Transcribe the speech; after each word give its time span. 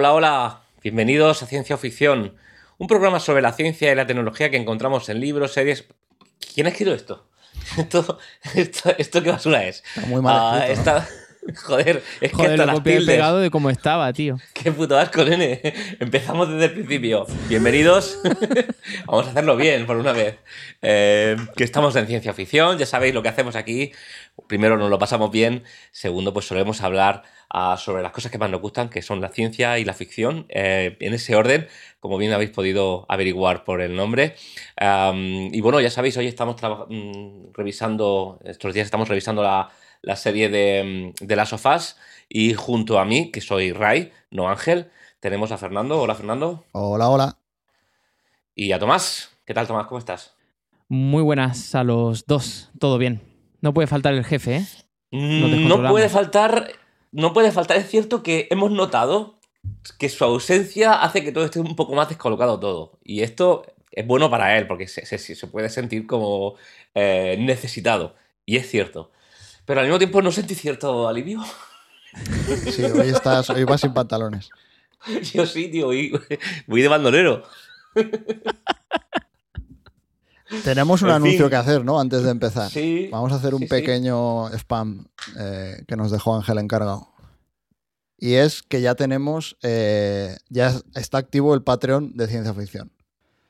Hola, 0.00 0.12
hola, 0.14 0.60
bienvenidos 0.80 1.42
a 1.42 1.46
Ciencia 1.46 1.76
Ficción, 1.76 2.36
un 2.78 2.86
programa 2.86 3.18
sobre 3.18 3.42
la 3.42 3.52
ciencia 3.52 3.90
y 3.90 3.96
la 3.96 4.06
tecnología 4.06 4.48
que 4.48 4.56
encontramos 4.56 5.08
en 5.08 5.18
libros, 5.18 5.52
series. 5.54 5.86
¿Quién 6.54 6.68
ha 6.68 6.70
escrito 6.70 6.94
esto? 6.94 7.26
Esto, 7.76 8.16
esto, 8.54 8.94
esto 8.96 9.22
qué 9.24 9.32
basura 9.32 9.64
es. 9.64 9.82
Está 9.96 10.06
muy 10.06 10.22
mal 10.22 10.36
Ah, 10.38 10.66
escrito, 10.68 10.80
esta- 10.80 11.08
Joder, 11.64 12.02
es 12.20 12.30
que 12.30 12.36
Joder, 12.36 12.50
hasta 12.52 12.66
lo 12.66 12.72
las 12.72 12.82
tildes. 12.82 13.06
pegado 13.06 13.38
de 13.38 13.50
cómo 13.50 13.70
estaba, 13.70 14.12
tío. 14.12 14.38
Qué 14.52 14.70
puto 14.72 14.98
asco, 14.98 15.24
nene. 15.24 15.60
Empezamos 16.00 16.50
desde 16.50 16.66
el 16.66 16.72
principio. 16.72 17.26
Bienvenidos. 17.48 18.18
Vamos 19.06 19.26
a 19.26 19.30
hacerlo 19.30 19.56
bien 19.56 19.86
por 19.86 19.96
una 19.96 20.12
vez. 20.12 20.36
Eh, 20.82 21.36
que 21.56 21.64
estamos 21.64 21.96
en 21.96 22.06
ciencia 22.06 22.34
ficción, 22.34 22.76
ya 22.76 22.86
sabéis 22.86 23.14
lo 23.14 23.22
que 23.22 23.30
hacemos 23.30 23.56
aquí. 23.56 23.92
Primero 24.46 24.76
nos 24.76 24.90
lo 24.90 24.98
pasamos 24.98 25.30
bien. 25.30 25.64
Segundo, 25.90 26.34
pues 26.34 26.46
solemos 26.46 26.82
hablar 26.82 27.22
ah, 27.48 27.76
sobre 27.78 28.02
las 28.02 28.12
cosas 28.12 28.30
que 28.30 28.38
más 28.38 28.50
nos 28.50 28.60
gustan, 28.60 28.90
que 28.90 29.00
son 29.00 29.20
la 29.20 29.30
ciencia 29.30 29.78
y 29.78 29.84
la 29.84 29.94
ficción, 29.94 30.46
eh, 30.50 30.96
en 31.00 31.14
ese 31.14 31.34
orden, 31.34 31.66
como 31.98 32.18
bien 32.18 32.32
habéis 32.32 32.50
podido 32.50 33.06
averiguar 33.08 33.64
por 33.64 33.80
el 33.80 33.96
nombre. 33.96 34.36
Y 34.80 35.60
bueno, 35.60 35.80
ya 35.80 35.90
sabéis, 35.90 36.16
hoy 36.18 36.26
estamos 36.26 36.56
mm, 36.88 37.52
revisando, 37.54 38.38
estos 38.44 38.74
días 38.74 38.84
estamos 38.84 39.08
revisando 39.08 39.42
la, 39.42 39.70
la 40.02 40.16
serie 40.16 40.48
de, 40.48 41.12
mm, 41.20 41.24
de 41.26 41.36
Las 41.36 41.50
Sofás. 41.50 41.96
Y 42.28 42.54
junto 42.54 42.98
a 42.98 43.04
mí, 43.04 43.30
que 43.30 43.40
soy 43.40 43.72
Ray, 43.72 44.12
no 44.30 44.48
Ángel, 44.48 44.90
tenemos 45.20 45.50
a 45.52 45.58
Fernando. 45.58 46.00
Hola, 46.00 46.14
Fernando. 46.14 46.64
Hola, 46.72 47.08
hola. 47.08 47.38
Y 48.54 48.72
a 48.72 48.78
Tomás. 48.78 49.30
¿Qué 49.44 49.54
tal, 49.54 49.66
Tomás? 49.66 49.86
¿Cómo 49.86 49.98
estás? 49.98 50.34
Muy 50.88 51.22
buenas 51.22 51.74
a 51.74 51.84
los 51.84 52.26
dos. 52.26 52.70
Todo 52.78 52.98
bien. 52.98 53.20
No 53.60 53.72
puede 53.74 53.86
faltar 53.86 54.14
el 54.14 54.24
jefe, 54.24 54.56
¿eh? 54.56 54.66
Mm, 55.10 55.40
No 55.40 55.48
descontrolamos. 55.48 55.90
puede 55.90 56.08
faltar. 56.08 56.72
No 57.12 57.32
puede 57.32 57.50
faltar. 57.52 57.76
Es 57.78 57.88
cierto 57.88 58.22
que 58.22 58.46
hemos 58.50 58.70
notado 58.70 59.38
que 59.98 60.08
su 60.08 60.24
ausencia 60.24 60.92
hace 60.94 61.22
que 61.24 61.32
todo 61.32 61.44
esté 61.44 61.60
un 61.60 61.76
poco 61.76 61.94
más 61.94 62.08
descolocado 62.08 62.60
todo. 62.60 62.98
Y 63.02 63.22
esto 63.22 63.64
es 63.90 64.06
bueno 64.06 64.30
para 64.30 64.56
él, 64.58 64.66
porque 64.66 64.86
se, 64.86 65.04
se- 65.06 65.18
se 65.18 65.46
puede 65.46 65.68
sentir 65.70 66.06
como 66.06 66.54
eh, 66.94 67.36
necesitado. 67.38 68.14
Y 68.44 68.56
es 68.56 68.68
cierto. 68.68 69.10
Pero 69.68 69.80
al 69.80 69.86
mismo 69.86 69.98
tiempo 69.98 70.22
no 70.22 70.32
sentí 70.32 70.54
cierto 70.54 71.06
alivio. 71.06 71.44
Sí, 72.72 72.82
hoy 72.84 73.10
estás, 73.10 73.50
hoy 73.50 73.64
vas 73.64 73.82
sin 73.82 73.92
pantalones. 73.92 74.48
Yo 75.34 75.44
sí, 75.44 75.68
tío, 75.68 75.86
voy, 75.88 76.18
voy 76.66 76.80
de 76.80 76.88
bandolero. 76.88 77.42
Tenemos 80.64 81.02
un 81.02 81.10
En 81.10 81.16
anuncio 81.16 81.40
fin. 81.40 81.50
que 81.50 81.56
hacer, 81.56 81.84
¿no? 81.84 82.00
Antes 82.00 82.22
de 82.22 82.30
empezar. 82.30 82.70
Sí. 82.70 83.10
Vamos 83.12 83.30
a 83.30 83.34
hacer 83.34 83.52
un 83.52 83.60
sí, 83.60 83.66
sí. 83.66 83.70
pequeño 83.70 84.48
spam 84.54 85.06
eh, 85.38 85.84
que 85.86 85.96
nos 85.96 86.10
dejó 86.10 86.34
Ángel 86.34 86.56
encargado. 86.56 87.12
Y 88.16 88.36
es 88.36 88.62
que 88.62 88.80
ya 88.80 88.94
tenemos, 88.94 89.58
eh, 89.62 90.34
ya 90.48 90.80
está 90.94 91.18
activo 91.18 91.54
el 91.54 91.62
Patreon 91.62 92.16
de 92.16 92.26
ciencia 92.26 92.54
ficción. 92.54 92.90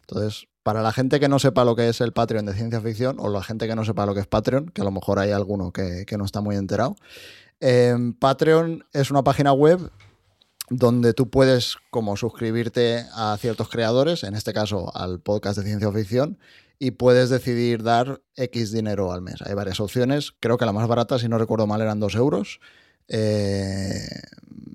Entonces, 0.00 0.48
para 0.68 0.82
la 0.82 0.92
gente 0.92 1.18
que 1.18 1.30
no 1.30 1.38
sepa 1.38 1.64
lo 1.64 1.74
que 1.74 1.88
es 1.88 2.02
el 2.02 2.12
Patreon 2.12 2.44
de 2.44 2.52
ciencia 2.52 2.82
ficción, 2.82 3.16
o 3.20 3.30
la 3.30 3.42
gente 3.42 3.66
que 3.66 3.74
no 3.74 3.86
sepa 3.86 4.04
lo 4.04 4.12
que 4.12 4.20
es 4.20 4.26
Patreon, 4.26 4.66
que 4.66 4.82
a 4.82 4.84
lo 4.84 4.90
mejor 4.90 5.18
hay 5.18 5.30
alguno 5.30 5.72
que, 5.72 6.04
no 6.18 6.26
está 6.26 6.42
muy 6.42 6.56
enterado, 6.56 6.94
eh, 7.58 7.96
Patreon 8.18 8.84
es 8.92 9.10
una 9.10 9.24
página 9.24 9.54
web 9.54 9.90
donde 10.68 11.14
tú 11.14 11.30
puedes 11.30 11.76
como 11.88 12.18
suscribirte 12.18 13.06
a 13.14 13.34
ciertos 13.40 13.70
creadores, 13.70 14.24
en 14.24 14.34
este 14.34 14.52
caso 14.52 14.94
al 14.94 15.20
podcast 15.20 15.56
de 15.58 15.64
ciencia 15.64 15.90
ficción, 15.90 16.38
y 16.78 16.90
puedes 16.90 17.30
decidir 17.30 17.82
dar 17.82 18.20
X 18.36 18.70
dinero 18.70 19.10
al 19.10 19.22
mes. 19.22 19.36
Hay 19.46 19.54
varias 19.54 19.80
opciones, 19.80 20.34
creo 20.38 20.58
que 20.58 20.66
la 20.66 20.74
más 20.74 20.86
barata, 20.86 21.18
si 21.18 21.30
no 21.30 21.38
recuerdo 21.38 21.66
mal, 21.66 21.80
eran 21.80 21.98
2 21.98 22.14
euros. 22.16 22.60
Eh, 23.08 24.06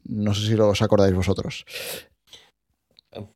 no 0.06 0.34
sé 0.34 0.48
si 0.48 0.56
os 0.56 0.82
acordáis 0.82 1.14
vosotros. 1.14 1.66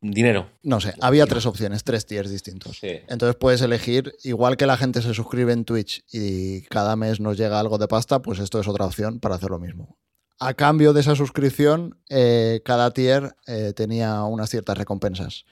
Dinero. 0.00 0.50
No 0.62 0.80
sé, 0.80 0.94
había 1.00 1.26
tres 1.26 1.46
opciones, 1.46 1.84
tres 1.84 2.06
tiers 2.06 2.30
distintos. 2.30 2.78
Sí. 2.78 3.00
Entonces 3.08 3.36
puedes 3.36 3.60
elegir, 3.62 4.14
igual 4.24 4.56
que 4.56 4.66
la 4.66 4.76
gente 4.76 5.02
se 5.02 5.14
suscribe 5.14 5.52
en 5.52 5.64
Twitch 5.64 6.04
y 6.12 6.62
cada 6.62 6.96
mes 6.96 7.20
nos 7.20 7.36
llega 7.36 7.60
algo 7.60 7.78
de 7.78 7.88
pasta, 7.88 8.20
pues 8.20 8.38
esto 8.38 8.60
es 8.60 8.68
otra 8.68 8.86
opción 8.86 9.20
para 9.20 9.36
hacer 9.36 9.50
lo 9.50 9.58
mismo. 9.58 9.96
A 10.40 10.54
cambio 10.54 10.92
de 10.92 11.00
esa 11.00 11.16
suscripción, 11.16 11.98
eh, 12.08 12.60
cada 12.64 12.92
tier 12.92 13.34
eh, 13.46 13.72
tenía 13.74 14.22
unas 14.22 14.50
ciertas 14.50 14.78
recompensas. 14.78 15.44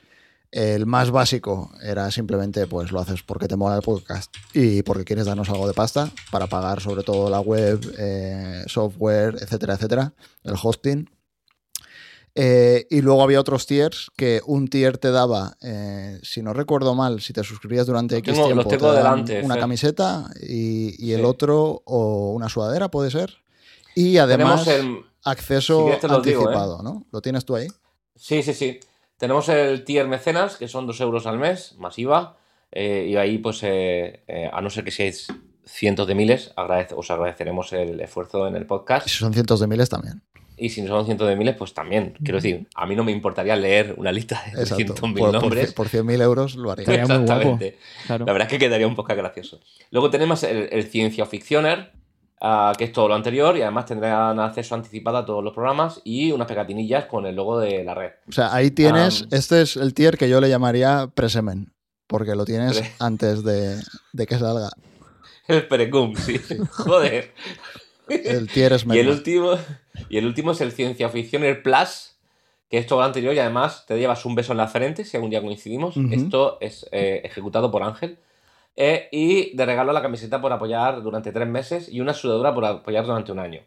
El 0.52 0.86
más 0.86 1.10
básico 1.10 1.72
era 1.82 2.10
simplemente, 2.12 2.68
pues 2.68 2.92
lo 2.92 3.00
haces 3.00 3.22
porque 3.22 3.48
te 3.48 3.56
mola 3.56 3.76
el 3.76 3.82
podcast 3.82 4.32
y 4.54 4.82
porque 4.82 5.04
quieres 5.04 5.26
darnos 5.26 5.50
algo 5.50 5.66
de 5.66 5.74
pasta 5.74 6.10
para 6.30 6.46
pagar 6.46 6.80
sobre 6.80 7.02
todo 7.02 7.28
la 7.28 7.40
web, 7.40 7.80
eh, 7.98 8.62
software, 8.66 9.34
etcétera, 9.40 9.74
etcétera, 9.74 10.12
el 10.44 10.54
hosting. 10.62 11.10
Eh, 12.38 12.86
y 12.90 13.00
luego 13.00 13.22
había 13.22 13.40
otros 13.40 13.64
tiers 13.66 14.10
que 14.14 14.42
un 14.46 14.68
tier 14.68 14.98
te 14.98 15.10
daba, 15.10 15.56
eh, 15.62 16.18
si 16.22 16.42
no 16.42 16.52
recuerdo 16.52 16.94
mal, 16.94 17.22
si 17.22 17.32
te 17.32 17.42
suscribías 17.42 17.86
durante 17.86 18.18
X 18.18 18.34
tengo- 18.34 18.44
tiempo, 18.46 18.62
los 18.62 18.68
tengo 18.70 18.90
te 18.92 18.98
daban 19.02 19.24
delante, 19.24 19.44
una 19.46 19.54
Fer. 19.54 19.60
camiseta 19.62 20.30
y, 20.46 21.02
y 21.04 21.12
el 21.14 21.24
otro 21.24 21.80
o 21.86 22.32
una 22.32 22.48
sudadera, 22.50 22.90
puede 22.90 23.10
ser. 23.10 23.38
Y 23.94 24.18
además 24.18 24.66
el. 24.66 24.98
acceso 25.24 25.88
si 25.98 26.06
digo, 26.06 26.12
¿eh? 26.12 26.16
anticipado, 26.16 26.82
¿no? 26.82 27.06
¿Lo 27.10 27.22
tienes 27.22 27.46
tú 27.46 27.56
ahí? 27.56 27.68
Sí, 28.14 28.42
sí, 28.42 28.52
sí. 28.52 28.80
Tenemos 29.16 29.48
el 29.48 29.82
tier 29.84 30.06
mecenas, 30.06 30.56
que 30.58 30.68
son 30.68 30.86
2 30.86 31.00
euros 31.00 31.26
al 31.26 31.38
mes, 31.38 31.74
más 31.78 31.98
IVA. 31.98 32.36
eh, 32.72 33.06
y 33.08 33.16
ahí, 33.16 33.38
pues, 33.38 33.62
a 33.64 34.60
no 34.60 34.68
ser 34.68 34.84
que 34.84 34.90
seáis 34.90 35.28
cientos 35.64 36.06
de 36.06 36.14
miles, 36.14 36.52
agradece- 36.56 36.94
os 36.94 37.10
agradeceremos 37.10 37.72
el 37.72 37.98
esfuerzo 38.00 38.46
en 38.46 38.56
el 38.56 38.66
podcast. 38.66 39.08
Si 39.08 39.16
son 39.16 39.32
cientos 39.32 39.60
de 39.60 39.66
miles 39.66 39.88
también. 39.88 40.22
Y 40.58 40.70
si 40.70 40.80
no 40.82 40.88
son 40.88 41.04
cientos 41.04 41.28
de 41.28 41.36
miles, 41.36 41.54
pues 41.56 41.74
también. 41.74 42.14
Quiero 42.22 42.38
decir, 42.38 42.66
a 42.74 42.86
mí 42.86 42.96
no 42.96 43.04
me 43.04 43.12
importaría 43.12 43.54
leer 43.56 43.94
una 43.98 44.10
lista 44.10 44.42
de 44.54 44.62
Exacto. 44.62 44.94
300.000 44.94 45.18
Por, 45.18 45.30
por, 45.32 45.32
nombres. 45.32 45.72
por 45.74 45.88
100.000 45.88 46.22
euros 46.22 46.54
lo 46.56 46.70
haría. 46.70 46.82
Estaría 46.84 47.02
muy 47.06 47.26
guapo. 47.26 47.32
Exactamente. 47.32 47.78
Claro. 48.06 48.24
La 48.24 48.32
verdad 48.32 48.48
es 48.48 48.52
que 48.52 48.58
quedaría 48.58 48.86
un 48.86 48.94
poco 48.96 49.14
gracioso. 49.14 49.60
Luego 49.90 50.08
tenemos 50.10 50.42
el, 50.44 50.68
el 50.72 50.84
Ciencia 50.84 51.26
Fictioner, 51.26 51.92
ah, 52.40 52.72
que 52.78 52.84
es 52.84 52.92
todo 52.92 53.06
lo 53.08 53.14
anterior, 53.14 53.54
y 53.58 53.62
además 53.62 53.84
tendrán 53.84 54.40
acceso 54.40 54.74
anticipado 54.74 55.18
a 55.18 55.26
todos 55.26 55.44
los 55.44 55.52
programas 55.52 56.00
y 56.04 56.32
unas 56.32 56.46
pegatinillas 56.48 57.04
con 57.04 57.26
el 57.26 57.36
logo 57.36 57.60
de 57.60 57.84
la 57.84 57.92
red. 57.94 58.12
O 58.26 58.32
sea, 58.32 58.54
ahí 58.54 58.70
tienes, 58.70 59.22
Am. 59.22 59.28
este 59.32 59.60
es 59.60 59.76
el 59.76 59.92
tier 59.92 60.16
que 60.16 60.28
yo 60.30 60.40
le 60.40 60.48
llamaría 60.48 61.10
presemen, 61.14 61.74
porque 62.06 62.34
lo 62.34 62.46
tienes 62.46 62.78
Pre- 62.78 62.92
antes 62.98 63.44
de, 63.44 63.76
de 64.14 64.26
que 64.26 64.38
salga. 64.38 64.70
El 65.48 65.66
Precum, 65.68 66.16
sí. 66.16 66.40
Joder. 66.70 67.32
El 68.08 68.48
tier 68.48 68.72
es 68.72 68.86
Y 68.86 68.98
el 68.98 69.08
último, 69.08 69.58
y 70.08 70.18
el 70.18 70.26
último 70.26 70.52
es 70.52 70.60
el 70.60 70.72
Ciencia 70.72 71.08
Fictioner 71.08 71.62
Plus, 71.62 72.16
que 72.68 72.78
es 72.78 72.86
todo 72.86 73.00
lo 73.00 73.04
anterior 73.04 73.34
y 73.34 73.38
además 73.38 73.84
te 73.86 73.98
llevas 73.98 74.24
un 74.24 74.34
beso 74.34 74.52
en 74.52 74.58
la 74.58 74.66
frente 74.66 75.04
si 75.04 75.16
algún 75.16 75.30
día 75.30 75.40
coincidimos. 75.40 75.96
Esto 76.10 76.58
es 76.60 76.86
eh, 76.92 77.20
ejecutado 77.24 77.70
por 77.70 77.82
Ángel. 77.82 78.18
Eh, 78.78 79.08
y 79.10 79.56
de 79.56 79.64
regalo 79.64 79.92
la 79.92 80.02
camiseta 80.02 80.40
por 80.40 80.52
apoyar 80.52 81.02
durante 81.02 81.32
tres 81.32 81.48
meses 81.48 81.88
y 81.90 82.00
una 82.00 82.12
sudadura 82.12 82.54
por 82.54 82.64
apoyar 82.64 83.06
durante 83.06 83.32
un 83.32 83.38
año. 83.38 83.62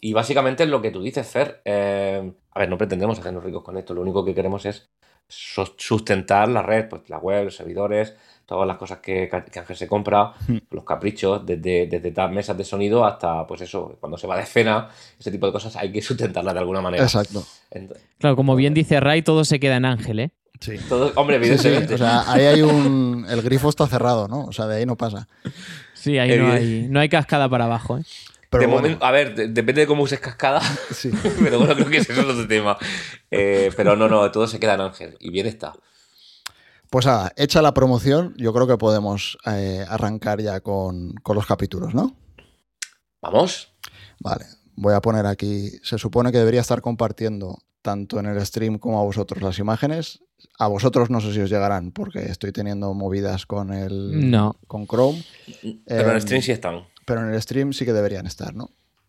Y 0.00 0.12
básicamente 0.12 0.64
es 0.64 0.68
lo 0.68 0.82
que 0.82 0.90
tú 0.90 1.02
dices, 1.02 1.26
Fer. 1.28 1.62
eh, 1.64 2.32
a 2.50 2.58
ver, 2.58 2.68
no 2.68 2.78
pretendemos 2.78 3.18
hacernos 3.18 3.42
ricos 3.42 3.62
con 3.62 3.76
esto. 3.76 3.94
Lo 3.94 4.02
único 4.02 4.24
que 4.24 4.34
queremos 4.34 4.66
es 4.66 4.90
sustentar 5.28 6.48
la 6.48 6.62
red, 6.62 6.88
pues 6.88 7.08
la 7.08 7.18
web, 7.18 7.44
los 7.44 7.56
servidores, 7.56 8.16
todas 8.46 8.66
las 8.66 8.76
cosas 8.76 8.98
que, 8.98 9.28
que 9.50 9.58
Ángel 9.60 9.76
se 9.76 9.86
compra, 9.88 10.32
Hmm. 10.46 10.58
los 10.70 10.84
caprichos, 10.84 11.44
desde, 11.46 11.86
desde 11.86 12.28
mesas 12.28 12.56
de 12.56 12.64
sonido 12.64 13.04
hasta, 13.04 13.46
pues 13.46 13.60
eso, 13.62 13.96
cuando 14.00 14.18
se 14.18 14.26
va 14.26 14.36
de 14.36 14.44
cena, 14.46 14.88
ese 15.18 15.30
tipo 15.30 15.46
de 15.46 15.52
cosas 15.52 15.74
hay 15.76 15.90
que 15.92 16.02
sustentarlas 16.02 16.54
de 16.54 16.60
alguna 16.60 16.80
manera. 16.80 17.02
Exacto. 17.04 17.44
Claro, 18.18 18.36
como 18.36 18.54
bien 18.56 18.74
dice 18.74 19.00
Ray, 19.00 19.22
todo 19.22 19.44
se 19.44 19.58
queda 19.60 19.76
en 19.76 19.84
Ángel, 19.84 20.20
¿eh? 20.20 20.30
Sí. 20.60 20.76
todo- 20.88 21.12
hombre, 21.16 21.38
Sí, 21.38 21.44
sí, 21.58 21.66
evidentemente. 21.68 21.94
O 21.94 21.98
sea, 21.98 22.30
ahí 22.32 22.44
hay 22.44 22.62
un. 22.62 23.26
El 23.28 23.42
grifo 23.42 23.68
está 23.68 23.86
cerrado, 23.88 24.28
¿no? 24.28 24.44
O 24.44 24.52
sea, 24.52 24.66
de 24.66 24.76
ahí 24.76 24.86
no 24.86 24.96
pasa. 24.96 25.26
Sí, 25.94 26.18
ahí 26.18 26.36
no 26.38 26.52
hay, 26.52 26.86
no 26.88 27.00
hay 27.00 27.08
cascada 27.08 27.48
para 27.48 27.64
abajo, 27.64 27.98
¿eh? 27.98 28.02
Pero 28.48 28.60
de 28.60 28.66
bueno, 28.66 28.82
momento, 28.82 29.04
a 29.04 29.10
ver, 29.10 29.34
de- 29.34 29.48
depende 29.48 29.80
de 29.80 29.86
cómo 29.86 30.02
uses 30.04 30.20
cascada, 30.20 30.60
sí. 30.92 31.10
pero 31.42 31.58
bueno, 31.58 31.74
creo 31.74 31.88
que 31.88 31.96
ese 31.96 32.12
es 32.12 32.18
otro 32.18 32.46
tema. 32.46 32.76
Eh, 33.30 33.70
pero 33.76 33.96
no, 33.96 34.08
no, 34.08 34.30
todo 34.30 34.46
se 34.46 34.60
queda 34.60 34.74
en 34.74 34.82
Ángel. 34.82 35.16
Y 35.20 35.30
bien 35.30 35.46
está. 35.46 35.72
Pues 36.92 37.06
nada, 37.06 37.32
hecha 37.36 37.62
la 37.62 37.72
promoción, 37.72 38.34
yo 38.36 38.52
creo 38.52 38.66
que 38.66 38.76
podemos 38.76 39.38
eh, 39.46 39.82
arrancar 39.88 40.42
ya 40.42 40.60
con, 40.60 41.14
con 41.22 41.34
los 41.36 41.46
capítulos, 41.46 41.94
¿no? 41.94 42.14
Vamos. 43.22 43.72
Vale, 44.20 44.44
voy 44.76 44.92
a 44.92 45.00
poner 45.00 45.24
aquí. 45.24 45.70
Se 45.82 45.96
supone 45.96 46.30
que 46.32 46.36
debería 46.38 46.60
estar 46.60 46.82
compartiendo 46.82 47.56
tanto 47.80 48.20
en 48.20 48.26
el 48.26 48.44
stream 48.44 48.78
como 48.78 49.00
a 49.00 49.04
vosotros 49.04 49.42
las 49.42 49.58
imágenes. 49.58 50.20
A 50.58 50.66
vosotros 50.68 51.08
no 51.08 51.22
sé 51.22 51.32
si 51.32 51.40
os 51.40 51.48
llegarán 51.48 51.92
porque 51.92 52.26
estoy 52.26 52.52
teniendo 52.52 52.92
movidas 52.92 53.46
con 53.46 53.72
el 53.72 54.30
No. 54.30 54.56
con 54.66 54.86
Chrome, 54.86 55.24
Pero 55.86 56.10
en 56.10 56.16
Em, 56.16 56.20
stream 56.20 56.42
sí 56.42 56.52
están. 56.52 56.84
pero 57.06 57.22
en 57.26 57.32
el 57.32 57.40
stream 57.40 57.72
sí 57.72 57.86
que 57.86 57.94
deberían 57.94 58.26
estar, 58.26 58.54
¿no? 58.54 58.68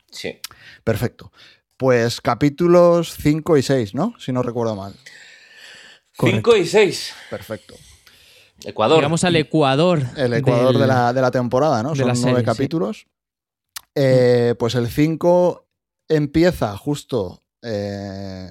Sí. 0.09 0.39
Perfecto. 0.85 1.33
Pues 1.75 2.21
capítulos 2.21 3.13
5 3.19 3.57
y 3.57 3.61
6, 3.61 3.93
¿no? 3.93 4.13
Si 4.19 4.31
no 4.31 4.41
recuerdo 4.41 4.75
mal. 4.77 4.93
5 6.19 6.55
y 6.57 6.65
6. 6.67 7.13
Perfecto. 7.29 7.75
Ecuador. 8.63 8.97
Llegamos 8.97 9.23
al 9.23 9.35
Ecuador. 9.35 10.01
El 10.15 10.33
Ecuador 10.33 10.73
del- 10.73 10.81
de, 10.81 10.87
la, 10.87 11.11
de 11.13 11.21
la 11.21 11.31
temporada, 11.31 11.81
¿no? 11.83 11.95
Son 11.95 12.05
nueve 12.05 12.15
serie, 12.19 12.39
sí. 12.39 12.45
capítulos. 12.45 13.07
Eh, 13.95 14.55
Pues 14.57 14.75
el 14.75 14.87
5 14.87 15.67
empieza 16.07 16.75
justo 16.77 17.43
eh, 17.61 18.49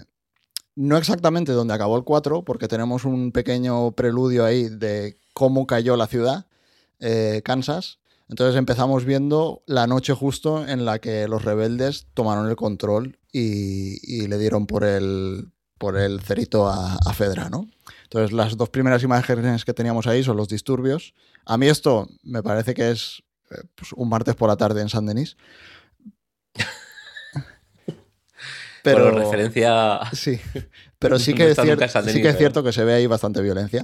no 0.74 0.96
exactamente 0.96 1.52
donde 1.52 1.74
acabó 1.74 1.96
el 1.96 2.04
4, 2.04 2.44
porque 2.44 2.68
tenemos 2.68 3.04
un 3.04 3.30
pequeño 3.32 3.92
preludio 3.92 4.44
ahí 4.44 4.68
de 4.68 5.18
cómo 5.34 5.66
cayó 5.66 5.96
la 5.96 6.06
ciudad, 6.06 6.46
eh, 6.98 7.42
Kansas. 7.44 7.98
Entonces 8.28 8.56
empezamos 8.56 9.04
viendo 9.04 9.62
la 9.66 9.86
noche 9.86 10.14
justo 10.14 10.66
en 10.66 10.84
la 10.86 10.98
que 10.98 11.28
los 11.28 11.44
rebeldes 11.44 12.06
tomaron 12.14 12.48
el 12.48 12.56
control 12.56 13.18
y, 13.30 13.98
y 14.02 14.26
le 14.28 14.38
dieron 14.38 14.66
por 14.66 14.84
el, 14.84 15.51
por 15.82 15.98
el 15.98 16.20
cerito 16.20 16.68
a, 16.68 16.94
a, 16.94 17.12
Fedra, 17.12 17.50
¿no? 17.50 17.66
Entonces 18.04 18.30
las 18.30 18.56
dos 18.56 18.68
primeras 18.68 19.02
imágenes 19.02 19.64
que 19.64 19.74
teníamos 19.74 20.06
ahí 20.06 20.22
son 20.22 20.36
los 20.36 20.46
disturbios. 20.46 21.12
A 21.44 21.58
mí 21.58 21.66
esto 21.66 22.08
me 22.22 22.40
parece 22.40 22.72
que 22.72 22.92
es 22.92 23.24
eh, 23.50 23.56
pues, 23.74 23.92
un 23.92 24.08
martes 24.08 24.36
por 24.36 24.48
la 24.48 24.56
tarde 24.56 24.80
en 24.80 24.88
San 24.88 25.06
Denis. 25.06 25.36
Pero 28.84 29.10
bueno, 29.10 29.18
referencia. 29.18 29.98
Sí, 30.12 30.38
pero 31.00 31.18
sí 31.18 31.34
que, 31.34 31.50
es, 31.50 31.58
cierto, 31.60 31.84
Denis, 31.84 32.12
sí 32.12 32.22
que 32.22 32.28
es 32.28 32.38
cierto 32.38 32.62
que 32.62 32.72
se 32.72 32.84
ve 32.84 32.94
ahí 32.94 33.08
bastante 33.08 33.42
violencia. 33.42 33.82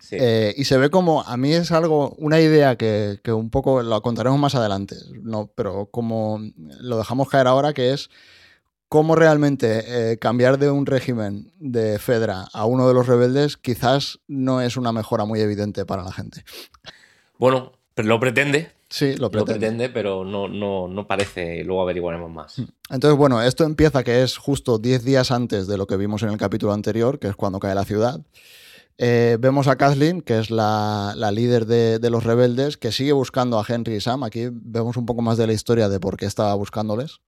Sí. 0.00 0.16
Eh, 0.20 0.54
y 0.56 0.66
se 0.66 0.78
ve 0.78 0.88
como, 0.88 1.22
a 1.22 1.36
mí 1.36 1.52
es 1.52 1.72
algo, 1.72 2.14
una 2.18 2.38
idea 2.38 2.76
que, 2.76 3.18
que, 3.24 3.32
un 3.32 3.50
poco 3.50 3.82
lo 3.82 4.00
contaremos 4.02 4.38
más 4.38 4.54
adelante, 4.54 4.94
no, 5.20 5.50
pero 5.56 5.86
como 5.86 6.38
lo 6.80 6.96
dejamos 6.96 7.28
caer 7.28 7.48
ahora, 7.48 7.72
que 7.72 7.92
es 7.92 8.08
cómo 8.92 9.16
realmente 9.16 9.84
eh, 10.12 10.18
cambiar 10.18 10.58
de 10.58 10.70
un 10.70 10.84
régimen 10.84 11.50
de 11.58 11.98
Fedra 11.98 12.48
a 12.52 12.66
uno 12.66 12.86
de 12.86 12.92
los 12.92 13.06
rebeldes 13.06 13.56
quizás 13.56 14.20
no 14.28 14.60
es 14.60 14.76
una 14.76 14.92
mejora 14.92 15.24
muy 15.24 15.40
evidente 15.40 15.86
para 15.86 16.04
la 16.04 16.12
gente. 16.12 16.44
Bueno, 17.38 17.72
pero 17.94 18.08
lo 18.08 18.20
pretende. 18.20 18.70
Sí, 18.90 19.16
lo 19.16 19.30
pretende. 19.30 19.38
Lo 19.54 19.60
pretende, 19.60 19.88
pero 19.88 20.26
no, 20.26 20.46
no, 20.46 20.88
no 20.88 21.06
parece, 21.06 21.64
luego 21.64 21.80
averiguaremos 21.80 22.30
más. 22.30 22.58
Entonces, 22.90 23.16
bueno, 23.16 23.40
esto 23.40 23.64
empieza 23.64 24.04
que 24.04 24.22
es 24.22 24.36
justo 24.36 24.76
10 24.76 25.04
días 25.04 25.30
antes 25.30 25.66
de 25.66 25.78
lo 25.78 25.86
que 25.86 25.96
vimos 25.96 26.22
en 26.22 26.28
el 26.28 26.36
capítulo 26.36 26.74
anterior, 26.74 27.18
que 27.18 27.28
es 27.28 27.34
cuando 27.34 27.60
cae 27.60 27.74
la 27.74 27.86
ciudad. 27.86 28.20
Eh, 28.98 29.38
vemos 29.40 29.68
a 29.68 29.76
Kathleen, 29.76 30.20
que 30.20 30.38
es 30.38 30.50
la, 30.50 31.14
la 31.16 31.30
líder 31.30 31.64
de, 31.64 31.98
de, 31.98 32.10
los 32.10 32.24
rebeldes, 32.24 32.76
que 32.76 32.92
sigue 32.92 33.12
buscando 33.12 33.58
a 33.58 33.64
Henry 33.66 33.94
y 33.94 34.00
Sam. 34.02 34.22
Aquí 34.22 34.50
vemos 34.52 34.98
un 34.98 35.06
poco 35.06 35.22
más 35.22 35.38
de 35.38 35.46
la 35.46 35.54
historia 35.54 35.88
de 35.88 35.98
por 35.98 36.18
qué 36.18 36.26
estaba 36.26 36.52
buscándoles. 36.56 37.20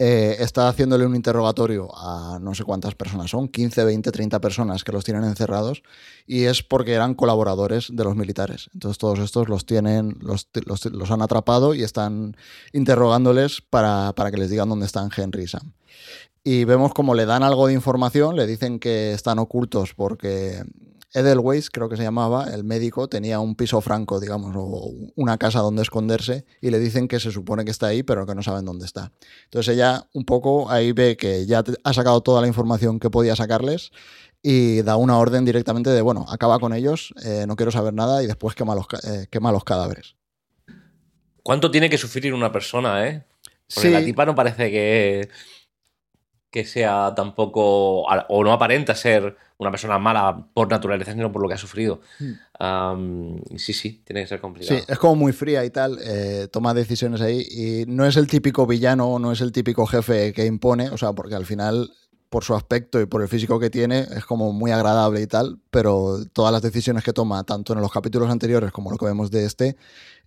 Eh, 0.00 0.36
está 0.38 0.68
haciéndole 0.68 1.04
un 1.04 1.16
interrogatorio 1.16 1.88
a 1.92 2.38
no 2.40 2.54
sé 2.54 2.62
cuántas 2.62 2.94
personas 2.94 3.32
son, 3.32 3.48
15, 3.48 3.82
20, 3.82 4.12
30 4.12 4.40
personas 4.40 4.84
que 4.84 4.92
los 4.92 5.02
tienen 5.02 5.24
encerrados, 5.24 5.82
y 6.24 6.44
es 6.44 6.62
porque 6.62 6.92
eran 6.92 7.14
colaboradores 7.14 7.88
de 7.92 8.04
los 8.04 8.14
militares. 8.14 8.70
Entonces 8.74 8.96
todos 8.98 9.18
estos 9.18 9.48
los 9.48 9.66
tienen, 9.66 10.16
los, 10.20 10.48
los, 10.64 11.10
han 11.10 11.22
atrapado 11.22 11.74
y 11.74 11.82
están 11.82 12.36
interrogándoles 12.72 13.60
para, 13.60 14.12
para, 14.14 14.30
que 14.30 14.36
les 14.36 14.50
digan 14.50 14.68
dónde 14.68 14.86
están 14.86 15.10
Henry 15.14 15.48
Sam. 15.48 15.72
Y 16.44 16.62
vemos 16.62 16.94
como 16.94 17.14
le 17.16 17.26
dan 17.26 17.42
algo 17.42 17.66
de 17.66 17.72
información, 17.72 18.36
le 18.36 18.46
dicen 18.46 18.78
que 18.78 19.12
están 19.12 19.40
ocultos 19.40 19.94
porque 19.94 20.62
Edelweiss, 21.14 21.70
creo 21.70 21.88
que 21.88 21.96
se 21.96 22.02
llamaba, 22.02 22.52
el 22.52 22.64
médico, 22.64 23.08
tenía 23.08 23.40
un 23.40 23.54
piso 23.54 23.80
franco, 23.80 24.20
digamos, 24.20 24.54
o 24.56 24.92
una 25.16 25.38
casa 25.38 25.60
donde 25.60 25.82
esconderse, 25.82 26.44
y 26.60 26.70
le 26.70 26.78
dicen 26.78 27.08
que 27.08 27.18
se 27.18 27.30
supone 27.30 27.64
que 27.64 27.70
está 27.70 27.86
ahí, 27.86 28.02
pero 28.02 28.26
que 28.26 28.34
no 28.34 28.42
saben 28.42 28.64
dónde 28.64 28.84
está. 28.84 29.12
Entonces 29.44 29.74
ella 29.74 30.06
un 30.12 30.24
poco 30.24 30.70
ahí 30.70 30.92
ve 30.92 31.16
que 31.16 31.46
ya 31.46 31.64
ha 31.84 31.92
sacado 31.92 32.20
toda 32.20 32.40
la 32.40 32.46
información 32.46 33.00
que 33.00 33.10
podía 33.10 33.36
sacarles 33.36 33.90
y 34.42 34.82
da 34.82 34.96
una 34.96 35.18
orden 35.18 35.44
directamente 35.44 35.90
de, 35.90 36.02
bueno, 36.02 36.26
acaba 36.28 36.58
con 36.58 36.72
ellos, 36.72 37.14
eh, 37.24 37.44
no 37.46 37.56
quiero 37.56 37.72
saber 37.72 37.94
nada 37.94 38.22
y 38.22 38.26
después 38.26 38.54
quema 38.54 38.74
los, 38.74 38.86
eh, 39.04 39.26
quema 39.30 39.50
los 39.50 39.64
cadáveres. 39.64 40.16
¿Cuánto 41.42 41.70
tiene 41.70 41.88
que 41.88 41.98
sufrir 41.98 42.34
una 42.34 42.52
persona, 42.52 43.08
eh? 43.08 43.24
Porque 43.74 43.88
sí. 43.88 43.94
la 43.94 44.04
tipa 44.04 44.26
no 44.26 44.34
parece 44.34 44.70
que 44.70 45.28
que 46.50 46.64
sea 46.64 47.12
tampoco, 47.14 48.02
o 48.02 48.44
no 48.44 48.52
aparenta 48.52 48.94
ser 48.94 49.36
una 49.58 49.70
persona 49.70 49.98
mala 49.98 50.46
por 50.54 50.70
naturaleza, 50.70 51.12
sino 51.12 51.32
por 51.32 51.42
lo 51.42 51.48
que 51.48 51.54
ha 51.54 51.58
sufrido. 51.58 52.00
Mm. 52.20 52.64
Um, 52.64 53.40
sí, 53.56 53.72
sí, 53.72 54.02
tiene 54.04 54.22
que 54.22 54.28
ser 54.28 54.40
complicado. 54.40 54.78
Sí, 54.78 54.84
es 54.86 54.98
como 54.98 55.16
muy 55.16 55.32
fría 55.32 55.64
y 55.64 55.70
tal, 55.70 55.98
eh, 56.02 56.48
toma 56.50 56.74
decisiones 56.74 57.20
ahí 57.20 57.44
y 57.50 57.84
no 57.86 58.06
es 58.06 58.16
el 58.16 58.28
típico 58.28 58.66
villano, 58.66 59.18
no 59.18 59.32
es 59.32 59.40
el 59.40 59.52
típico 59.52 59.84
jefe 59.86 60.32
que 60.32 60.46
impone, 60.46 60.90
o 60.90 60.96
sea, 60.96 61.12
porque 61.12 61.34
al 61.34 61.44
final 61.44 61.90
por 62.28 62.44
su 62.44 62.54
aspecto 62.54 63.00
y 63.00 63.06
por 63.06 63.22
el 63.22 63.28
físico 63.28 63.58
que 63.58 63.70
tiene, 63.70 64.00
es 64.00 64.24
como 64.24 64.52
muy 64.52 64.70
agradable 64.70 65.22
y 65.22 65.26
tal, 65.26 65.58
pero 65.70 66.18
todas 66.32 66.52
las 66.52 66.62
decisiones 66.62 67.02
que 67.02 67.12
toma, 67.12 67.42
tanto 67.44 67.72
en 67.72 67.80
los 67.80 67.90
capítulos 67.90 68.30
anteriores 68.30 68.70
como 68.70 68.90
lo 68.90 68.98
que 68.98 69.06
vemos 69.06 69.30
de 69.30 69.46
este, 69.46 69.76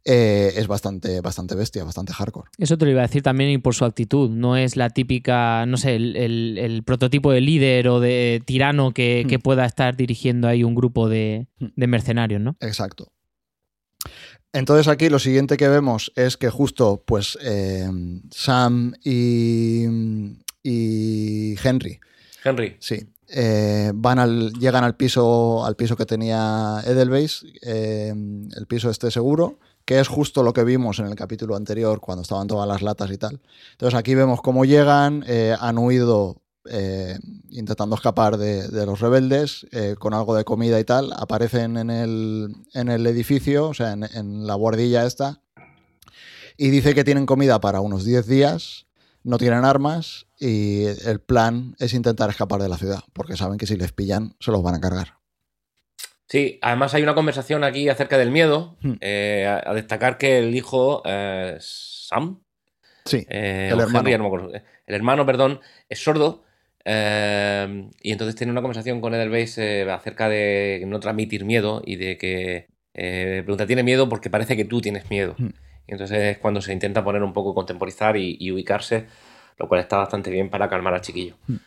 eh, 0.04 0.54
es 0.56 0.68
bastante, 0.68 1.22
bastante 1.22 1.56
bestia, 1.56 1.84
bastante 1.84 2.14
hardcore. 2.14 2.50
Eso 2.58 2.78
te 2.78 2.86
lo 2.86 2.92
iba 2.92 3.02
a 3.02 3.08
decir 3.08 3.22
también 3.22 3.52
y 3.52 3.58
por 3.58 3.76
su 3.76 3.86
actitud. 3.86 4.30
No 4.30 4.58
es 4.58 4.76
la 4.76 4.90
típica, 4.90 5.66
no 5.66 5.78
sé, 5.78 5.96
el, 5.96 6.16
el, 6.16 6.58
el 6.58 6.84
prototipo 6.84 7.32
de 7.32 7.42
líder 7.42 7.88
o 7.88 8.00
de 8.00 8.42
tirano 8.46 8.94
que, 8.94 9.24
mm. 9.26 9.30
que, 9.30 9.40
pueda 9.40 9.66
estar 9.66 9.96
dirigiendo 9.96 10.48
ahí 10.48 10.64
un 10.64 10.76
grupo 10.76 11.10
de, 11.10 11.48
de 11.60 11.88
mercenarios, 11.88 12.42
¿no? 12.42 12.56
Exacto. 12.60 13.12
Entonces 14.54 14.88
aquí 14.88 15.10
lo 15.10 15.20
siguiente 15.20 15.56
que 15.56 15.70
vemos 15.70 16.12
es 16.16 16.36
que 16.36 16.50
justo 16.50 17.04
pues 17.06 17.38
eh, 17.42 17.90
Sam 18.32 18.94
y, 19.04 19.86
y, 20.62 21.56
Henry. 21.64 22.00
Henry. 22.44 22.76
Sí. 22.80 23.08
Eh, 23.34 23.92
van 23.96 24.20
al, 24.20 24.52
llegan 24.54 24.84
al 24.84 24.98
piso, 24.98 25.66
al 25.66 25.78
piso 25.78 25.96
que 25.96 26.06
tenía 26.06 26.82
Edelweiss, 26.86 27.46
eh, 27.62 28.10
el 28.10 28.68
piso 28.68 28.90
este 28.90 29.10
seguro, 29.10 29.60
que 29.92 30.00
es 30.00 30.08
justo 30.08 30.42
lo 30.42 30.54
que 30.54 30.64
vimos 30.64 31.00
en 31.00 31.08
el 31.08 31.16
capítulo 31.16 31.58
anterior 31.58 32.00
cuando 32.00 32.22
estaban 32.22 32.48
todas 32.48 32.66
las 32.66 32.82
latas 32.82 33.12
y 33.12 33.18
tal. 33.18 33.42
Entonces 33.74 34.00
aquí 34.00 34.16
vemos 34.16 34.42
cómo 34.42 34.64
llegan, 34.64 35.26
eh, 35.28 35.54
han 35.60 35.78
huido 35.78 36.42
eh, 36.64 37.20
intentando 37.50 37.98
escapar 37.98 38.38
de, 38.38 38.86
los 38.86 39.02
rebeldes 39.02 39.68
eh, 39.74 39.96
con 40.00 40.14
algo 40.14 40.34
de 40.34 40.46
comida 40.46 40.80
y 40.80 40.86
tal, 40.86 41.12
aparecen 41.12 41.76
en 41.76 41.90
el, 41.90 42.56
en 42.74 42.88
el 42.88 43.06
edificio, 43.06 43.68
o 43.68 43.74
sea, 43.74 43.92
en, 43.92 44.06
en, 44.14 44.48
la 44.48 44.56
guardilla 44.56 45.06
esta, 45.06 45.42
y 46.56 46.70
dice 46.70 46.96
que 46.96 47.04
tienen 47.04 47.26
comida 47.26 47.60
para 47.60 47.82
unos 47.82 48.06
10 48.06 48.28
días, 48.28 48.86
no 49.24 49.38
tienen 49.40 49.66
armas 49.66 50.26
y 50.40 50.86
el 50.86 51.20
plan 51.20 51.76
es 51.80 51.94
intentar 51.94 52.30
escapar 52.30 52.62
de 52.62 52.70
la 52.70 52.78
ciudad, 52.78 53.04
porque 53.12 53.36
saben 53.36 53.58
que 53.58 53.68
si 53.68 53.76
les 53.76 53.92
pillan 53.92 54.38
se 54.40 54.52
los 54.52 54.64
van 54.64 54.76
a 54.76 54.80
cargar. 54.80 55.21
Sí, 56.32 56.60
además 56.62 56.94
hay 56.94 57.04
una 57.04 57.14
conversación 57.14 57.66
aquí 57.66 57.90
acerca 57.90 58.18
del 58.18 58.32
miedo. 58.32 58.78
Hmm. 58.80 58.94
Eh, 59.02 59.46
a, 59.46 59.70
a, 59.70 59.74
destacar 59.74 60.18
que 60.18 60.40
el 60.40 60.56
hijo 60.56 61.02
eh, 61.04 61.58
Sam. 61.60 62.40
Sí, 63.04 63.26
eh, 63.30 63.68
el, 63.74 63.82
hermano. 63.82 64.00
Henry, 64.00 64.18
no 64.18 64.50
el 64.50 64.96
hermano, 64.96 65.26
perdón, 65.26 65.60
es 65.90 66.02
sordo. 66.02 66.46
Eh, 66.86 67.90
y 68.02 68.14
entonces 68.14 68.38
tiene 68.38 68.50
una 68.50 68.62
conversación 68.62 69.02
con 69.02 69.14
Edelweiss 69.14 69.60
acerca 69.60 70.30
de 70.30 70.82
no 70.88 71.02
transmitir 71.02 71.44
miedo 71.44 71.82
y 71.86 71.98
de 71.98 72.18
que 72.18 72.70
pregunta, 72.94 73.68
¿tiene 73.68 73.84
miedo? 73.84 74.08
Porque 74.08 74.30
parece 74.30 74.56
que 74.56 74.64
tú 74.64 74.80
tienes 74.80 75.10
miedo. 75.10 75.36
Hmm. 75.38 75.50
Y 75.86 75.92
entonces 75.92 76.18
es 76.18 76.38
cuando 76.38 76.62
se 76.62 76.72
intenta 76.72 77.04
poner 77.04 77.24
un 77.24 77.34
poco 77.34 77.54
contemporizar 77.54 78.16
y, 78.16 78.38
y, 78.40 78.54
ubicarse, 78.54 79.06
lo 79.58 79.68
cual 79.68 79.82
está 79.82 79.98
bastante 79.98 80.32
bien 80.32 80.50
para 80.50 80.70
calmar 80.70 80.94
al 80.94 81.02
chiquillo. 81.02 81.36
Hmm. 81.48 81.58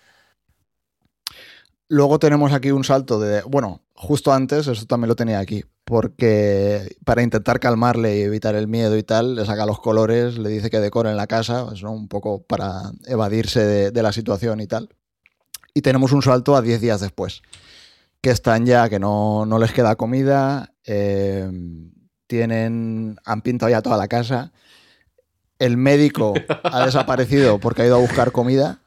Luego 1.88 2.18
tenemos 2.18 2.54
aquí 2.54 2.71
un 2.71 2.83
salto 2.83 3.21
de, 3.21 3.42
bueno, 3.42 3.84
justo 3.95 4.33
antes, 4.33 4.67
eso 4.67 4.87
también 4.87 5.09
lo 5.09 5.17
tenía 5.17 5.39
aquí, 5.39 5.65
porque 5.85 6.97
para 7.05 7.23
intentar 7.23 7.61
calmarle 7.61 8.19
y 8.19 8.23
evitar 8.23 8.55
el 8.55 8.69
miedo 8.69 8.97
y 8.97 9.03
tal, 9.03 9.37
le 9.37 9.47
saca 9.47 9.67
los 9.67 9.81
colores, 9.81 10.39
le 10.39 10.49
dice 10.49 10.71
que 10.71 10.81
decore 10.81 11.11
en 11.11 11.17
la 11.17 11.27
casa, 11.27 11.67
pues, 11.67 11.83
¿no? 11.83 11.93
un 11.93 12.09
poco 12.09 12.43
para 12.43 12.93
evadirse 13.07 13.65
de, 13.65 13.91
de, 13.91 14.03
la 14.03 14.13
situación 14.13 14.61
y 14.61 14.67
tal. 14.67 14.89
Y 15.75 15.83
tenemos 15.83 16.13
un 16.13 16.23
salto 16.23 16.57
a 16.57 16.63
10 16.63 16.81
días 16.81 17.01
después, 17.01 17.43
que 18.21 18.31
están 18.31 18.67
ya, 18.67 18.89
que 18.89 18.99
no, 18.99 19.47
no 19.47 19.59
les 19.59 19.73
queda 19.73 19.97
comida, 19.97 20.73
eh, 20.87 21.51
tienen, 22.27 23.17
han 23.25 23.43
pintado 23.43 23.71
ya 23.71 23.83
toda 23.83 23.97
la 23.97 24.09
casa, 24.09 24.53
el 25.59 25.77
médico 25.77 26.35
ha 26.63 26.85
desaparecido 26.87 27.59
porque 27.59 27.83
ha 27.83 27.87
ido 27.87 27.97
a 27.97 28.01
buscar 28.01 28.33
comida 28.33 28.81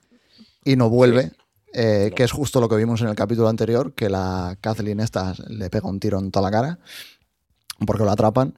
y 0.63 0.75
no 0.75 0.89
vuelve. 0.89 1.31
Eh, 1.79 2.11
que 2.15 2.23
es 2.23 2.31
justo 2.31 2.59
lo 2.59 2.67
que 2.67 2.75
vimos 2.75 3.01
en 3.01 3.07
el 3.07 3.13
capítulo 3.13 3.49
anterior, 3.49 3.93
que 3.93 4.09
la 4.09 4.57
Kathleen 4.61 4.99
esta 4.99 5.35
le 5.47 5.69
pega 5.69 5.87
un 5.87 5.99
tiro 5.99 6.17
en 6.17 6.31
toda 6.31 6.49
la 6.49 6.51
cara 6.51 6.79
porque 7.85 8.03
lo 8.03 8.09
atrapan. 8.09 8.57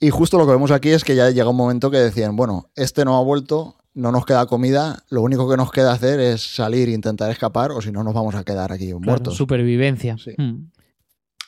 Y 0.00 0.10
justo 0.10 0.36
lo 0.36 0.46
que 0.46 0.50
vemos 0.50 0.72
aquí 0.72 0.88
es 0.88 1.04
que 1.04 1.14
ya 1.14 1.30
llega 1.30 1.48
un 1.48 1.56
momento 1.56 1.92
que 1.92 1.98
decían, 1.98 2.34
bueno, 2.34 2.68
este 2.74 3.04
no 3.04 3.18
ha 3.18 3.22
vuelto, 3.22 3.76
no 3.94 4.10
nos 4.10 4.26
queda 4.26 4.46
comida, 4.46 5.04
lo 5.10 5.22
único 5.22 5.48
que 5.48 5.56
nos 5.56 5.70
queda 5.70 5.92
hacer 5.92 6.18
es 6.18 6.42
salir 6.42 6.88
e 6.88 6.92
intentar 6.92 7.30
escapar 7.30 7.70
o 7.70 7.80
si 7.80 7.92
no 7.92 8.02
nos 8.02 8.14
vamos 8.14 8.34
a 8.34 8.42
quedar 8.42 8.72
aquí 8.72 8.86
claro, 8.86 9.00
muertos. 9.00 9.36
Supervivencia. 9.36 10.18
Sí. 10.18 10.34
Mm. 10.36 10.72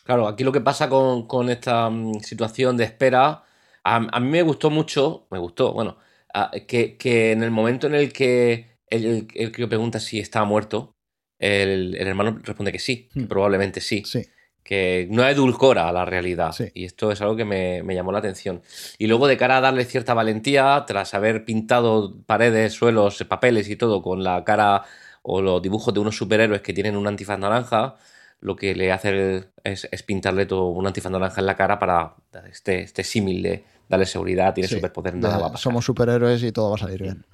Claro, 0.04 0.28
aquí 0.28 0.44
lo 0.44 0.52
que 0.52 0.60
pasa 0.60 0.88
con, 0.88 1.26
con 1.26 1.50
esta 1.50 1.88
um, 1.88 2.20
situación 2.20 2.76
de 2.76 2.84
espera, 2.84 3.42
a, 3.82 3.96
a, 3.96 4.20
mí 4.20 4.28
me 4.28 4.42
gustó 4.42 4.70
mucho, 4.70 5.26
me 5.32 5.38
gustó, 5.40 5.72
bueno, 5.72 5.96
a, 6.32 6.52
que, 6.52 6.96
que, 6.96 7.32
en 7.32 7.42
el 7.42 7.50
momento 7.50 7.88
en 7.88 7.96
el 7.96 8.12
que 8.12 8.78
el, 8.88 9.04
el, 9.04 9.28
el 9.34 9.50
que 9.50 9.66
pregunta 9.66 9.98
si 9.98 10.20
está 10.20 10.44
muerto, 10.44 10.94
el, 11.38 11.95
el, 11.95 12.07
hermano 12.07 12.38
responde 12.42 12.73
que 12.73 12.78
sí, 12.78 13.09
que 13.12 13.23
probablemente 13.23 13.80
sí. 13.80 14.02
sí. 14.04 14.26
Que 14.62 15.09
no 15.11 15.26
edulcora 15.26 15.90
la 15.92 16.04
realidad. 16.04 16.52
Sí. 16.52 16.71
Y 16.75 16.85
esto 16.85 17.11
es 17.11 17.23
algo 17.23 17.37
que 17.37 17.47
me, 17.47 17.83
me, 17.83 17.95
llamó 17.95 18.12
la 18.12 18.18
atención. 18.18 18.61
Y 18.99 19.07
luego, 19.07 19.26
de 19.26 19.38
cara 19.38 19.57
a 19.57 19.61
darle 19.62 19.87
cierta 19.87 20.12
valentía, 20.12 20.85
tras 20.87 21.14
haber 21.14 21.47
pintado 21.47 22.18
paredes, 22.26 22.75
suelos, 22.75 23.25
papeles 23.26 23.71
y 23.71 23.76
todo 23.76 24.02
con 24.02 24.23
la 24.23 24.45
cara 24.45 24.83
o 25.23 25.40
los 25.40 25.62
dibujos 25.62 25.95
de 25.95 26.00
unos 26.00 26.16
superhéroes 26.16 26.61
que 26.61 26.75
tienen 26.75 26.97
un 26.97 27.07
antifaz 27.07 27.38
naranja, 27.38 27.97
lo 28.40 28.57
que 28.57 28.75
le 28.75 28.92
hace 28.92 29.49
es, 29.64 29.88
es 29.90 30.02
pintarle 30.02 30.47
todo 30.47 30.66
un 30.66 30.87
antifaz 30.87 31.12
naranja 31.12 31.40
en 31.40 31.47
la 31.47 31.57
cara 31.57 31.78
para 31.78 32.14
este, 32.50 32.83
este 32.83 33.04
símil 33.04 33.42
de 33.42 33.64
darle 33.88 34.07
seguridad, 34.07 34.54
tiene 34.54 34.68
Sí, 34.68 34.75
superpoder, 34.75 35.14
de- 35.14 35.21
nada 35.21 35.38
va 35.38 35.47
a 35.47 35.52
pasar. 35.52 35.62
somos 35.62 35.85
superhéroes 35.85 36.42
y 36.42 36.52
todo 36.52 36.71
va 36.71 36.76
a 36.76 36.78
salir 36.78 37.02
bien. 37.02 37.25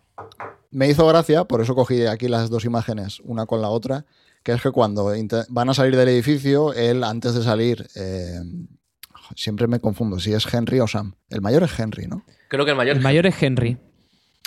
Me 0.75 0.89
hizo 0.89 1.07
gracia, 1.07 1.45
por 1.45 1.61
eso 1.61 1.77
cogí 1.77 2.05
aquí 2.05 2.27
las 2.27 2.51
dos 2.51 2.65
imágenes, 2.65 3.21
una 3.25 3.47
con 3.47 3.63
la 3.63 3.69
otra, 3.69 4.07
que 4.43 4.51
es 4.51 4.61
que 4.61 4.73
cuando 4.73 5.13
van 5.49 5.69
a 5.71 5.75
salir 5.75 5.97
del 5.97 6.09
edificio, 6.09 6.73
él 6.73 7.05
antes 7.05 7.35
de 7.35 7.45
salir, 7.45 7.87
eh, 7.95 8.41
siempre 9.37 9.69
me 9.69 9.79
confundo 9.79 10.19
si 10.19 10.33
es 10.33 10.53
Henry 10.53 10.81
o 10.81 10.89
Sam. 10.89 11.15
El 11.31 11.43
mayor 11.43 11.63
es 11.63 11.79
Henry, 11.79 12.09
¿no? 12.09 12.25
Creo 12.49 12.65
que 12.65 12.73
el 12.73 12.77
mayor, 12.77 12.97
El 12.97 13.03
mayor 13.03 13.25
es 13.25 13.41
Henry, 13.41 13.71
el 13.71 13.79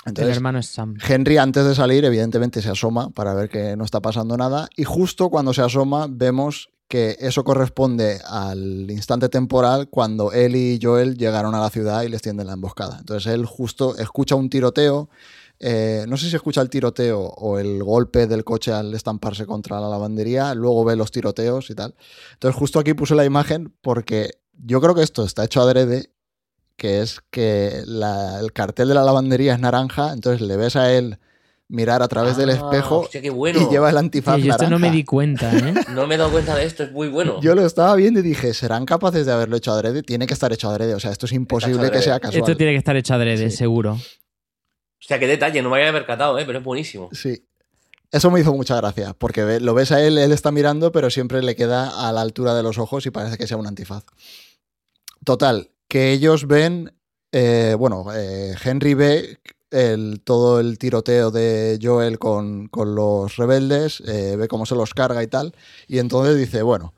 Entonces, 0.04 0.36
hermano 0.36 0.58
es 0.58 0.66
Sam. 0.66 0.96
Henry 1.06 1.38
antes 1.38 1.64
de 1.64 1.74
salir, 1.74 2.04
evidentemente, 2.04 2.60
se 2.60 2.68
asoma 2.68 3.08
para 3.08 3.32
ver 3.32 3.48
que 3.48 3.74
no 3.76 3.84
está 3.84 4.00
pasando 4.00 4.36
nada. 4.36 4.68
Y 4.76 4.84
justo 4.84 5.30
cuando 5.30 5.54
se 5.54 5.62
asoma, 5.62 6.08
vemos 6.10 6.68
que 6.88 7.16
eso 7.20 7.42
corresponde 7.42 8.20
al 8.26 8.90
instante 8.90 9.30
temporal 9.30 9.88
cuando 9.88 10.32
él 10.32 10.56
y 10.56 10.78
Joel 10.82 11.16
llegaron 11.16 11.54
a 11.54 11.60
la 11.60 11.70
ciudad 11.70 12.02
y 12.02 12.08
les 12.08 12.20
tienden 12.20 12.46
la 12.46 12.54
emboscada. 12.54 12.98
Entonces 12.98 13.32
él 13.32 13.46
justo 13.46 13.96
escucha 13.96 14.34
un 14.34 14.50
tiroteo. 14.50 15.08
Eh, 15.60 16.04
no 16.08 16.16
sé 16.16 16.30
si 16.30 16.36
escucha 16.36 16.60
el 16.60 16.70
tiroteo 16.70 17.20
o 17.20 17.58
el 17.58 17.82
golpe 17.82 18.26
del 18.26 18.44
coche 18.44 18.72
al 18.72 18.94
estamparse 18.94 19.44
contra 19.46 19.80
la 19.80 19.88
lavandería, 19.88 20.54
luego 20.54 20.84
ve 20.84 20.94
los 20.96 21.10
tiroteos 21.10 21.70
y 21.70 21.74
tal. 21.74 21.94
Entonces 22.34 22.56
justo 22.58 22.78
aquí 22.78 22.94
puse 22.94 23.14
la 23.14 23.24
imagen 23.24 23.74
porque 23.80 24.30
yo 24.52 24.80
creo 24.80 24.94
que 24.94 25.02
esto 25.02 25.24
está 25.24 25.44
hecho 25.44 25.60
adrede 25.60 26.10
que 26.76 27.00
es 27.02 27.20
que 27.32 27.82
la- 27.86 28.38
el 28.38 28.52
cartel 28.52 28.88
de 28.88 28.94
la 28.94 29.02
lavandería 29.02 29.54
es 29.54 29.60
naranja, 29.60 30.12
entonces 30.12 30.40
le 30.46 30.56
ves 30.56 30.76
a 30.76 30.92
él 30.92 31.18
mirar 31.70 32.02
a 32.02 32.08
través 32.08 32.36
del 32.36 32.50
Ah, 32.50 32.52
espejo 32.54 33.00
hostia, 33.00 33.20
qué 33.20 33.30
bueno. 33.30 33.60
y 33.60 33.68
lleva 33.68 33.90
el 33.90 33.96
antifaz 33.98 34.36
Tío, 34.36 34.44
yo 34.46 34.50
esto 34.52 34.62
naranja. 34.62 34.70
no 34.70 34.78
me 34.88 34.90
di 34.96 35.04
cuenta, 35.04 35.52
¿eh? 35.58 35.74
No 35.92 36.06
me 36.06 36.14
he 36.14 36.18
dado 36.18 36.30
cuenta 36.30 36.54
de 36.56 36.64
esto, 36.64 36.84
es 36.84 36.92
muy 36.92 37.08
bueno. 37.08 37.40
Yo 37.42 37.54
lo 37.56 37.66
estaba 37.66 37.94
viendo 37.96 38.20
y 38.20 38.22
dije, 38.22 38.54
¿serán 38.54 38.86
capaces 38.86 39.26
de 39.26 39.32
haberlo 39.32 39.56
hecho 39.56 39.72
adrede? 39.72 40.02
Tiene 40.02 40.26
que 40.28 40.34
estar 40.34 40.52
hecho 40.52 40.70
adrede, 40.70 40.94
o 40.94 41.00
sea, 41.00 41.10
esto 41.10 41.26
es 41.26 41.32
imposible 41.32 41.90
que 41.90 42.00
sea 42.00 42.20
casual. 42.20 42.42
Esto 42.42 42.56
tiene 42.56 42.72
que 42.72 42.78
estar 42.78 42.96
hecho 42.96 43.12
adrede, 43.14 43.50
Sí. 43.50 43.56
seguro. 43.56 43.98
Hostia, 45.00 45.18
qué 45.18 45.26
detalle, 45.26 45.62
no 45.62 45.70
me 45.70 45.78
había 45.78 45.92
percatado, 45.92 46.38
¿eh? 46.38 46.44
pero 46.44 46.58
es 46.58 46.64
buenísimo. 46.64 47.08
Sí. 47.12 47.44
Eso 48.10 48.30
me 48.30 48.40
hizo 48.40 48.54
mucha 48.54 48.74
gracia, 48.76 49.12
porque 49.12 49.60
lo 49.60 49.74
ves 49.74 49.92
a 49.92 50.02
él, 50.02 50.16
él 50.16 50.32
está 50.32 50.50
mirando, 50.50 50.92
pero 50.92 51.10
siempre 51.10 51.42
le 51.42 51.54
queda 51.54 52.08
a 52.08 52.10
la 52.10 52.22
altura 52.22 52.54
de 52.54 52.62
los 52.62 52.78
ojos 52.78 53.04
y 53.04 53.10
parece 53.10 53.36
que 53.36 53.46
sea 53.46 53.58
un 53.58 53.66
antifaz. 53.66 54.04
Total, 55.24 55.70
que 55.88 56.12
ellos 56.12 56.46
ven, 56.46 56.94
eh, 57.32 57.76
bueno, 57.78 58.06
eh, 58.14 58.54
Henry 58.64 58.94
ve 58.94 59.38
todo 60.24 60.60
el 60.60 60.78
tiroteo 60.78 61.30
de 61.30 61.78
Joel 61.82 62.18
con, 62.18 62.68
con 62.68 62.94
los 62.94 63.36
rebeldes, 63.36 64.00
eh, 64.06 64.36
ve 64.36 64.48
cómo 64.48 64.64
se 64.64 64.74
los 64.74 64.94
carga 64.94 65.22
y 65.22 65.26
tal, 65.26 65.54
y 65.86 65.98
entonces 65.98 66.38
dice, 66.38 66.62
bueno, 66.62 66.94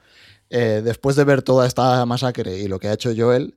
después 0.48 1.16
de 1.16 1.24
ver 1.24 1.42
toda 1.42 1.66
esta 1.66 2.06
masacre 2.06 2.58
y 2.58 2.68
lo 2.68 2.78
que 2.78 2.86
ha 2.86 2.92
hecho 2.92 3.10
Joel, 3.16 3.56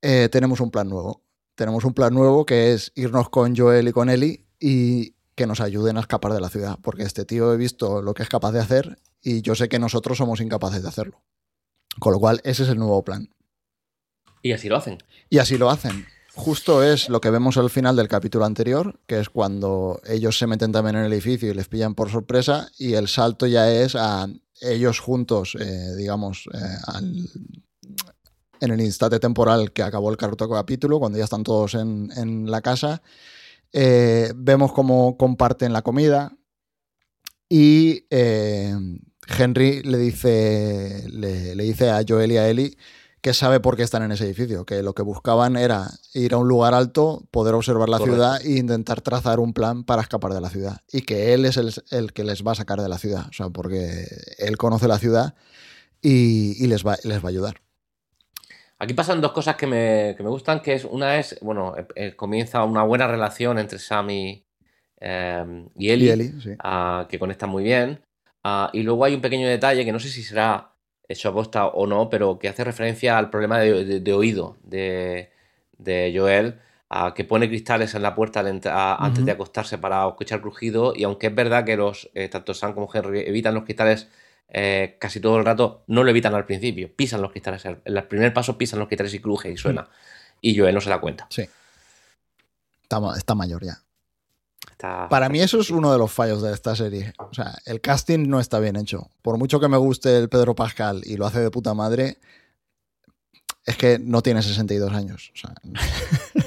tenemos 0.00 0.60
un 0.60 0.70
plan 0.70 0.88
nuevo. 0.88 1.23
Tenemos 1.54 1.84
un 1.84 1.94
plan 1.94 2.12
nuevo 2.14 2.44
que 2.46 2.72
es 2.72 2.92
irnos 2.94 3.28
con 3.30 3.56
Joel 3.56 3.88
y 3.88 3.92
con 3.92 4.08
Ellie 4.10 4.44
y 4.58 5.14
que 5.34 5.46
nos 5.46 5.60
ayuden 5.60 5.96
a 5.96 6.00
escapar 6.00 6.32
de 6.32 6.40
la 6.40 6.48
ciudad, 6.48 6.78
porque 6.82 7.02
este 7.02 7.24
tío 7.24 7.52
he 7.52 7.56
visto 7.56 8.02
lo 8.02 8.14
que 8.14 8.22
es 8.22 8.28
capaz 8.28 8.52
de 8.52 8.60
hacer 8.60 8.98
y 9.22 9.42
yo 9.42 9.54
sé 9.54 9.68
que 9.68 9.78
nosotros 9.78 10.18
somos 10.18 10.40
incapaces 10.40 10.82
de 10.82 10.88
hacerlo. 10.88 11.22
Con 11.98 12.12
lo 12.12 12.18
cual, 12.20 12.40
ese 12.44 12.64
es 12.64 12.68
el 12.68 12.78
nuevo 12.78 13.02
plan. 13.04 13.28
Y 14.42 14.52
así 14.52 14.68
lo 14.68 14.76
hacen. 14.76 14.98
Y 15.30 15.38
así 15.38 15.56
lo 15.56 15.70
hacen. 15.70 16.06
Justo 16.34 16.82
es 16.82 17.08
lo 17.08 17.20
que 17.20 17.30
vemos 17.30 17.56
al 17.56 17.70
final 17.70 17.94
del 17.94 18.08
capítulo 18.08 18.44
anterior, 18.44 18.98
que 19.06 19.20
es 19.20 19.30
cuando 19.30 20.00
ellos 20.04 20.36
se 20.36 20.48
meten 20.48 20.72
también 20.72 20.96
en 20.96 21.04
el 21.04 21.12
edificio 21.12 21.48
y 21.50 21.54
les 21.54 21.68
pillan 21.68 21.94
por 21.94 22.10
sorpresa, 22.10 22.68
y 22.76 22.94
el 22.94 23.06
salto 23.06 23.46
ya 23.46 23.70
es 23.72 23.94
a 23.94 24.26
ellos 24.60 24.98
juntos, 24.98 25.56
eh, 25.60 25.94
digamos, 25.96 26.48
eh, 26.52 26.58
al- 26.88 27.28
en 28.60 28.70
el 28.70 28.80
instante 28.80 29.18
temporal 29.20 29.72
que 29.72 29.82
acabó 29.82 30.10
el 30.10 30.16
cuarto 30.16 30.48
capítulo, 30.48 30.98
cuando 30.98 31.18
ya 31.18 31.24
están 31.24 31.44
todos 31.44 31.74
en, 31.74 32.10
en 32.16 32.50
la 32.50 32.60
casa. 32.62 33.02
Eh, 33.72 34.32
vemos 34.36 34.72
cómo 34.72 35.16
comparten 35.16 35.72
la 35.72 35.82
comida 35.82 36.36
y 37.48 38.06
eh, 38.10 38.74
Henry 39.38 39.82
le 39.82 39.98
dice, 39.98 41.04
le, 41.10 41.54
le 41.54 41.64
dice 41.64 41.90
a 41.90 42.02
Joel 42.06 42.32
y 42.32 42.36
a 42.36 42.48
Ellie 42.48 42.76
que 43.20 43.32
sabe 43.32 43.58
por 43.58 43.74
qué 43.74 43.82
están 43.82 44.02
en 44.02 44.12
ese 44.12 44.26
edificio, 44.26 44.66
que 44.66 44.82
lo 44.82 44.94
que 44.94 45.02
buscaban 45.02 45.56
era 45.56 45.90
ir 46.12 46.34
a 46.34 46.36
un 46.36 46.46
lugar 46.46 46.74
alto, 46.74 47.26
poder 47.30 47.54
observar 47.54 47.88
la 47.88 47.96
Correcto. 47.96 48.16
ciudad 48.16 48.40
e 48.44 48.58
intentar 48.58 49.00
trazar 49.00 49.40
un 49.40 49.54
plan 49.54 49.82
para 49.82 50.02
escapar 50.02 50.34
de 50.34 50.42
la 50.42 50.50
ciudad. 50.50 50.82
Y 50.92 51.00
que 51.02 51.32
él 51.32 51.46
es 51.46 51.56
el, 51.56 51.72
el 51.90 52.12
que 52.12 52.22
les 52.22 52.46
va 52.46 52.52
a 52.52 52.56
sacar 52.56 52.82
de 52.82 52.88
la 52.90 52.98
ciudad, 52.98 53.26
o 53.30 53.32
sea, 53.32 53.48
porque 53.48 54.06
él 54.36 54.58
conoce 54.58 54.88
la 54.88 54.98
ciudad 54.98 55.34
y, 56.02 56.62
y 56.62 56.66
les, 56.66 56.84
va, 56.86 56.98
les 57.02 57.24
va 57.24 57.28
a 57.28 57.30
ayudar. 57.30 57.63
Aquí 58.78 58.92
pasan 58.94 59.20
dos 59.20 59.32
cosas 59.32 59.56
que 59.56 59.66
me, 59.66 60.14
que 60.16 60.22
me 60.22 60.28
gustan, 60.30 60.60
que 60.60 60.74
es 60.74 60.84
una 60.84 61.18
es, 61.18 61.38
bueno, 61.40 61.74
eh, 61.94 62.14
comienza 62.16 62.64
una 62.64 62.82
buena 62.82 63.06
relación 63.06 63.58
entre 63.58 63.78
Sam 63.78 64.10
y, 64.10 64.44
eh, 65.00 65.66
Y 65.76 65.90
Ellie, 65.90 66.08
sí. 66.42 66.50
ah, 66.58 67.06
que 67.08 67.18
conectan 67.18 67.50
muy 67.50 67.62
bien. 67.62 68.00
Ah, 68.42 68.70
y 68.72 68.82
luego 68.82 69.04
hay 69.04 69.14
un 69.14 69.20
pequeño 69.20 69.48
detalle 69.48 69.84
que 69.84 69.92
no 69.92 70.00
sé 70.00 70.08
si 70.08 70.22
será 70.22 70.72
hecho 71.08 71.28
a 71.28 71.32
posta 71.34 71.66
o 71.68 71.86
no, 71.86 72.08
pero 72.10 72.38
que 72.38 72.48
hace 72.48 72.64
referencia 72.64 73.16
al 73.18 73.30
problema 73.30 73.58
de, 73.58 73.84
de- 73.84 74.00
de 74.00 74.12
oído 74.12 74.56
de, 74.62 75.30
de 75.78 76.12
Joel, 76.14 76.58
ah, 76.90 77.12
que 77.14 77.24
pone 77.24 77.48
cristales 77.48 77.94
en 77.94 78.02
la 78.02 78.14
puerta 78.14 78.40
al 78.40 78.46
antes 79.00 79.24
de 79.24 79.32
acostarse 79.32 79.78
para 79.78 80.06
escuchar 80.08 80.40
crujido. 80.40 80.92
Y 80.96 81.04
aunque 81.04 81.28
es 81.28 81.34
verdad 81.34 81.64
que 81.64 81.76
los 81.76 82.10
eh, 82.14 82.28
tanto 82.28 82.54
Sam 82.54 82.74
como 82.74 82.88
Henry 82.92 83.20
evitan 83.20 83.54
los 83.54 83.64
cristales 83.64 84.08
eh, 84.48 84.96
casi 85.00 85.20
todo 85.20 85.38
el 85.38 85.44
rato, 85.44 85.84
no 85.88 86.04
lo 86.04 86.10
evitan 86.10 86.34
al 86.34 86.44
principio, 86.46 86.90
pisan 86.94 87.20
los 87.22 87.30
cristales. 87.32 87.64
En 87.64 87.80
el 87.84 88.04
primer 88.04 88.32
paso 88.32 88.56
pisan 88.58 88.78
los 88.78 88.88
cristales 88.88 89.14
y 89.14 89.20
cruje 89.20 89.50
y 89.50 89.56
suena. 89.56 89.88
Y 90.40 90.56
Joel 90.58 90.74
no 90.74 90.80
se 90.80 90.90
da 90.90 91.00
cuenta. 91.00 91.26
Sí. 91.30 91.48
Está, 92.82 93.00
ma- 93.00 93.16
está 93.16 93.34
mayor 93.34 93.64
ya. 93.64 93.78
Está- 94.70 95.08
Para 95.08 95.28
mí 95.28 95.40
eso 95.40 95.60
es 95.60 95.70
uno 95.70 95.90
de 95.92 95.98
los 95.98 96.12
fallos 96.12 96.42
de 96.42 96.52
esta 96.52 96.76
serie. 96.76 97.12
O 97.18 97.32
sea, 97.34 97.56
el 97.64 97.80
casting 97.80 98.28
no 98.28 98.40
está 98.40 98.58
bien 98.60 98.76
hecho. 98.76 99.08
Por 99.22 99.38
mucho 99.38 99.58
que 99.60 99.68
me 99.68 99.76
guste 99.76 100.16
el 100.18 100.28
Pedro 100.28 100.54
Pascal 100.54 101.02
y 101.04 101.16
lo 101.16 101.26
hace 101.26 101.40
de 101.40 101.50
puta 101.50 101.74
madre, 101.74 102.18
es 103.66 103.76
que 103.76 103.98
no 103.98 104.20
tiene 104.22 104.42
62 104.42 104.92
años. 104.92 105.32
O 105.34 105.36
sea, 105.38 105.54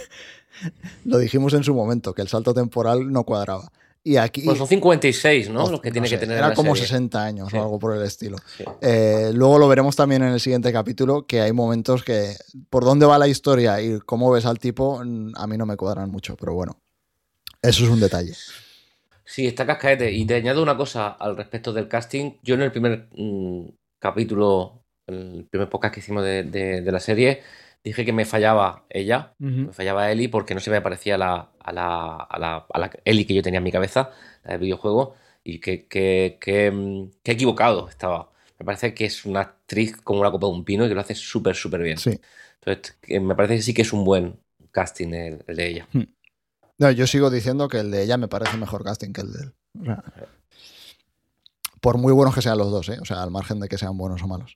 lo 1.05 1.17
dijimos 1.17 1.53
en 1.53 1.63
su 1.63 1.73
momento, 1.73 2.13
que 2.13 2.21
el 2.21 2.27
salto 2.27 2.53
temporal 2.53 3.11
no 3.11 3.23
cuadraba. 3.23 3.71
Y 4.09 4.15
aquí... 4.17 4.41
Pues 4.41 4.57
son 4.57 4.67
56, 4.67 5.49
¿no? 5.49 5.69
Los 5.69 5.81
que 5.81 5.89
no 5.89 5.93
tiene 5.93 6.07
sé, 6.07 6.15
que 6.15 6.19
tener. 6.21 6.37
Era 6.37 6.49
la 6.49 6.53
como 6.53 6.75
serie. 6.75 6.87
60 6.87 7.23
años 7.23 7.49
Sí. 7.51 7.57
o 7.57 7.63
algo 7.63 7.77
por 7.79 7.95
el 7.97 8.03
estilo. 8.03 8.37
Sí. 8.57 8.63
Eh, 8.81 9.31
luego 9.33 9.57
lo 9.59 9.67
veremos 9.67 9.95
también 9.95 10.21
en 10.23 10.29
el 10.29 10.39
siguiente 10.39 10.71
capítulo, 10.71 11.25
que 11.25 11.41
hay 11.41 11.51
momentos 11.51 12.03
que 12.03 12.35
por 12.69 12.85
dónde 12.85 13.05
va 13.05 13.17
la 13.17 13.27
historia 13.27 13.81
y 13.81 13.99
cómo 13.99 14.31
ves 14.31 14.45
al 14.45 14.59
tipo, 14.59 15.01
mm, 15.03 15.33
a 15.35 15.45
mí 15.47 15.57
no 15.57 15.65
me 15.65 15.75
cuadran 15.75 16.09
mucho, 16.09 16.37
pero 16.37 16.53
bueno, 16.53 16.79
eso 17.61 17.83
es 17.83 17.89
un 17.89 17.99
detalle. 17.99 18.33
Sí, 19.25 19.45
está 19.45 19.65
cascaete. 19.65 20.09
Y 20.11 20.25
te 20.25 20.35
añado 20.35 20.63
una 20.63 20.77
cosa 20.77 21.09
al 21.09 21.35
respecto 21.35 21.73
del 21.73 21.89
casting. 21.89 22.31
Yo 22.43 22.55
en 22.55 22.61
el 22.61 22.71
primer 22.71 23.09
mm, 23.13 23.65
capítulo, 23.99 24.83
el 25.05 25.45
primer 25.49 25.67
podcast 25.69 25.93
que 25.93 25.99
hicimos 25.99 26.23
de, 26.23 26.43
de- 26.43 26.81
de 26.81 26.91
la 26.93 26.99
serie, 27.01 27.41
dije 27.83 28.05
que 28.05 28.13
me 28.13 28.25
fallaba 28.25 28.85
ella, 28.89 29.33
me 29.39 29.71
fallaba 29.73 30.11
Ellie, 30.11 30.29
porque 30.29 30.53
no 30.53 30.59
se 30.59 30.71
me 30.71 30.81
parecía 30.81 31.17
la, 31.17 31.51
a, 31.59 31.71
la, 31.71 32.15
a, 32.15 32.39
la, 32.39 32.65
a 32.71 32.79
la 32.79 32.91
Ellie 33.05 33.25
que 33.25 33.33
yo 33.33 33.41
tenía 33.41 33.59
en 33.59 33.63
mi 33.63 33.71
cabeza, 33.71 34.11
la 34.43 34.51
del 34.51 34.61
videojuego, 34.61 35.15
y 35.43 35.59
que, 35.59 35.87
que, 35.87 36.37
que, 36.41 36.71
mm, 36.71 37.11
que 37.23 37.31
equivocado 37.31 37.87
estaba. 37.87 38.31
Me 38.59 38.65
parece 38.65 38.93
que 38.93 39.05
es 39.05 39.25
una 39.25 39.41
actriz 39.41 39.95
como 39.97 40.19
una 40.19 40.31
copa 40.31 40.47
de 40.47 40.53
un 40.53 40.65
pino 40.65 40.85
y 40.85 40.89
que 40.89 40.95
lo 40.95 41.01
hace 41.01 41.15
súper, 41.15 41.55
súper 41.55 41.81
bien. 41.83 41.97
Sí. 41.97 42.19
Entonces, 42.61 42.97
me 43.21 43.35
parece 43.35 43.55
que 43.55 43.61
sí 43.61 43.73
que 43.73 43.83
es 43.83 43.93
un 43.93 44.03
buen 44.03 44.39
casting 44.71 45.13
el, 45.13 45.43
el 45.47 45.55
de 45.55 45.67
ella. 45.67 45.87
No, 46.77 46.91
yo 46.91 47.07
sigo 47.07 47.29
diciendo 47.29 47.67
que 47.67 47.79
el 47.79 47.91
de 47.91 48.03
ella 48.03 48.17
me 48.17 48.27
parece 48.27 48.57
mejor 48.57 48.83
casting 48.83 49.13
que 49.13 49.21
el 49.21 49.31
de 49.31 49.39
él. 49.43 49.53
Por 51.81 51.97
muy 51.97 52.13
buenos 52.13 52.35
que 52.35 52.41
sean 52.41 52.57
los 52.57 52.71
dos, 52.71 52.89
¿eh? 52.89 52.97
o 53.01 53.05
sea, 53.05 53.23
al 53.23 53.31
margen 53.31 53.59
de 53.59 53.67
que 53.67 53.77
sean 53.77 53.97
buenos 53.97 54.21
o 54.23 54.27
malos. 54.27 54.55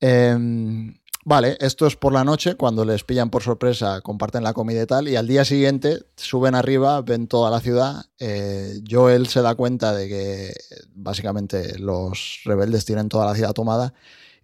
Em, 0.00 0.94
vale, 1.24 1.56
esto 1.60 1.86
es 1.86 1.96
por 1.96 2.12
la 2.12 2.24
noche, 2.24 2.56
cuando 2.56 2.84
les 2.84 3.04
pillan 3.04 3.30
por 3.30 3.42
sorpresa, 3.42 4.00
comparten 4.00 4.42
la 4.42 4.52
comida 4.52 4.82
y 4.82 4.86
tal, 4.86 5.08
y 5.08 5.16
al 5.16 5.26
día 5.26 5.44
siguiente 5.44 6.04
suben 6.16 6.54
arriba, 6.54 7.00
ven 7.02 7.26
toda 7.26 7.50
la 7.50 7.60
ciudad. 7.60 8.06
eh, 8.18 8.80
Joel 8.88 9.26
se 9.26 9.42
da 9.42 9.54
cuenta 9.54 9.94
de 9.94 10.08
que 10.08 10.54
básicamente 10.94 11.78
los 11.78 12.40
rebeldes 12.44 12.84
tienen 12.84 13.08
toda 13.08 13.26
la 13.26 13.34
ciudad 13.34 13.52
tomada 13.52 13.94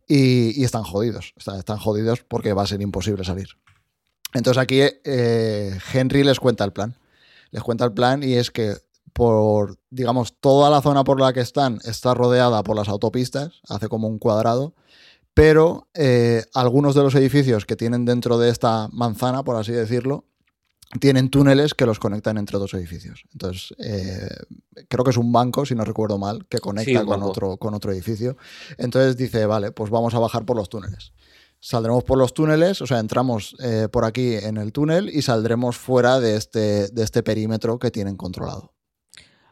y, 0.06 0.64
están 0.64 0.82
jodidos. 0.82 1.34
Están, 1.36 1.58
están 1.58 1.78
jodidos 1.78 2.24
porque 2.26 2.52
va 2.52 2.62
a 2.62 2.66
ser 2.66 2.82
imposible 2.82 3.24
salir. 3.24 3.48
Entonces 4.34 4.60
aquí 4.60 4.80
eh, 4.80 5.78
Henry 5.92 6.24
les 6.24 6.40
cuenta 6.40 6.64
el 6.64 6.72
plan. 6.72 6.96
Les 7.50 7.62
cuenta 7.62 7.84
el 7.84 7.92
plan 7.92 8.22
y 8.22 8.34
es 8.34 8.50
que 8.50 8.76
por, 9.12 9.78
digamos, 9.90 10.34
toda 10.40 10.70
la 10.70 10.82
zona 10.82 11.04
por 11.04 11.20
la 11.20 11.32
que 11.32 11.40
están 11.40 11.78
está 11.84 12.14
rodeada 12.14 12.62
por 12.62 12.76
las 12.76 12.88
autopistas, 12.88 13.60
hace 13.68 13.88
como 13.88 14.08
un 14.08 14.18
cuadrado, 14.18 14.74
pero 15.34 15.88
eh, 15.94 16.44
algunos 16.54 16.94
de 16.94 17.02
los 17.02 17.14
edificios 17.14 17.66
que 17.66 17.76
tienen 17.76 18.04
dentro 18.04 18.38
de 18.38 18.50
esta 18.50 18.88
manzana, 18.92 19.42
por 19.42 19.56
así 19.56 19.72
decirlo, 19.72 20.24
tienen 20.98 21.30
túneles 21.30 21.74
que 21.74 21.86
los 21.86 22.00
conectan 22.00 22.36
entre 22.36 22.58
dos 22.58 22.74
edificios. 22.74 23.22
Entonces, 23.32 23.74
eh, 23.78 24.28
creo 24.88 25.04
que 25.04 25.10
es 25.10 25.16
un 25.16 25.32
banco, 25.32 25.64
si 25.64 25.74
no 25.74 25.84
recuerdo 25.84 26.18
mal, 26.18 26.46
que 26.48 26.58
conecta 26.58 27.04
con, 27.04 27.22
otro, 27.22 27.58
con 27.58 27.74
otro 27.74 27.92
edificio. 27.92 28.36
Entonces 28.76 29.16
dice, 29.16 29.46
vale, 29.46 29.70
pues 29.70 29.90
vamos 29.90 30.14
a 30.14 30.18
bajar 30.18 30.44
por 30.44 30.56
los 30.56 30.68
túneles. 30.68 31.12
Saldremos 31.60 32.02
por 32.04 32.18
los 32.18 32.34
túneles, 32.34 32.80
o 32.82 32.86
sea, 32.86 32.98
entramos 32.98 33.54
eh, 33.60 33.86
por 33.92 34.04
aquí 34.04 34.34
en 34.34 34.56
el 34.56 34.72
túnel 34.72 35.10
y 35.10 35.22
saldremos 35.22 35.76
fuera 35.76 36.18
de 36.18 36.36
este, 36.36 36.88
de 36.88 37.02
este 37.04 37.22
perímetro 37.22 37.78
que 37.78 37.90
tienen 37.90 38.16
controlado. 38.16 38.72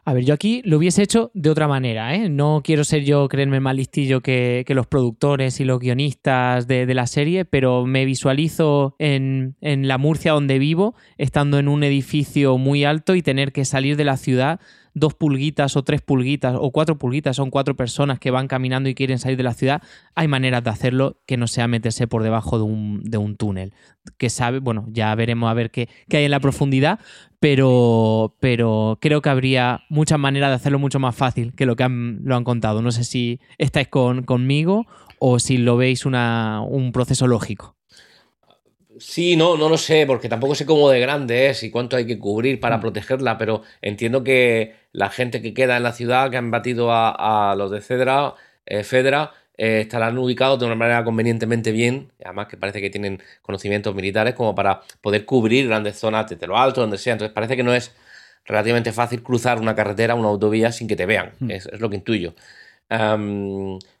A 0.05 0.13
ver, 0.13 0.23
yo 0.23 0.33
aquí 0.33 0.61
lo 0.65 0.77
hubiese 0.77 1.03
hecho 1.03 1.31
de 1.33 1.49
otra 1.49 1.67
manera, 1.67 2.15
¿eh? 2.15 2.29
No 2.29 2.61
quiero 2.63 2.83
ser 2.83 3.03
yo 3.03 3.27
creerme 3.27 3.59
más 3.59 3.75
listillo 3.75 4.21
que, 4.21 4.65
los 4.69 4.87
productores 4.87 5.59
y 5.59 5.65
los 5.65 5.79
guionistas 5.79 6.67
de, 6.67 6.93
la 6.93 7.05
serie, 7.05 7.45
pero 7.45 7.85
me 7.85 8.05
visualizo 8.05 8.95
en, 8.97 9.55
en, 9.61 9.87
la 9.87 9.97
Murcia 9.97 10.31
donde 10.31 10.57
vivo, 10.59 10.95
estando 11.17 11.59
en 11.59 11.67
un 11.67 11.83
edificio 11.83 12.57
muy 12.57 12.83
alto 12.83 13.15
y 13.15 13.21
tener 13.21 13.51
que 13.51 13.65
salir 13.65 13.97
de 13.97 14.05
la 14.05 14.17
ciudad 14.17 14.59
dos 14.99 15.13
pulguitas 15.13 15.75
o 15.75 15.83
tres 15.83 16.01
pulguitas 16.01 16.55
o 16.59 16.71
cuatro 16.71 16.97
pulguitas, 16.97 17.35
son 17.35 17.49
cuatro 17.49 17.75
personas 17.75 18.19
que 18.19 18.31
van 18.31 18.47
caminando 18.47 18.89
y 18.89 18.95
quieren 18.95 19.19
salir 19.19 19.37
de 19.37 19.43
la 19.43 19.53
ciudad, 19.53 19.81
hay 20.15 20.27
maneras 20.27 20.63
de 20.63 20.69
hacerlo 20.69 21.17
que 21.25 21.37
no 21.37 21.47
sea 21.47 21.67
meterse 21.67 22.07
por 22.07 22.23
debajo 22.23 22.57
de 22.57 22.63
un, 22.63 23.01
de 23.03 23.17
un 23.17 23.35
túnel. 23.35 23.73
Que 24.17 24.29
sabe, 24.29 24.59
bueno, 24.59 24.85
ya 24.89 25.13
veremos 25.15 25.49
a 25.49 25.53
ver 25.53 25.71
qué, 25.71 25.87
hay 26.11 26.25
en 26.25 26.31
la 26.31 26.39
profundidad, 26.39 26.99
pero, 27.39 28.35
pero 28.39 28.97
creo 29.01 29.21
que 29.21 29.29
habría 29.29 29.81
muchas 29.89 30.19
maneras 30.19 30.49
de 30.49 30.55
hacerlo 30.55 30.79
mucho 30.79 30.99
más 30.99 31.15
fácil 31.15 31.53
que 31.53 31.65
lo 31.65 31.75
que 31.75 31.83
han, 31.83 32.19
lo 32.23 32.35
han 32.35 32.43
contado. 32.43 32.81
No 32.81 32.91
sé 32.91 33.03
si 33.03 33.39
estáis 33.57 33.87
con, 33.87 34.23
conmigo 34.23 34.85
o 35.19 35.39
si 35.39 35.57
lo 35.57 35.77
veis 35.77 36.05
una, 36.05 36.61
un 36.61 36.91
proceso 36.91 37.27
lógico. 37.27 37.78
Sí, 38.99 39.35
no, 39.37 39.55
no 39.57 39.69
lo 39.69 39.77
sé, 39.77 40.05
porque 40.05 40.27
tampoco 40.27 40.55
sé 40.55 40.65
cómo 40.65 40.89
de 40.89 40.99
grande 40.99 41.49
es 41.49 41.63
y 41.63 41.71
cuánto 41.71 41.95
hay 41.95 42.05
que 42.05 42.19
cubrir 42.19 42.59
para 42.59 42.77
mm. 42.77 42.81
protegerla, 42.81 43.37
pero 43.37 43.63
entiendo 43.81 44.23
que 44.23 44.75
la 44.91 45.09
gente 45.09 45.41
que 45.41 45.53
queda 45.53 45.77
en 45.77 45.83
la 45.83 45.93
ciudad, 45.93 46.29
que 46.29 46.37
han 46.37 46.51
batido 46.51 46.89
a, 46.91 47.55
los 47.57 47.71
de 47.71 47.81
Cedra, 47.81 48.33
eh, 48.65 48.83
Fedra, 48.83 49.33
eh, 49.57 49.81
estarán 49.81 50.17
ubicados 50.17 50.59
de 50.59 50.65
una 50.65 50.75
manera 50.75 51.03
convenientemente 51.03 51.71
bien, 51.71 52.11
además 52.23 52.47
que 52.47 52.57
parece 52.57 52.81
que 52.81 52.89
tienen 52.89 53.21
conocimientos 53.41 53.95
militares 53.95 54.33
como 54.35 54.53
para 54.53 54.81
poder 55.01 55.25
cubrir 55.25 55.67
grandes 55.67 55.97
zonas 55.97 56.29
desde 56.29 56.47
lo 56.47 56.57
alto, 56.57 56.81
donde 56.81 56.97
sea. 56.97 57.13
Entonces 57.13 57.33
parece 57.33 57.55
que 57.55 57.63
no 57.63 57.73
es 57.73 57.93
relativamente 58.45 58.91
fácil 58.91 59.23
cruzar 59.23 59.59
una 59.59 59.75
carretera, 59.75 60.15
una 60.15 60.29
autovía 60.29 60.71
sin 60.71 60.87
que 60.87 60.95
te 60.95 61.05
vean. 61.05 61.31
Mm. 61.39 61.51
Es, 61.51 61.69
lo 61.79 61.89
que 61.89 61.97
intuyo. 61.97 62.33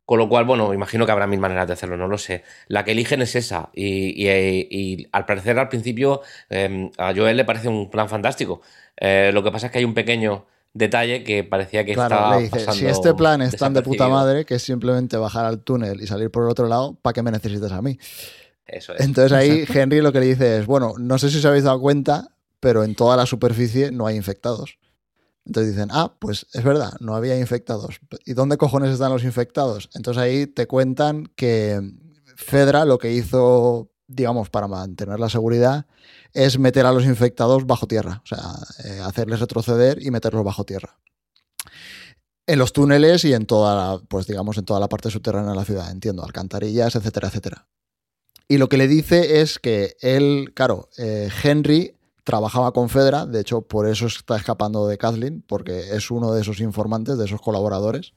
Con 0.09 0.17
lo 0.17 0.27
cual, 0.27 0.43
bueno, 0.43 0.73
imagino 0.73 1.05
que 1.05 1.11
habrá 1.11 1.27
mil 1.27 1.39
maneras 1.39 1.67
de 1.67 1.73
hacerlo, 1.73 1.95
no 1.95 2.07
lo 2.07 2.17
sé. 2.17 2.43
La 2.67 2.83
que 2.83 2.93
eligen 2.93 3.21
es 3.21 3.35
esa. 3.35 3.69
Y, 3.75 5.07
al 5.11 5.27
parecer, 5.27 5.59
al 5.59 5.69
principio, 5.69 6.21
em, 6.49 6.89
a 6.97 7.13
Joel 7.13 7.37
le 7.37 7.45
parece 7.45 7.67
un 7.67 7.91
plan 7.91 8.09
fantástico. 8.09 8.63
Eh, 8.97 9.29
lo 9.31 9.43
que 9.43 9.51
pasa 9.51 9.67
es 9.67 9.71
que 9.71 9.77
hay 9.77 9.85
un 9.85 9.93
pequeño 9.93 10.47
detalle 10.73 11.23
que 11.23 11.43
parecía 11.43 11.85
que 11.85 11.91
estaba 11.91 12.39
le 12.39 12.49
Si 12.49 12.87
este 12.87 13.13
plan 13.13 13.43
es 13.43 13.55
tan 13.55 13.75
de 13.75 13.83
puta 13.83 14.07
madre, 14.07 14.45
que 14.45 14.55
es 14.55 14.63
simplemente 14.63 15.15
bajar 15.15 15.45
al 15.45 15.59
túnel 15.59 16.01
y 16.01 16.07
salir 16.07 16.31
por 16.31 16.41
el 16.41 16.49
otro 16.49 16.67
lado, 16.67 16.97
¿para 16.99 17.13
qué 17.13 17.21
me 17.21 17.29
necesitas 17.29 17.71
a 17.71 17.83
mí? 17.83 17.99
Eso 18.65 18.95
es. 18.95 19.01
Entonces 19.01 19.31
ahí 19.31 19.63
Henry 19.71 20.01
lo 20.01 20.11
que 20.11 20.21
le 20.21 20.25
dice 20.25 20.57
es, 20.57 20.65
bueno, 20.65 20.95
no 20.97 21.19
sé 21.19 21.29
si 21.29 21.37
os 21.37 21.45
habéis 21.45 21.65
dado 21.65 21.79
cuenta, 21.79 22.29
pero 22.59 22.83
en 22.83 22.95
toda 22.95 23.15
la 23.15 23.27
superficie 23.27 23.91
no 23.91 24.07
hay 24.07 24.15
infectados. 24.15 24.79
Entonces 25.49 25.73
dicen, 25.73 25.89
ah, 25.91 26.13
pues 26.19 26.45
es 26.53 26.63
verdad, 26.63 26.93
no 26.99 27.15
había 27.15 27.39
infectados. 27.39 27.99
¿Y 28.23 28.33
dónde 28.33 28.57
cojones 28.57 28.91
están 28.91 29.11
los 29.11 29.23
infectados? 29.23 29.89
Entonces 29.95 30.21
ahí 30.21 30.45
te 30.45 30.67
cuentan 30.67 31.25
que 31.35 31.81
Fedra 32.35 32.85
lo 32.85 32.99
que 32.99 33.11
hizo, 33.11 33.89
digamos, 34.07 34.51
para 34.51 34.67
mantener 34.67 35.19
la 35.19 35.27
seguridad 35.27 35.87
es 36.33 36.59
meter 36.59 36.85
a 36.85 36.91
los 36.91 37.03
infectados 37.03 37.65
bajo 37.65 37.87
tierra, 37.87 38.21
o 38.23 38.27
sea, 38.27 38.43
eh, 38.85 38.99
hacerles 39.03 39.39
retroceder 39.39 40.05
y 40.05 40.11
meterlos 40.11 40.43
bajo 40.43 40.65
tierra. 40.65 40.99
En 42.45 42.59
los 42.59 42.71
túneles 42.71 43.25
y 43.25 43.33
en 43.33 43.47
toda 43.47 43.75
la, 43.75 44.03
pues 44.07 44.27
digamos, 44.27 44.59
en 44.59 44.65
toda 44.65 44.79
la 44.79 44.87
parte 44.87 45.09
subterránea 45.09 45.49
de 45.49 45.57
la 45.57 45.65
ciudad, 45.65 45.89
entiendo, 45.89 46.23
alcantarillas, 46.23 46.95
etcétera, 46.95 47.29
etcétera. 47.29 47.67
Y 48.47 48.59
lo 48.59 48.69
que 48.69 48.77
le 48.77 48.87
dice 48.87 49.41
es 49.41 49.57
que 49.57 49.97
él, 49.99 50.51
claro, 50.53 50.89
eh, 50.99 51.29
Henry 51.43 51.95
trabajaba 52.29 52.73
con 52.73 52.89
Fedra, 52.89 53.25
de 53.25 53.39
hecho 53.39 53.63
por 53.63 53.87
eso 53.87 54.05
está 54.05 54.35
escapando 54.35 54.87
de 54.87 54.99
Kathleen, 54.99 55.43
porque 55.47 55.95
es 55.95 56.11
uno 56.11 56.31
de 56.31 56.41
esos 56.41 56.59
informantes, 56.59 57.17
de 57.17 57.25
esos 57.25 57.41
colaboradores. 57.41 58.13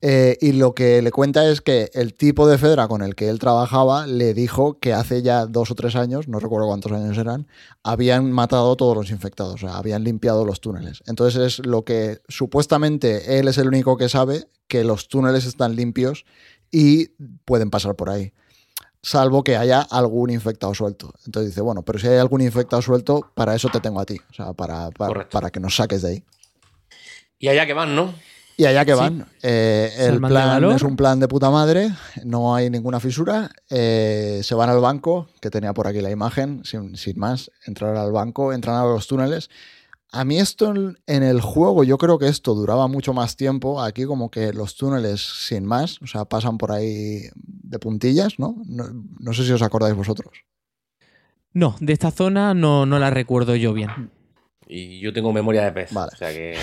Eh, 0.00 0.38
y 0.40 0.52
lo 0.52 0.74
que 0.74 1.02
le 1.02 1.10
cuenta 1.10 1.46
es 1.46 1.60
que 1.60 1.90
el 1.92 2.14
tipo 2.14 2.48
de 2.48 2.56
Fedra 2.56 2.88
con 2.88 3.02
el 3.02 3.14
que 3.14 3.28
él 3.28 3.38
trabajaba 3.38 4.06
le 4.06 4.32
dijo 4.32 4.78
que 4.78 4.94
hace 4.94 5.20
ya 5.20 5.44
dos 5.44 5.70
o 5.70 5.74
tres 5.74 5.96
años, 5.96 6.28
no 6.28 6.40
recuerdo 6.40 6.66
cuántos 6.66 6.92
años 6.92 7.18
eran, 7.18 7.46
habían 7.82 8.32
matado 8.32 8.72
a 8.72 8.76
todos 8.76 8.96
los 8.96 9.10
infectados, 9.10 9.56
o 9.56 9.58
sea, 9.58 9.76
habían 9.76 10.02
limpiado 10.02 10.46
los 10.46 10.62
túneles. 10.62 11.02
Entonces 11.06 11.58
es 11.58 11.66
lo 11.66 11.84
que 11.84 12.22
supuestamente 12.28 13.38
él 13.38 13.48
es 13.48 13.58
el 13.58 13.68
único 13.68 13.98
que 13.98 14.08
sabe 14.08 14.48
que 14.66 14.82
los 14.82 15.08
túneles 15.08 15.44
están 15.44 15.76
limpios 15.76 16.24
y 16.70 17.08
pueden 17.44 17.68
pasar 17.68 17.96
por 17.96 18.08
ahí 18.08 18.32
salvo 19.02 19.42
que 19.42 19.56
haya 19.56 19.80
algún 19.80 20.30
infectado 20.30 20.74
suelto. 20.74 21.12
Entonces 21.26 21.50
dice, 21.50 21.60
bueno, 21.60 21.82
pero 21.82 21.98
si 21.98 22.06
hay 22.06 22.18
algún 22.18 22.40
infectado 22.40 22.80
suelto, 22.82 23.30
para 23.34 23.54
eso 23.54 23.68
te 23.68 23.80
tengo 23.80 24.00
a 24.00 24.06
ti, 24.06 24.16
o 24.30 24.34
sea, 24.34 24.52
para, 24.52 24.90
para, 24.90 25.50
que 25.50 25.60
nos 25.60 25.76
saques 25.76 26.02
de 26.02 26.08
ahí. 26.08 26.24
Y 27.38 27.48
allá 27.48 27.66
que 27.66 27.74
van, 27.74 27.96
¿no? 27.96 28.14
Y 28.56 28.66
allá 28.66 28.84
que 28.84 28.94
van. 28.94 29.26
Eh, 29.42 29.92
el 29.98 30.20
plan 30.20 30.64
es 30.70 30.82
un 30.82 30.94
plan 30.94 31.18
de 31.18 31.26
puta 31.26 31.50
madre, 31.50 31.90
no 32.24 32.54
hay 32.54 32.70
ninguna 32.70 33.00
fisura. 33.00 33.50
Eh, 33.70 34.40
se 34.44 34.54
van 34.54 34.70
al 34.70 34.78
banco, 34.78 35.28
que 35.40 35.50
tenía 35.50 35.72
por 35.72 35.88
aquí 35.88 36.00
la 36.00 36.10
imagen, 36.10 36.64
sin, 36.64 36.96
sin 36.96 37.18
más. 37.18 37.50
Entrar 37.66 37.96
al 37.96 38.12
banco, 38.12 38.52
entran 38.52 38.76
a 38.76 38.84
los 38.84 39.06
túneles 39.08 39.50
a 40.12 40.24
mí 40.26 40.38
esto 40.38 40.74
en, 41.06 41.22
el 41.22 41.40
juego, 41.40 41.84
yo 41.84 41.96
creo 41.96 42.18
que 42.18 42.28
esto 42.28 42.54
duraba 42.54 42.86
mucho 42.86 43.14
más 43.14 43.34
tiempo. 43.34 43.82
Aquí 43.82 44.04
como 44.04 44.30
que 44.30 44.52
los 44.52 44.76
túneles 44.76 45.22
sin 45.22 45.64
más, 45.64 46.00
o 46.02 46.06
sea, 46.06 46.26
pasan 46.26 46.58
por 46.58 46.70
ahí 46.70 47.30
de 47.72 47.78
puntillas, 47.78 48.38
¿no? 48.38 48.62
No, 48.66 49.32
sé 49.32 49.44
si 49.44 49.52
os 49.52 49.62
acordáis 49.62 49.96
vosotros. 49.96 50.44
No, 51.52 51.74
de 51.80 51.94
esta 51.94 52.10
zona 52.10 52.54
no, 52.54 52.86
no 52.86 52.98
la 52.98 53.10
recuerdo 53.10 53.56
yo 53.56 53.72
bien. 53.72 54.12
Y 54.68 55.00
yo 55.00 55.12
tengo 55.12 55.32
memoria 55.32 55.64
de 55.64 55.72
pez. 55.72 55.92
Vale. 55.92 56.12
O 56.14 56.16
sea 56.16 56.32
que... 56.32 56.54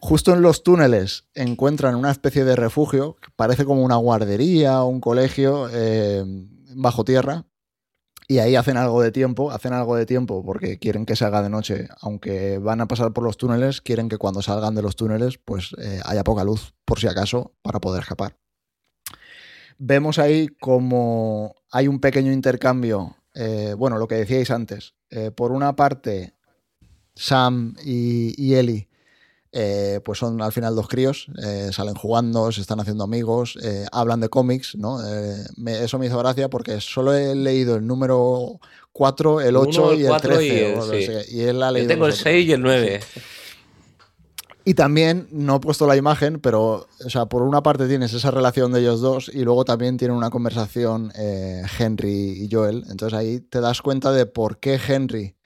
Justo 0.00 0.32
en 0.32 0.42
los 0.42 0.62
túneles 0.62 1.24
encuentran 1.34 1.96
una 1.96 2.12
especie 2.12 2.44
de 2.44 2.54
refugio, 2.54 3.16
que 3.20 3.30
parece 3.34 3.64
como 3.64 3.82
una 3.82 3.96
guardería 3.96 4.82
o 4.84 4.86
un 4.86 5.00
colegio 5.00 5.68
eh, 5.72 6.22
bajo 6.76 7.04
tierra, 7.04 7.46
y 8.28 8.38
ahí 8.38 8.54
hacen 8.54 8.76
algo 8.76 9.02
de 9.02 9.10
tiempo, 9.10 9.50
hacen 9.50 9.72
algo 9.72 9.96
de 9.96 10.06
tiempo 10.06 10.44
porque 10.44 10.78
quieren 10.78 11.04
que 11.04 11.16
se 11.16 11.24
haga 11.24 11.42
de 11.42 11.50
noche, 11.50 11.88
aunque 12.00 12.58
van 12.58 12.80
a 12.80 12.86
pasar 12.86 13.12
por 13.12 13.24
los 13.24 13.36
túneles, 13.38 13.80
quieren 13.80 14.08
que 14.08 14.18
cuando 14.18 14.40
salgan 14.40 14.76
de 14.76 14.82
los 14.82 14.94
túneles 14.94 15.38
pues 15.38 15.74
eh, 15.78 16.00
haya 16.04 16.22
poca 16.22 16.44
luz, 16.44 16.74
por 16.84 17.00
si 17.00 17.08
acaso, 17.08 17.54
para 17.62 17.80
poder 17.80 18.02
escapar. 18.02 18.36
Vemos 19.78 20.18
ahí 20.18 20.48
como 20.60 21.54
hay 21.70 21.88
un 21.88 22.00
pequeño 22.00 22.32
intercambio, 22.32 23.16
eh, 23.34 23.74
bueno, 23.76 23.98
lo 23.98 24.08
que 24.08 24.16
decíais 24.16 24.50
antes. 24.50 24.94
Eh, 25.10 25.30
por 25.30 25.52
una 25.52 25.76
parte, 25.76 26.34
Sam 27.14 27.74
y, 27.84 28.34
y 28.36 28.54
Ellie 28.54 28.88
eh, 29.50 30.00
pues 30.04 30.18
son 30.18 30.42
al 30.42 30.52
final 30.52 30.76
dos 30.76 30.88
críos, 30.88 31.26
eh, 31.42 31.70
salen 31.72 31.94
jugando, 31.94 32.52
se 32.52 32.60
están 32.60 32.80
haciendo 32.80 33.04
amigos, 33.04 33.58
eh, 33.62 33.86
hablan 33.92 34.20
de 34.20 34.28
cómics, 34.28 34.76
¿no? 34.76 35.00
eso 35.02 35.98
me 35.98 36.06
hizo 36.06 36.18
gracia 36.18 36.50
porque 36.50 36.82
solo 36.82 37.14
he 37.14 37.34
leído 37.34 37.76
el 37.76 37.86
número 37.86 38.60
4, 38.92 39.40
el 39.40 39.56
8 39.56 39.94
y 39.94 40.04
el 40.04 40.16
13. 40.20 41.24
Y, 41.30 41.40
él 41.40 41.62
ha 41.62 41.72
leído 41.72 41.88
Yo 41.88 41.94
tengo 41.94 42.06
el 42.06 42.12
6 42.12 42.46
y 42.46 42.52
el 42.52 42.60
9. 42.60 43.00
Y 44.68 44.74
también, 44.74 45.28
no 45.30 45.56
he 45.56 45.60
puesto 45.60 45.86
la 45.86 45.96
imagen, 45.96 46.40
pero 46.40 46.88
o 47.02 47.08
sea, 47.08 47.24
por 47.24 47.40
una 47.40 47.62
parte 47.62 47.88
tienes 47.88 48.12
esa 48.12 48.30
relación 48.30 48.70
de 48.70 48.80
ellos 48.80 49.00
dos 49.00 49.30
y 49.32 49.42
luego 49.42 49.64
también 49.64 49.96
tienen 49.96 50.14
una 50.14 50.28
conversación 50.28 51.10
Henry 51.78 52.44
y 52.44 52.48
Joel. 52.52 52.84
Entonces 52.90 53.18
ahí 53.18 53.40
te 53.40 53.62
das 53.62 53.80
cuenta 53.80 54.12
de 54.12 54.26
por 54.26 54.58
qué 54.58 54.78
Henry 54.86 55.36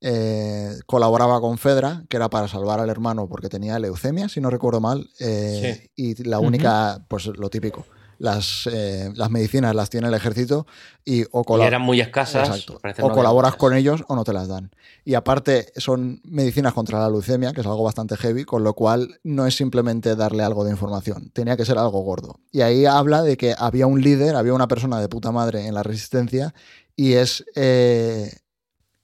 eh, 0.00 0.78
colaboraba 0.86 1.40
con 1.40 1.58
Fedra, 1.58 2.04
que 2.08 2.16
era 2.16 2.30
para 2.30 2.46
salvar 2.46 2.78
al 2.78 2.90
hermano 2.90 3.28
porque 3.28 3.48
tenía 3.48 3.76
leucemia, 3.80 4.28
si 4.28 4.40
no 4.40 4.50
recuerdo 4.50 4.80
mal, 4.80 5.10
eh, 5.18 5.88
y 5.96 6.22
la 6.22 6.38
única, 6.38 7.04
pues 7.08 7.26
lo 7.26 7.50
típico. 7.50 7.84
Las, 8.20 8.68
eh, 8.70 9.10
las 9.14 9.30
medicinas 9.30 9.74
las 9.74 9.88
tiene 9.88 10.08
el 10.08 10.14
ejército 10.14 10.66
y 11.04 11.24
o 11.32 11.58
eran 11.58 11.80
muy 11.80 12.00
escasas. 12.00 12.66
O 13.00 13.10
colaboras 13.10 13.56
con 13.56 13.74
ellos 13.74 14.04
o 14.08 14.14
no 14.14 14.24
te 14.24 14.34
las 14.34 14.46
dan. 14.46 14.70
Y 15.04 15.14
aparte 15.14 15.72
son 15.76 16.20
medicinas 16.22 16.74
contra 16.74 17.00
la 17.00 17.08
leucemia, 17.08 17.52
que 17.52 17.62
es 17.62 17.66
algo 17.66 17.82
bastante 17.82 18.18
heavy, 18.18 18.44
con 18.44 18.62
lo 18.62 18.74
cual 18.74 19.18
no 19.24 19.46
es 19.46 19.56
simplemente 19.56 20.16
darle 20.16 20.44
algo 20.44 20.64
de 20.64 20.70
información, 20.70 21.30
tenía 21.30 21.56
que 21.56 21.64
ser 21.64 21.78
algo 21.78 22.02
gordo. 22.02 22.38
Y 22.52 22.60
ahí 22.60 22.84
habla 22.84 23.22
de 23.22 23.38
que 23.38 23.54
había 23.58 23.86
un 23.86 24.02
líder, 24.02 24.36
había 24.36 24.52
una 24.52 24.68
persona 24.68 25.00
de 25.00 25.08
puta 25.08 25.32
madre 25.32 25.66
en 25.66 25.74
la 25.74 25.82
resistencia 25.82 26.54
y 26.94 27.14
es 27.14 27.42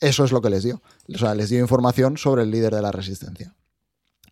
eso 0.01 0.25
es 0.25 0.33
lo 0.33 0.43
que 0.43 0.51
les 0.51 0.63
dio. 0.63 0.83
O 1.15 1.19
sea, 1.19 1.35
les 1.35 1.49
dio 1.49 1.59
información 1.59 2.19
sobre 2.19 2.43
el 2.43 2.51
líder 2.51 2.75
de 2.75 2.83
la 2.83 2.93
resistencia. 2.93 3.56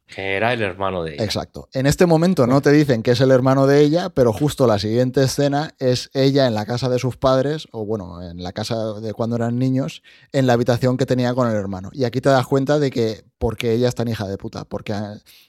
Que 0.07 0.37
era 0.37 0.53
el 0.53 0.61
hermano 0.62 1.03
de 1.03 1.14
ella. 1.14 1.25
Exacto. 1.25 1.69
En 1.73 1.87
este 1.87 2.05
momento 2.07 2.47
no 2.47 2.61
te 2.61 2.71
dicen 2.71 3.03
que 3.03 3.12
es 3.12 3.21
el 3.21 3.31
hermano 3.31 3.67
de 3.67 3.81
ella, 3.81 4.11
pero 4.11 4.33
justo 4.33 4.67
la 4.67 4.79
siguiente 4.79 5.23
escena 5.23 5.75
es 5.79 6.11
ella 6.12 6.47
en 6.47 6.55
la 6.55 6.67
casa 6.67 6.88
de 6.88 6.99
sus 6.99 7.17
padres, 7.17 7.67
o 7.73 7.87
bueno, 7.87 8.23
en 8.23 8.43
la 8.43 8.53
casa 8.53 9.01
de 9.01 9.14
cuando 9.14 9.37
eran 9.37 9.59
niños, 9.59 10.03
en 10.33 10.47
la 10.47 10.53
habitación 10.53 10.99
que 10.99 11.07
tenía 11.07 11.35
con 11.35 11.49
el 11.49 11.57
hermano. 11.57 11.88
Y 11.93 12.05
aquí 12.05 12.21
te 12.21 12.29
das 12.29 12.47
cuenta 12.47 12.79
de 12.79 12.90
que, 12.90 13.25
porque 13.38 13.73
ella 13.73 13.88
es 13.88 13.95
tan 13.95 14.09
hija 14.09 14.29
de 14.29 14.37
puta, 14.37 14.64
porque 14.67 14.95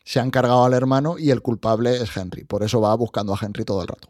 se 0.05 0.19
han 0.19 0.31
cargado 0.31 0.63
al 0.63 0.73
hermano 0.73 1.17
y 1.19 1.31
el 1.31 1.41
culpable 1.41 1.97
es 1.97 2.15
Henry. 2.15 2.45
Por 2.45 2.63
eso 2.63 2.79
va 2.79 2.95
buscando 2.95 3.33
a 3.33 3.39
Henry 3.39 3.65
todo 3.65 3.81
el 3.81 3.87
rato. 3.89 4.09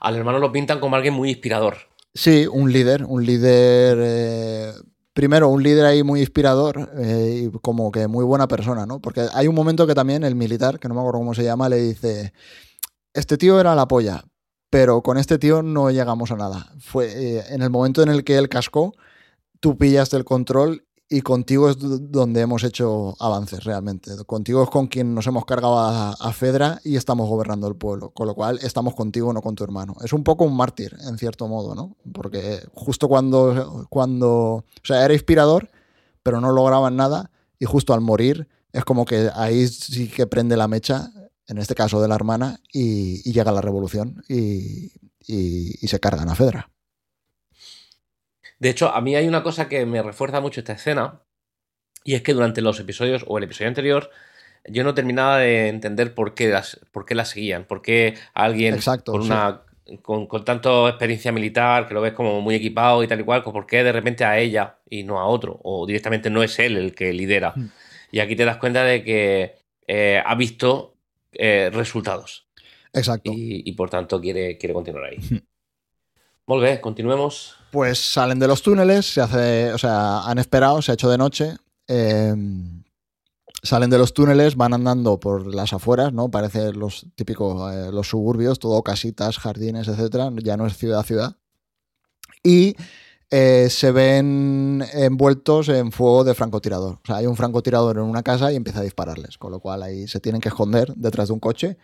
Al 0.00 0.16
hermano 0.16 0.38
lo 0.38 0.52
pintan 0.52 0.80
como 0.80 0.96
alguien 0.96 1.14
muy 1.14 1.30
inspirador. 1.30 1.76
Sí, 2.14 2.46
un 2.46 2.72
líder, 2.72 3.04
un 3.04 3.26
líder 3.26 3.98
eh, 4.00 4.72
primero, 5.16 5.48
un 5.48 5.62
líder 5.62 5.86
ahí 5.86 6.02
muy 6.02 6.20
inspirador 6.20 6.90
eh, 6.98 7.44
y 7.46 7.58
como 7.60 7.90
que 7.90 8.06
muy 8.06 8.22
buena 8.22 8.46
persona, 8.48 8.84
¿no? 8.84 9.00
Porque 9.00 9.26
hay 9.32 9.48
un 9.48 9.54
momento 9.54 9.86
que 9.86 9.94
también 9.94 10.24
el 10.24 10.34
militar, 10.34 10.78
que 10.78 10.88
no 10.88 10.94
me 10.94 11.00
acuerdo 11.00 11.20
cómo 11.20 11.32
se 11.32 11.42
llama, 11.42 11.70
le 11.70 11.78
dice, 11.78 12.34
este 13.14 13.38
tío 13.38 13.58
era 13.58 13.74
la 13.74 13.88
polla, 13.88 14.24
pero 14.68 15.00
con 15.00 15.16
este 15.16 15.38
tío 15.38 15.62
no 15.62 15.90
llegamos 15.90 16.32
a 16.32 16.36
nada. 16.36 16.70
Fue 16.80 17.06
eh, 17.06 17.44
en 17.48 17.62
el 17.62 17.70
momento 17.70 18.02
en 18.02 18.10
el 18.10 18.24
que 18.24 18.36
él 18.36 18.50
cascó, 18.50 18.92
tú 19.58 19.78
pillaste 19.78 20.18
el 20.18 20.24
control 20.26 20.85
y 21.08 21.20
contigo 21.20 21.70
es 21.70 21.76
donde 21.78 22.40
hemos 22.40 22.64
hecho 22.64 23.14
avances 23.20 23.62
realmente. 23.64 24.10
Contigo 24.26 24.62
es 24.64 24.70
con 24.70 24.88
quien 24.88 25.14
nos 25.14 25.26
hemos 25.26 25.44
cargado 25.44 25.78
a, 25.78 26.32
Fedra 26.32 26.80
y 26.84 26.96
estamos 26.96 27.28
gobernando 27.28 27.68
el 27.68 27.76
pueblo, 27.76 28.10
con 28.10 28.26
lo 28.26 28.34
cual 28.34 28.58
estamos 28.62 28.94
contigo, 28.94 29.32
no 29.32 29.40
con 29.40 29.54
tu 29.54 29.62
hermano. 29.64 29.96
Es 30.02 30.12
un 30.12 30.24
poco 30.24 30.44
un 30.44 30.56
mártir, 30.56 30.96
en 31.06 31.16
cierto 31.16 31.46
modo, 31.46 31.74
¿no? 31.74 31.96
Porque 32.12 32.60
justo 32.74 33.08
cuando, 33.08 33.86
cuando, 33.88 34.30
o 34.30 34.64
sea, 34.82 35.04
era 35.04 35.14
inspirador, 35.14 35.70
pero 36.22 36.40
no 36.40 36.52
lograban 36.52 36.96
nada 36.96 37.30
y 37.58 37.64
justo 37.64 37.94
al 37.94 38.00
morir 38.00 38.48
es 38.72 38.84
como 38.84 39.04
que 39.04 39.30
ahí 39.34 39.66
sí 39.68 40.08
que 40.08 40.26
prende 40.26 40.56
la 40.56 40.68
mecha, 40.68 41.10
en 41.46 41.58
este 41.58 41.74
caso 41.74 42.02
de 42.02 42.08
la 42.08 42.16
hermana, 42.16 42.60
y, 42.72 43.22
llega 43.32 43.52
la 43.52 43.60
revolución 43.60 44.22
y, 44.28 44.92
y 45.26 45.88
se 45.88 46.00
cargan 46.00 46.28
a 46.28 46.34
Fedra. 46.34 46.70
De 48.58 48.70
hecho, 48.70 48.88
a 48.94 49.00
mí 49.00 49.16
hay 49.16 49.28
una 49.28 49.42
cosa 49.42 49.68
que 49.68 49.84
me 49.86 50.02
refuerza 50.02 50.40
mucho 50.40 50.60
esta 50.60 50.72
escena, 50.72 51.20
y 52.04 52.14
es 52.14 52.22
que 52.22 52.34
durante 52.34 52.62
los 52.62 52.80
episodios, 52.80 53.24
o 53.26 53.38
el 53.38 53.44
episodio 53.44 53.68
anterior, 53.68 54.10
yo 54.68 54.84
no 54.84 54.94
terminaba 54.94 55.38
de 55.38 55.68
entender 55.68 56.14
por 56.14 56.34
qué 56.34 56.48
las, 56.48 56.80
por 56.92 57.04
qué 57.04 57.14
las 57.14 57.28
seguían, 57.28 57.64
por 57.64 57.82
qué 57.82 58.14
alguien 58.34 58.78
con 59.04 59.22
una 59.22 59.62
con, 60.02 60.26
con 60.26 60.44
tanta 60.44 60.88
experiencia 60.88 61.32
militar, 61.32 61.86
que 61.86 61.94
lo 61.94 62.00
ves 62.00 62.12
como 62.12 62.40
muy 62.40 62.54
equipado 62.54 63.02
y 63.02 63.08
tal 63.08 63.20
y 63.20 63.24
cual, 63.24 63.42
por 63.42 63.66
qué 63.66 63.84
de 63.84 63.92
repente 63.92 64.24
a 64.24 64.38
ella 64.38 64.78
y 64.88 65.04
no 65.04 65.20
a 65.20 65.26
otro, 65.26 65.60
o 65.62 65.86
directamente 65.86 66.30
no 66.30 66.42
es 66.42 66.58
él 66.58 66.76
el 66.76 66.94
que 66.94 67.12
lidera. 67.12 67.52
Hmm. 67.54 67.70
Y 68.10 68.20
aquí 68.20 68.34
te 68.34 68.44
das 68.44 68.56
cuenta 68.56 68.82
de 68.82 69.04
que 69.04 69.56
eh, 69.86 70.22
ha 70.24 70.34
visto 70.34 70.96
eh, 71.32 71.70
resultados. 71.72 72.48
Exacto. 72.92 73.30
Y, 73.34 73.70
por 73.72 73.90
tanto 73.90 74.20
quiere, 74.20 74.56
quiere 74.56 74.74
continuar 74.74 75.04
ahí. 75.04 75.18
Muy 76.46 76.80
continuemos. 76.80 77.56
Pues 77.72 77.98
salen 77.98 78.38
de 78.38 78.46
los 78.46 78.62
túneles, 78.62 79.04
se 79.06 79.20
han 79.20 80.38
esperado, 80.38 80.80
se 80.80 80.92
ha 80.92 80.94
hecho 80.94 81.10
de 81.10 81.18
noche. 81.18 81.56
Em, 81.88 82.84
salen 83.64 83.90
de 83.90 83.98
los 83.98 84.14
túneles, 84.14 84.54
van 84.54 84.72
andando 84.72 85.18
por 85.18 85.52
las 85.52 85.72
afueras, 85.72 86.12
¿no? 86.12 86.30
Parece 86.30 86.72
los 86.72 87.06
típicos, 87.16 87.74
eh, 87.74 87.90
los 87.90 88.08
suburbios, 88.08 88.60
todo 88.60 88.80
casitas, 88.84 89.38
jardines, 89.38 89.88
etcétera. 89.88 90.30
Ya 90.36 90.56
no 90.56 90.66
es 90.66 90.76
ciudad 90.76 91.02
ciudad. 91.02 91.36
Y 92.44 92.76
eh, 93.30 93.66
se 93.68 93.90
ven 93.90 94.84
envueltos 94.92 95.68
en 95.68 95.90
fuego 95.90 96.22
de 96.22 96.34
francotirador. 96.34 97.00
O 97.02 97.06
sea, 97.06 97.16
hay 97.16 97.26
un 97.26 97.34
francotirador 97.34 97.96
en 97.96 98.04
una 98.04 98.22
casa 98.22 98.52
y 98.52 98.56
empieza 98.56 98.80
a 98.80 98.84
dispararles, 98.84 99.36
con 99.36 99.50
lo 99.50 99.58
cual 99.58 99.82
ahí 99.82 100.06
se 100.06 100.20
tienen 100.20 100.40
que 100.40 100.50
esconder 100.50 100.94
detrás 100.94 101.26
de 101.26 101.34
un 101.34 101.40
coche 101.40 101.76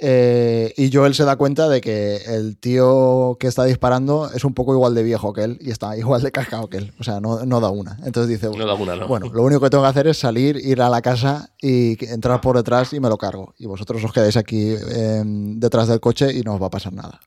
eh, 0.00 0.72
y 0.76 0.92
Joel 0.92 1.14
se 1.14 1.24
da 1.24 1.34
cuenta 1.36 1.68
de 1.68 1.80
que 1.80 2.16
el 2.26 2.56
tío 2.56 3.36
que 3.40 3.48
está 3.48 3.64
disparando 3.64 4.30
es 4.32 4.44
un 4.44 4.54
poco 4.54 4.72
igual 4.72 4.94
de 4.94 5.02
viejo 5.02 5.32
que 5.32 5.42
él 5.42 5.58
y 5.60 5.70
está 5.70 5.96
igual 5.96 6.22
de 6.22 6.30
cascado 6.30 6.68
que 6.68 6.78
él. 6.78 6.92
O 7.00 7.04
sea, 7.04 7.20
no, 7.20 7.44
no 7.44 7.60
da 7.60 7.70
una. 7.70 7.98
Entonces 8.04 8.28
dice, 8.28 8.56
no 8.56 8.64
da 8.64 8.74
una, 8.74 8.94
¿no? 8.94 9.08
bueno, 9.08 9.28
lo 9.32 9.42
único 9.42 9.60
que 9.60 9.70
tengo 9.70 9.82
que 9.82 9.90
hacer 9.90 10.06
es 10.06 10.18
salir, 10.18 10.56
ir 10.56 10.80
a 10.80 10.88
la 10.88 11.02
casa 11.02 11.50
y 11.60 12.02
entrar 12.06 12.40
por 12.40 12.56
detrás 12.56 12.92
y 12.92 13.00
me 13.00 13.08
lo 13.08 13.18
cargo. 13.18 13.54
Y 13.58 13.66
vosotros 13.66 14.02
os 14.04 14.12
quedáis 14.12 14.36
aquí 14.36 14.74
em, 14.90 15.58
detrás 15.58 15.88
del 15.88 16.00
coche 16.00 16.32
y 16.32 16.42
no 16.42 16.54
os 16.54 16.62
va 16.62 16.66
a 16.66 16.70
pasar 16.70 16.92
nada. 16.92 17.20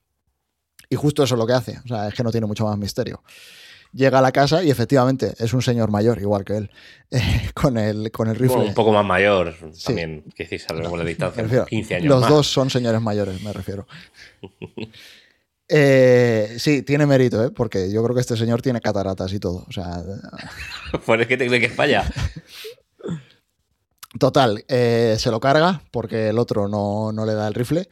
Y 0.90 0.96
justo 0.96 1.24
eso 1.24 1.36
es 1.36 1.40
lo 1.40 1.48
que 1.48 1.54
hace. 1.54 1.80
O 1.84 1.88
sea, 1.88 2.08
es 2.08 2.14
que 2.14 2.24
no 2.24 2.32
tiene 2.32 2.48
mucho 2.48 2.66
más 2.66 2.78
misterio 2.78 3.22
llega 3.94 4.20
a 4.20 4.22
la 4.22 4.32
casa 4.32 4.64
y 4.64 4.72
efectivamente 4.72 5.34
es 5.38 5.54
un 5.54 5.62
señor 5.62 5.92
mayor, 5.92 6.20
igual 6.20 6.46
que 6.46 6.58
él, 6.58 6.72
eh, 7.12 7.50
con, 7.54 7.78
el, 7.78 8.12
con 8.12 8.28
el 8.30 8.36
rifle. 8.36 8.58
un 8.58 8.74
poco 8.74 8.92
más 8.92 9.06
mayor 9.06 9.56
también, 9.86 10.24
que 10.36 10.44
decís, 10.44 10.66
con 10.66 10.98
la 10.98 11.06
distancia, 11.06 11.66
15 11.66 11.96
años 11.96 12.08
Los 12.08 12.28
dos 12.28 12.48
son 12.48 12.70
señores 12.70 13.02
mayores, 13.02 13.42
me 13.42 13.54
refiero. 13.54 13.88
Eh, 15.74 16.58
sí, 16.60 16.82
tiene 16.82 17.06
mérito, 17.06 17.46
¿eh? 17.46 17.50
porque 17.50 17.90
yo 17.90 18.04
creo 18.04 18.14
que 18.14 18.20
este 18.20 18.36
señor 18.36 18.62
tiene 18.62 18.82
cataratas 18.82 19.32
y 19.32 19.40
todo. 19.40 19.66
O 19.70 19.72
sea, 19.72 20.04
pues 21.06 21.22
es 21.22 21.28
que 21.28 21.38
te 21.38 21.48
cree 21.48 21.62
que 21.62 21.70
falla. 21.70 22.04
Total, 24.20 24.66
eh, 24.68 25.16
se 25.18 25.32
lo 25.32 25.40
carga 25.40 25.82
porque 25.90 26.28
el 26.28 26.40
otro 26.40 26.68
no, 26.68 27.14
no, 27.14 27.26
le 27.26 27.34
da 27.34 27.48
el 27.48 27.54
rifle 27.54 27.88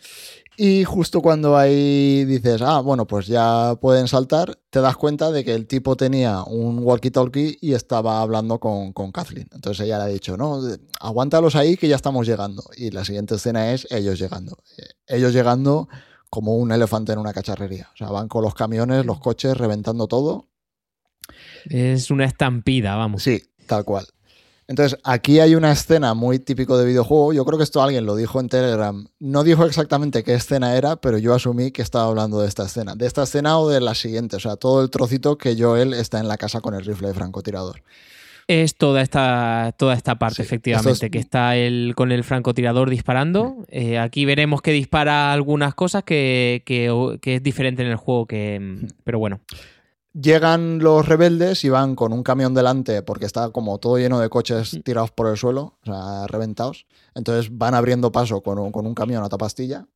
y 0.61 0.83
justo 0.83 1.21
cuando 1.21 1.55
ahí 1.55 2.25
dices, 2.25 2.61
ah, 2.61 2.81
bueno, 2.81 3.07
pues 3.07 3.27
ya 3.27 3.77
pueden 3.79 4.09
saltar, 4.09 4.59
te 4.69 4.81
das 4.81 4.97
cuenta 4.97 5.31
de 5.31 5.45
que 5.45 5.53
el 5.53 5.67
tipo 5.67 5.95
tenía 5.95 6.43
un 6.43 6.83
walkie-talkie 6.83 7.59
y 7.61 7.75
estaba 7.75 8.21
hablando 8.21 8.59
con, 8.59 8.91
con 8.91 9.13
Kathleen. 9.13 9.47
Entonces 9.53 9.85
ella 9.85 9.99
le 9.99 10.03
ha 10.03 10.07
dicho, 10.07 10.35
no, 10.35 10.59
aguántalos 10.99 11.55
ahí 11.55 11.77
que 11.77 11.87
ya 11.87 11.95
estamos 11.95 12.27
llegando. 12.27 12.61
Y 12.75 12.91
la 12.91 13.05
siguiente 13.05 13.35
escena 13.35 13.71
es 13.71 13.87
ellos 13.89 14.19
llegando. 14.19 14.57
Eh, 14.77 14.83
ellos 15.07 15.31
llegando 15.31 15.87
como 16.29 16.57
un 16.57 16.73
elefante 16.73 17.13
en 17.13 17.19
una 17.19 17.31
cacharrería. 17.31 17.87
O 17.93 17.97
sea, 17.97 18.09
van 18.09 18.27
con 18.27 18.43
los 18.43 18.53
camiones, 18.53 19.05
los 19.05 19.21
coches, 19.21 19.55
reventando 19.55 20.07
todo. 20.07 20.49
Es 21.69 22.11
una 22.11 22.25
estampida, 22.25 22.97
vamos. 22.97 23.23
Sí, 23.23 23.41
tal 23.65 23.85
cual. 23.85 24.07
Entonces, 24.69 24.99
aquí 25.03 25.39
hay 25.39 25.55
una 25.55 25.71
escena 25.71 26.13
muy 26.13 26.37
típico 26.37 26.77
de 26.77 26.85
videojuego. 26.85 27.33
Yo 27.33 27.43
creo 27.43 27.57
que 27.57 27.63
esto 27.63 27.81
alguien 27.81 28.05
lo 28.05 28.15
dijo 28.15 28.39
en 28.39 28.49
Telegram. 28.49 29.03
No 29.17 29.43
dijo 29.43 29.65
exactamente 29.65 30.23
qué 30.23 30.35
escena 30.35 30.75
era, 30.77 30.95
pero 30.97 31.17
yo 31.17 31.33
asumí 31.33 31.71
que 31.71 31.81
estaba 31.81 32.05
hablando 32.05 32.39
de 32.39 32.47
esta 32.47 32.67
escena. 32.67 32.93
De 32.93 33.07
esta 33.07 33.23
escena 33.23 33.57
o 33.57 33.67
de 33.67 33.81
la 33.81 33.95
siguiente. 33.95 34.35
O 34.35 34.39
sea, 34.39 34.57
todo 34.57 34.83
el 34.83 34.91
trocito 34.91 35.39
que 35.39 35.55
Joel 35.57 35.95
está 35.95 36.19
en 36.19 36.27
la 36.27 36.37
casa 36.37 36.61
con 36.61 36.75
el 36.75 36.85
rifle 36.85 37.07
de 37.07 37.15
francotirador. 37.15 37.81
Es 38.47 38.75
toda 38.75 39.01
esta, 39.01 39.73
toda 39.75 39.95
esta 39.95 40.19
parte, 40.19 40.43
efectivamente, 40.43 41.09
que 41.09 41.17
está 41.17 41.55
él 41.55 41.93
con 41.95 42.11
el 42.11 42.23
francotirador 42.23 42.91
disparando. 42.91 43.65
Eh, 43.69 43.97
aquí 43.97 44.25
veremos 44.25 44.61
que 44.61 44.71
dispara 44.71 45.33
algunas 45.33 45.73
cosas 45.73 46.03
que, 46.03 46.61
que, 46.63 47.19
es 47.23 47.41
diferente 47.41 47.81
en 47.81 47.87
el 47.89 47.95
juego, 47.95 48.27
que, 48.27 48.85
pero 49.03 49.17
bueno. 49.17 49.39
Llegan 50.13 50.79
los 50.79 51.07
rebeldes 51.07 51.63
y 51.63 51.69
van 51.69 51.95
con 51.95 52.13
un 52.13 52.23
camión 52.23 52.53
delante 52.53 53.03
porque 53.03 53.25
está 53.25 53.51
como 53.51 53.77
todo 53.77 53.97
lleno 53.97 54.19
de 54.19 54.29
coches 54.29 54.73
mm. 54.73 54.81
tirados 54.81 55.11
por 55.11 55.27
el 55.27 55.37
suelo, 55.37 55.77
o 55.81 55.85
sea, 55.85 56.27
reventados. 56.27 56.87
Entonces 57.13 57.55
van 57.55 57.75
abriendo 57.75 58.11
paso 58.11 58.41
con 58.41 58.57
un, 58.57 58.95
camión 58.95 59.23
a 59.23 59.29
tapastilla 59.29 59.87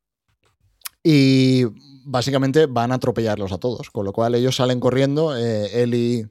y 1.03 1.65
básicamente 2.05 2.67
van 2.67 2.91
a 2.91 2.95
atropellarlos 2.95 3.51
a 3.51 3.57
todos. 3.57 3.89
Con 3.89 4.05
lo 4.05 4.13
cual 4.13 4.35
ellos 4.35 4.55
salen 4.55 4.79
corriendo, 4.79 5.35
eh, 5.35 5.81
Ellie, 5.81 6.29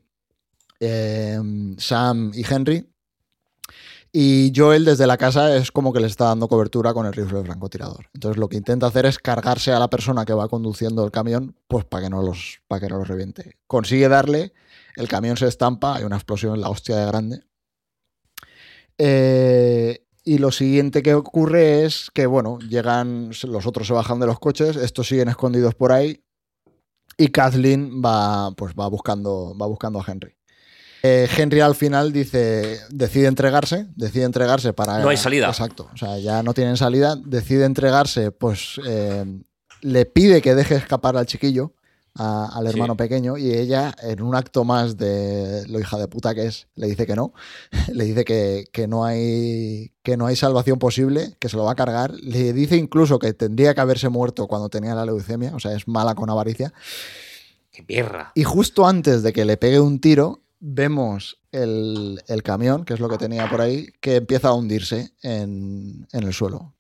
eh, 0.79 1.40
Sam 1.79 2.31
y 2.35 2.45
Henry, 2.49 2.91
y 4.12 4.53
Joel 4.55 4.85
desde 4.85 5.07
la 5.07 5.16
casa 5.16 5.57
es 5.57 5.72
como 5.72 5.92
que 5.92 6.01
le 6.01 6.07
está 6.07 6.27
dando 6.27 6.46
cobertura 6.46 6.92
con 6.92 7.07
el 7.07 7.14
rifle 7.14 7.38
de 7.38 7.44
francotirador. 7.44 8.11
Entonces 8.12 8.38
lo 8.38 8.48
que 8.48 8.59
intenta 8.59 8.87
hacer 8.87 9.07
es 9.07 9.18
cargarse 9.18 9.72
a 9.72 9.79
la 9.79 9.88
persona 9.88 10.27
que 10.27 10.35
va 10.35 10.48
conduciendo 10.48 11.03
el 11.05 11.11
camión, 11.11 11.57
pues 11.66 11.87
para 11.87 12.05
que 12.05 12.11
no 12.11 12.20
los, 12.20 12.61
para 12.68 12.81
que 12.81 12.88
no 12.88 12.98
los 12.98 13.09
reviente. 13.09 13.57
Consigue 13.66 14.09
darle, 14.09 14.53
el 14.96 15.09
camión 15.09 15.38
se 15.38 15.48
estampa, 15.48 15.96
hay 15.96 16.05
una 16.05 16.16
explosión 16.16 16.55
en 16.55 16.61
la 16.61 16.68
hostia 16.68 16.96
de 16.96 17.07
grande. 17.07 17.44
Eh, 18.98 20.05
y 20.25 20.38
lo 20.38 20.53
siguiente 20.53 21.03
que 21.03 21.14
ocurre 21.14 21.85
es 21.85 22.11
que, 22.12 22.27
bueno, 22.27 22.59
llegan, 22.59 23.31
los 23.44 23.66
otros 23.66 23.87
se 23.87 23.94
bajan 23.94 24.20
de 24.20 24.27
los 24.27 24.38
coches, 24.38 24.77
estos 24.77 25.09
siguen 25.09 25.29
escondidos 25.29 25.75
por 25.75 25.90
ahí. 25.90 26.22
Y 27.16 27.29
Kathleen 27.29 28.03
va, 28.05 28.53
pues 28.53 28.75
va 28.79 28.88
buscando, 28.88 29.57
va 29.59 29.66
buscando 29.66 30.01
a 30.01 30.05
Henry. 30.07 30.37
Eh, 31.03 31.29
Henry 31.37 31.61
al 31.61 31.75
final 31.75 32.12
dice, 32.12 32.81
decide 32.91 33.27
entregarse, 33.27 33.87
decide 33.97 34.25
entregarse 34.25 34.73
para... 34.73 35.01
No 35.01 35.09
hay 35.09 35.17
salida. 35.17 35.49
Exacto, 35.49 35.91
o 35.93 35.97
sea, 35.97 36.19
ya 36.19 36.43
no 36.45 36.55
tienen 36.55 36.77
salida, 36.77 37.17
decide 37.17 37.65
entregarse, 37.65 38.31
pues 38.31 38.81
eh, 38.87 39.25
le 39.81 40.07
pide 40.07 40.41
que 40.41 40.55
deje 40.55 40.77
escapar 40.77 41.17
al 41.17 41.27
chiquillo, 41.27 41.75
al 42.15 42.67
hermano 42.67 42.97
pequeño, 42.97 43.37
y 43.37 43.53
ella, 43.53 43.95
en 44.03 44.23
un 44.23 44.37
acto 44.37 44.65
más 44.65 44.97
de 44.97 45.67
lo 45.69 45.81
hija 45.81 45.99
de 45.99 46.09
puta 46.09 46.35
que 46.35 46.47
es, 46.47 46.69
le 46.77 46.87
dice 46.87 47.07
que 47.07 47.17
no, 47.17 47.33
le 47.93 48.05
dice 48.05 48.25
que, 48.25 48.87
no 48.87 49.05
hay, 49.05 49.93
que 50.03 50.17
no 50.17 50.27
hay 50.27 50.37
salvación 50.37 50.79
posible, 50.79 51.37
que 51.41 51.49
se 51.49 51.57
lo 51.57 51.65
va 51.65 51.73
a 51.73 51.77
cargar, 51.77 52.12
le 52.15 52.53
dice 52.53 52.77
incluso 52.77 53.19
que 53.19 53.33
tendría 53.33 53.75
que 53.75 53.81
haberse 53.81 54.09
muerto 54.09 54.47
cuando 54.47 54.69
tenía 54.69 54.95
la 54.95 55.07
leucemia, 55.07 55.53
o 55.55 55.59
sea, 55.59 55.73
es 55.73 55.88
mala 55.88 56.15
con 56.15 56.31
avaricia. 56.31 56.73
¡Qué 57.73 57.83
perra! 57.83 58.33
Y 58.35 58.45
justo 58.45 58.87
antes 58.87 59.23
de 59.23 59.33
que 59.33 59.47
le 59.47 59.57
pegue 59.57 59.81
un 59.81 59.99
tiro, 59.99 60.41
vemos 60.64 61.38
el, 61.51 62.22
el 62.29 62.42
camión, 62.44 62.85
que 62.85 62.94
es 62.94 63.01
lo 63.01 63.09
que 63.09 63.18
tenía 63.18 63.51
por 63.51 63.61
ahí, 63.61 63.88
que 64.01 64.16
empieza 64.16 64.48
a 64.48 64.55
hundirse 64.55 65.12
en, 65.22 66.07
en 66.12 66.22
el 66.22 66.33
suelo. 66.33 66.72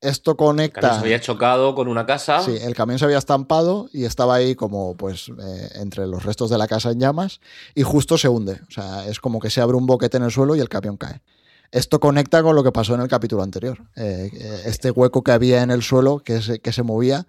Esto 0.00 0.32
El 0.32 0.36
camión 0.36 0.48
conecta. 0.48 0.94
se 0.94 0.98
había 1.00 1.20
chocado 1.20 1.76
con 1.76 1.86
una 1.86 2.04
casa. 2.04 2.42
Sí, 2.42 2.56
el 2.60 2.74
camión 2.74 2.98
se 2.98 3.04
había 3.04 3.18
estampado 3.18 3.88
y 3.92 4.04
estaba 4.04 4.34
ahí 4.34 4.56
como 4.56 4.96
pues 4.96 5.28
eh, 5.28 5.68
entre 5.76 6.08
los 6.08 6.24
restos 6.24 6.50
de 6.50 6.58
la 6.58 6.66
casa 6.66 6.90
en 6.90 6.98
llamas 6.98 7.40
y 7.76 7.84
justo 7.84 8.18
se 8.18 8.28
hunde. 8.28 8.60
O 8.68 8.70
sea, 8.72 9.06
es 9.06 9.20
como 9.20 9.38
que 9.38 9.48
se 9.50 9.60
abre 9.60 9.76
un 9.76 9.86
boquete 9.86 10.16
en 10.16 10.24
el 10.24 10.32
suelo 10.32 10.56
y 10.56 10.60
el 10.60 10.68
camión 10.68 10.96
cae. 10.96 11.22
Esto 11.70 12.00
conecta 12.00 12.42
con 12.42 12.56
lo 12.56 12.64
que 12.64 12.72
pasó 12.72 12.96
en 12.96 13.02
el 13.02 13.08
capítulo 13.08 13.44
anterior. 13.44 13.78
Eh, 13.94 14.30
eh, 14.34 14.62
este 14.66 14.90
hueco 14.90 15.22
que 15.22 15.30
había 15.30 15.62
en 15.62 15.70
el 15.70 15.82
suelo 15.84 16.18
que 16.18 16.42
se, 16.42 16.58
que 16.58 16.72
se 16.72 16.82
movía, 16.82 17.28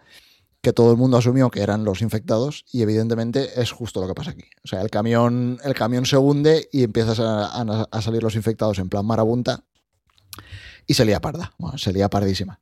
que 0.64 0.72
todo 0.74 0.92
el 0.92 0.98
mundo 0.98 1.18
asumió 1.18 1.52
que 1.52 1.62
eran 1.62 1.84
los 1.84 2.02
infectados 2.02 2.64
y 2.72 2.82
evidentemente 2.84 3.62
es 3.62 3.72
justo 3.72 4.00
lo 4.00 4.08
que 4.08 4.14
pasa 4.16 4.32
aquí. 4.32 4.46
O 4.64 4.68
sea, 4.68 4.82
el 4.82 4.90
camión, 4.90 5.60
el 5.66 5.74
camión 5.74 6.06
se 6.06 6.16
hunde 6.18 6.70
y 6.72 6.84
empiezan 6.84 7.20
a, 7.28 7.48
a- 7.48 7.88
a 7.92 8.02
salir 8.02 8.24
los 8.24 8.36
infectados 8.36 8.80
en 8.80 8.88
plan 8.88 9.06
marabunta 9.06 9.66
y 10.88 10.94
se 10.94 11.04
lía 11.04 11.20
parda. 11.20 11.54
Bueno, 11.58 11.78
se 11.78 11.92
lía 11.92 12.10
pardísima. 12.10 12.62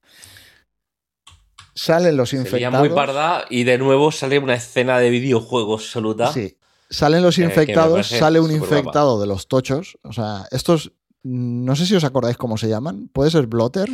Salen 1.76 2.18
los 2.18 2.32
Se 2.32 2.38
infectados. 2.38 2.80
muy 2.80 2.90
parda 2.90 3.46
y 3.50 3.64
de 3.64 3.78
nuevo 3.78 4.12
sale 4.12 4.40
una 4.40 4.56
escena 4.56 4.98
de 5.00 5.10
videojuego 5.12 5.76
absoluta. 5.76 6.34
Sí. 6.34 6.58
Salen 6.90 7.22
los 7.24 7.38
Eh, 7.38 7.44
infectados, 7.44 8.08
sale 8.08 8.40
un 8.40 8.52
infectado 8.52 9.22
de 9.22 9.28
los 9.28 9.48
tochos. 9.48 9.98
O 10.04 10.12
sea, 10.12 10.46
estos. 10.52 10.92
No 11.24 11.76
sé 11.76 11.86
si 11.86 11.96
os 11.96 12.04
acordáis 12.04 12.36
cómo 12.36 12.58
se 12.58 12.68
llaman. 12.68 13.10
¿Puede 13.14 13.30
ser 13.32 13.46
Blotter? 13.46 13.88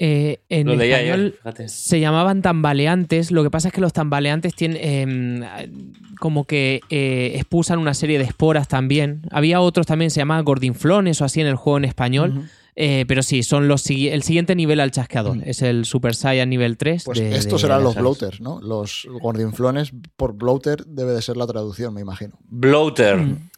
Eh, 0.00 0.40
en 0.48 0.66
Lo 0.66 0.74
leía 0.74 0.96
español 1.00 1.38
ayer, 1.44 1.68
se 1.68 2.00
llamaban 2.00 2.42
tambaleantes. 2.42 3.30
Lo 3.30 3.42
que 3.44 3.50
pasa 3.50 3.68
es 3.68 3.74
que 3.74 3.80
los 3.80 3.92
tambaleantes 3.92 4.54
tienen 4.54 5.44
eh, 5.44 5.70
como 6.18 6.44
que 6.44 6.80
eh, 6.90 7.32
expulsan 7.36 7.78
una 7.78 7.94
serie 7.94 8.18
de 8.18 8.24
esporas 8.24 8.66
también. 8.66 9.22
Había 9.30 9.60
otros 9.60 9.86
también, 9.86 10.10
se 10.10 10.18
llamaban 10.20 10.44
gordinflones 10.44 11.20
o 11.20 11.24
así 11.24 11.40
en 11.40 11.46
el 11.46 11.54
juego 11.56 11.78
en 11.78 11.84
español. 11.84 12.48
Eh, 12.76 13.04
pero 13.06 13.22
sí, 13.22 13.44
son 13.44 13.68
los 13.68 13.88
el 13.88 14.24
siguiente 14.24 14.56
nivel 14.56 14.80
al 14.80 14.90
chasqueador. 14.90 15.38
Es 15.44 15.62
el 15.62 15.84
Super 15.84 16.16
Saiyan 16.16 16.50
nivel 16.50 16.76
3. 16.76 17.04
Pues 17.04 17.20
de- 17.20 17.36
estos 17.36 17.60
de- 17.62 17.68
serán 17.68 17.84
los 17.84 17.94
bloaters, 17.94 18.40
¿no? 18.40 18.60
Los 18.60 19.06
gordinflones 19.22 19.92
por 20.16 20.32
bloater 20.32 20.84
debe 20.84 21.12
de 21.12 21.22
ser 21.22 21.36
la 21.36 21.46
traducción, 21.46 21.94
me 21.94 22.00
imagino. 22.00 22.36
Bloater. 22.48 23.16
Mm. 23.18 23.50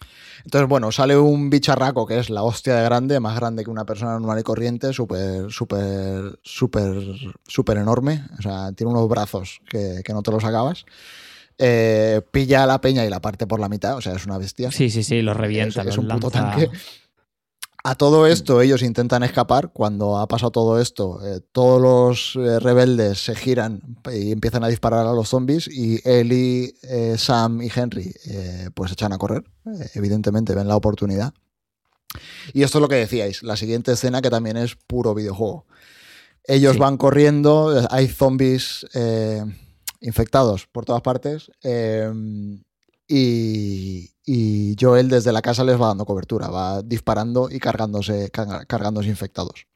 Entonces, 0.47 0.69
bueno, 0.69 0.93
sale 0.93 1.17
un 1.19 1.51
bicharraco 1.51 2.07
que 2.07 2.21
es 2.21 2.31
la 2.31 2.45
hostia 2.45 2.77
de 2.77 2.85
grande, 2.85 3.19
más 3.19 3.35
grande 3.35 3.65
que 3.65 3.71
una 3.71 3.85
persona 3.85 4.13
normal 4.13 4.39
y 4.39 4.45
corriente, 4.45 4.93
súper, 4.93 5.51
súper, 5.51 6.39
súper, 6.41 6.95
súper 7.49 7.79
enorme. 7.79 8.25
O 8.39 8.43
sea, 8.43 8.71
tiene 8.71 8.93
unos 8.93 9.09
brazos 9.09 9.61
que, 9.69 10.03
que 10.05 10.13
no 10.13 10.23
te 10.23 10.31
los 10.31 10.45
acabas. 10.45 10.87
Eh, 11.59 12.23
pilla 12.31 12.63
a 12.63 12.67
la 12.67 12.81
peña 12.81 13.05
y 13.05 13.11
la 13.11 13.21
parte 13.21 13.49
por 13.49 13.59
la 13.59 13.69
mitad, 13.69 13.97
o 13.97 14.01
sea, 14.01 14.13
es 14.15 14.25
una 14.25 14.39
bestia. 14.39 14.71
Sí, 14.71 14.89
sí, 14.89 15.03
sí, 15.03 15.21
los 15.21 15.37
revienta. 15.37 15.83
Es, 15.83 15.99
un 15.99 16.07
puto 16.07 16.31
lanza- 16.31 16.53
tanque. 16.53 16.71
A 17.89 17.95
todo 17.95 18.27
esto, 18.27 18.61
ellos 18.63 18.83
intentan 18.83 19.23
escapar. 19.23 19.71
Cuando 19.73 20.19
ha 20.19 20.27
pasado 20.27 20.51
todo 20.51 20.81
esto, 20.81 21.25
eh, 21.25 21.41
todos 21.53 21.81
los 21.81 22.35
eh, 22.45 22.59
rebeldes 22.59 23.21
se 23.23 23.37
giran 23.37 23.81
y 24.13 24.33
empiezan 24.33 24.65
a 24.65 24.69
disparar 24.69 25.07
a 25.07 25.13
los 25.13 25.29
zombies. 25.29 25.69
Y 25.69 26.01
Ellie, 26.03 26.75
eh, 26.83 27.15
Sam 27.17 27.63
y 27.63 27.71
Henry, 27.73 28.13
pues 28.75 28.91
echan 28.91 29.13
a 29.13 29.19
correr. 29.19 29.45
Evidentemente, 29.95 30.53
ven 30.57 30.67
la 30.67 30.75
oportunidad. 30.75 31.33
Y 32.53 32.65
esto 32.65 32.79
es 32.79 32.83
lo 32.83 32.89
que 32.89 32.97
decíais: 32.97 33.45
la 33.45 33.57
siguiente 33.57 33.93
escena, 33.93 34.21
que 34.21 34.31
también 34.31 34.57
es 34.57 34.75
puro 34.89 35.15
videojuego. 35.15 35.67
Ellos 36.43 36.73
Sí. 36.73 36.79
van 36.81 36.97
corriendo, 36.97 37.87
hay 37.91 38.09
zombies 38.09 38.85
infectados 40.01 40.67
por 40.67 40.85
todas 40.85 41.03
partes. 41.03 41.53
eh, 41.63 42.13
y, 43.09 44.11
y 44.25 44.77
Joel 44.79 45.09
desde 45.09 45.33
la 45.33 45.43
casa 45.43 45.65
les 45.65 45.81
va 45.81 45.89
dando 45.89 46.05
cobertura, 46.05 46.49
va 46.49 46.83
disparando 46.83 47.49
y 47.51 47.59
cargándose, 47.59 48.31
cargándose 48.31 49.09
infectados. 49.09 49.67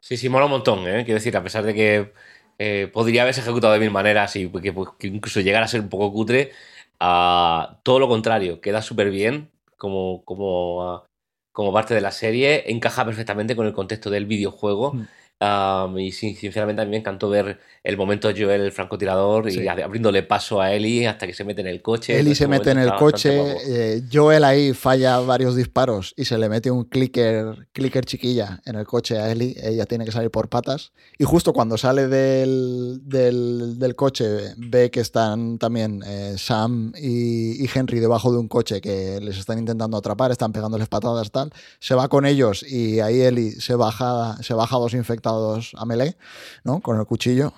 Sí, 0.00 0.16
sí, 0.16 0.28
mola 0.28 0.46
un 0.46 0.50
montón, 0.52 0.80
¿eh? 0.88 1.04
Quiero 1.04 1.18
decir, 1.18 1.36
a 1.36 1.42
pesar 1.44 1.64
de 1.64 1.74
que 1.74 2.12
eh, 2.58 2.90
podría 2.92 3.22
haberse 3.22 3.40
ejecutado 3.40 3.72
de 3.72 3.78
mil 3.78 3.90
maneras 3.90 4.34
y 4.36 4.48
que, 4.48 4.72
pues, 4.72 4.90
que 4.98 5.06
incluso 5.06 5.40
llegara 5.40 5.64
a 5.64 5.68
ser 5.68 5.80
un 5.80 5.88
poco 5.88 6.12
cutre, 6.12 6.50
a 6.98 7.80
todo 7.84 7.98
lo 8.00 8.08
contrario, 8.08 8.60
queda 8.60 8.82
súper 8.82 9.10
bien 9.10 9.50
como, 9.76 10.24
como, 10.24 11.04
como 11.52 11.72
parte 11.72 11.94
de 11.94 12.00
la 12.00 12.10
serie, 12.10 12.70
encaja 12.70 13.04
perfectamente 13.04 13.54
con 13.56 13.66
el 13.66 13.72
contexto 13.72 14.10
del 14.10 14.26
videojuego. 14.26 14.94
Mm. 14.94 15.08
Um, 15.42 15.98
y 15.98 16.12
sí, 16.12 16.36
sinceramente 16.36 16.82
a 16.82 16.84
mí 16.84 16.92
me 16.92 16.98
encantó 16.98 17.28
ver 17.28 17.58
el 17.82 17.96
momento 17.96 18.28
de 18.32 18.40
Joel, 18.40 18.60
el 18.60 18.70
francotirador, 18.70 19.48
y 19.48 19.52
Sí. 19.54 19.58
ab- 19.62 19.82
abriéndole 19.82 20.22
paso 20.22 20.60
a 20.60 20.72
Ellie 20.72 21.08
hasta 21.08 21.26
que 21.26 21.34
se 21.34 21.42
mete 21.42 21.62
en 21.62 21.66
el 21.66 21.82
coche. 21.82 22.16
Ellie 22.16 22.30
Ese 22.30 22.44
se 22.44 22.48
mete 22.48 22.70
en 22.70 22.78
el 22.78 22.94
coche, 22.94 23.56
eh, 23.66 24.02
Joel 24.12 24.44
ahí 24.44 24.72
falla 24.72 25.18
varios 25.18 25.56
disparos 25.56 26.14
y 26.16 26.26
se 26.26 26.38
le 26.38 26.48
mete 26.48 26.70
un 26.70 26.84
clicker, 26.84 27.66
clicker 27.72 28.04
chiquilla 28.04 28.60
en 28.66 28.76
el 28.76 28.86
coche 28.86 29.18
a 29.18 29.32
Ellie, 29.32 29.56
ella 29.60 29.84
tiene 29.84 30.04
que 30.04 30.12
salir 30.12 30.30
por 30.30 30.48
patas 30.48 30.92
y 31.18 31.24
justo 31.24 31.52
cuando 31.52 31.76
sale 31.76 32.06
del, 32.06 33.00
del- 33.02 33.80
del 33.80 33.96
coche 33.96 34.54
ve 34.58 34.92
que 34.92 35.00
están 35.00 35.58
también 35.58 36.04
eh, 36.06 36.34
Sam 36.38 36.92
y, 36.96 37.64
y 37.64 37.68
Henry 37.74 37.98
debajo 37.98 38.30
de 38.30 38.38
un 38.38 38.46
coche 38.46 38.80
que 38.80 39.18
les 39.20 39.38
están 39.38 39.58
intentando 39.58 39.96
atrapar, 39.96 40.30
están 40.30 40.52
pegándoles 40.52 40.86
patadas 40.86 41.32
tal, 41.32 41.50
se 41.80 41.96
va 41.96 42.06
con 42.08 42.26
ellos 42.26 42.62
y 42.62 43.00
ahí 43.00 43.22
Ellie 43.22 43.52
se 43.60 43.74
baja, 43.74 44.36
se 44.40 44.54
baja 44.54 44.76
a 44.76 44.78
dos 44.78 44.94
infectados 44.94 45.31
a 45.76 45.84
melee, 45.86 46.16
¿no? 46.64 46.80
Con 46.80 46.98
el 46.98 47.06
cuchillo. 47.06 47.52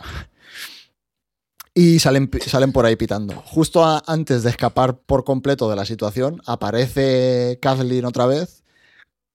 Y 1.76 1.98
salen, 1.98 2.30
salen 2.46 2.72
por 2.72 2.86
ahí 2.86 2.94
pitando. 2.96 3.34
Justo 3.46 3.84
a- 3.84 4.02
antes 4.06 4.42
de 4.44 4.50
escapar 4.50 4.96
por 4.98 5.24
completo 5.24 5.68
de 5.68 5.76
la 5.76 5.84
situación, 5.84 6.40
aparece 6.46 7.58
Kathleen 7.60 8.04
otra 8.04 8.26
vez 8.26 8.62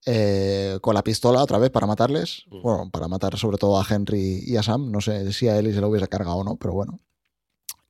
eh, 0.06 0.78
con 0.82 0.96
la 0.96 1.04
pistola 1.04 1.44
otra 1.44 1.58
vez 1.58 1.70
para 1.70 1.86
matarles. 1.86 2.44
Mm. 2.50 2.62
Bueno, 2.62 2.90
para 2.92 3.08
matar 3.10 3.38
sobre 3.38 3.58
todo 3.58 3.80
a 3.80 3.86
Henry 3.88 4.42
y 4.46 4.56
a 4.56 4.64
Sam. 4.64 4.90
No 4.92 5.02
sé 5.02 5.34
si 5.34 5.50
a 5.50 5.58
Ellie 5.58 5.74
se 5.74 5.82
lo 5.82 5.90
hubiese 5.90 6.08
cargado 6.08 6.38
o 6.38 6.44
no, 6.46 6.56
pero 6.56 6.74
bueno. 6.74 7.00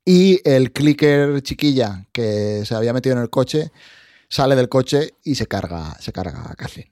Y 0.03 0.41
el 0.49 0.71
clicker 0.71 1.41
chiquilla 1.43 2.07
que 2.12 2.63
se 2.65 2.73
había 2.73 2.93
metido 2.93 3.15
en 3.15 3.21
el 3.21 3.29
coche 3.29 3.71
sale 4.27 4.55
del 4.55 4.67
coche 4.69 5.13
y 5.23 5.35
se 5.35 5.45
carga, 5.45 5.95
se 5.99 6.12
carga 6.12 6.49
a 6.49 6.55
Kathleen. 6.55 6.91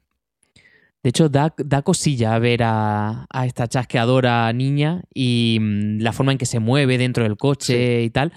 De 1.04 1.10
hecho, 1.10 1.30
da, 1.30 1.54
da 1.58 1.84
cosilla 1.84 2.38
ver 2.40 2.64
a, 2.64 3.26
a 3.30 3.46
esta 3.46 3.68
chasqueadora 3.68 4.52
niña 4.52 5.04
y 5.14 5.58
mm, 5.62 6.00
la 6.02 6.12
forma 6.12 6.32
en 6.32 6.38
que 6.38 6.46
se 6.46 6.60
mueve 6.60 6.98
dentro 6.98 7.24
del 7.24 7.38
coche 7.38 8.04
y 8.04 8.10
tal. 8.10 8.34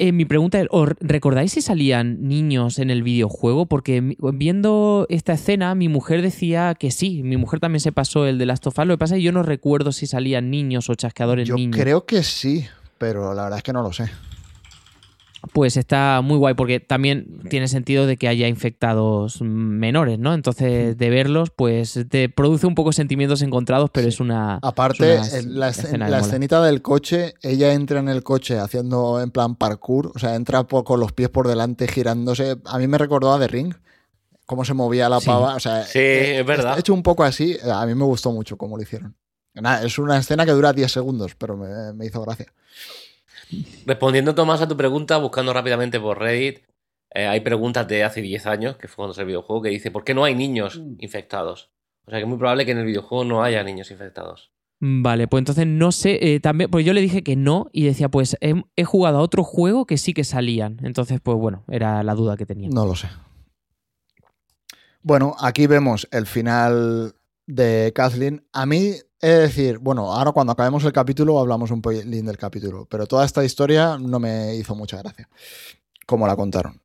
Eh, 0.00 0.12
mi 0.12 0.24
pregunta 0.24 0.60
es, 0.60 0.68
¿os 0.70 0.90
recordáis 1.00 1.50
si 1.52 1.60
salían 1.60 2.22
niños 2.28 2.78
en 2.78 2.90
el 2.90 3.02
videojuego? 3.02 3.66
Porque 3.66 4.14
viendo 4.32 5.06
esta 5.08 5.32
escena, 5.32 5.74
mi 5.74 5.88
mujer 5.88 6.22
decía 6.22 6.76
que 6.78 6.92
sí. 6.92 7.24
Mi 7.24 7.36
mujer 7.36 7.58
también 7.58 7.80
se 7.80 7.90
pasó 7.90 8.24
el 8.24 8.38
de 8.38 8.46
Last 8.46 8.64
of 8.68 8.78
Us. 8.78 8.86
Lo 8.86 8.94
que 8.94 8.98
pasa 8.98 9.16
es 9.16 9.18
que 9.18 9.24
yo 9.24 9.32
no 9.32 9.42
recuerdo 9.42 9.90
si 9.90 10.06
salían 10.06 10.50
niños 10.50 10.88
o 10.88 10.94
chasqueadores 10.94 11.48
Yo 11.48 11.56
niños. 11.56 11.80
creo 11.80 12.06
que 12.06 12.22
sí, 12.22 12.64
pero 12.96 13.34
la 13.34 13.42
verdad 13.44 13.56
es 13.56 13.64
que 13.64 13.72
no 13.72 13.82
lo 13.82 13.92
sé. 13.92 14.04
Pues 15.52 15.76
está 15.76 16.20
muy 16.22 16.36
guay 16.36 16.54
porque 16.54 16.80
también 16.80 17.40
tiene 17.48 17.68
sentido 17.68 18.06
de 18.06 18.16
que 18.16 18.26
haya 18.26 18.48
infectados 18.48 19.40
menores, 19.40 20.18
¿no? 20.18 20.34
Entonces, 20.34 20.98
de 20.98 21.10
verlos, 21.10 21.50
pues 21.54 21.98
te 22.10 22.28
produce 22.28 22.66
un 22.66 22.74
poco 22.74 22.92
sentimientos 22.92 23.40
encontrados, 23.42 23.90
pero 23.90 24.04
Sí. 24.04 24.08
es 24.08 24.20
una. 24.20 24.58
Aparte, 24.62 25.14
es 25.14 25.28
una 25.32 25.38
en 25.38 25.60
la, 25.60 25.68
escen- 25.68 25.84
escena 25.84 26.08
la 26.08 26.18
escenita 26.18 26.62
del 26.62 26.82
coche, 26.82 27.34
ella 27.42 27.72
entra 27.72 28.00
en 28.00 28.08
el 28.08 28.22
coche 28.24 28.58
haciendo 28.58 29.20
en 29.22 29.30
plan 29.30 29.54
parkour, 29.54 30.10
o 30.14 30.18
sea, 30.18 30.34
entra 30.34 30.64
con 30.64 30.98
los 31.00 31.12
pies 31.12 31.28
por 31.28 31.46
delante 31.46 31.86
girándose. 31.86 32.56
A 32.64 32.78
mí 32.78 32.88
me 32.88 32.98
recordó 32.98 33.32
a 33.32 33.38
The 33.38 33.46
Ring, 33.48 33.74
cómo 34.44 34.64
se 34.64 34.74
movía 34.74 35.08
la 35.08 35.20
Sí. 35.20 35.26
pava. 35.26 35.54
O 35.54 35.60
sea, 35.60 35.84
Sí, 35.84 35.98
eh, 36.00 36.40
es 36.40 36.46
verdad. 36.46 36.78
hecho 36.78 36.92
un 36.92 37.02
poco 37.04 37.22
así. 37.22 37.56
A 37.72 37.86
mí 37.86 37.94
me 37.94 38.04
gustó 38.04 38.32
mucho 38.32 38.56
cómo 38.58 38.76
lo 38.76 38.82
hicieron. 38.82 39.14
Nada, 39.54 39.84
es 39.84 39.98
una 39.98 40.18
escena 40.18 40.44
que 40.44 40.52
dura 40.52 40.72
10 40.72 40.90
segundos, 40.90 41.34
pero 41.36 41.56
me, 41.56 41.92
me 41.92 42.06
hizo 42.06 42.20
gracia. 42.22 42.46
Respondiendo, 43.86 44.34
Tomás, 44.34 44.60
a 44.60 44.68
tu 44.68 44.76
pregunta, 44.76 45.16
buscando 45.18 45.52
rápidamente 45.52 45.98
por 46.00 46.18
Reddit, 46.18 46.60
eh, 47.14 47.26
hay 47.26 47.40
preguntas 47.40 47.88
de 47.88 48.04
hace 48.04 48.20
10 48.20 48.46
años, 48.46 48.76
que 48.76 48.88
fue 48.88 48.96
cuando 48.96 49.14
salió 49.14 49.24
el 49.24 49.28
videojuego, 49.28 49.62
que 49.62 49.70
dice, 49.70 49.90
¿por 49.90 50.04
qué 50.04 50.14
no 50.14 50.24
hay 50.24 50.34
niños 50.34 50.82
infectados? 50.98 51.70
O 52.06 52.10
sea, 52.10 52.18
que 52.18 52.24
es 52.24 52.28
muy 52.28 52.38
probable 52.38 52.64
que 52.64 52.72
en 52.72 52.78
el 52.78 52.86
videojuego 52.86 53.24
no 53.24 53.42
haya 53.42 53.62
niños 53.62 53.90
infectados. 53.90 54.52
Vale, 54.80 55.26
pues 55.26 55.40
entonces 55.40 55.66
no 55.66 55.90
sé, 55.90 56.34
eh, 56.34 56.40
también, 56.40 56.70
pues 56.70 56.84
yo 56.84 56.92
le 56.92 57.00
dije 57.00 57.22
que 57.22 57.34
no 57.34 57.68
y 57.72 57.84
decía, 57.84 58.08
pues 58.08 58.36
he, 58.40 58.54
he 58.76 58.84
jugado 58.84 59.18
a 59.18 59.22
otro 59.22 59.42
juego 59.42 59.86
que 59.86 59.98
sí 59.98 60.14
que 60.14 60.22
salían. 60.22 60.78
Entonces, 60.84 61.20
pues 61.20 61.36
bueno, 61.36 61.64
era 61.68 62.02
la 62.04 62.14
duda 62.14 62.36
que 62.36 62.46
tenía. 62.46 62.68
No 62.68 62.86
lo 62.86 62.94
sé. 62.94 63.08
Bueno, 65.02 65.34
aquí 65.40 65.66
vemos 65.66 66.06
el 66.12 66.26
final 66.26 67.14
de 67.46 67.92
Kathleen. 67.94 68.46
A 68.52 68.66
mí, 68.66 68.92
he 69.20 69.28
de 69.28 69.38
decir, 69.40 69.78
bueno, 69.78 70.12
ahora 70.12 70.32
cuando 70.32 70.52
acabemos 70.52 70.84
el 70.84 70.92
capítulo 70.92 71.38
hablamos 71.38 71.70
un 71.70 71.82
poquilín 71.82 72.26
del 72.26 72.36
capítulo, 72.38 72.86
pero 72.90 73.06
toda 73.06 73.24
esta 73.24 73.44
historia 73.44 73.98
no 73.98 74.18
me 74.18 74.54
hizo 74.56 74.74
mucha 74.74 74.98
gracia. 74.98 75.28
Como 76.06 76.26
la 76.26 76.36
contaron. 76.36 76.80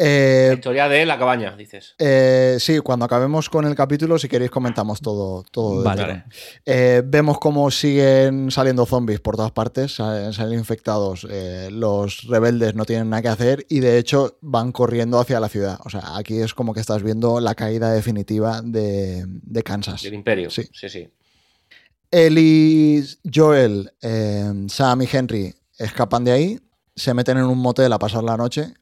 Eh, 0.00 0.46
La 0.50 0.54
historia 0.54 0.88
de 0.88 1.04
la 1.04 1.18
cabaña, 1.18 1.56
dices. 1.56 1.96
eh, 1.98 2.56
sí, 2.60 2.78
cuando 2.78 3.04
acabemos 3.04 3.50
con 3.50 3.64
el 3.66 3.74
capítulo, 3.74 4.16
si 4.16 4.28
queréis, 4.28 4.48
comentamos 4.52 5.00
todo. 5.00 5.42
todo 5.50 5.78
de 5.80 5.84
Vale. 5.84 6.24
Eh, 6.64 7.02
vemos 7.04 7.40
cómo 7.40 7.68
siguen 7.72 8.52
saliendo 8.52 8.86
zombies 8.86 9.18
por 9.18 9.34
todas 9.34 9.50
partes, 9.50 9.96
salen, 9.96 10.32
salen 10.32 10.56
infectados. 10.56 11.26
eh, 11.28 11.68
los 11.72 12.22
rebeldes 12.28 12.76
no 12.76 12.84
tienen 12.84 13.10
nada 13.10 13.22
que 13.22 13.28
hacer 13.28 13.66
y 13.68 13.80
de 13.80 13.98
hecho 13.98 14.38
van 14.40 14.70
corriendo 14.70 15.18
hacia 15.18 15.40
la 15.40 15.48
ciudad. 15.48 15.80
O 15.84 15.90
sea, 15.90 16.16
aquí 16.16 16.38
es 16.42 16.54
como 16.54 16.74
que 16.74 16.80
estás 16.80 17.02
viendo 17.02 17.40
la 17.40 17.56
caída 17.56 17.90
definitiva 17.92 18.60
de, 18.62 19.24
de 19.26 19.62
Kansas. 19.64 20.02
Del 20.02 20.14
Imperio. 20.14 20.48
Sí. 20.50 20.62
sí. 20.72 20.88
sí. 20.88 21.08
Ellie, 22.10 23.04
Joel, 23.22 23.92
eh, 24.00 24.52
Sam 24.68 25.02
y 25.02 25.08
Henry 25.10 25.54
escapan 25.78 26.24
de 26.24 26.32
ahí, 26.32 26.60
se 26.96 27.12
meten 27.14 27.38
en 27.38 27.44
un 27.44 27.58
motel 27.58 27.92
a 27.92 27.98
pasar 27.98 28.24
la 28.24 28.36
noche. 28.36 28.74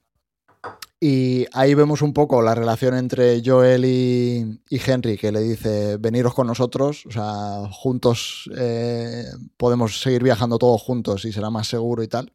Y 0.98 1.44
ahí 1.52 1.74
vemos 1.74 2.00
un 2.00 2.14
poco 2.14 2.40
la 2.40 2.54
relación 2.54 2.94
entre 2.96 3.42
Joel 3.44 3.84
y, 3.84 4.60
Henry, 4.70 5.18
que 5.18 5.30
le 5.30 5.40
dice, 5.40 5.98
veniros 5.98 6.32
con 6.32 6.46
nosotros, 6.46 7.04
o 7.06 7.10
sea, 7.10 7.68
juntos 7.70 8.48
eh, 8.56 9.24
podemos 9.58 10.00
seguir 10.00 10.22
viajando 10.22 10.58
todos 10.58 10.80
juntos 10.80 11.26
y 11.26 11.32
será 11.32 11.50
más 11.50 11.68
seguro 11.68 12.02
y 12.02 12.08
tal. 12.08 12.32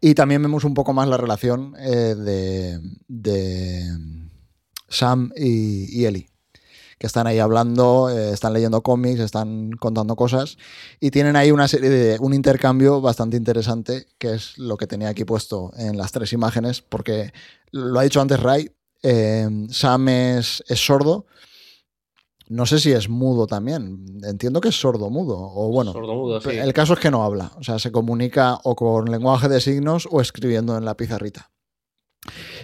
Y 0.00 0.14
también 0.14 0.42
vemos 0.42 0.64
un 0.64 0.74
poco 0.74 0.92
más 0.92 1.08
la 1.08 1.16
relación 1.16 1.74
eh, 1.78 2.14
de, 2.14 2.80
de 3.08 3.88
Sam 4.88 5.32
y, 5.34 5.98
y 5.98 6.04
Ellie 6.04 6.29
que 7.00 7.06
están 7.06 7.26
ahí 7.26 7.38
hablando, 7.38 8.10
eh, 8.10 8.30
están 8.30 8.52
leyendo 8.52 8.82
cómics, 8.82 9.20
están 9.20 9.70
contando 9.70 10.16
cosas 10.16 10.58
y 11.00 11.10
tienen 11.10 11.34
ahí 11.34 11.50
una 11.50 11.66
serie 11.66 11.88
de 11.88 12.18
un 12.20 12.34
intercambio 12.34 13.00
bastante 13.00 13.38
interesante 13.38 14.06
que 14.18 14.34
es 14.34 14.58
lo 14.58 14.76
que 14.76 14.86
tenía 14.86 15.08
aquí 15.08 15.24
puesto 15.24 15.72
en 15.78 15.96
las 15.96 16.12
tres 16.12 16.34
imágenes 16.34 16.82
porque 16.82 17.32
lo 17.70 17.98
ha 17.98 18.02
dicho 18.02 18.20
antes 18.20 18.38
Ray, 18.38 18.70
eh, 19.02 19.48
Sam 19.70 20.08
es, 20.10 20.62
es 20.68 20.84
sordo. 20.84 21.24
No 22.48 22.66
sé 22.66 22.78
si 22.78 22.92
es 22.92 23.08
mudo 23.08 23.46
también. 23.46 24.04
Entiendo 24.22 24.60
que 24.60 24.68
es 24.68 24.78
sordo 24.78 25.08
mudo. 25.08 25.38
O 25.38 25.68
bueno, 25.68 25.94
sí. 26.42 26.50
el 26.50 26.72
caso 26.74 26.92
es 26.92 26.98
que 26.98 27.10
no 27.10 27.22
habla. 27.22 27.52
O 27.56 27.62
sea, 27.62 27.78
se 27.78 27.92
comunica 27.92 28.58
o 28.64 28.74
con 28.74 29.10
lenguaje 29.10 29.48
de 29.48 29.60
signos 29.62 30.06
o 30.10 30.20
escribiendo 30.20 30.76
en 30.76 30.84
la 30.84 30.96
pizarrita. 30.96 31.50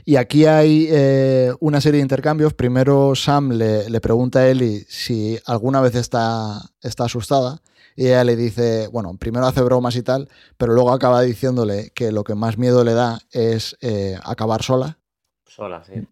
Y 0.05 0.16
aquí 0.16 0.46
hay 0.46 0.88
eh, 0.90 1.52
una 1.61 1.81
serie 1.81 1.98
de 1.98 2.02
intercambios. 2.02 2.55
Primero 2.55 3.14
Sam 3.14 3.52
le, 3.52 3.88
le 3.90 4.00
pregunta 4.00 4.40
a 4.40 4.48
Ellie 4.48 4.85
si 4.88 5.38
alguna 5.46 5.81
vez 5.81 5.94
está, 5.94 6.61
está 6.83 7.05
asustada. 7.05 7.61
Y 7.98 8.09
ella 8.09 8.24
le 8.24 8.37
dice, 8.37 8.88
bueno, 8.88 9.16
primero 9.18 9.46
hace 9.46 9.62
bromas 9.62 9.96
y 9.96 10.02
tal, 10.02 10.29
pero 10.59 10.74
luego 10.74 10.92
acaba 10.92 11.22
diciéndole 11.22 11.90
que 11.94 12.12
lo 12.12 12.24
que 12.24 12.35
más 12.35 12.59
miedo 12.59 12.85
le 12.85 12.92
da 12.92 13.20
es 13.31 13.76
eh, 13.81 14.18
acabar 14.22 14.62
sola. 14.62 14.98
Sola, 15.46 15.83
sí. 15.83 16.07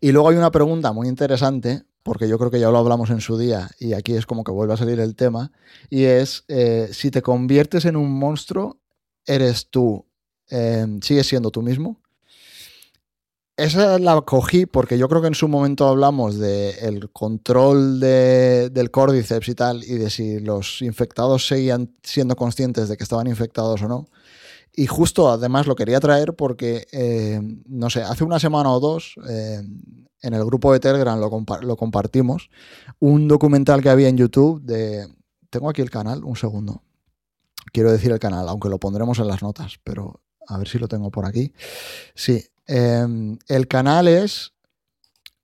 Y 0.00 0.12
luego 0.12 0.30
hay 0.30 0.36
una 0.36 0.50
pregunta 0.50 0.92
muy 0.92 1.08
interesante, 1.08 1.82
porque 2.02 2.26
yo 2.26 2.38
creo 2.38 2.50
que 2.50 2.58
ya 2.58 2.70
lo 2.70 2.78
hablamos 2.78 3.10
en 3.10 3.20
su 3.20 3.36
día 3.36 3.68
y 3.78 3.92
aquí 3.92 4.14
es 4.14 4.24
como 4.24 4.42
que 4.42 4.50
vuelve 4.50 4.72
a 4.72 4.78
salir 4.78 4.98
el 5.00 5.14
tema, 5.14 5.52
y 5.90 6.04
es 6.04 6.44
eh, 6.48 6.88
si 6.92 7.10
te 7.10 7.20
conviertes 7.20 7.84
en 7.84 7.96
un 7.96 8.10
monstruo, 8.10 8.80
eres 9.26 9.68
tú, 9.68 10.06
eh, 10.48 10.86
sigues 11.02 11.26
siendo 11.26 11.50
tú 11.50 11.60
mismo. 11.60 12.00
Esa 13.62 13.98
la 14.00 14.20
cogí 14.22 14.66
porque 14.66 14.98
yo 14.98 15.08
creo 15.08 15.20
que 15.22 15.28
en 15.28 15.36
su 15.36 15.46
momento 15.46 15.86
hablamos 15.86 16.36
del 16.36 17.10
control 17.12 18.00
de- 18.00 18.70
del 18.70 18.90
córdiceps 18.90 19.48
y 19.48 19.54
tal, 19.54 19.84
y 19.84 19.98
de 19.98 20.10
si 20.10 20.40
los 20.40 20.82
infectados 20.82 21.46
seguían 21.46 21.94
siendo 22.02 22.34
conscientes 22.34 22.88
de 22.88 22.96
que 22.96 23.04
estaban 23.04 23.28
infectados 23.28 23.80
o 23.82 23.88
no. 23.88 24.06
Y 24.74 24.86
justo 24.88 25.30
además 25.30 25.68
lo 25.68 25.76
quería 25.76 26.00
traer 26.00 26.34
porque, 26.34 26.88
eh, 26.90 27.40
no 27.66 27.88
sé, 27.88 28.02
hace 28.02 28.24
una 28.24 28.40
semana 28.40 28.70
o 28.72 28.80
dos, 28.80 29.14
eh, 29.28 29.62
en 30.22 30.34
el 30.34 30.44
grupo 30.44 30.72
de 30.72 30.80
Telegram 30.80 31.20
lo, 31.20 31.30
lo 31.60 31.76
compartimos, 31.76 32.50
un 32.98 33.28
documental 33.28 33.80
que 33.80 33.90
había 33.90 34.08
en 34.08 34.16
YouTube 34.16 34.60
de... 34.62 35.06
Tengo 35.50 35.70
aquí 35.70 35.82
el 35.82 35.90
canal, 35.90 36.24
un 36.24 36.34
segundo. 36.34 36.82
Quiero 37.72 37.92
decir 37.92 38.10
el 38.10 38.18
canal, 38.18 38.48
aunque 38.48 38.68
lo 38.68 38.78
pondremos 38.78 39.20
en 39.20 39.28
las 39.28 39.40
notas, 39.42 39.78
pero 39.84 40.20
a 40.48 40.58
ver 40.58 40.66
si 40.66 40.78
lo 40.78 40.88
tengo 40.88 41.10
por 41.12 41.26
aquí. 41.26 41.52
Sí, 42.14 42.42
eh, 42.66 43.36
el 43.48 43.68
canal 43.68 44.08
es 44.08 44.52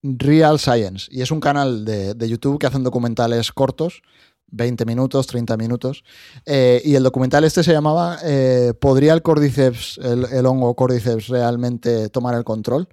Real 0.03 0.59
Science 0.59 1.09
y 1.11 1.23
es 1.23 1.31
un 1.31 1.41
canal 1.41 1.85
de, 1.85 2.15
de 2.15 2.29
YouTube 2.29 2.59
que 2.59 2.67
hacen 2.67 2.85
documentales 2.85 3.53
cortos, 3.53 4.03
20 4.51 4.85
minutos, 4.85 5.27
30 5.27 5.57
minutos. 5.57 6.05
Eh, 6.47 6.81
y 6.85 6.95
el 6.95 7.03
documental 7.03 7.45
este 7.45 7.63
se 7.63 7.73
llamaba 7.73 8.19
eh, 8.25 8.73
¿Podría 8.81 9.13
el 9.13 9.23
Cordyceps, 9.23 9.99
el, 10.03 10.25
el 10.33 10.47
hongo 10.47 10.75
Cordyceps 10.75 11.29
realmente 11.29 12.09
tomar 12.09 12.35
el 12.35 12.45
control? 12.45 12.89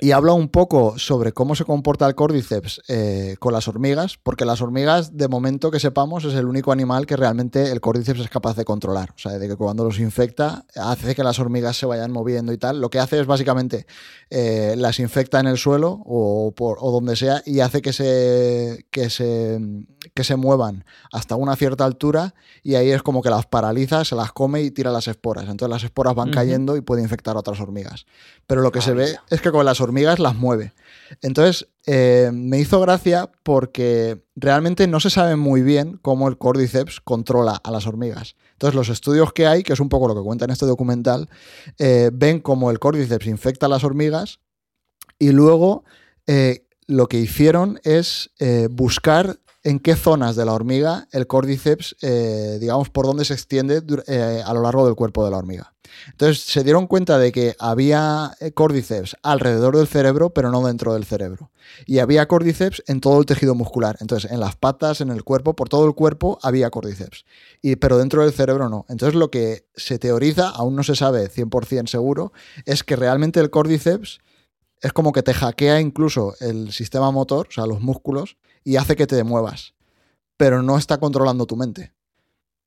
Y 0.00 0.12
habla 0.12 0.32
un 0.32 0.48
poco 0.48 0.98
sobre 0.98 1.32
cómo 1.32 1.54
se 1.54 1.64
comporta 1.64 2.06
el 2.06 2.14
Cordyceps 2.14 2.82
eh, 2.88 3.36
con 3.38 3.52
las 3.52 3.68
hormigas, 3.68 4.18
porque 4.20 4.44
las 4.44 4.62
hormigas, 4.62 5.16
de 5.16 5.28
momento 5.28 5.70
que 5.70 5.78
sepamos, 5.78 6.24
es 6.24 6.34
el 6.34 6.46
único 6.46 6.72
animal 6.72 7.06
que 7.06 7.16
realmente 7.16 7.70
el 7.70 7.80
Cordyceps 7.80 8.20
es 8.20 8.28
capaz 8.28 8.56
de 8.56 8.64
controlar. 8.64 9.10
O 9.14 9.18
sea, 9.18 9.38
de 9.38 9.46
que 9.46 9.54
cuando 9.54 9.84
los 9.84 10.00
infecta, 10.00 10.64
hace 10.74 11.14
que 11.14 11.22
las 11.22 11.38
hormigas 11.38 11.76
se 11.76 11.86
vayan 11.86 12.10
moviendo 12.10 12.52
y 12.52 12.58
tal. 12.58 12.80
Lo 12.80 12.90
que 12.90 12.98
hace 12.98 13.20
es 13.20 13.26
básicamente 13.26 13.86
eh, 14.30 14.74
las 14.76 14.98
infecta 14.98 15.38
en 15.40 15.46
el 15.46 15.58
suelo 15.58 16.02
o, 16.04 16.52
por, 16.52 16.78
o 16.80 16.90
donde 16.90 17.14
sea 17.14 17.42
y 17.44 17.60
hace 17.60 17.82
que 17.82 17.92
se, 17.92 18.86
que, 18.90 19.10
se, 19.10 19.60
que 20.14 20.24
se 20.24 20.36
muevan 20.36 20.84
hasta 21.10 21.36
una 21.36 21.56
cierta 21.56 21.84
altura 21.84 22.34
y 22.62 22.74
ahí 22.74 22.90
es 22.90 23.02
como 23.02 23.22
que 23.22 23.30
las 23.30 23.46
paraliza, 23.46 24.04
se 24.04 24.14
las 24.14 24.32
come 24.32 24.62
y 24.62 24.70
tira 24.70 24.90
las 24.90 25.08
esporas. 25.08 25.44
Entonces 25.48 25.70
las 25.70 25.84
esporas 25.84 26.14
van 26.14 26.30
cayendo 26.30 26.76
y 26.76 26.82
puede 26.82 27.02
infectar 27.02 27.36
a 27.36 27.40
otras 27.40 27.60
hormigas. 27.60 28.06
Pero 28.46 28.60
lo 28.60 28.72
que 28.72 28.80
se 28.80 28.92
ve 28.92 29.16
es 29.30 29.40
que 29.40 29.50
con 29.50 29.64
las 29.64 29.80
hormigas 29.80 30.18
las 30.18 30.34
mueve. 30.34 30.74
Entonces 31.22 31.68
eh, 31.86 32.30
me 32.32 32.58
hizo 32.58 32.80
gracia 32.80 33.30
porque 33.42 34.22
realmente 34.36 34.86
no 34.86 35.00
se 35.00 35.10
sabe 35.10 35.36
muy 35.36 35.62
bien 35.62 35.98
cómo 36.02 36.28
el 36.28 36.36
Cordyceps 36.36 37.00
controla 37.00 37.60
a 37.62 37.70
las 37.70 37.86
hormigas. 37.86 38.36
Entonces 38.52 38.74
los 38.74 38.88
estudios 38.90 39.32
que 39.32 39.46
hay, 39.46 39.62
que 39.62 39.72
es 39.72 39.80
un 39.80 39.88
poco 39.88 40.08
lo 40.08 40.14
que 40.14 40.22
cuenta 40.22 40.44
en 40.44 40.50
este 40.50 40.66
documental, 40.66 41.28
eh, 41.78 42.10
ven 42.12 42.40
cómo 42.40 42.70
el 42.70 42.78
Cordyceps 42.78 43.26
infecta 43.26 43.66
a 43.66 43.68
las 43.68 43.82
hormigas 43.82 44.40
y 45.18 45.30
luego 45.32 45.84
eh, 46.26 46.66
lo 46.86 47.08
que 47.08 47.18
hicieron 47.18 47.80
es 47.84 48.30
eh, 48.38 48.68
buscar 48.70 49.38
en 49.64 49.78
qué 49.78 49.94
zonas 49.96 50.36
de 50.36 50.44
la 50.44 50.52
hormiga 50.52 51.08
el 51.12 51.26
Cordyceps, 51.26 51.96
eh, 52.02 52.58
digamos, 52.60 52.90
por 52.90 53.06
dónde 53.06 53.24
se 53.24 53.34
extiende 53.34 53.82
eh, 54.06 54.42
a 54.44 54.54
lo 54.54 54.62
largo 54.62 54.86
del 54.86 54.94
cuerpo 54.94 55.24
de 55.24 55.30
la 55.30 55.38
hormiga. 55.38 55.74
Entonces 56.10 56.42
se 56.42 56.64
dieron 56.64 56.86
cuenta 56.86 57.18
de 57.18 57.32
que 57.32 57.54
había 57.58 58.32
eh, 58.40 58.52
Cordyceps 58.52 59.16
alrededor 59.22 59.76
del 59.76 59.86
cerebro, 59.86 60.30
pero 60.30 60.50
no 60.50 60.66
dentro 60.66 60.94
del 60.94 61.04
cerebro. 61.04 61.50
Y 61.86 61.98
había 61.98 62.26
Cordyceps 62.26 62.82
en 62.86 63.00
todo 63.00 63.20
el 63.20 63.26
tejido 63.26 63.54
muscular. 63.54 63.96
Entonces, 64.00 64.30
en 64.30 64.40
las 64.40 64.56
patas, 64.56 65.00
en 65.00 65.10
el 65.10 65.22
cuerpo, 65.22 65.54
por 65.54 65.68
todo 65.68 65.86
el 65.86 65.94
cuerpo 65.94 66.38
había 66.42 66.70
Cordyceps. 66.70 67.24
Y, 67.60 67.76
pero 67.76 67.98
dentro 67.98 68.22
del 68.22 68.32
cerebro 68.32 68.68
no. 68.68 68.86
Entonces, 68.88 69.14
lo 69.14 69.30
que 69.30 69.66
se 69.76 69.98
teoriza, 69.98 70.48
aún 70.48 70.74
no 70.74 70.82
se 70.82 70.96
sabe 70.96 71.30
100% 71.30 71.88
seguro, 71.88 72.32
es 72.64 72.82
que 72.82 72.96
realmente 72.96 73.40
el 73.40 73.50
Cordyceps 73.50 74.20
es 74.80 74.92
como 74.92 75.12
que 75.12 75.22
te 75.22 75.32
hackea 75.32 75.80
incluso 75.80 76.34
el 76.40 76.72
sistema 76.72 77.10
motor, 77.12 77.46
o 77.48 77.52
sea, 77.52 77.66
los 77.66 77.80
músculos, 77.80 78.36
y 78.64 78.76
hace 78.76 78.96
que 78.96 79.06
te 79.06 79.22
muevas. 79.24 79.74
Pero 80.36 80.62
no 80.62 80.78
está 80.78 80.98
controlando 80.98 81.46
tu 81.46 81.56
mente. 81.56 81.92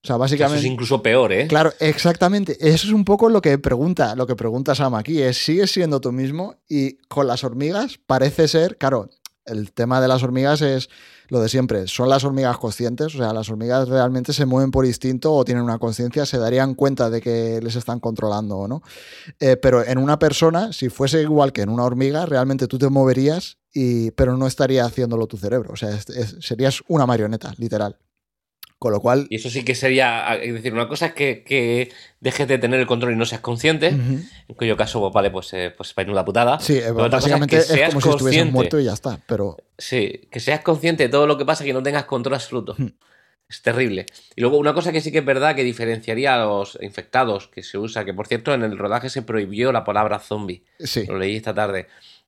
O 0.03 0.07
sea, 0.07 0.15
Eso 0.15 0.19
básicamente. 0.19 0.59
es 0.59 0.65
incluso 0.65 1.01
peor, 1.01 1.33
¿eh? 1.33 1.47
Claro, 1.47 1.73
exactamente. 1.79 2.57
Eso 2.59 2.87
es 2.87 2.93
un 2.93 3.05
poco 3.05 3.27
lo 3.27 3.41
que 3.41 3.57
pregunta, 3.57 4.15
lo 4.15 4.27
que 4.27 4.35
pregunta 4.35 4.75
Sam 4.75 4.93
aquí, 4.93 5.21
es 5.21 5.43
¿sigues 5.43 5.71
siendo 5.71 5.99
tú 5.99 6.11
mismo? 6.11 6.55
Y 6.69 6.97
con 7.07 7.25
las 7.25 7.43
hormigas 7.43 7.99
parece 8.05 8.47
ser, 8.47 8.77
claro, 8.77 9.09
el 9.45 9.73
tema 9.73 10.01
de 10.01 10.07
las 10.07 10.21
hormigas 10.21 10.61
es 10.61 10.89
lo 11.27 11.39
de 11.39 11.49
siempre, 11.49 11.87
son 11.87 12.07
las 12.09 12.23
hormigas 12.23 12.57
conscientes, 12.59 13.15
o 13.15 13.17
sea, 13.17 13.33
las 13.33 13.49
hormigas 13.49 13.89
realmente 13.89 14.31
se 14.31 14.45
mueven 14.45 14.69
por 14.69 14.85
instinto 14.85 15.33
o 15.33 15.43
tienen 15.43 15.63
una 15.63 15.79
conciencia, 15.79 16.25
se 16.25 16.37
darían 16.37 16.75
cuenta 16.75 17.09
de 17.09 17.19
que 17.19 17.59
les 17.63 17.75
están 17.75 17.99
controlando 17.99 18.57
o 18.57 18.67
no. 18.67 18.83
Eh, 19.39 19.57
pero 19.57 19.83
en 19.83 19.97
una 19.97 20.19
persona, 20.19 20.71
si 20.71 20.89
fuese 20.89 21.21
igual 21.21 21.51
que 21.51 21.61
en 21.61 21.69
una 21.69 21.83
hormiga, 21.83 22.27
realmente 22.27 22.67
tú 22.67 22.77
te 22.77 22.89
moverías, 22.89 23.57
y, 23.75 24.09
pero 24.11 24.37
no 24.37 24.47
estaría 24.47 24.85
haciéndolo 24.85 25.27
tu 25.27 25.37
cerebro, 25.37 25.73
o 25.73 25.75
sea, 25.75 25.89
es- 25.89 26.09
es- 26.09 26.37
serías 26.39 26.81
una 26.87 27.05
marioneta, 27.05 27.53
literal. 27.59 27.97
Con 28.79 28.91
lo 28.91 28.99
cual... 28.99 29.27
Y 29.29 29.35
eso 29.35 29.49
sí 29.49 29.63
que 29.63 29.73
sería, 29.73 30.35
es 30.35 30.53
decir, 30.53 30.73
una 30.73 30.87
cosa 30.87 31.07
es 31.07 31.13
que, 31.13 31.43
que 31.43 31.91
dejes 32.19 32.47
de 32.47 32.57
tener 32.57 32.79
el 32.79 32.85
control 32.87 33.13
y 33.13 33.15
no 33.15 33.25
seas 33.25 33.41
consciente, 33.41 33.89
Ujú. 33.89 34.19
en 34.49 34.55
cuyo 34.55 34.75
caso, 34.75 34.99
pues 34.99 35.13
vale, 35.13 35.31
pues, 35.31 35.53
eh, 35.53 35.73
pues 35.75 35.93
la 36.07 36.25
putada. 36.25 36.59
Sí, 36.59 36.77
eh, 36.77 36.91
Pero 36.95 37.09
básicamente 37.09 37.55
que 37.55 37.61
es, 37.61 37.67
seas 37.67 37.89
como 37.89 38.01
si 38.01 38.09
estuvieses 38.09 38.51
muerto 38.51 38.79
y 38.79 38.83
ya 38.85 38.93
está, 38.93 39.19
pero... 39.27 39.57
Sí, 39.77 40.27
que 40.31 40.39
seas 40.39 40.61
consciente 40.61 41.03
de 41.03 41.09
todo 41.09 41.25
lo 41.27 41.37
que 41.37 41.45
pasa 41.45 41.63
y 41.63 41.67
que 41.67 41.73
no 41.73 41.83
tengas 41.83 42.05
control 42.05 42.35
absoluto. 42.35 42.75
Hmm. 42.77 42.87
Es 43.47 43.61
terrible. 43.61 44.07
Y 44.35 44.41
luego 44.41 44.57
una 44.57 44.73
cosa 44.73 44.91
que 44.91 45.01
sí 45.01 45.11
que 45.11 45.19
es 45.19 45.25
verdad 45.25 45.55
que 45.55 45.63
diferenciaría 45.63 46.33
a 46.35 46.45
los 46.45 46.77
infectados 46.81 47.47
que 47.47 47.61
se 47.63 47.77
usa, 47.77 48.03
que 48.03 48.13
por 48.13 48.27
cierto 48.27 48.53
en 48.53 48.63
el 48.63 48.77
rodaje 48.77 49.09
se 49.09 49.21
prohibió 49.21 49.71
la 49.71 49.83
palabra 49.83 50.19
zombie. 50.19 50.63
Sí, 50.79 51.05
Lo 51.05 51.17
leí 51.19 51.35
esta 51.35 51.53
tarde. 51.53 51.87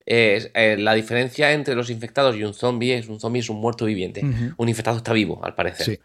Eh, 0.10 0.78
la 0.80 0.94
diferencia 0.94 1.52
entre 1.52 1.76
los 1.76 1.90
infectados 1.90 2.36
y 2.38 2.44
un 2.44 2.54
zombie 2.54 2.94
es 2.96 3.10
un 3.10 3.20
zombie 3.20 3.42
es 3.42 3.50
un 3.50 3.58
muerto 3.60 3.86
viviente. 3.86 4.22
Un 4.58 4.70
infectado 4.70 4.98
está 4.98 5.12
vivo, 5.14 5.44
al 5.44 5.54
parecer. 5.54 5.86
sí, 5.86 6.00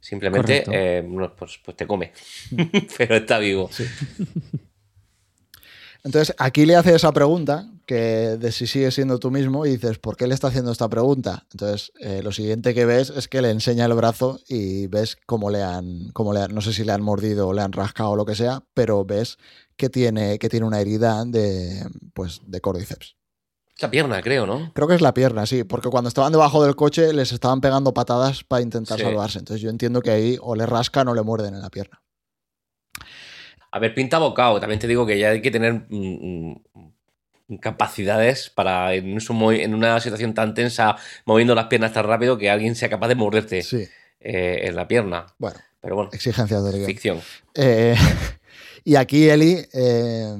Simplemente 0.00 0.64
eh, 0.72 1.04
pues, 1.36 1.58
pues 1.64 1.76
te 1.76 1.86
come. 1.86 2.12
Pero 2.98 3.16
está 3.16 3.38
vivo. 3.38 3.68
sí. 3.72 3.84
Entonces, 6.04 6.34
aquí 6.38 6.66
le 6.66 6.74
hace 6.74 6.94
esa 6.96 7.12
pregunta, 7.12 7.68
que 7.86 7.94
de 8.36 8.50
si 8.50 8.66
sigues 8.66 8.94
siendo 8.94 9.18
tú 9.20 9.30
mismo, 9.30 9.66
y 9.66 9.70
dices, 9.72 9.98
¿por 9.98 10.16
qué 10.16 10.26
le 10.26 10.34
está 10.34 10.48
haciendo 10.48 10.72
esta 10.72 10.88
pregunta? 10.88 11.46
Entonces, 11.52 11.92
eh, 12.00 12.22
lo 12.24 12.32
siguiente 12.32 12.74
que 12.74 12.84
ves 12.84 13.10
es 13.10 13.28
que 13.28 13.40
le 13.40 13.50
enseña 13.50 13.84
el 13.86 13.94
brazo 13.94 14.40
y 14.48 14.88
ves 14.88 15.16
cómo 15.26 15.48
le 15.50 15.62
han, 15.62 16.08
cómo 16.12 16.32
le 16.32 16.40
han- 16.40 16.54
no 16.54 16.60
sé 16.60 16.72
si 16.72 16.82
le 16.84 16.90
han 16.92 17.02
mordido 17.02 17.46
o 17.48 17.52
le 17.52 17.62
han 17.62 17.70
rascado 17.72 18.10
o 18.10 18.16
lo 18.16 18.26
que 18.26 18.34
sea, 18.34 18.64
pero 18.74 19.04
ves 19.04 19.38
que 19.76 19.88
tiene, 19.90 20.40
que 20.40 20.48
tiene 20.48 20.66
una 20.66 20.80
herida 20.80 21.24
de, 21.24 21.84
pues, 22.14 22.40
de 22.46 22.60
córdiceps. 22.60 23.14
La 23.82 23.90
pierna, 23.90 24.22
creo, 24.22 24.46
¿no? 24.46 24.70
Creo 24.74 24.86
que 24.88 24.94
es 24.94 25.00
la 25.00 25.12
pierna, 25.12 25.44
sí, 25.44 25.64
porque 25.64 25.88
cuando 25.90 26.08
estaban 26.08 26.30
debajo 26.32 26.64
del 26.64 26.76
coche 26.76 27.12
les 27.12 27.32
estaban 27.32 27.60
pegando 27.60 27.92
patadas 27.92 28.44
para 28.44 28.62
intentar 28.62 28.96
Sí. 28.98 29.04
salvarse. 29.04 29.40
Entonces 29.40 29.60
yo 29.60 29.70
entiendo 29.70 30.00
que 30.00 30.10
ahí 30.10 30.38
o 30.40 30.54
le 30.54 30.66
rascan 30.66 31.08
o 31.08 31.14
le 31.14 31.22
muerden 31.22 31.54
en 31.54 31.60
la 31.62 31.68
pierna. 31.70 32.00
A 33.72 33.78
ver, 33.78 33.94
pinta 33.94 34.18
bocado. 34.18 34.60
También 34.60 34.78
te 34.78 34.86
digo 34.86 35.04
que 35.06 35.18
ya 35.18 35.30
hay 35.30 35.42
que 35.42 35.50
tener 35.50 35.86
mm, 35.88 36.52
mm, 37.48 37.56
capacidades 37.60 38.50
para 38.50 38.94
en, 38.94 39.18
en 39.18 39.74
una 39.74 39.98
situación 40.00 40.32
tan 40.34 40.54
tensa, 40.54 40.96
moviendo 41.24 41.54
las 41.54 41.66
piernas 41.66 41.92
tan 41.92 42.06
rápido, 42.06 42.38
que 42.38 42.50
alguien 42.50 42.74
sea 42.74 42.88
capaz 42.88 43.08
de 43.08 43.14
morderte 43.14 43.62
Sí, 43.62 43.84
eh, 44.20 44.60
en 44.64 44.76
la 44.76 44.86
pierna. 44.86 45.26
bueno, 45.38 45.58
Pero 45.80 45.96
bueno, 45.96 46.10
exigencias 46.12 46.62
guion. 46.72 46.86
ficción. 46.86 47.20
Eh, 47.54 47.96
y 48.84 48.94
aquí 48.96 49.28
Eli 49.28 49.58
eh, 49.72 50.36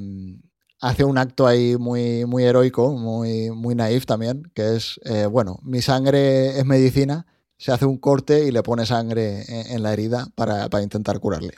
hace 0.82 1.04
un 1.04 1.16
acto 1.16 1.46
ahí 1.46 1.76
muy, 1.78 2.26
muy 2.26 2.44
heroico, 2.44 2.92
muy, 2.92 3.50
muy 3.50 3.74
naif 3.74 4.04
también, 4.04 4.50
que 4.54 4.76
es, 4.76 5.00
eh, 5.04 5.24
bueno, 5.24 5.58
mi 5.62 5.80
sangre 5.80 6.58
es 6.58 6.66
medicina, 6.66 7.24
se 7.56 7.72
hace 7.72 7.86
un 7.86 7.96
corte 7.96 8.44
y 8.46 8.50
le 8.50 8.62
pone 8.62 8.84
sangre 8.84 9.42
en, 9.48 9.72
en 9.76 9.82
la 9.82 9.92
herida 9.94 10.26
para, 10.34 10.68
para 10.68 10.82
intentar 10.82 11.18
curarle. 11.20 11.52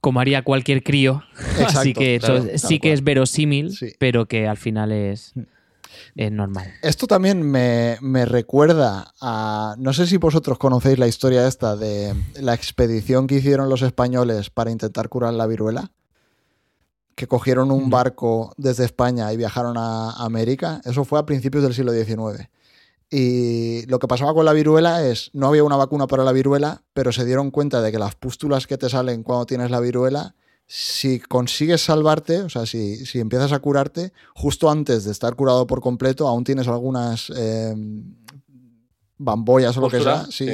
Como 0.00 0.18
haría 0.18 0.42
cualquier 0.42 0.82
crío. 0.82 1.22
Exacto, 1.60 1.78
Así 1.78 1.92
que 1.92 2.16
eso 2.16 2.44
sí 2.56 2.80
que 2.80 2.92
es 2.92 3.04
verosímil, 3.04 3.70
Sí. 3.76 3.92
pero 4.00 4.26
que 4.26 4.48
al 4.48 4.56
final 4.56 4.90
es, 4.90 5.32
Mm. 5.36 5.42
es 6.16 6.32
normal. 6.32 6.72
Esto 6.82 7.06
también 7.06 7.42
me, 7.42 7.98
me 8.00 8.24
recuerda 8.24 9.12
a. 9.20 9.76
No 9.78 9.92
sé 9.92 10.06
si 10.06 10.16
vosotros 10.16 10.58
conocéis 10.58 10.98
la 10.98 11.06
historia 11.06 11.46
esta 11.46 11.76
de 11.76 12.14
la 12.40 12.54
expedición 12.54 13.26
que 13.26 13.36
hicieron 13.36 13.68
los 13.68 13.82
españoles 13.82 14.48
para 14.50 14.70
intentar 14.70 15.08
curar 15.10 15.34
la 15.34 15.46
viruela. 15.46 15.92
Que 17.14 17.26
cogieron 17.26 17.70
un 17.70 17.90
barco 17.90 18.52
desde 18.56 18.84
España 18.84 19.32
y 19.32 19.36
viajaron 19.36 19.76
a 19.76 20.12
América. 20.12 20.80
Eso 20.84 21.04
fue 21.04 21.18
a 21.18 21.26
principios 21.26 21.62
del 21.62 21.74
siglo 21.74 21.92
XIX. 21.92 22.48
Y 23.10 23.84
lo 23.88 23.98
que 23.98 24.08
pasaba 24.08 24.32
con 24.32 24.46
la 24.46 24.54
viruela 24.54 25.06
es, 25.06 25.30
no 25.34 25.48
había 25.48 25.64
una 25.64 25.76
vacuna 25.76 26.06
para 26.06 26.24
la 26.24 26.32
viruela, 26.32 26.82
pero 26.94 27.12
se 27.12 27.26
dieron 27.26 27.50
cuenta 27.50 27.82
de 27.82 27.92
que 27.92 27.98
las 27.98 28.14
pústulas 28.14 28.66
que 28.66 28.78
te 28.78 28.88
salen 28.88 29.22
cuando 29.22 29.44
tienes 29.44 29.70
la 29.70 29.80
viruela, 29.80 30.34
si 30.66 31.20
consigues 31.20 31.82
salvarte, 31.82 32.40
o 32.40 32.48
sea, 32.48 32.64
si, 32.64 33.04
si 33.04 33.20
empiezas 33.20 33.52
a 33.52 33.58
curarte, 33.58 34.14
justo 34.34 34.70
antes 34.70 35.04
de 35.04 35.12
estar 35.12 35.36
curado 35.36 35.66
por 35.66 35.82
completo, 35.82 36.26
aún 36.26 36.44
tienes 36.44 36.68
algunas 36.68 37.30
eh, 37.36 37.74
bambollas 39.18 39.76
o 39.76 39.82
lo 39.82 39.90
que 39.90 40.00
sea. 40.00 40.26
Sí. 40.30 40.48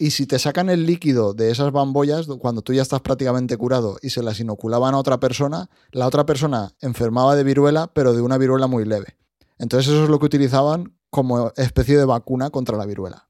Y 0.00 0.12
si 0.12 0.26
te 0.26 0.38
sacan 0.38 0.70
el 0.70 0.86
líquido 0.86 1.34
de 1.34 1.50
esas 1.50 1.72
bambollas, 1.72 2.28
cuando 2.38 2.62
tú 2.62 2.72
ya 2.72 2.82
estás 2.82 3.00
prácticamente 3.00 3.56
curado 3.56 3.98
y 4.00 4.10
se 4.10 4.22
las 4.22 4.38
inoculaban 4.38 4.94
a 4.94 4.98
otra 4.98 5.18
persona, 5.18 5.68
la 5.90 6.06
otra 6.06 6.24
persona 6.24 6.72
enfermaba 6.80 7.34
de 7.34 7.42
viruela, 7.42 7.90
pero 7.92 8.14
de 8.14 8.22
una 8.22 8.38
viruela 8.38 8.68
muy 8.68 8.84
leve. 8.84 9.16
Entonces 9.58 9.92
eso 9.92 10.04
es 10.04 10.08
lo 10.08 10.20
que 10.20 10.26
utilizaban 10.26 10.96
como 11.10 11.52
especie 11.56 11.98
de 11.98 12.04
vacuna 12.04 12.50
contra 12.50 12.76
la 12.76 12.86
viruela. 12.86 13.28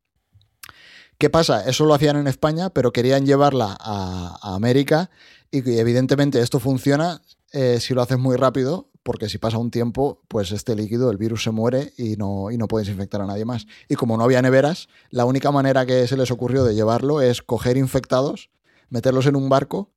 ¿Qué 1.17 1.31
pasa? 1.31 1.65
Eso 1.69 1.87
lo 1.87 1.95
hacían 1.95 2.17
en 2.17 2.29
España, 2.29 2.71
pero 2.71 2.93
querían 2.93 3.25
llevarla 3.25 3.77
a, 3.81 4.55
América 4.55 5.11
y 5.51 5.59
evidentemente 5.79 6.41
esto 6.41 6.61
funciona 6.61 7.23
eh, 7.53 7.79
si 7.81 7.95
lo 7.95 8.03
haces 8.03 8.19
muy 8.19 8.37
rápido, 8.37 8.88
porque 9.09 9.31
si 9.31 9.39
pasa 9.39 9.57
un 9.57 9.71
tiempo, 9.71 10.21
pues 10.29 10.53
este 10.53 10.77
líquido, 10.77 11.11
el 11.11 11.17
virus 11.17 11.43
se 11.43 11.51
muere 11.51 11.95
y 11.97 12.17
no, 12.17 12.51
y 12.51 12.59
no 12.59 12.69
puedes 12.69 12.91
infectar 12.91 13.23
a 13.23 13.27
nadie 13.27 13.47
más. 13.47 13.67
Y 13.89 13.95
como 13.95 14.19
no 14.19 14.25
había 14.25 14.43
neveras, 14.43 14.91
la 15.09 15.25
única 15.25 15.51
manera 15.51 15.87
que 15.87 16.07
se 16.07 16.15
les 16.15 16.31
ocurrió 16.31 16.63
de 16.63 16.75
llevarlo 16.75 17.23
es 17.23 17.41
coger 17.41 17.79
infectados, 17.79 18.51
meterlos 18.91 19.25
en 19.25 19.35
un 19.35 19.49
barco 19.49 19.95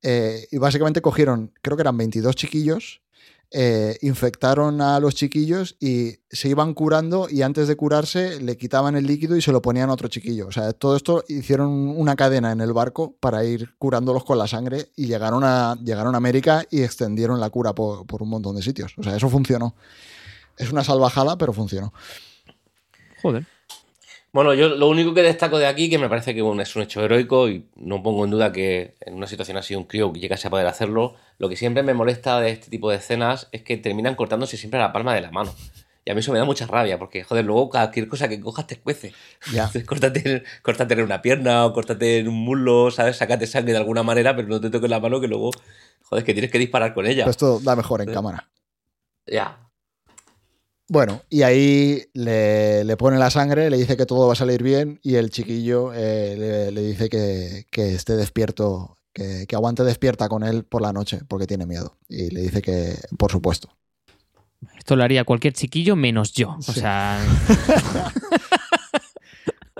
eh, 0.00 0.48
y 0.50 0.56
básicamente 0.56 1.02
cogieron, 1.02 1.52
creo 1.60 1.76
que 1.76 1.82
eran 1.82 1.98
22 1.98 2.34
chiquillos, 2.34 3.02
eh, 3.58 3.96
infectaron 4.02 4.82
a 4.82 5.00
los 5.00 5.14
chiquillos 5.14 5.76
y 5.80 6.18
se 6.28 6.50
iban 6.50 6.74
curando 6.74 7.26
y 7.30 7.40
antes 7.40 7.68
de 7.68 7.74
curarse 7.74 8.38
le 8.38 8.58
quitaban 8.58 8.96
el 8.96 9.06
líquido 9.06 9.34
y 9.34 9.40
se 9.40 9.50
lo 9.50 9.62
ponían 9.62 9.88
a 9.88 9.94
otro 9.94 10.08
chiquillo. 10.08 10.46
O 10.46 10.52
sea, 10.52 10.74
todo 10.74 10.94
esto 10.94 11.24
hicieron 11.26 11.70
una 11.70 12.16
cadena 12.16 12.52
en 12.52 12.60
el 12.60 12.74
barco 12.74 13.16
para 13.18 13.46
ir 13.46 13.74
curándolos 13.78 14.24
con 14.24 14.36
la 14.36 14.46
sangre 14.46 14.90
y 14.94 15.06
llegaron 15.06 15.42
a, 15.42 15.74
llegaron 15.82 16.14
a 16.14 16.18
América 16.18 16.66
y 16.70 16.82
extendieron 16.82 17.40
la 17.40 17.48
cura 17.48 17.74
por, 17.74 18.06
por 18.06 18.22
un 18.22 18.28
montón 18.28 18.56
de 18.56 18.62
sitios. 18.62 18.92
O 18.98 19.02
sea, 19.02 19.16
eso 19.16 19.30
funcionó. 19.30 19.74
Es 20.58 20.70
una 20.70 20.84
salvajada, 20.84 21.38
pero 21.38 21.54
funcionó. 21.54 21.94
Joder. 23.22 23.46
Bueno, 24.32 24.52
yo 24.52 24.68
lo 24.68 24.88
único 24.88 25.14
que 25.14 25.22
destaco 25.22 25.58
de 25.58 25.66
aquí, 25.66 25.88
que 25.88 25.98
me 25.98 26.08
parece 26.08 26.34
que 26.34 26.42
bueno, 26.42 26.60
es 26.60 26.76
un 26.76 26.82
hecho 26.82 27.02
heroico 27.02 27.48
y 27.48 27.66
no 27.76 28.02
pongo 28.02 28.24
en 28.24 28.30
duda 28.30 28.52
que 28.52 28.94
en 29.00 29.14
una 29.14 29.26
situación 29.26 29.56
así 29.56 29.74
un 29.74 29.84
crío 29.84 30.12
llegase 30.12 30.48
a 30.48 30.50
poder 30.50 30.66
hacerlo, 30.66 31.14
lo 31.38 31.48
que 31.48 31.56
siempre 31.56 31.82
me 31.82 31.94
molesta 31.94 32.38
de 32.40 32.50
este 32.50 32.68
tipo 32.68 32.90
de 32.90 32.96
escenas 32.96 33.48
es 33.52 33.62
que 33.62 33.78
terminan 33.78 34.14
cortándose 34.14 34.56
siempre 34.56 34.78
la 34.78 34.92
palma 34.92 35.14
de 35.14 35.22
la 35.22 35.30
mano. 35.30 35.54
Y 36.04 36.10
a 36.12 36.14
mí 36.14 36.20
eso 36.20 36.32
me 36.32 36.38
da 36.38 36.44
mucha 36.44 36.66
rabia, 36.68 37.00
porque, 37.00 37.24
joder, 37.24 37.44
luego 37.44 37.68
cualquier 37.68 38.06
cosa 38.06 38.28
que 38.28 38.38
cojas 38.38 38.66
te 38.68 38.78
cuece. 38.78 39.12
Ya. 39.52 39.64
Entonces, 39.64 39.84
córtate, 39.86 40.44
córtate 40.62 40.94
en 40.94 41.02
una 41.02 41.20
pierna 41.20 41.66
o 41.66 41.72
córtate 41.72 42.18
en 42.18 42.28
un 42.28 42.44
muslo, 42.44 42.92
¿sabes? 42.92 43.16
Sácate 43.16 43.48
sangre 43.48 43.72
de 43.72 43.78
alguna 43.78 44.04
manera, 44.04 44.36
pero 44.36 44.46
no 44.46 44.60
te 44.60 44.70
toques 44.70 44.88
la 44.88 45.00
mano 45.00 45.20
que 45.20 45.26
luego, 45.26 45.50
joder, 46.04 46.24
que 46.24 46.32
tienes 46.32 46.52
que 46.52 46.60
disparar 46.60 46.94
con 46.94 47.06
ella. 47.06 47.24
Pero 47.24 47.32
esto 47.32 47.58
da 47.58 47.74
mejor 47.74 48.02
en 48.02 48.12
cámara. 48.12 48.48
Ya. 49.26 49.65
Bueno, 50.88 51.20
y 51.28 51.42
ahí 51.42 52.04
le, 52.14 52.84
le 52.84 52.96
pone 52.96 53.18
la 53.18 53.30
sangre, 53.30 53.70
le 53.70 53.76
dice 53.76 53.96
que 53.96 54.06
todo 54.06 54.26
va 54.28 54.34
a 54.34 54.36
salir 54.36 54.62
bien 54.62 55.00
y 55.02 55.16
el 55.16 55.30
chiquillo 55.30 55.92
eh, 55.92 56.36
le, 56.38 56.70
le 56.72 56.82
dice 56.82 57.08
que, 57.08 57.66
que 57.72 57.94
esté 57.94 58.16
despierto, 58.16 58.96
que, 59.12 59.46
que 59.48 59.56
aguante 59.56 59.82
despierta 59.82 60.28
con 60.28 60.44
él 60.44 60.64
por 60.64 60.82
la 60.82 60.92
noche 60.92 61.20
porque 61.26 61.46
tiene 61.48 61.66
miedo. 61.66 61.96
Y 62.08 62.30
le 62.30 62.40
dice 62.42 62.62
que, 62.62 62.94
por 63.18 63.32
supuesto. 63.32 63.68
Esto 64.78 64.94
lo 64.96 65.02
haría 65.02 65.24
cualquier 65.24 65.54
chiquillo 65.54 65.96
menos 65.96 66.32
yo. 66.32 66.54
O 66.56 66.62
Sí. 66.62 66.80
sea, 66.80 67.20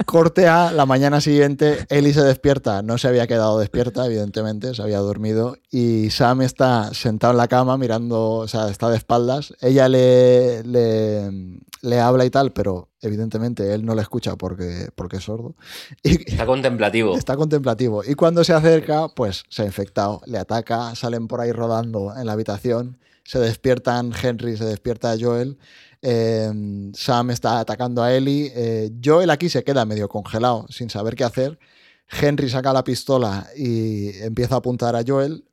Corte 0.07 0.47
a 0.47 0.71
la 0.71 0.87
mañana 0.87 1.21
siguiente, 1.21 1.85
Ellie 1.89 2.15
se 2.15 2.23
despierta, 2.23 2.81
no 2.83 2.97
se 2.97 3.09
había 3.09 3.27
quedado 3.27 3.59
despierta, 3.59 4.07
evidentemente, 4.07 4.73
se 4.73 4.81
había 4.81 4.99
dormido, 4.99 5.57
y 5.69 6.11
Sam 6.11 6.43
está 6.43 6.95
sentado 6.95 7.33
en 7.33 7.39
la 7.39 7.49
cama 7.49 7.77
mirando, 7.77 8.35
o 8.35 8.49
sea, 8.49 8.69
está 8.71 8.89
de 8.89 8.97
espaldas, 8.99 9.53
ella 9.61 9.89
le, 9.89 10.63
le, 10.63 11.59
le 11.83 12.01
habla 12.01 12.25
y 12.25 12.31
tal, 12.31 12.53
pero 12.53 12.89
evidentemente 13.01 13.75
él 13.75 13.85
no 13.85 13.97
le 13.97 14.03
escucha 14.03 14.37
porque, 14.37 14.91
porque 14.95 15.17
es 15.17 15.25
sordo, 15.25 15.57
y 16.05 16.31
Está 16.31 16.47
contemplativo. 16.47 17.17
está 17.17 17.37
contemplativo, 17.37 18.05
y 18.05 18.15
cuando 18.15 18.45
se 18.45 18.53
acerca, 18.53 19.09
pues 19.09 19.43
se 19.49 19.63
ha 19.63 19.67
infectado, 19.67 20.23
le 20.27 20.39
ataca, 20.39 20.95
salen 20.95 21.27
por 21.27 21.41
ahí 21.41 21.51
rodando 21.51 22.15
en 22.17 22.27
la 22.27 22.33
habitación, 22.33 22.99
se 23.25 23.41
despiertan 23.41 24.13
Henry, 24.23 24.57
se 24.57 24.65
despierta 24.67 25.17
Joel, 25.21 25.59
eh, 26.03 26.53
Sam 26.95 27.31
está 27.31 27.61
atacando 27.61 28.03
a 28.03 28.15
Ellie. 28.15 28.53
eh, 28.55 28.91
Joel 29.03 29.31
aquí 29.31 29.49
se 29.49 29.65
queda 29.65 29.85
medio 29.85 30.09
congelado, 30.09 30.67
sin 30.69 30.91
saber 30.91 31.17
qué 31.17 31.25
hacer. 31.25 31.59
Henry 32.09 32.49
saca 32.49 32.73
la 32.73 32.85
pistola 32.85 33.49
y 33.57 34.17
empieza 34.23 34.55
a 34.57 34.59
apuntar 34.59 34.95
a 34.97 35.03
Joel. 35.07 35.45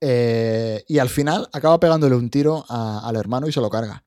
eh, 0.00 0.84
y 0.88 0.98
al 0.98 1.08
final 1.08 1.48
acaba 1.52 1.78
pegándole 1.78 2.16
un 2.16 2.28
tiro 2.30 2.64
al 2.68 3.14
hermano 3.16 3.46
y 3.48 3.52
se 3.52 3.60
lo 3.60 3.70
carga. 3.70 4.02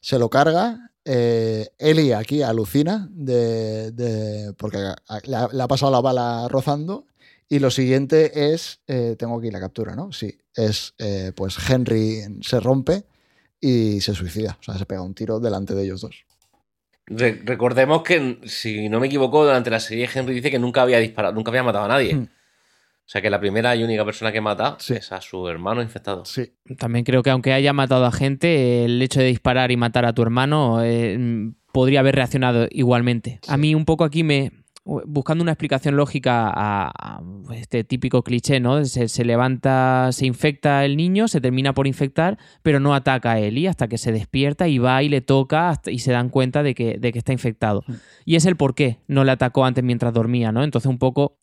Se 0.00 0.18
lo 0.18 0.30
carga. 0.30 0.92
eh, 1.04 1.68
Ellie 1.78 2.14
aquí 2.14 2.42
alucina 2.42 3.08
de, 3.12 4.54
porque 4.58 4.78
le 5.24 5.36
ha, 5.62 5.68
pasado 5.68 5.92
la 5.92 6.00
bala 6.00 6.48
rozando. 6.48 7.06
Y 7.48 7.60
lo 7.60 7.70
siguiente 7.70 8.52
es, 8.54 8.80
tengo 9.18 9.38
aquí 9.38 9.50
la 9.50 9.60
captura, 9.60 9.94
¿no? 9.96 10.12
Sí, 10.12 10.36
es 10.54 10.94
pues 11.34 11.56
Henry 11.70 12.22
se 12.42 12.60
rompe 12.60 13.06
y 13.60 14.00
se 14.00 14.14
suicida. 14.14 14.56
O 14.60 14.62
sea, 14.62 14.74
se 14.78 14.86
pega 14.86 15.02
un 15.02 15.14
tiro 15.14 15.40
delante 15.40 15.74
de 15.74 15.84
ellos 15.84 16.00
dos. 16.00 16.24
Re- 17.06 17.40
recordemos 17.44 18.02
que, 18.02 18.40
si 18.44 18.88
no 18.88 18.98
me 19.00 19.06
equivoco, 19.06 19.44
durante 19.44 19.70
la 19.70 19.80
serie 19.80 20.08
Henry 20.12 20.34
dice 20.34 20.50
que 20.50 20.58
nunca 20.58 20.82
había 20.82 20.98
disparado, 20.98 21.34
nunca 21.34 21.50
había 21.50 21.62
matado 21.62 21.84
a 21.84 21.88
nadie. 21.88 22.14
Hmm. 22.14 22.22
O 22.24 23.08
sea 23.08 23.22
que 23.22 23.30
la 23.30 23.38
primera 23.38 23.76
y 23.76 23.84
única 23.84 24.04
persona 24.04 24.32
que 24.32 24.40
mata 24.40 24.76
Sí. 24.80 24.94
es 24.94 25.12
a 25.12 25.20
su 25.20 25.46
hermano 25.46 25.80
infectado. 25.80 26.24
Sí, 26.24 26.52
también 26.76 27.04
creo 27.04 27.22
que 27.22 27.30
aunque 27.30 27.52
haya 27.52 27.72
matado 27.72 28.04
a 28.04 28.10
gente, 28.10 28.84
el 28.84 29.00
hecho 29.00 29.20
de 29.20 29.26
disparar 29.26 29.70
y 29.70 29.76
matar 29.76 30.04
a 30.06 30.12
tu 30.12 30.22
hermano 30.22 30.82
eh, 30.82 31.16
podría 31.72 32.00
haber 32.00 32.16
reaccionado 32.16 32.66
igualmente. 32.72 33.38
A 33.46 33.56
mí 33.56 33.76
un 33.76 33.84
poco 33.84 34.02
aquí 34.02 34.24
me, 34.24 34.50
buscando 34.86 35.42
una 35.42 35.52
explicación 35.52 35.96
lógica 35.96 36.50
a, 36.54 37.20
este 37.52 37.84
típico 37.84 38.22
cliché, 38.22 38.60
¿no? 38.60 38.84
Se, 38.84 39.24
levanta, 39.24 40.10
se 40.12 40.26
infecta 40.26 40.84
el 40.84 40.96
niño, 40.96 41.28
se 41.28 41.40
termina 41.40 41.74
por 41.74 41.86
infectar, 41.86 42.38
pero 42.62 42.80
no 42.80 42.94
ataca 42.94 43.32
a 43.32 43.40
Eli 43.40 43.66
hasta 43.66 43.88
que 43.88 43.98
se 43.98 44.12
despierta 44.12 44.68
y 44.68 44.78
va 44.78 45.02
y 45.02 45.08
le 45.08 45.20
toca 45.20 45.80
y 45.86 45.98
se 45.98 46.12
dan 46.12 46.28
cuenta 46.28 46.62
de 46.62 46.74
que, 46.74 46.98
de 46.98 47.12
que 47.12 47.18
está 47.18 47.32
infectado. 47.32 47.84
Y 48.24 48.36
es 48.36 48.46
el 48.46 48.56
por 48.56 48.74
qué 48.74 48.98
no 49.08 49.24
le 49.24 49.32
atacó 49.32 49.64
antes 49.64 49.82
mientras 49.82 50.12
dormía, 50.12 50.52
¿no? 50.52 50.62
Entonces 50.62 50.88
un 50.88 50.98
poco 50.98 51.36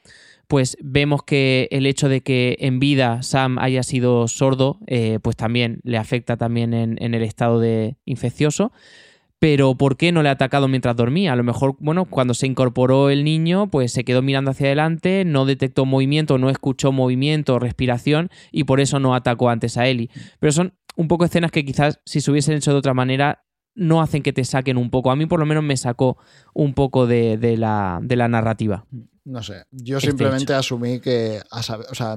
pues 0.47 0.77
vemos 0.81 1.23
que 1.23 1.67
el 1.71 1.85
hecho 1.85 2.09
de 2.09 2.21
que 2.21 2.57
en 2.59 2.79
vida 2.79 3.23
Sam 3.23 3.57
haya 3.59 3.81
sido 3.81 4.27
sordo, 4.27 4.77
eh, 4.87 5.19
pues 5.21 5.35
también 5.35 5.79
le 5.83 5.97
afecta 5.97 6.37
también 6.37 6.73
en, 6.73 7.01
en, 7.01 7.13
el 7.13 7.23
estado 7.23 7.59
de 7.59 7.95
infeccioso 8.05 8.71
pero 9.43 9.75
¿por 9.75 9.97
qué 9.97 10.13
no 10.13 10.23
le 10.23 10.29
ha 10.29 10.31
atacado 10.31 10.69
mientras 10.69 10.95
dormía? 10.95 11.33
A 11.33 11.35
lo 11.35 11.43
mejor, 11.43 11.75
bueno, 11.81 12.05
cuando 12.05 12.33
se 12.33 12.47
incorporó 12.47 13.09
el 13.09 13.25
niño, 13.25 13.69
pues 13.69 13.91
se 13.91 14.05
quedó 14.05 14.21
mirando 14.21 14.51
hacia 14.51 14.67
adelante, 14.67 15.25
no 15.25 15.45
detectó 15.45 15.83
movimiento, 15.83 16.37
no 16.37 16.49
escuchó 16.49 16.93
movimiento, 16.93 17.59
respiración, 17.59 18.29
y 18.53 18.63
por 18.63 18.79
eso 18.79 19.01
no 19.01 19.13
atacó 19.13 19.49
antes 19.49 19.75
a 19.75 19.85
Eli. 19.85 20.09
Pero 20.39 20.53
son 20.53 20.75
un 20.95 21.09
poco 21.09 21.25
escenas 21.25 21.51
que 21.51 21.65
quizás 21.65 21.99
si 22.05 22.21
se 22.21 22.31
hubiesen 22.31 22.55
hecho 22.55 22.71
de 22.71 22.77
otra 22.77 22.93
manera 22.93 23.43
no 23.75 24.01
hacen 24.01 24.23
que 24.23 24.31
te 24.31 24.45
saquen 24.45 24.77
un 24.77 24.89
poco. 24.89 25.11
A 25.11 25.17
mí 25.17 25.25
por 25.25 25.41
lo 25.41 25.45
menos 25.45 25.65
me 25.65 25.75
sacó 25.75 26.15
un 26.53 26.73
poco 26.73 27.05
de, 27.05 27.37
la, 27.57 27.99
narrativa. 28.29 28.85
No 29.25 29.43
sé, 29.43 29.65
yo 29.71 29.97
este 29.97 30.11
simplemente 30.11 30.53
asumí 30.53 31.01
que, 31.01 31.41
o 31.51 31.95
sea, 31.95 32.15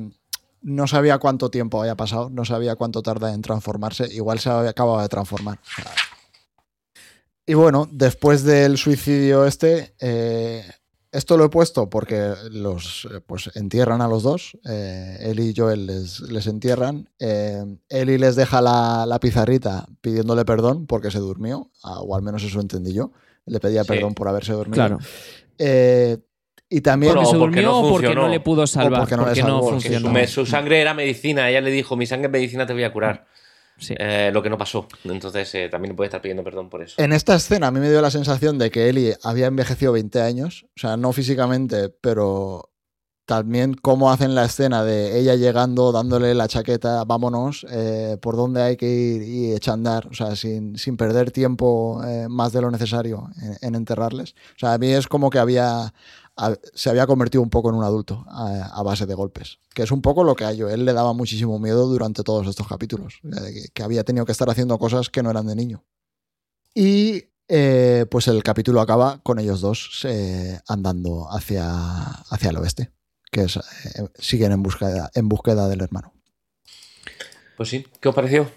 no 0.63 0.87
sabía 0.87 1.19
cuánto 1.19 1.51
tiempo 1.51 1.81
había 1.81 1.97
pasado, 1.97 2.31
no 2.31 2.45
sabía 2.45 2.77
cuánto 2.77 3.03
tarda 3.03 3.35
en 3.35 3.43
transformarse, 3.43 4.15
igual 4.15 4.39
se 4.39 4.49
acababa 4.49 5.03
de 5.03 5.09
transformar. 5.09 5.59
Y 7.47 7.55
bueno, 7.55 7.89
después 7.91 8.43
del 8.43 8.77
suicidio 8.77 9.47
este, 9.47 9.95
eh, 10.01 10.65
esto 11.17 11.39
lo 11.39 11.47
he 11.47 11.49
puesto 11.49 11.89
porque 11.89 12.35
los 12.51 13.09
eh, 13.11 13.21
pues 13.27 13.51
entierran 13.55 14.03
a 14.03 14.09
los 14.09 14.23
dos. 14.23 14.59
Eh, 14.69 15.17
él 15.21 15.41
y 15.41 15.55
Joel 15.57 15.87
les, 15.87 16.21
les 16.21 16.47
entierran. 16.47 17.09
Eh, 17.19 17.65
Eli 17.89 18.19
les 18.19 18.37
deja 18.37 18.61
la, 18.61 19.19
pizarrita 19.19 19.87
pidiéndole 20.03 20.45
perdón 20.45 20.87
porque 20.87 21.11
se 21.11 21.19
durmió, 21.19 21.71
o 21.83 22.15
al 22.15 22.21
menos 22.21 22.43
eso 22.43 22.61
entendí 22.61 22.93
yo. 22.93 23.13
Le 23.47 23.61
pedía 23.61 23.85
perdón 23.85 24.15
por 24.15 24.29
haberse 24.29 24.53
dormido. 24.53 24.75
Claro. 24.75 24.99
y 26.69 26.81
también 26.83 27.15
porque 27.15 27.31
se 27.31 27.37
durmió 27.37 27.77
o 27.77 27.89
porque 27.89 28.15
no 28.15 28.29
le 28.29 28.41
pudo 28.41 28.67
salvar. 28.67 29.01
porque 29.01 29.17
no, 29.17 29.63
funcionó. 29.63 30.27
Su 30.27 30.45
sangre 30.45 30.83
era 30.83 30.93
medicina. 30.93 31.49
Ella 31.49 31.63
le 31.63 31.71
dijo: 31.71 31.97
Mi 31.97 32.05
sangre 32.05 32.27
es 32.27 32.33
medicina, 32.33 32.67
te 32.67 32.75
voy 32.75 32.85
a 32.85 32.93
curar. 32.93 33.27
Eh, 33.89 34.31
lo 34.33 34.43
que 34.43 34.51
no 34.51 34.59
pasó. 34.59 34.87
Entonces 35.05 35.55
eh, 35.55 35.69
también 35.69 35.95
puede 35.97 36.07
estar 36.07 36.23
pidiendo 36.23 36.43
perdón 36.43 36.69
por 36.71 36.83
eso. 36.83 36.95
En 36.99 37.13
esta 37.13 37.35
escena 37.35 37.69
a 37.69 37.71
mí 37.71 37.81
me 37.81 37.91
dio 37.91 38.01
la 38.01 38.11
sensación 38.11 38.59
de 38.59 38.71
que 38.71 38.89
Eli 38.89 39.13
había 39.23 39.47
envejecido 39.47 39.93
20 39.93 40.21
años, 40.21 40.67
o 40.77 40.81
sea, 40.81 40.97
no 40.97 41.13
físicamente, 41.13 41.89
pero 41.89 42.71
también 43.27 43.75
cómo 43.75 44.13
hacen 44.13 44.37
la 44.37 44.45
escena 44.45 44.85
de 44.85 45.19
ella 45.19 45.35
llegando, 45.35 45.91
dándole 45.91 46.33
la 46.35 46.47
chaqueta, 46.47 47.03
vámonos, 47.05 47.67
eh, 47.71 48.17
por 48.23 48.37
dónde 48.37 48.63
hay 48.63 48.77
que 48.77 48.89
ir 48.89 49.23
y 49.23 49.53
echar 49.53 49.75
andar, 49.75 50.07
o 50.07 50.15
sea, 50.15 50.37
sin, 50.37 50.79
sin 50.79 50.97
perder 50.97 51.33
tiempo 51.33 52.01
más 52.29 52.53
de 52.53 52.61
lo 52.61 52.71
necesario 52.71 53.29
en, 53.63 53.75
enterrarles. 53.75 54.37
O 54.55 54.59
sea, 54.59 54.75
a 54.75 54.79
mí 54.79 54.93
es 54.93 55.09
como 55.09 55.29
que 55.29 55.41
había, 55.41 55.93
se 56.75 56.91
había 56.91 57.07
convertido 57.07 57.43
un 57.43 57.51
poco 57.51 57.71
en 57.71 57.77
un 57.77 57.85
adulto 57.85 58.25
a, 58.29 58.83
base 58.83 59.07
de 59.07 59.15
golpes. 59.15 59.59
Que 59.75 59.83
es 59.83 59.91
un 59.91 60.03
poco 60.03 60.25
lo 60.25 60.35
que 60.35 60.45
a 60.45 60.55
Joel 60.57 60.85
le 60.85 60.93
daba 60.93 61.13
muchísimo 61.13 61.59
miedo 61.59 61.87
durante 61.87 62.23
todos 62.23 62.47
estos 62.47 62.69
capítulos. 62.69 63.21
Que, 63.75 63.83
había 63.83 64.05
tenido 64.05 64.27
que 64.27 64.33
estar 64.33 64.49
haciendo 64.51 64.79
cosas 64.79 65.09
que 65.09 65.23
no 65.23 65.31
eran 65.31 65.47
de 65.47 65.57
niño. 65.57 65.85
Y 66.75 67.25
eh, 67.49 68.07
pues 68.11 68.29
el 68.29 68.43
capítulo 68.43 68.81
acaba 68.81 69.21
con 69.23 69.39
ellos 69.39 69.61
dos 69.61 70.03
eh, 70.05 70.59
andando 70.69 71.27
hacia, 71.31 71.71
hacia 71.71 72.51
el 72.51 72.59
oeste. 72.59 72.93
Que 73.31 73.45
es, 73.45 73.57
eh, 73.57 74.09
siguen 74.19 74.53
en 74.53 74.63
búsqueda, 74.63 75.11
en 75.15 75.29
búsqueda 75.29 75.69
del 75.69 75.81
hermano. 75.81 76.13
Pues 77.57 77.71
sí, 77.71 77.87
¿qué 78.01 78.09
os 78.11 78.15
pareció? 78.15 78.51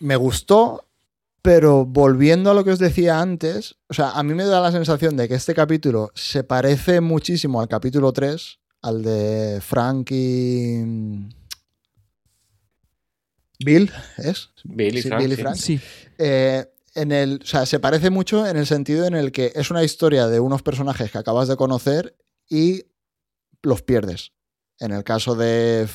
Me 0.00 0.16
gustó 0.16 0.84
pero 1.42 1.84
volviendo 1.84 2.50
a 2.50 2.54
lo 2.54 2.64
que 2.64 2.70
os 2.70 2.78
decía 2.78 3.20
antes, 3.20 3.74
o 3.88 3.94
sea, 3.94 4.12
a 4.12 4.22
mí 4.22 4.32
me 4.32 4.44
da 4.44 4.60
la 4.60 4.70
sensación 4.70 5.16
de 5.16 5.28
que 5.28 5.34
este 5.34 5.54
capítulo 5.54 6.12
se 6.14 6.44
parece 6.44 7.00
muchísimo 7.00 7.60
al 7.60 7.68
capítulo 7.68 8.12
3, 8.12 8.60
al 8.82 9.02
de 9.02 9.60
Frank 9.60 10.10
y. 10.12 10.84
Bill, 13.64 13.92
¿es? 14.18 14.50
Bill 14.64 14.98
y 14.98 15.02
Frank. 15.36 15.56
Sí. 15.56 15.80
Eh, 16.18 16.64
en 16.94 17.10
el, 17.10 17.40
o 17.42 17.46
sea, 17.46 17.66
se 17.66 17.80
parece 17.80 18.10
mucho 18.10 18.46
en 18.46 18.56
el 18.56 18.66
sentido 18.66 19.06
en 19.06 19.14
el 19.14 19.32
que 19.32 19.52
es 19.54 19.70
una 19.70 19.82
historia 19.82 20.28
de 20.28 20.40
unos 20.40 20.62
personajes 20.62 21.10
que 21.10 21.18
acabas 21.18 21.48
de 21.48 21.56
conocer 21.56 22.16
y 22.48 22.84
los 23.62 23.82
pierdes. 23.82 24.32
En 24.80 24.90
el 24.90 25.04
caso 25.04 25.36
de, 25.36 25.86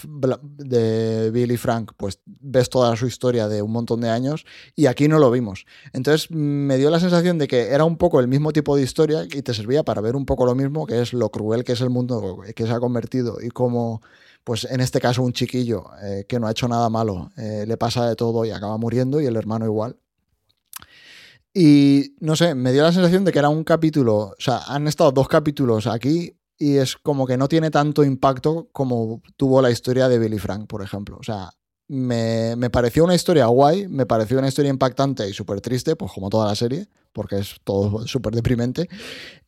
de 0.57 1.31
Bill 1.31 1.57
Frank, 1.57 1.91
pues 1.97 2.19
ves 2.25 2.69
toda 2.69 2.95
su 2.95 3.05
historia 3.05 3.49
de 3.49 3.61
un 3.61 3.71
montón 3.71 3.99
de 3.99 4.09
años 4.09 4.45
y 4.75 4.85
aquí 4.85 5.07
no 5.07 5.19
lo 5.19 5.29
vimos. 5.29 5.65
Entonces 5.91 6.31
me 6.31 6.77
dio 6.77 6.89
la 6.89 6.99
sensación 6.99 7.37
de 7.37 7.47
que 7.47 7.69
era 7.69 7.83
un 7.83 7.97
poco 7.97 8.19
el 8.19 8.27
mismo 8.27 8.53
tipo 8.53 8.75
de 8.77 8.83
historia 8.83 9.23
y 9.23 9.41
te 9.41 9.53
servía 9.53 9.83
para 9.83 9.99
ver 9.99 10.15
un 10.15 10.25
poco 10.25 10.45
lo 10.45 10.55
mismo, 10.55 10.85
que 10.85 11.01
es 11.01 11.11
lo 11.13 11.29
cruel 11.29 11.63
que 11.63 11.73
es 11.73 11.81
el 11.81 11.89
mundo 11.89 12.39
que 12.55 12.65
se 12.65 12.71
ha 12.71 12.79
convertido 12.79 13.37
y 13.41 13.49
cómo, 13.49 14.01
pues 14.43 14.63
en 14.63 14.79
este 14.79 15.01
caso 15.01 15.21
un 15.21 15.33
chiquillo 15.33 15.85
eh, 16.01 16.25
que 16.27 16.39
no 16.39 16.47
ha 16.47 16.51
hecho 16.51 16.67
nada 16.67 16.89
malo, 16.89 17.29
eh, 17.35 17.65
le 17.67 17.75
pasa 17.77 18.07
de 18.07 18.15
todo 18.15 18.45
y 18.45 18.51
acaba 18.51 18.77
muriendo 18.77 19.19
y 19.19 19.25
el 19.25 19.35
hermano 19.35 19.65
igual. 19.65 19.97
Y 21.53 22.15
no 22.19 22.35
sé, 22.35 22.55
me 22.55 22.71
dio 22.71 22.83
la 22.83 22.91
sensación 22.91 23.25
de 23.25 23.31
que 23.31 23.39
era 23.39 23.49
un 23.49 23.63
capítulo, 23.63 24.17
o 24.17 24.35
sea, 24.37 24.59
han 24.67 24.87
estado 24.87 25.11
dos 25.11 25.27
capítulos 25.27 25.87
aquí 25.87 26.37
y 26.57 26.77
es 26.77 26.97
como 26.97 27.27
que 27.27 27.37
no 27.37 27.47
tiene 27.47 27.71
tanto 27.71 28.03
impacto 28.03 28.69
como 28.71 29.21
tuvo 29.35 29.61
la 29.61 29.71
historia 29.71 30.07
de 30.09 30.19
Billy 30.19 30.39
Frank, 30.39 30.67
por 30.67 30.81
ejemplo. 30.81 31.17
O 31.19 31.23
sea, 31.23 31.51
me, 31.87 32.69
pareció 32.69 33.03
una 33.03 33.15
historia 33.15 33.45
guay, 33.45 33.87
me 33.87 34.05
pareció 34.05 34.39
una 34.39 34.47
historia 34.47 34.69
impactante 34.69 35.27
y 35.29 35.33
súper 35.33 35.61
triste, 35.61 35.95
pues 35.95 36.11
como 36.11 36.29
toda 36.29 36.47
la 36.47 36.55
serie, 36.55 36.87
porque 37.13 37.37
es 37.37 37.57
todo 37.63 38.05
súper 38.07 38.33
deprimente. 38.33 38.89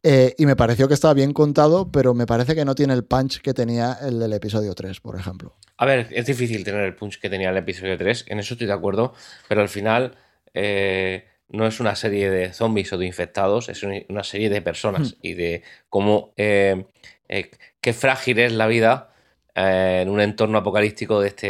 Eh, 0.04 0.36
y 0.38 0.46
me 0.46 0.56
pareció 0.56 0.88
que 0.88 0.94
estaba 0.94 1.14
bien 1.14 1.34
contado, 1.34 1.92
pero 1.92 2.14
me 2.14 2.26
parece 2.26 2.56
que 2.56 2.66
no 2.66 2.76
tiene 2.76 2.94
el 2.94 3.04
punch 3.04 3.42
que 3.42 3.54
tenía 3.54 3.98
el 4.02 4.20
del 4.20 4.34
episodio 4.34 4.74
3, 4.74 5.00
por 5.02 5.20
ejemplo. 5.20 5.56
A 5.78 5.86
ver, 5.86 6.08
es 6.12 6.26
difícil 6.26 6.64
tener 6.64 6.82
el 6.82 6.96
punch 6.96 7.20
que 7.20 7.30
tenía 7.30 7.50
el 7.50 7.58
episodio 7.58 7.98
3, 7.98 8.26
en 8.28 8.40
eso 8.40 8.54
estoy 8.54 8.68
de 8.68 8.74
acuerdo, 8.74 9.14
pero 9.48 9.62
al 9.62 9.70
final... 9.70 10.16
Eh, 10.54 11.26
no 11.50 11.66
es 11.66 11.80
una 11.80 11.96
serie 11.96 12.30
de 12.30 12.54
zombies 12.54 12.94
o 12.94 12.98
de 12.98 13.06
infectados, 13.06 13.70
es 13.70 13.84
una 13.84 14.24
serie 14.24 14.50
de 14.50 14.62
personas 14.62 15.14
hmm. 15.14 15.18
y 15.22 15.34
de 15.34 15.64
cómo 15.90 16.34
eh, 16.38 16.86
eh, 17.28 17.52
qué 17.82 17.94
frágil 17.94 18.40
es 18.40 18.54
la 18.54 18.68
vida 18.68 19.14
eh, 19.56 20.00
en 20.04 20.10
un 20.10 20.22
entorno 20.22 20.60
apocalíptico 20.60 21.20
de 21.22 21.30
este, 21.30 21.48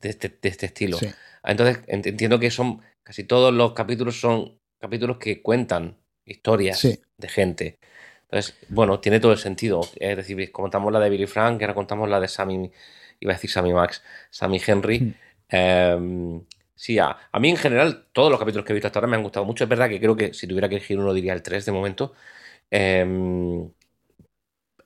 de 0.00 0.08
este, 0.08 0.38
este 0.42 0.66
estilo. 0.66 0.98
Entonces 1.42 1.80
entiendo 1.88 2.38
que 2.38 2.50
son 2.50 2.80
casi 3.02 3.24
todos 3.24 3.52
los 3.52 3.72
capítulos 3.72 4.20
son 4.20 4.58
capítulos 4.78 5.18
que 5.18 5.42
cuentan 5.42 5.96
historias 6.24 6.82
de 7.16 7.28
gente. 7.28 7.78
Entonces, 8.22 8.56
bueno, 8.68 9.00
tiene 9.00 9.18
todo 9.18 9.32
el 9.32 9.38
sentido. 9.38 9.80
Es 9.96 10.16
decir, 10.16 10.52
contamos 10.52 10.92
la 10.92 11.00
de 11.00 11.10
Billy 11.10 11.26
Frank, 11.26 11.60
ahora 11.60 11.74
contamos 11.74 12.08
la 12.08 12.20
de 12.20 12.28
Sammy, 12.28 12.70
iba 13.18 13.32
a 13.32 13.34
decir 13.34 13.50
Sammy 13.50 13.72
Max, 13.72 14.02
Sammy 14.30 14.60
Henry. 14.64 15.14
Hmm. 15.50 16.38
Sí, 16.80 16.98
a, 16.98 17.14
mí 17.38 17.50
en 17.50 17.58
general 17.58 18.06
todos 18.10 18.30
los 18.30 18.40
capítulos 18.40 18.64
que 18.64 18.72
he 18.72 18.74
visto 18.74 18.86
hasta 18.86 19.00
ahora 19.00 19.08
me 19.08 19.16
han 19.16 19.22
gustado 19.22 19.44
mucho. 19.44 19.64
Es 19.64 19.68
verdad 19.68 19.90
que 19.90 20.00
creo 20.00 20.16
que 20.16 20.32
si 20.32 20.46
tuviera 20.46 20.66
que 20.66 20.76
elegir 20.76 20.98
uno 20.98 21.12
diría 21.12 21.34
el 21.34 21.42
3 21.42 21.66
de 21.66 21.72
momento. 21.72 22.14
Em, 22.70 23.68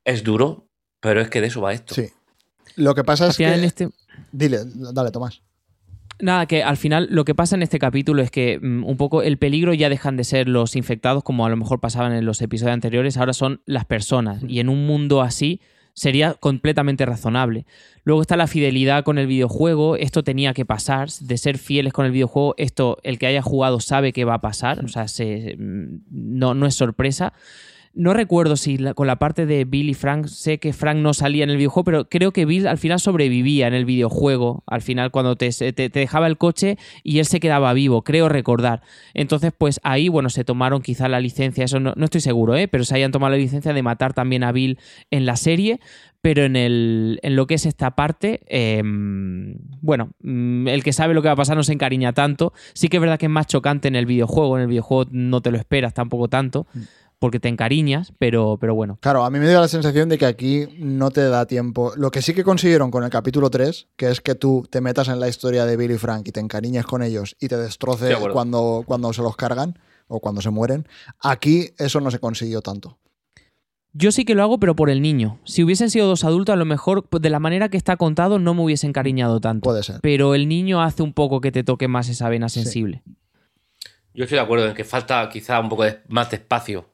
es 0.03 0.25
duro, 0.25 0.67
pero 0.99 1.21
es 1.21 1.31
que 1.31 1.41
de 1.41 1.47
eso 1.47 1.61
va 1.61 1.73
esto. 1.73 1.95
Sí. 1.95 2.09
Lo 2.75 2.97
que 2.97 3.05
pasa 3.05 3.29
es 3.29 3.37
que... 3.37 3.45
Este... 3.45 3.91
Dile, 4.33 4.63
dale, 4.93 5.13
Tomás. 5.13 5.41
Nada, 6.19 6.47
que 6.47 6.65
al 6.65 6.77
final 6.77 7.07
lo 7.13 7.25
que 7.25 7.37
pasa 7.37 7.55
en 7.55 7.63
este 7.63 7.79
capítulo 7.79 8.23
es 8.23 8.33
que 8.33 8.59
mm, 8.61 8.85
un 8.85 8.97
poco 8.97 9.23
el 9.23 9.39
peligro 9.39 9.73
ya 9.73 9.89
dejan 9.89 10.17
de 10.17 10.25
ser 10.25 10.49
los 10.49 10.75
infectados 10.75 11.23
como 11.23 11.47
a 11.47 11.49
lo 11.49 11.57
mejor 11.57 11.79
pasaban 11.79 12.13
en 12.13 12.25
los 12.25 12.43
episodios 12.43 12.75
anteriores, 12.75 13.19
ahora 13.19 13.35
son 13.35 13.63
las 13.67 13.85
personas. 13.85 14.43
Y 14.49 14.59
en 14.59 14.69
un 14.69 14.85
mundo 14.85 15.23
así 15.23 15.61
sería 15.95 16.35
completamente 16.35 17.07
razonable. 17.07 17.67
Luego 18.03 18.21
está 18.21 18.37
la 18.37 18.47
fidelidad 18.47 19.05
con 19.05 19.17
el 19.17 19.27
videojuego, 19.27 19.97
esto 19.97 20.23
tenía 20.23 20.53
que 20.53 20.67
pasar, 20.67 21.09
de 21.09 21.39
ser 21.39 21.57
fieles 21.57 21.93
con 21.93 22.05
el 22.05 22.13
videojuego, 22.13 22.55
esto 22.59 22.99
el 23.03 23.19
que 23.19 23.27
haya 23.27 23.43
jugado 23.43 23.81
sabe 23.81 24.13
que 24.13 24.25
va 24.25 24.35
a 24.35 24.41
pasar, 24.41 24.85
o 24.85 24.89
sea, 24.89 25.05
mm, 25.05 26.03
no, 26.11 26.55
no 26.55 26.67
es 26.67 26.75
sorpresa. 26.75 27.33
No 27.97 28.13
recuerdo 28.13 28.57
si 28.57 28.77
con 28.95 29.07
la 29.07 29.21
parte 29.21 29.47
de 29.47 29.65
Bill 29.65 29.89
y 29.89 29.95
Frank, 29.95 30.27
sé 30.27 30.59
que 30.59 30.73
Frank 30.73 30.97
no 30.99 31.15
salía 31.15 31.45
en 31.45 31.51
el 31.51 31.57
videojuego, 31.57 31.85
pero 31.85 32.09
creo 32.09 32.33
que 32.33 32.45
Bill 32.45 32.67
al 32.67 32.79
final 32.79 32.99
sobrevivía 32.99 33.69
en 33.69 33.75
el 33.75 33.85
videojuego. 33.85 34.65
Al 34.67 34.83
final, 34.83 35.13
cuando 35.13 35.37
te, 35.37 35.51
dejaba 35.73 36.27
el 36.27 36.37
coche 36.37 36.77
y 37.05 37.21
él 37.21 37.27
se 37.27 37.39
quedaba 37.39 37.73
vivo, 37.73 38.03
creo 38.03 38.29
recordar. 38.29 38.83
Entonces, 39.15 39.53
pues 39.57 39.79
ahí, 39.85 40.09
bueno, 40.09 40.29
se 40.29 40.43
tomaron 40.43 40.83
quizá 40.83 41.09
la 41.09 41.21
licencia, 41.21 41.65
eso 41.65 41.79
no, 41.79 41.95
estoy 41.97 42.21
seguro, 42.21 42.57
¿eh? 42.57 42.67
pero 42.67 42.83
se 42.83 42.97
hayan 42.97 43.13
tomado 43.13 43.31
la 43.31 43.39
licencia 43.39 43.73
de 43.73 43.83
matar 43.83 44.13
también 44.13 44.43
a 44.43 44.51
Bill 44.51 44.79
en 45.13 45.25
la 45.25 45.37
serie. 45.37 45.79
Pero 46.21 46.45
en, 46.45 46.57
el, 46.57 47.21
en 47.23 47.37
lo 47.37 47.47
que 47.47 47.53
es 47.53 47.67
esta 47.67 47.91
parte, 47.91 48.41
em, 48.47 49.59
bueno, 49.83 50.13
mm, 50.23 50.69
el 50.69 50.83
que 50.83 50.95
sabe 50.95 51.13
lo 51.13 51.21
que 51.21 51.29
va 51.29 51.33
a 51.33 51.37
pasar 51.37 51.55
no 51.55 51.63
se 51.63 51.75
encariña 51.75 52.15
tanto. 52.15 52.55
Sí 52.73 52.89
que 52.89 52.97
es 52.97 53.01
verdad 53.03 53.19
que 53.19 53.27
es 53.27 53.31
más 53.31 53.47
chocante 53.47 53.89
en 53.89 53.95
el 53.95 54.07
videojuego, 54.07 54.57
en 54.57 54.63
el 54.63 54.69
videojuego 54.69 55.11
no 55.13 55.43
te 55.43 55.51
lo 55.51 55.59
esperas 55.59 55.93
tampoco 55.93 56.29
tanto. 56.29 56.67
Mm 56.73 56.81
porque 57.25 57.41
te 57.41 57.49
encariñas, 57.49 58.13
pero, 58.19 58.59
pero 58.61 58.75
bueno. 58.75 58.99
Claro, 59.01 59.25
a 59.25 59.31
mí 59.31 59.39
me 59.39 59.49
dio 59.49 59.59
la 59.59 59.67
sensación 59.67 60.11
de 60.11 60.19
que 60.19 60.27
aquí 60.27 60.67
no 60.79 61.11
te 61.11 61.23
da 61.27 61.47
tiempo. 61.47 61.95
Lo 61.97 62.11
que 62.11 62.21
sí 62.21 62.35
que 62.35 62.45
consiguieron 62.45 62.91
con 62.91 63.03
el 63.03 63.09
capítulo 63.09 63.49
3, 63.49 63.87
que 63.97 64.11
es 64.11 64.21
que 64.21 64.35
tú 64.35 64.69
te 64.71 64.83
metas 64.83 65.09
en 65.09 65.19
la 65.21 65.27
historia 65.27 65.65
de 65.65 65.75
Billy 65.79 65.95
y 65.95 65.97
Frank 65.97 66.29
y 66.29 66.33
te 66.33 66.41
encariñes 66.41 66.85
con 66.85 67.03
ellos 67.03 67.35
y 67.41 67.49
te 67.49 67.57
destroces 67.57 68.15
cuando, 68.31 68.83
cuando 68.85 69.11
se 69.15 69.23
los 69.23 69.37
cargan 69.37 69.79
o 70.07 70.21
cuando 70.21 70.43
se 70.43 70.51
mueren. 70.51 70.87
Aquí 71.19 71.71
eso 71.79 71.99
no 72.03 72.11
se 72.11 72.19
consiguió 72.19 72.61
tanto. 72.61 72.99
Yo 73.95 74.13
sí 74.13 74.27
que 74.27 74.35
lo 74.35 74.43
hago, 74.43 74.59
pero 74.61 74.77
por 74.77 74.91
el 74.91 75.01
niño. 75.01 75.39
Si 75.45 75.65
hubiesen 75.65 75.89
sido 75.89 76.07
dos 76.07 76.25
adultos, 76.25 76.53
a 76.53 76.57
lo 76.57 76.67
mejor 76.67 77.07
pues, 77.09 77.23
de 77.23 77.31
la 77.31 77.41
manera 77.41 77.71
que 77.71 77.79
está 77.79 77.97
contado 77.97 78.39
no 78.39 78.53
me 78.53 78.61
hubiese 78.65 78.87
encariñado 78.87 79.41
tanto. 79.41 79.65
Puede 79.65 79.83
ser. 79.83 80.01
Pero 80.03 80.35
el 80.35 80.47
niño 80.47 80.83
hace 80.83 81.03
un 81.03 81.15
poco 81.15 81.41
que 81.41 81.53
te 81.53 81.65
toque 81.65 81.89
más 81.89 82.11
esa 82.11 82.29
vena 82.29 82.51
Sí. 82.51 82.61
sensible. 82.63 83.03
Yo 84.13 84.25
estoy 84.25 84.37
de 84.37 84.43
acuerdo 84.45 84.69
en 84.69 84.75
que 84.75 84.85
falta 84.85 85.29
quizá 85.29 85.59
un 85.59 85.69
poco 85.69 85.83
de- 85.83 85.99
más 86.09 86.31
de 86.31 86.37
espacio. 86.37 86.87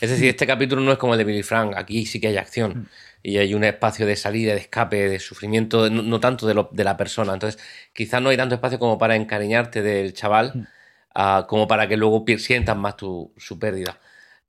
Es 0.00 0.10
decir, 0.10 0.28
este 0.28 0.46
capítulo 0.46 0.80
no 0.82 0.92
es 0.92 0.98
como 0.98 1.14
el 1.14 1.18
de 1.18 1.24
Billy 1.24 1.42
Frank, 1.42 1.74
aquí 1.76 2.06
sí 2.06 2.20
que 2.20 2.28
hay 2.28 2.36
acción. 2.36 2.88
Y 3.22 3.38
hay 3.38 3.52
un 3.54 3.64
espacio 3.64 4.06
de 4.06 4.14
salida, 4.16 4.52
de 4.54 4.60
escape, 4.60 5.08
de 5.08 5.18
sufrimiento, 5.18 5.90
no, 5.90 6.02
no 6.02 6.20
tanto 6.20 6.46
de, 6.46 6.54
lo- 6.54 6.68
de 6.72 6.84
la 6.84 6.96
persona. 6.96 7.32
Entonces, 7.32 7.60
quizás 7.92 8.22
no 8.22 8.28
hay 8.28 8.36
tanto 8.36 8.54
espacio 8.54 8.78
como 8.78 8.96
para 8.96 9.16
encariñarte 9.16 9.82
del 9.82 10.12
chaval, 10.14 10.68
ah, 11.14 11.46
como 11.48 11.66
para 11.66 11.88
que 11.88 11.96
luego 11.96 12.24
sientas 12.38 12.76
más 12.76 12.96
tu, 12.96 13.32
su 13.36 13.58
pérdida. 13.58 13.98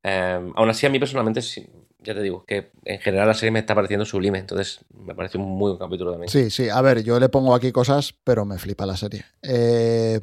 Eh, 0.03 0.39
aún 0.55 0.69
así, 0.69 0.85
a 0.85 0.89
mí 0.89 0.99
personalmente, 0.99 1.41
sí, 1.41 1.67
ya 1.99 2.13
te 2.13 2.21
digo, 2.21 2.45
que 2.45 2.71
en 2.85 2.99
general 2.99 3.27
la 3.27 3.33
serie 3.33 3.51
me 3.51 3.59
está 3.59 3.73
pareciendo 3.73 4.05
sublime. 4.05 4.37
Entonces, 4.37 4.79
me 4.93 5.15
parece 5.15 5.37
un 5.39 5.45
muy 5.45 5.71
buen 5.71 5.79
capítulo 5.79 6.11
también. 6.11 6.29
Sí, 6.29 6.49
sí. 6.51 6.69
A 6.69 6.81
ver, 6.81 7.03
yo 7.03 7.19
le 7.19 7.27
pongo 7.29 7.55
aquí 7.55 7.71
cosas, 7.71 8.13
pero 8.23 8.45
me 8.45 8.59
flipa 8.59 8.85
la 8.85 8.95
serie. 8.95 9.25
Eh, 9.41 10.19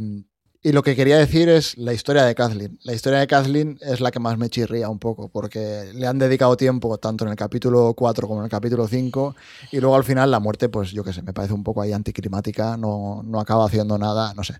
y 0.68 0.72
lo 0.72 0.82
que 0.82 0.96
quería 0.96 1.16
decir 1.16 1.48
es 1.48 1.78
la 1.78 1.92
historia 1.92 2.24
de 2.24 2.34
Kathleen. 2.34 2.76
La 2.82 2.92
historia 2.92 3.20
de 3.20 3.28
Kathleen 3.28 3.78
es 3.82 4.00
la 4.00 4.10
que 4.10 4.18
más 4.18 4.36
me 4.36 4.50
chirría 4.50 4.88
un 4.88 4.98
poco, 4.98 5.28
porque 5.28 5.92
le 5.94 6.06
han 6.08 6.18
dedicado 6.18 6.56
tiempo 6.56 6.98
tanto 6.98 7.24
en 7.24 7.30
el 7.30 7.36
capítulo 7.36 7.94
4 7.94 8.26
como 8.26 8.40
en 8.40 8.46
el 8.46 8.50
capítulo 8.50 8.88
5, 8.88 9.36
y 9.70 9.78
luego 9.78 9.94
al 9.94 10.02
final 10.02 10.28
la 10.30 10.40
muerte, 10.40 10.68
pues 10.68 10.90
yo 10.90 11.04
qué 11.04 11.12
sé, 11.12 11.22
me 11.22 11.32
parece 11.32 11.54
un 11.54 11.62
poco 11.62 11.82
ahí 11.82 11.92
anticlimática, 11.92 12.76
no, 12.76 13.22
no 13.24 13.38
acaba 13.38 13.64
haciendo 13.66 13.96
nada, 13.96 14.34
no 14.34 14.42
sé. 14.42 14.54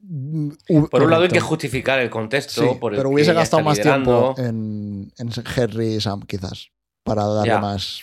Mm, 0.00 0.50
Por 0.90 1.02
un 1.02 1.10
lado 1.10 1.22
hay 1.22 1.28
que 1.30 1.40
justificar 1.40 1.98
el 2.00 2.10
contexto, 2.10 2.60
Sí, 2.72 2.78
por 2.78 2.92
el 2.92 2.98
pero 2.98 3.08
hubiese 3.08 3.32
gastado 3.32 3.62
más 3.62 3.78
liderando. 3.78 4.34
tiempo 4.34 4.50
en, 4.50 5.12
en 5.16 5.30
Henry 5.56 5.94
y 5.94 6.00
Sam, 6.02 6.20
quizás, 6.26 6.68
para 7.04 7.24
darle 7.24 7.52
Ya. 7.54 7.58
más, 7.60 8.00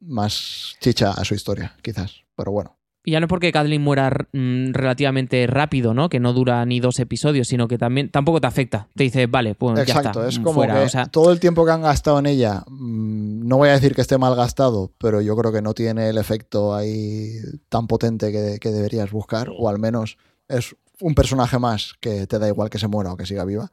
más 0.00 0.76
chicha 0.80 1.10
a 1.10 1.24
su 1.24 1.34
historia, 1.34 1.74
quizás. 1.82 2.22
Pero 2.36 2.52
bueno. 2.52 2.76
Y 3.06 3.12
ya 3.12 3.20
no 3.20 3.26
es 3.26 3.28
porque 3.28 3.52
Kathleen 3.52 3.82
muera 3.82 4.10
mm, 4.32 4.72
relativamente 4.72 5.46
rápido, 5.46 5.92
¿no? 5.92 6.08
Que 6.08 6.20
no 6.20 6.32
dura 6.32 6.64
ni 6.64 6.80
dos 6.80 6.98
episodios, 6.98 7.48
sino 7.48 7.68
que 7.68 7.76
también 7.76 8.10
tampoco 8.10 8.40
te 8.40 8.46
afecta. 8.46 8.88
Te 8.96 9.04
dices, 9.04 9.30
vale, 9.30 9.54
pues 9.54 9.76
ya 9.76 9.82
Exacto, 9.82 10.20
está. 10.20 10.28
es 10.28 10.38
mm, 10.38 10.42
como 10.42 10.54
fuera. 10.54 10.74
que 10.74 10.80
O 10.80 10.88
sea, 10.88 11.06
todo 11.06 11.30
el 11.30 11.38
tiempo 11.38 11.66
que 11.66 11.72
han 11.72 11.82
gastado 11.82 12.18
en 12.18 12.26
ella, 12.26 12.64
mm, 12.66 13.46
no 13.46 13.58
voy 13.58 13.68
a 13.68 13.72
decir 13.72 13.94
que 13.94 14.00
esté 14.00 14.16
mal 14.16 14.34
gastado, 14.34 14.90
pero 14.96 15.20
yo 15.20 15.36
creo 15.36 15.52
que 15.52 15.60
no 15.60 15.74
tiene 15.74 16.08
el 16.08 16.16
efecto 16.16 16.74
ahí 16.74 17.32
tan 17.68 17.86
potente 17.86 18.32
que, 18.32 18.58
que 18.58 18.70
deberías 18.70 19.10
buscar, 19.10 19.50
o 19.54 19.68
al 19.68 19.78
menos 19.78 20.16
es 20.48 20.74
un 21.00 21.14
personaje 21.14 21.58
más 21.58 21.94
que 22.00 22.26
te 22.26 22.38
da 22.38 22.48
igual 22.48 22.70
que 22.70 22.78
se 22.78 22.88
muera 22.88 23.12
o 23.12 23.16
que 23.16 23.26
siga 23.26 23.44
viva. 23.44 23.70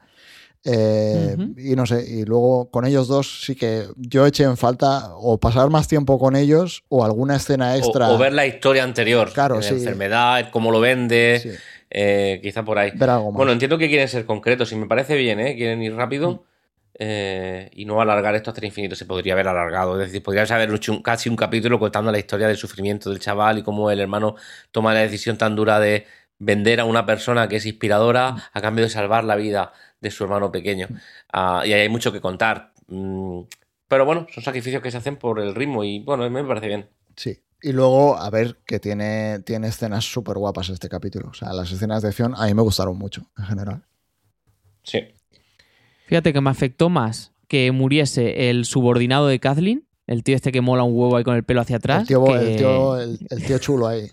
Eh. 0.63 1.35
Y 1.57 1.75
no 1.75 1.85
sé, 1.85 2.05
y 2.07 2.23
luego 2.25 2.69
con 2.69 2.85
ellos 2.85 3.07
dos 3.07 3.43
sí 3.45 3.55
que 3.55 3.85
yo 3.97 4.25
eché 4.25 4.43
en 4.43 4.57
falta 4.57 5.09
o 5.15 5.39
pasar 5.39 5.69
más 5.69 5.87
tiempo 5.87 6.19
con 6.19 6.35
ellos 6.35 6.83
o 6.89 7.03
alguna 7.03 7.35
escena 7.37 7.75
extra. 7.77 8.09
O, 8.09 8.17
ver 8.17 8.33
la 8.33 8.45
historia 8.45 8.83
anterior. 8.83 9.31
Claro, 9.33 9.57
de 9.57 9.63
sí. 9.63 9.71
La 9.71 9.77
enfermedad, 9.79 10.49
cómo 10.51 10.71
lo 10.71 10.79
vende, 10.79 11.39
Sí, 11.41 11.49
eh, 11.89 12.39
quizá 12.43 12.63
por 12.63 12.77
ahí. 12.77 12.91
ver 12.95 13.09
algo 13.09 13.31
más. 13.31 13.37
Bueno, 13.37 13.51
entiendo 13.53 13.77
que 13.77 13.87
quieren 13.89 14.07
ser 14.07 14.25
concretos 14.25 14.71
y 14.71 14.75
me 14.75 14.85
parece 14.85 15.15
bien, 15.15 15.39
¿eh? 15.39 15.55
Quieren 15.55 15.81
ir 15.81 15.93
Mm. 15.93 15.97
rápido 15.97 16.43
eh, 16.99 17.71
y 17.73 17.85
no 17.85 17.99
alargar 18.01 18.35
esto 18.35 18.51
hasta 18.51 18.59
el 18.61 18.65
infinito. 18.67 18.95
Se 18.95 19.05
podría 19.05 19.33
haber 19.33 19.47
alargado. 19.47 19.99
Es 19.99 20.07
decir, 20.09 20.21
podrías 20.21 20.51
haber 20.51 20.71
hecho 20.71 20.91
un- 20.91 21.01
casi 21.01 21.29
un 21.29 21.35
capítulo 21.35 21.79
contando 21.79 22.11
la 22.11 22.19
historia 22.19 22.47
del 22.47 22.57
sufrimiento 22.57 23.09
del 23.09 23.19
chaval 23.19 23.57
y 23.57 23.63
cómo 23.63 23.89
el 23.89 23.99
hermano 23.99 24.35
toma 24.71 24.93
la 24.93 24.99
decisión 24.99 25.37
tan 25.37 25.55
dura 25.55 25.79
de 25.79 26.05
vender 26.37 26.79
a 26.79 26.85
una 26.85 27.05
persona 27.05 27.47
que 27.47 27.55
es 27.55 27.65
Mm. 27.65 27.69
inspiradora 27.69 28.49
a 28.53 28.61
cambio 28.61 28.83
de 28.83 28.89
salvar 28.91 29.23
la 29.23 29.35
vida 29.35 29.73
de 30.01 30.11
su 30.11 30.23
hermano 30.23 30.51
pequeño. 30.51 30.87
Ah, 31.31 31.63
y 31.65 31.71
ahí 31.73 31.81
hay 31.81 31.89
mucho 31.89 32.11
que 32.11 32.19
contar. 32.19 32.73
Mm, 32.87 33.41
pero 33.87 34.05
bueno, 34.05 34.27
son 34.33 34.43
sacrificios 34.43 34.81
que 34.81 34.91
se 34.91 34.97
hacen 34.97 35.15
por 35.15 35.39
el 35.39 35.55
ritmo 35.55 35.83
y 35.83 35.99
bueno, 35.99 36.29
me 36.29 36.43
parece 36.43 36.67
bien. 36.67 36.89
Sí. 37.15 37.39
Y 37.61 37.71
luego, 37.73 38.17
a 38.17 38.29
ver, 38.31 38.57
que 38.65 38.79
tiene, 38.79 39.39
tiene 39.45 39.67
escenas 39.67 40.03
súper 40.03 40.37
guapas 40.37 40.69
este 40.69 40.89
capítulo. 40.89 41.29
O 41.29 41.33
sea, 41.33 41.53
las 41.53 41.71
escenas 41.71 42.01
de 42.01 42.07
acción 42.09 42.33
a 42.35 42.47
mí 42.47 42.53
me 42.55 42.63
gustaron 42.63 42.97
mucho, 42.97 43.29
en 43.37 43.45
general. 43.45 43.83
Sí. 44.83 44.99
fíjate 46.07 46.33
que 46.33 46.41
me 46.41 46.49
afectó 46.49 46.89
más 46.89 47.31
que 47.47 47.71
muriese 47.71 48.49
el 48.49 48.65
subordinado 48.65 49.27
de 49.27 49.39
Kathleen, 49.39 49.85
el 50.07 50.23
tío 50.23 50.35
este 50.35 50.51
que 50.51 50.61
mola 50.61 50.83
un 50.83 50.93
huevo 50.97 51.15
ahí 51.17 51.23
con 51.23 51.35
el 51.35 51.43
pelo 51.43 51.61
hacia 51.61 51.75
atrás. 51.77 52.01
El 52.01 52.07
tío, 52.07 52.23
que- 52.25 52.33
el, 52.33 52.57
tío, 52.57 52.99
el- 52.99 53.19
el 53.29 53.45
tío 53.45 53.59
chulo 53.59 53.87
ahí. 53.87 54.09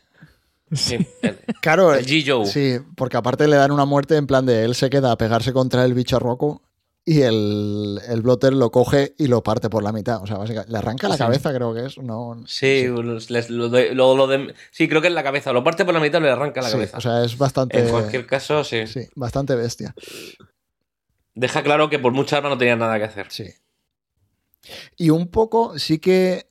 Sí. 0.73 0.99
El, 1.23 1.39
Claro, 1.61 1.95
el 1.95 2.07
G. 2.07 2.25
Joe. 2.27 2.47
sí, 2.47 2.79
porque 2.97 3.17
aparte 3.17 3.47
le 3.49 3.57
dan 3.57 3.71
una 3.73 3.85
muerte 3.85 4.17
en 4.17 4.27
plan 4.27 4.47
de 4.47 4.65
él 4.65 4.75
se 4.75 4.91
queda 4.91 5.13
a 5.13 5.19
pegarse 5.19 5.53
contra 5.53 5.85
el 5.85 5.95
bicharroco 5.95 6.63
y 7.05 7.23
el, 7.23 7.99
el 8.07 8.21
blotter 8.21 8.53
lo 8.53 8.71
coge 8.71 9.15
y 9.17 9.29
lo 9.29 9.43
parte 9.43 9.71
por 9.71 9.83
la 9.83 9.93
mitad. 9.93 10.23
O 10.23 10.27
sea, 10.27 10.37
básicamente, 10.37 10.71
le 10.71 10.79
arranca 10.79 11.09
la 11.09 11.15
Sí. 11.15 11.19
cabeza, 11.21 11.55
creo 11.55 11.73
que 11.73 11.87
es. 11.87 11.97
No, 11.99 12.43
Sí, 12.47 12.87
les- 13.31 13.49
lo 13.51 13.71
de- 13.71 13.95
lo- 13.95 14.15
lo 14.15 14.27
de- 14.27 14.55
sí, 14.71 14.89
creo 14.89 15.01
que 15.01 15.07
en 15.09 15.15
la 15.15 15.23
cabeza. 15.23 15.53
Lo 15.55 15.65
parte 15.65 15.87
por 15.87 15.95
la 15.95 16.01
mitad 16.01 16.19
y 16.21 16.25
le 16.25 16.31
arranca 16.31 16.61
la 16.61 16.67
Sí, 16.69 16.73
cabeza. 16.75 16.99
o 16.99 17.01
sea, 17.01 17.25
es 17.25 17.39
bastante. 17.39 17.79
en 17.81 17.89
cualquier 17.89 18.27
caso, 18.27 18.63
sí. 18.63 18.87
Sí, 18.87 19.09
bastante 19.15 19.55
bestia. 19.55 19.95
Deja 21.35 21.63
claro 21.63 21.89
que 21.89 21.99
por 21.99 22.13
mucha 22.13 22.37
arma 22.39 22.49
no 22.51 22.59
tenían 22.59 22.81
nada 22.81 22.99
que 22.99 23.05
hacer. 23.05 23.27
Sí. 23.31 23.45
Y 24.97 25.11
un 25.11 25.29
poco 25.29 25.79
sí 25.79 25.99
que 25.99 26.48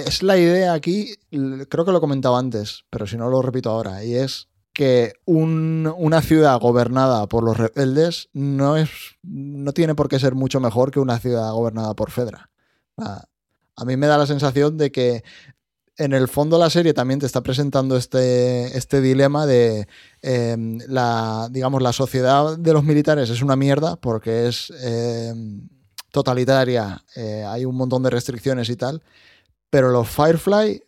es 0.00 0.22
la 0.22 0.36
idea 0.36 0.72
aquí, 0.72 1.14
creo 1.30 1.84
que 1.84 1.92
lo 1.92 1.98
he 1.98 2.00
comentado 2.00 2.36
antes, 2.36 2.84
pero 2.90 3.06
si 3.06 3.16
no 3.16 3.28
lo 3.28 3.42
repito 3.42 3.70
ahora, 3.70 4.04
y 4.04 4.14
es 4.14 4.48
que 4.72 5.14
un- 5.24 5.90
una 5.96 6.20
ciudad 6.20 6.60
gobernada 6.60 7.26
por 7.28 7.42
los 7.42 7.56
rebeldes 7.56 8.28
no, 8.34 8.76
es, 8.76 8.90
no 9.22 9.72
tiene 9.72 9.94
por 9.94 10.08
qué 10.08 10.18
ser 10.18 10.34
mucho 10.34 10.60
mejor 10.60 10.90
que 10.90 11.00
una 11.00 11.18
ciudad 11.18 11.50
gobernada 11.52 11.94
por 11.94 12.10
Fedra. 12.10 12.50
A, 12.98 13.84
mí 13.86 13.96
me 13.96 14.06
da 14.06 14.18
la 14.18 14.26
sensación 14.26 14.76
de 14.76 14.92
que 14.92 15.24
en 15.96 16.12
el 16.12 16.28
fondo 16.28 16.58
la 16.58 16.68
serie 16.68 16.92
también 16.92 17.20
te 17.20 17.26
está 17.26 17.42
presentando 17.42 17.96
este, 17.96 18.76
este 18.76 19.00
dilema 19.00 19.46
de 19.46 19.88
eh, 20.20 20.56
la, 20.88 21.48
digamos, 21.50 21.82
la 21.82 21.94
sociedad 21.94 22.58
de 22.58 22.72
los 22.74 22.84
militares 22.84 23.30
es 23.30 23.40
una 23.40 23.56
mierda 23.56 23.96
porque 23.96 24.46
es 24.46 24.70
eh, 24.82 25.32
totalitaria, 26.12 27.02
eh, 27.14 27.44
hay 27.46 27.64
un 27.64 27.76
montón 27.76 28.02
de 28.02 28.10
restricciones 28.10 28.68
y 28.68 28.76
tal, 28.76 29.02
pero 29.76 29.90
los 29.90 30.08
Firefly 30.08 30.82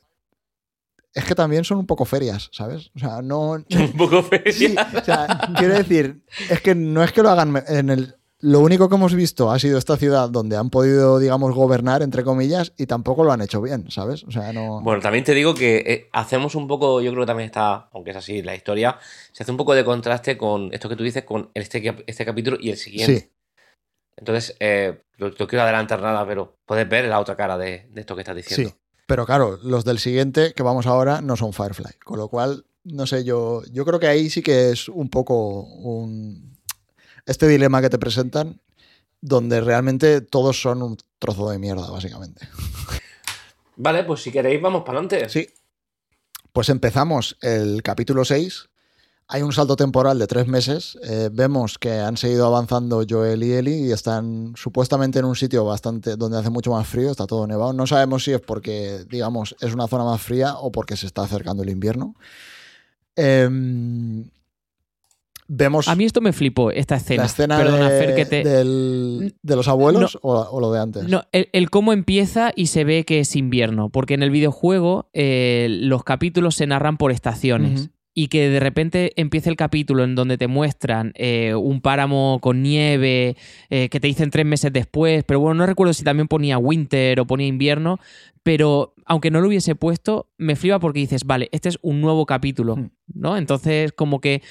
es 1.12 1.24
que 1.26 1.34
también 1.34 1.62
son 1.62 1.76
un 1.76 1.86
poco 1.86 2.06
ferias, 2.06 2.48
¿sabes? 2.52 2.90
O 2.96 2.98
sea, 2.98 3.20
no... 3.20 3.50
Un 3.70 3.92
poco 3.98 4.22
feria. 4.22 4.50
Sí, 4.50 4.74
o 4.96 5.04
sea, 5.04 5.50
quiero 5.58 5.74
decir, 5.74 6.22
es 6.48 6.62
que 6.62 6.74
no 6.74 7.04
es 7.04 7.12
que 7.12 7.22
lo 7.22 7.28
hagan 7.28 7.62
en 7.68 7.90
el... 7.90 8.14
Lo 8.40 8.60
único 8.60 8.88
que 8.88 8.94
hemos 8.94 9.14
visto 9.14 9.50
ha 9.50 9.58
sido 9.58 9.76
esta 9.76 9.98
ciudad 9.98 10.30
donde 10.30 10.56
han 10.56 10.70
podido, 10.70 11.18
digamos, 11.18 11.54
gobernar, 11.54 12.00
entre 12.00 12.24
comillas, 12.24 12.72
y 12.78 12.86
tampoco 12.86 13.24
lo 13.24 13.32
han 13.32 13.42
hecho 13.42 13.60
bien, 13.60 13.90
¿sabes? 13.90 14.24
O 14.24 14.30
sea, 14.30 14.54
no... 14.54 14.80
Bueno, 14.80 15.02
también 15.02 15.22
te 15.22 15.34
digo 15.34 15.52
que 15.52 15.84
eh, 15.86 16.08
hacemos 16.12 16.54
un 16.54 16.66
poco, 16.66 17.02
yo 17.02 17.10
creo 17.10 17.24
que 17.24 17.26
también 17.26 17.48
está, 17.48 17.90
aunque 17.92 18.12
es 18.12 18.16
así 18.16 18.40
la 18.40 18.54
historia, 18.54 18.96
se 19.32 19.42
hace 19.42 19.52
un 19.52 19.58
poco 19.58 19.74
de 19.74 19.84
contraste 19.84 20.38
con 20.38 20.72
esto 20.72 20.88
que 20.88 20.96
tú 20.96 21.04
dices, 21.04 21.24
con 21.24 21.50
este, 21.52 21.94
este 22.06 22.24
capítulo 22.24 22.56
y 22.58 22.70
el 22.70 22.78
siguiente. 22.78 23.20
sí, 23.20 23.30
Entonces, 24.18 24.54
eh, 24.60 25.00
no, 25.16 25.28
no 25.28 25.46
quiero 25.46 25.62
adelantar 25.62 26.02
nada, 26.02 26.26
pero 26.26 26.58
puedes 26.66 26.88
ver 26.88 27.06
la 27.06 27.20
otra 27.20 27.36
cara 27.36 27.56
de, 27.56 27.88
de 27.90 28.00
esto 28.00 28.14
que 28.14 28.22
estás 28.22 28.36
diciendo. 28.36 28.70
sí. 28.70 28.76
Pero 29.08 29.24
claro, 29.24 29.58
los 29.62 29.86
del 29.86 29.98
siguiente 29.98 30.52
que 30.52 30.62
vamos 30.62 30.86
ahora 30.86 31.22
no 31.22 31.34
son 31.34 31.54
Firefly. 31.54 31.94
Con 32.04 32.18
lo 32.18 32.28
cual, 32.28 32.66
no 32.84 33.06
sé, 33.06 33.24
yo, 33.24 33.62
yo 33.72 33.86
creo 33.86 33.98
que 33.98 34.06
ahí 34.06 34.28
sí 34.28 34.42
que 34.42 34.68
es 34.68 34.90
un 34.90 35.08
poco 35.08 35.62
un, 35.62 36.58
este 37.24 37.48
dilema 37.48 37.80
que 37.80 37.88
te 37.88 37.98
presentan, 37.98 38.60
donde 39.22 39.62
realmente 39.62 40.20
todos 40.20 40.60
son 40.60 40.82
un 40.82 40.98
trozo 41.18 41.48
de 41.48 41.58
mierda, 41.58 41.90
básicamente. 41.90 42.48
Vale, 43.76 44.04
pues 44.04 44.22
si 44.22 44.30
queréis, 44.30 44.60
vamos 44.60 44.82
para 44.82 44.98
adelante. 44.98 45.30
Sí. 45.30 45.48
Pues 46.52 46.68
empezamos 46.68 47.38
el 47.40 47.82
capítulo 47.82 48.26
6. 48.26 48.68
Hay 49.30 49.42
un 49.42 49.52
salto 49.52 49.76
temporal 49.76 50.18
de 50.18 50.26
tres 50.26 50.46
meses. 50.46 50.98
Eh, 51.02 51.28
vemos 51.30 51.76
que 51.78 51.92
han 51.98 52.16
seguido 52.16 52.46
avanzando 52.46 53.04
Joel 53.08 53.42
y 53.42 53.52
Ellie 53.52 53.86
y 53.88 53.92
están 53.92 54.54
supuestamente 54.56 55.18
en 55.18 55.26
un 55.26 55.36
sitio 55.36 55.66
bastante 55.66 56.16
donde 56.16 56.38
hace 56.38 56.48
mucho 56.48 56.70
más 56.70 56.86
frío, 56.88 57.10
está 57.10 57.26
todo 57.26 57.46
nevado. 57.46 57.74
No 57.74 57.86
sabemos 57.86 58.24
si 58.24 58.32
es 58.32 58.40
porque, 58.40 59.04
digamos, 59.10 59.54
es 59.60 59.74
una 59.74 59.86
zona 59.86 60.04
más 60.04 60.22
fría 60.22 60.54
o 60.56 60.72
porque 60.72 60.96
se 60.96 61.06
está 61.06 61.22
acercando 61.24 61.62
el 61.62 61.68
invierno. 61.68 62.14
Em, 63.16 64.24
vemos 65.46 65.88
A 65.88 65.94
mí 65.94 66.04
esto 66.04 66.20
me 66.20 66.32
flipó, 66.32 66.70
esta 66.70 66.96
escena. 66.96 67.22
la 67.24 67.26
escena 67.26 67.58
Perdona, 67.58 67.90
de, 67.90 67.98
Fer, 67.98 68.14
que 68.14 68.24
te- 68.26 68.44
del- 68.44 69.34
de 69.42 69.56
los 69.56 69.68
abuelos 69.68 70.18
o, 70.22 70.34
o 70.40 70.60
lo 70.60 70.72
de 70.72 70.80
antes. 70.80 71.04
No, 71.08 71.24
el, 71.32 71.48
el 71.52 71.68
cómo 71.68 71.92
empieza 71.92 72.52
y 72.54 72.68
se 72.68 72.84
ve 72.84 73.04
que 73.04 73.20
es 73.20 73.34
invierno, 73.36 73.90
porque 73.90 74.14
en 74.14 74.22
el 74.22 74.30
videojuego 74.30 75.10
eh, 75.12 75.66
los 75.68 76.02
capítulos 76.04 76.54
se 76.54 76.66
narran 76.66 76.96
por 76.96 77.10
estaciones. 77.12 77.90
Y 78.20 78.26
que 78.26 78.48
de 78.50 78.58
repente 78.58 79.12
empiece 79.14 79.48
el 79.48 79.54
capítulo 79.54 80.02
en 80.02 80.16
donde 80.16 80.36
te 80.38 80.48
muestran 80.48 81.12
eh, 81.14 81.54
un 81.54 81.80
páramo 81.80 82.38
con 82.42 82.62
nieve, 82.64 83.36
eh, 83.70 83.88
que 83.90 84.00
te 84.00 84.08
dicen 84.08 84.30
tres 84.30 84.44
meses 84.44 84.72
después, 84.72 85.22
pero 85.22 85.38
bueno, 85.38 85.54
no 85.54 85.66
recuerdo 85.66 85.92
si 85.92 86.02
también 86.02 86.26
ponía 86.26 86.58
winter 86.58 87.20
o 87.20 87.26
ponía 87.28 87.46
invierno, 87.46 88.00
pero 88.42 88.92
aunque 89.06 89.30
no 89.30 89.40
lo 89.40 89.46
hubiese 89.46 89.76
puesto, 89.76 90.26
me 90.36 90.56
flipa 90.56 90.80
porque 90.80 90.98
dices, 90.98 91.22
vale, 91.26 91.48
este 91.52 91.68
es 91.68 91.78
un 91.80 92.00
nuevo 92.00 92.26
capítulo, 92.26 92.74
Hmm. 92.74 92.90
¿no? 93.14 93.36
Entonces, 93.36 93.92
como 93.92 94.20
que 94.20 94.42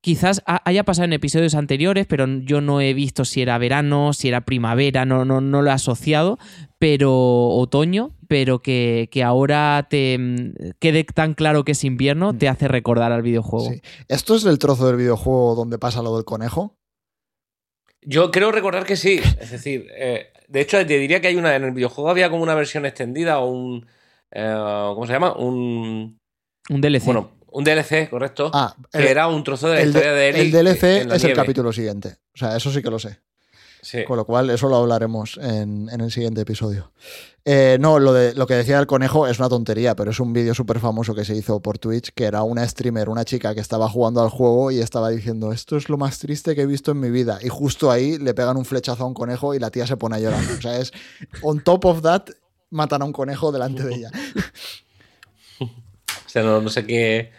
quizás 0.00 0.42
ha- 0.46 0.62
haya 0.64 0.84
pasado 0.84 1.06
en 1.06 1.14
episodios 1.14 1.54
anteriores, 1.56 2.06
pero 2.06 2.26
yo 2.44 2.60
no 2.60 2.80
he 2.80 2.94
visto 2.94 3.24
si 3.24 3.42
era 3.42 3.58
verano, 3.58 4.12
si 4.12 4.28
era 4.28 4.42
primavera, 4.42 5.04
no, 5.04 5.24
no, 5.24 5.40
no 5.40 5.62
lo 5.62 5.70
he 5.70 5.72
asociado, 5.72 6.38
pero 6.78 7.12
otoño, 7.48 8.12
pero 8.34 8.60
que, 8.60 9.08
que 9.12 9.22
ahora 9.22 9.86
te 9.88 10.18
mm, 10.18 10.54
quede 10.80 11.04
tan 11.04 11.34
claro 11.34 11.62
que 11.64 11.70
es 11.70 11.84
invierno, 11.84 12.36
te 12.36 12.48
hace 12.48 12.66
recordar 12.66 13.12
al 13.12 13.22
videojuego. 13.22 13.70
Sí. 13.70 13.80
¿Esto 14.08 14.34
es 14.34 14.44
el 14.44 14.58
trozo 14.58 14.88
del 14.88 14.96
videojuego 14.96 15.54
donde 15.54 15.78
pasa 15.78 16.02
lo 16.02 16.16
del 16.16 16.24
conejo? 16.24 16.76
Yo 18.02 18.32
creo 18.32 18.50
recordar 18.50 18.86
que 18.86 18.96
sí. 18.96 19.20
Es 19.38 19.52
decir, 19.52 19.86
eh, 19.96 20.32
de 20.48 20.60
hecho, 20.60 20.84
te 20.84 20.98
diría 20.98 21.20
que 21.20 21.28
hay 21.28 21.36
una. 21.36 21.54
En 21.54 21.62
el 21.62 21.70
videojuego 21.70 22.10
había 22.10 22.28
como 22.28 22.42
una 22.42 22.56
versión 22.56 22.84
extendida 22.86 23.38
o 23.38 23.46
un. 23.52 23.86
eh, 24.32 24.52
¿Cómo 24.56 25.06
se 25.06 25.12
llama? 25.12 25.32
Un. 25.36 26.18
Un 26.70 26.80
DLC. 26.80 27.04
Bueno, 27.04 27.30
un 27.52 27.62
DLC, 27.62 28.10
correcto. 28.10 28.50
Ah, 28.52 28.74
que 28.90 29.08
era 29.12 29.28
un 29.28 29.44
trozo 29.44 29.68
de 29.68 29.74
la 29.76 29.80
el 29.82 29.92
de- 29.92 29.98
historia 30.00 30.12
de 30.12 30.28
Ellie 30.30 30.40
el 30.42 30.50
DLC 30.50 30.82
en 31.02 31.08
la 31.10 31.14
es 31.14 31.22
el 31.22 31.34
capítulo 31.34 31.72
siguiente. 31.72 32.16
O 32.34 32.38
sea, 32.38 32.56
eso 32.56 32.72
sí 32.72 32.82
que 32.82 32.90
lo 32.90 32.98
sé. 32.98 33.20
Sí. 33.84 34.02
Con 34.04 34.16
lo 34.16 34.24
cual, 34.24 34.48
eso 34.48 34.68
lo 34.68 34.76
hablaremos 34.76 35.38
en, 35.42 35.90
en 35.92 36.00
el 36.00 36.10
siguiente 36.10 36.40
episodio. 36.40 36.90
Eh, 37.44 37.76
no, 37.78 37.98
lo, 37.98 38.14
de, 38.14 38.34
lo 38.34 38.46
que 38.46 38.54
decía 38.54 38.78
del 38.78 38.86
conejo 38.86 39.26
es 39.26 39.38
una 39.38 39.50
tontería, 39.50 39.94
pero 39.94 40.10
es 40.10 40.18
un 40.18 40.32
vídeo 40.32 40.54
súper 40.54 40.80
famoso 40.80 41.14
que 41.14 41.26
se 41.26 41.36
hizo 41.36 41.60
por 41.60 41.78
Twitch, 41.78 42.12
que 42.14 42.24
era 42.24 42.42
una 42.42 42.66
streamer, 42.66 43.10
una 43.10 43.26
chica 43.26 43.54
que 43.54 43.60
estaba 43.60 43.86
jugando 43.90 44.22
al 44.22 44.30
juego 44.30 44.70
y 44.70 44.78
estaba 44.78 45.10
diciendo, 45.10 45.52
esto 45.52 45.76
es 45.76 45.90
lo 45.90 45.98
más 45.98 46.18
triste 46.18 46.54
que 46.54 46.62
he 46.62 46.66
visto 46.66 46.92
en 46.92 47.00
mi 47.00 47.10
vida. 47.10 47.38
Y 47.42 47.50
justo 47.50 47.90
ahí 47.90 48.16
le 48.16 48.32
pegan 48.32 48.56
un 48.56 48.64
flechazo 48.64 49.04
a 49.04 49.06
un 49.06 49.12
conejo 49.12 49.54
y 49.54 49.58
la 49.58 49.70
tía 49.70 49.86
se 49.86 49.98
pone 49.98 50.16
a 50.16 50.20
llorar. 50.20 50.42
O 50.58 50.62
sea, 50.62 50.78
es, 50.78 50.90
on 51.42 51.62
top 51.62 51.84
of 51.84 52.00
that, 52.00 52.30
matan 52.70 53.02
a 53.02 53.04
un 53.04 53.12
conejo 53.12 53.52
delante 53.52 53.84
de 53.84 53.94
ella. 53.94 54.10
O 56.26 56.28
sea, 56.34 56.42
no, 56.42 56.60
no 56.60 56.68
sé 56.68 56.84
qué, 56.84 57.30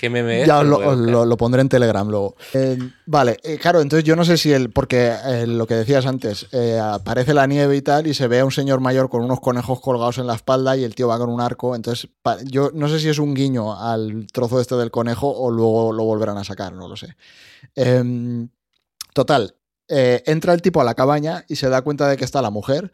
qué 0.00 0.08
meme 0.10 0.40
es. 0.40 0.46
Ya 0.48 0.62
lo, 0.62 0.78
lo- 0.96 1.26
lo 1.26 1.36
pondré 1.36 1.60
en 1.60 1.68
Telegram 1.68 2.08
luego. 2.08 2.34
Eh, 2.54 2.78
vale, 3.06 3.36
eh, 3.42 3.58
claro, 3.58 3.80
entonces 3.82 4.04
yo 4.04 4.16
no 4.16 4.24
sé 4.24 4.38
si 4.38 4.50
el. 4.52 4.70
Porque 4.70 5.12
eh, 5.26 5.46
lo 5.46 5.66
que 5.66 5.74
decías 5.74 6.06
antes, 6.06 6.46
aparece 6.82 7.34
la 7.34 7.46
nieve 7.46 7.76
y 7.76 7.82
tal, 7.82 8.06
y 8.06 8.14
se 8.14 8.26
ve 8.26 8.40
a 8.40 8.44
un 8.44 8.50
señor 8.50 8.80
mayor 8.80 9.10
con 9.10 9.22
unos 9.22 9.40
conejos 9.40 9.80
colgados 9.80 10.18
en 10.18 10.26
la 10.26 10.34
espalda 10.34 10.76
y 10.76 10.84
el 10.84 10.94
tío 10.94 11.08
va 11.08 11.18
con 11.18 11.28
un 11.28 11.40
arco. 11.40 11.76
Entonces, 11.76 12.08
yo 12.46 12.70
no 12.72 12.88
sé 12.88 12.98
si 12.98 13.08
es 13.10 13.18
un 13.18 13.34
guiño 13.34 13.78
al 13.78 14.26
trozo 14.32 14.60
este 14.60 14.74
del 14.76 14.90
conejo 14.90 15.28
o 15.30 15.50
luego 15.50 15.92
lo 15.92 16.04
volverán 16.04 16.38
a 16.38 16.44
sacar, 16.44 16.72
no 16.72 16.88
lo 16.88 16.96
sé. 16.96 17.14
Em, 17.74 18.48
total, 19.12 19.54
entra 19.88 20.54
el 20.54 20.62
tipo 20.62 20.80
a 20.80 20.84
la 20.84 20.94
cabaña 20.94 21.44
y 21.48 21.56
se 21.56 21.68
da 21.68 21.82
cuenta 21.82 22.08
de 22.08 22.16
que 22.16 22.24
está 22.24 22.40
la 22.40 22.50
mujer. 22.50 22.92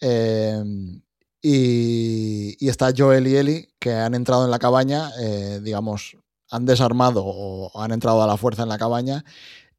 em, 0.00 1.00
y, 1.46 2.56
y 2.58 2.68
está 2.70 2.90
Joel 2.96 3.26
y 3.26 3.36
Ellie 3.36 3.68
que 3.78 3.92
han 3.92 4.14
entrado 4.14 4.44
en 4.46 4.50
la 4.50 4.58
cabaña, 4.58 5.10
eh, 5.20 5.60
digamos, 5.62 6.16
han 6.50 6.66
desarmado 6.66 7.22
o 7.24 7.80
han 7.80 7.92
entrado 7.92 8.22
a 8.22 8.26
la 8.26 8.36
fuerza 8.36 8.62
en 8.64 8.68
la 8.68 8.78
cabaña 8.78 9.24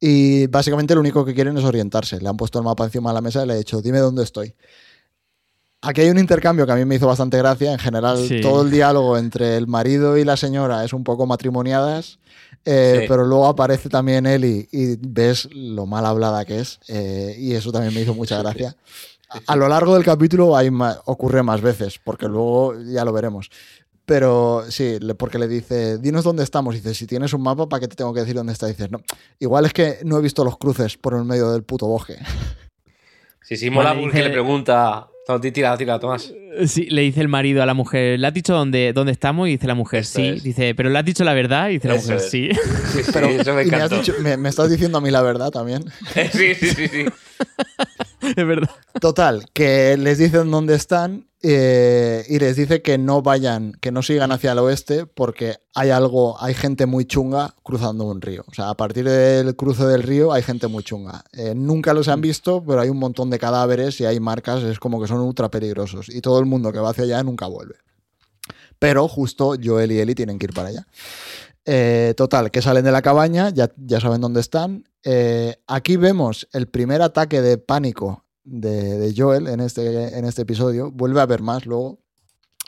y 0.00 0.46
básicamente 0.48 0.94
lo 0.94 1.00
único 1.00 1.24
que 1.24 1.34
quieren 1.34 1.56
es 1.56 1.64
orientarse. 1.64 2.20
Le 2.20 2.28
han 2.28 2.36
puesto 2.36 2.58
el 2.58 2.64
mapa 2.64 2.84
encima 2.84 3.10
de 3.10 3.14
la 3.14 3.20
mesa 3.20 3.44
y 3.44 3.46
le 3.46 3.54
he 3.54 3.58
dicho, 3.58 3.80
dime 3.80 3.98
dónde 3.98 4.22
estoy. 4.24 4.54
Aquí 5.82 6.00
hay 6.00 6.10
un 6.10 6.18
intercambio 6.18 6.66
que 6.66 6.72
a 6.72 6.76
mí 6.76 6.84
me 6.84 6.96
hizo 6.96 7.06
bastante 7.06 7.38
gracia. 7.38 7.72
En 7.72 7.78
general, 7.78 8.18
Sí. 8.26 8.40
todo 8.40 8.62
el 8.62 8.70
diálogo 8.70 9.16
entre 9.18 9.56
el 9.56 9.66
marido 9.68 10.16
y 10.16 10.24
la 10.24 10.36
señora 10.36 10.84
es 10.84 10.92
un 10.92 11.04
poco 11.04 11.26
matrimoniadas, 11.26 12.18
eh, 12.64 13.00
Sí. 13.02 13.04
pero 13.08 13.24
luego 13.24 13.46
aparece 13.46 13.88
también 13.88 14.26
Eli 14.26 14.68
y 14.72 14.96
ves 14.96 15.48
lo 15.54 15.86
mal 15.86 16.04
hablada 16.06 16.44
que 16.44 16.60
es, 16.60 16.80
eh, 16.88 17.36
y 17.38 17.52
eso 17.54 17.70
también 17.70 17.94
me 17.94 18.00
hizo 18.00 18.14
mucha 18.14 18.38
gracia. 18.42 18.74
A, 19.28 19.52
a 19.52 19.56
lo 19.56 19.68
largo 19.68 19.94
del 19.94 20.04
capítulo 20.04 20.56
hay 20.56 20.70
ma- 20.70 20.98
ocurre 21.04 21.42
más 21.42 21.60
veces, 21.60 22.00
porque 22.02 22.26
luego 22.26 22.74
ya 22.80 23.04
lo 23.04 23.12
veremos. 23.12 23.50
Pero 24.06 24.64
sí, 24.68 24.98
porque 25.18 25.38
le 25.38 25.48
dice, 25.48 25.98
dinos 25.98 26.22
dónde 26.24 26.44
estamos. 26.44 26.74
Y 26.74 26.78
dice, 26.78 26.94
si 26.94 27.06
tienes 27.06 27.32
un 27.32 27.42
mapa, 27.42 27.68
¿para 27.68 27.80
qué 27.80 27.88
te 27.88 27.96
tengo 27.96 28.14
que 28.14 28.20
decir 28.20 28.36
dónde 28.36 28.52
está? 28.52 28.66
Y 28.68 28.72
dices, 28.72 28.90
no, 28.90 29.00
igual 29.40 29.66
es 29.66 29.72
que 29.72 29.98
no 30.04 30.16
he 30.18 30.22
visto 30.22 30.44
los 30.44 30.56
cruces 30.58 30.96
por 30.96 31.14
el 31.14 31.24
medio 31.24 31.50
del 31.50 31.64
puto 31.64 31.86
bosque. 31.86 32.16
Sí, 33.42 33.56
sí, 33.56 33.68
mola 33.70 33.94
porque 33.98 34.22
le 34.22 34.30
pregunta. 34.30 35.08
No, 35.28 35.40
ti- 35.40 35.50
tira, 35.50 35.76
tira, 35.76 35.98
Tomás. 35.98 36.32
Sí, 36.66 36.84
le 36.88 37.02
dice 37.02 37.20
el 37.20 37.26
marido 37.26 37.60
a 37.60 37.66
la 37.66 37.74
mujer, 37.74 38.18
¿le 38.20 38.26
has 38.28 38.32
dicho 38.34 38.54
dónde, 38.54 38.92
dónde 38.92 39.10
estamos? 39.10 39.48
Y 39.48 39.52
dice 39.52 39.66
la 39.66 39.74
mujer, 39.74 40.04
sí. 40.04 40.28
es. 40.36 40.42
Dice, 40.44 40.72
¿pero 40.76 40.88
le 40.88 40.96
has 41.00 41.04
dicho 41.04 41.24
la 41.24 41.34
verdad? 41.34 41.68
Y 41.70 41.74
dice 41.74 41.88
la 41.88 41.94
Eso 41.96 42.12
mujer, 42.12 42.16
es. 42.24 42.30
sí. 42.30 42.50
Sí, 42.92 43.02
sí, 43.02 43.10
Pero, 43.12 43.26
eso 43.28 43.54
me 43.54 43.62
y 43.62 43.66
me, 43.66 43.76
has 43.76 43.82
encantó. 43.90 43.96
dicho- 43.96 44.14
me- 44.20 44.36
me 44.36 44.48
estás 44.48 44.70
diciendo 44.70 44.98
a 44.98 45.00
mí 45.00 45.10
la 45.10 45.22
verdad 45.22 45.50
también. 45.50 45.82
sí, 46.32 46.54
sí, 46.54 46.68
sí, 46.70 46.88
sí. 46.88 47.04
es 48.36 48.46
verdad. 48.46 48.70
Total, 49.00 49.46
que 49.52 49.96
les 49.96 50.18
dicen 50.18 50.50
dónde 50.50 50.74
están 50.74 51.26
eh, 51.42 52.24
y 52.28 52.38
les 52.38 52.56
dice 52.56 52.82
que 52.82 52.98
no 52.98 53.22
vayan, 53.22 53.72
que 53.80 53.92
no 53.92 54.02
sigan 54.02 54.32
hacia 54.32 54.52
el 54.52 54.58
oeste 54.58 55.06
porque 55.06 55.56
hay 55.74 55.90
algo, 55.90 56.42
hay 56.42 56.54
gente 56.54 56.86
muy 56.86 57.04
chunga 57.04 57.54
cruzando 57.62 58.04
un 58.04 58.20
río. 58.20 58.44
O 58.48 58.54
sea, 58.54 58.70
a 58.70 58.76
partir 58.76 59.04
del 59.04 59.54
cruce 59.54 59.84
del 59.84 60.02
río 60.02 60.32
hay 60.32 60.42
gente 60.42 60.66
muy 60.66 60.82
chunga. 60.82 61.24
Eh, 61.32 61.54
nunca 61.54 61.94
los 61.94 62.08
han 62.08 62.20
visto, 62.20 62.64
pero 62.66 62.80
hay 62.80 62.88
un 62.88 62.98
montón 62.98 63.30
de 63.30 63.38
cadáveres 63.38 64.00
y 64.00 64.06
hay 64.06 64.18
marcas, 64.18 64.62
es 64.64 64.78
como 64.78 65.00
que 65.00 65.06
son 65.06 65.20
ultra 65.20 65.50
peligrosos. 65.50 66.08
Y 66.08 66.20
todo 66.20 66.40
el 66.40 66.46
mundo 66.46 66.72
que 66.72 66.80
va 66.80 66.90
hacia 66.90 67.04
allá 67.04 67.22
nunca 67.22 67.46
vuelve. 67.46 67.76
Pero 68.78 69.08
justo 69.08 69.54
Joel 69.62 69.92
y 69.92 70.00
Eli 70.00 70.14
tienen 70.14 70.38
que 70.38 70.46
ir 70.46 70.52
para 70.52 70.68
allá. 70.68 70.86
Eh, 71.68 72.14
total, 72.16 72.52
que 72.52 72.62
salen 72.62 72.84
de 72.84 72.92
la 72.92 73.02
cabaña, 73.02 73.50
ya, 73.50 73.72
ya 73.76 74.00
saben 74.00 74.20
dónde 74.20 74.40
están. 74.40 74.84
Eh, 75.02 75.56
aquí 75.66 75.96
vemos 75.96 76.48
el 76.52 76.68
primer 76.68 77.02
ataque 77.02 77.42
de 77.42 77.58
pánico 77.58 78.24
de, 78.44 78.98
de 78.98 79.14
Joel 79.16 79.48
en 79.48 79.60
este, 79.60 80.16
en 80.16 80.24
este 80.24 80.42
episodio. 80.42 80.92
Vuelve 80.92 81.18
a 81.18 81.24
haber 81.24 81.42
más 81.42 81.66
luego. 81.66 81.98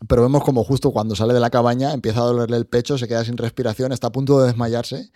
Pero 0.09 0.23
vemos 0.23 0.45
como 0.45 0.63
justo 0.63 0.93
cuando 0.93 1.17
sale 1.17 1.35
de 1.35 1.41
la 1.41 1.51
cabaña 1.51 1.93
empieza 1.93 2.21
a 2.21 2.25
dolerle 2.25 2.57
el 2.57 2.67
pecho, 2.67 2.99
se 2.99 3.09
queda 3.09 3.25
sin 3.25 3.37
respiración, 3.37 3.91
está 3.91 4.09
a 4.09 4.13
punto 4.13 4.41
de 4.41 4.47
desmayarse. 4.47 5.11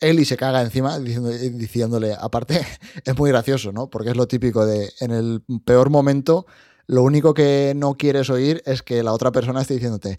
Eli 0.00 0.24
se 0.24 0.36
caga 0.36 0.60
encima 0.62 0.98
diciéndole, 0.98 2.16
aparte, 2.18 2.66
es 3.04 3.16
muy 3.16 3.30
gracioso, 3.30 3.70
¿no? 3.72 3.90
Porque 3.90 4.10
es 4.10 4.16
lo 4.16 4.26
típico 4.26 4.66
de, 4.66 4.92
en 5.00 5.12
el 5.12 5.44
peor 5.64 5.90
momento, 5.90 6.46
lo 6.86 7.02
único 7.02 7.32
que 7.32 7.74
no 7.76 7.94
quieres 7.94 8.28
oír 8.28 8.60
es 8.66 8.82
que 8.82 9.04
la 9.04 9.12
otra 9.12 9.30
persona 9.30 9.60
esté 9.60 9.74
diciéndote, 9.74 10.18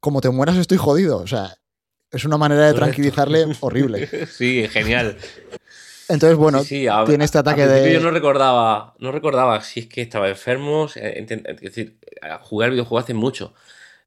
como 0.00 0.20
te 0.20 0.28
mueras 0.28 0.56
estoy 0.58 0.76
jodido. 0.76 1.16
O 1.18 1.26
sea, 1.26 1.56
es 2.10 2.24
una 2.24 2.36
manera 2.38 2.66
de 2.66 2.74
tranquilizarle 2.74 3.46
horrible. 3.60 4.08
Sí, 4.26 4.66
genial. 4.70 5.16
Entonces, 6.08 6.38
bueno, 6.38 6.60
Sí, 6.60 6.66
sí, 6.80 6.86
a- 6.88 7.04
tiene 7.04 7.24
este 7.24 7.38
ataque 7.38 7.66
de... 7.66 7.92
Yo 7.92 8.00
no 8.00 8.10
recordaba, 8.10 8.94
no 8.98 9.12
recordaba 9.12 9.60
si 9.62 9.80
es 9.80 9.86
que 9.88 10.00
estaba 10.00 10.28
enfermo. 10.28 10.88
eh, 10.96 11.26
Es 11.28 11.60
decir, 11.60 11.98
eh, 12.22 12.28
jugué 12.40 12.64
al 12.66 12.70
videojuego 12.72 12.98
hace 12.98 13.14
mucho. 13.14 13.52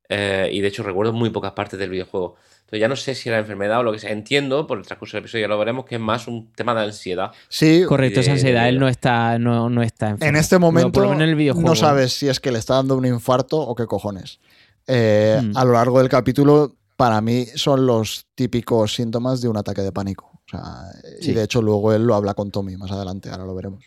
eh, 0.09 0.49
y 0.51 0.59
de 0.61 0.67
hecho 0.67 0.83
recuerdo 0.83 1.13
muy 1.13 1.29
pocas 1.29 1.51
partes 1.53 1.79
del 1.79 1.89
videojuego. 1.91 2.35
Entonces 2.61 2.79
ya 2.81 2.87
no 2.87 2.95
sé 2.95 3.15
si 3.15 3.29
era 3.29 3.37
enfermedad 3.37 3.79
o 3.79 3.83
lo 3.83 3.91
que 3.91 3.99
sea. 3.99 4.11
Entiendo, 4.11 4.65
por 4.65 4.77
el 4.79 4.85
transcurso 4.85 5.15
del 5.17 5.23
episodio 5.25 5.43
ya 5.43 5.47
lo 5.47 5.57
veremos, 5.59 5.85
que 5.85 5.95
es 5.95 6.01
más 6.01 6.27
un 6.27 6.51
tema 6.53 6.73
de 6.73 6.81
ansiedad. 6.81 7.31
Sí, 7.49 7.83
Correcto, 7.87 8.19
esa 8.21 8.31
de- 8.31 8.37
ansiedad. 8.37 8.67
Él 8.67 8.79
no 8.79 8.87
está, 8.87 9.37
no, 9.39 9.69
no 9.69 9.83
está 9.83 10.09
enfermo. 10.09 10.29
En 10.29 10.35
este 10.37 10.57
momento 10.57 11.01
menos 11.01 11.15
en 11.15 11.21
el 11.21 11.35
videojuego. 11.35 11.69
no 11.69 11.75
sabes 11.75 12.13
si 12.13 12.27
es 12.29 12.39
que 12.39 12.51
le 12.51 12.59
está 12.59 12.75
dando 12.75 12.95
un 12.95 13.05
infarto 13.05 13.57
o 13.59 13.75
qué 13.75 13.85
cojones. 13.85 14.39
Eh, 14.87 15.39
Hmm. 15.41 15.55
A 15.55 15.63
lo 15.65 15.73
largo 15.73 15.99
del 15.99 16.09
capítulo, 16.09 16.75
para 17.01 17.19
mí, 17.19 17.47
son 17.55 17.87
los 17.87 18.27
típicos 18.35 18.93
síntomas 18.93 19.41
de 19.41 19.49
un 19.49 19.57
ataque 19.57 19.81
de 19.81 19.91
pánico. 19.91 20.39
O 20.45 20.47
sea, 20.47 20.83
Sí. 21.19 21.31
Y 21.31 21.33
de 21.33 21.41
hecho, 21.41 21.59
luego 21.59 21.91
él 21.93 22.03
lo 22.03 22.13
habla 22.13 22.35
con 22.35 22.51
Tommy 22.51 22.77
más 22.77 22.91
adelante, 22.91 23.31
ahora 23.31 23.43
lo 23.43 23.55
veremos. 23.55 23.83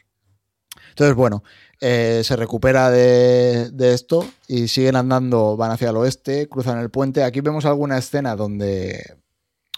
Entonces, 0.88 1.14
bueno, 1.14 1.44
eh, 1.80 2.22
se 2.24 2.34
recupera 2.34 2.90
de, 2.90 3.70
de 3.70 3.94
esto 3.94 4.26
y 4.48 4.66
siguen 4.66 4.96
andando, 4.96 5.56
van 5.56 5.70
hacia 5.70 5.90
el 5.90 5.96
oeste, 5.96 6.48
cruzan 6.48 6.80
el 6.80 6.90
puente. 6.90 7.22
Aquí 7.22 7.40
vemos 7.40 7.64
alguna 7.66 7.98
escena 7.98 8.34
donde 8.34 9.16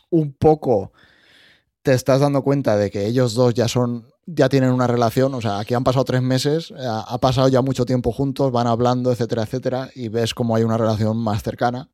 un 0.08 0.32
poco 0.32 0.92
te 1.82 1.92
estás 1.92 2.20
dando 2.20 2.40
cuenta 2.42 2.78
de 2.78 2.90
que 2.90 3.04
ellos 3.04 3.34
dos 3.34 3.52
ya 3.52 3.68
son 3.68 4.06
ya 4.24 4.48
tienen 4.48 4.70
una 4.70 4.86
relación, 4.86 5.34
o 5.34 5.42
sea, 5.42 5.58
aquí 5.58 5.74
han 5.74 5.84
pasado 5.84 6.06
tres 6.06 6.22
meses, 6.22 6.72
ha, 6.72 7.00
ha 7.00 7.18
pasado 7.18 7.48
ya 7.48 7.60
mucho 7.60 7.84
tiempo 7.84 8.12
juntos, 8.12 8.50
van 8.50 8.66
hablando, 8.66 9.12
etcétera, 9.12 9.42
etcétera, 9.42 9.90
y 9.94 10.08
ves 10.08 10.32
cómo 10.32 10.56
hay 10.56 10.64
una 10.64 10.78
relación 10.78 11.18
más 11.18 11.42
cercana. 11.42 11.90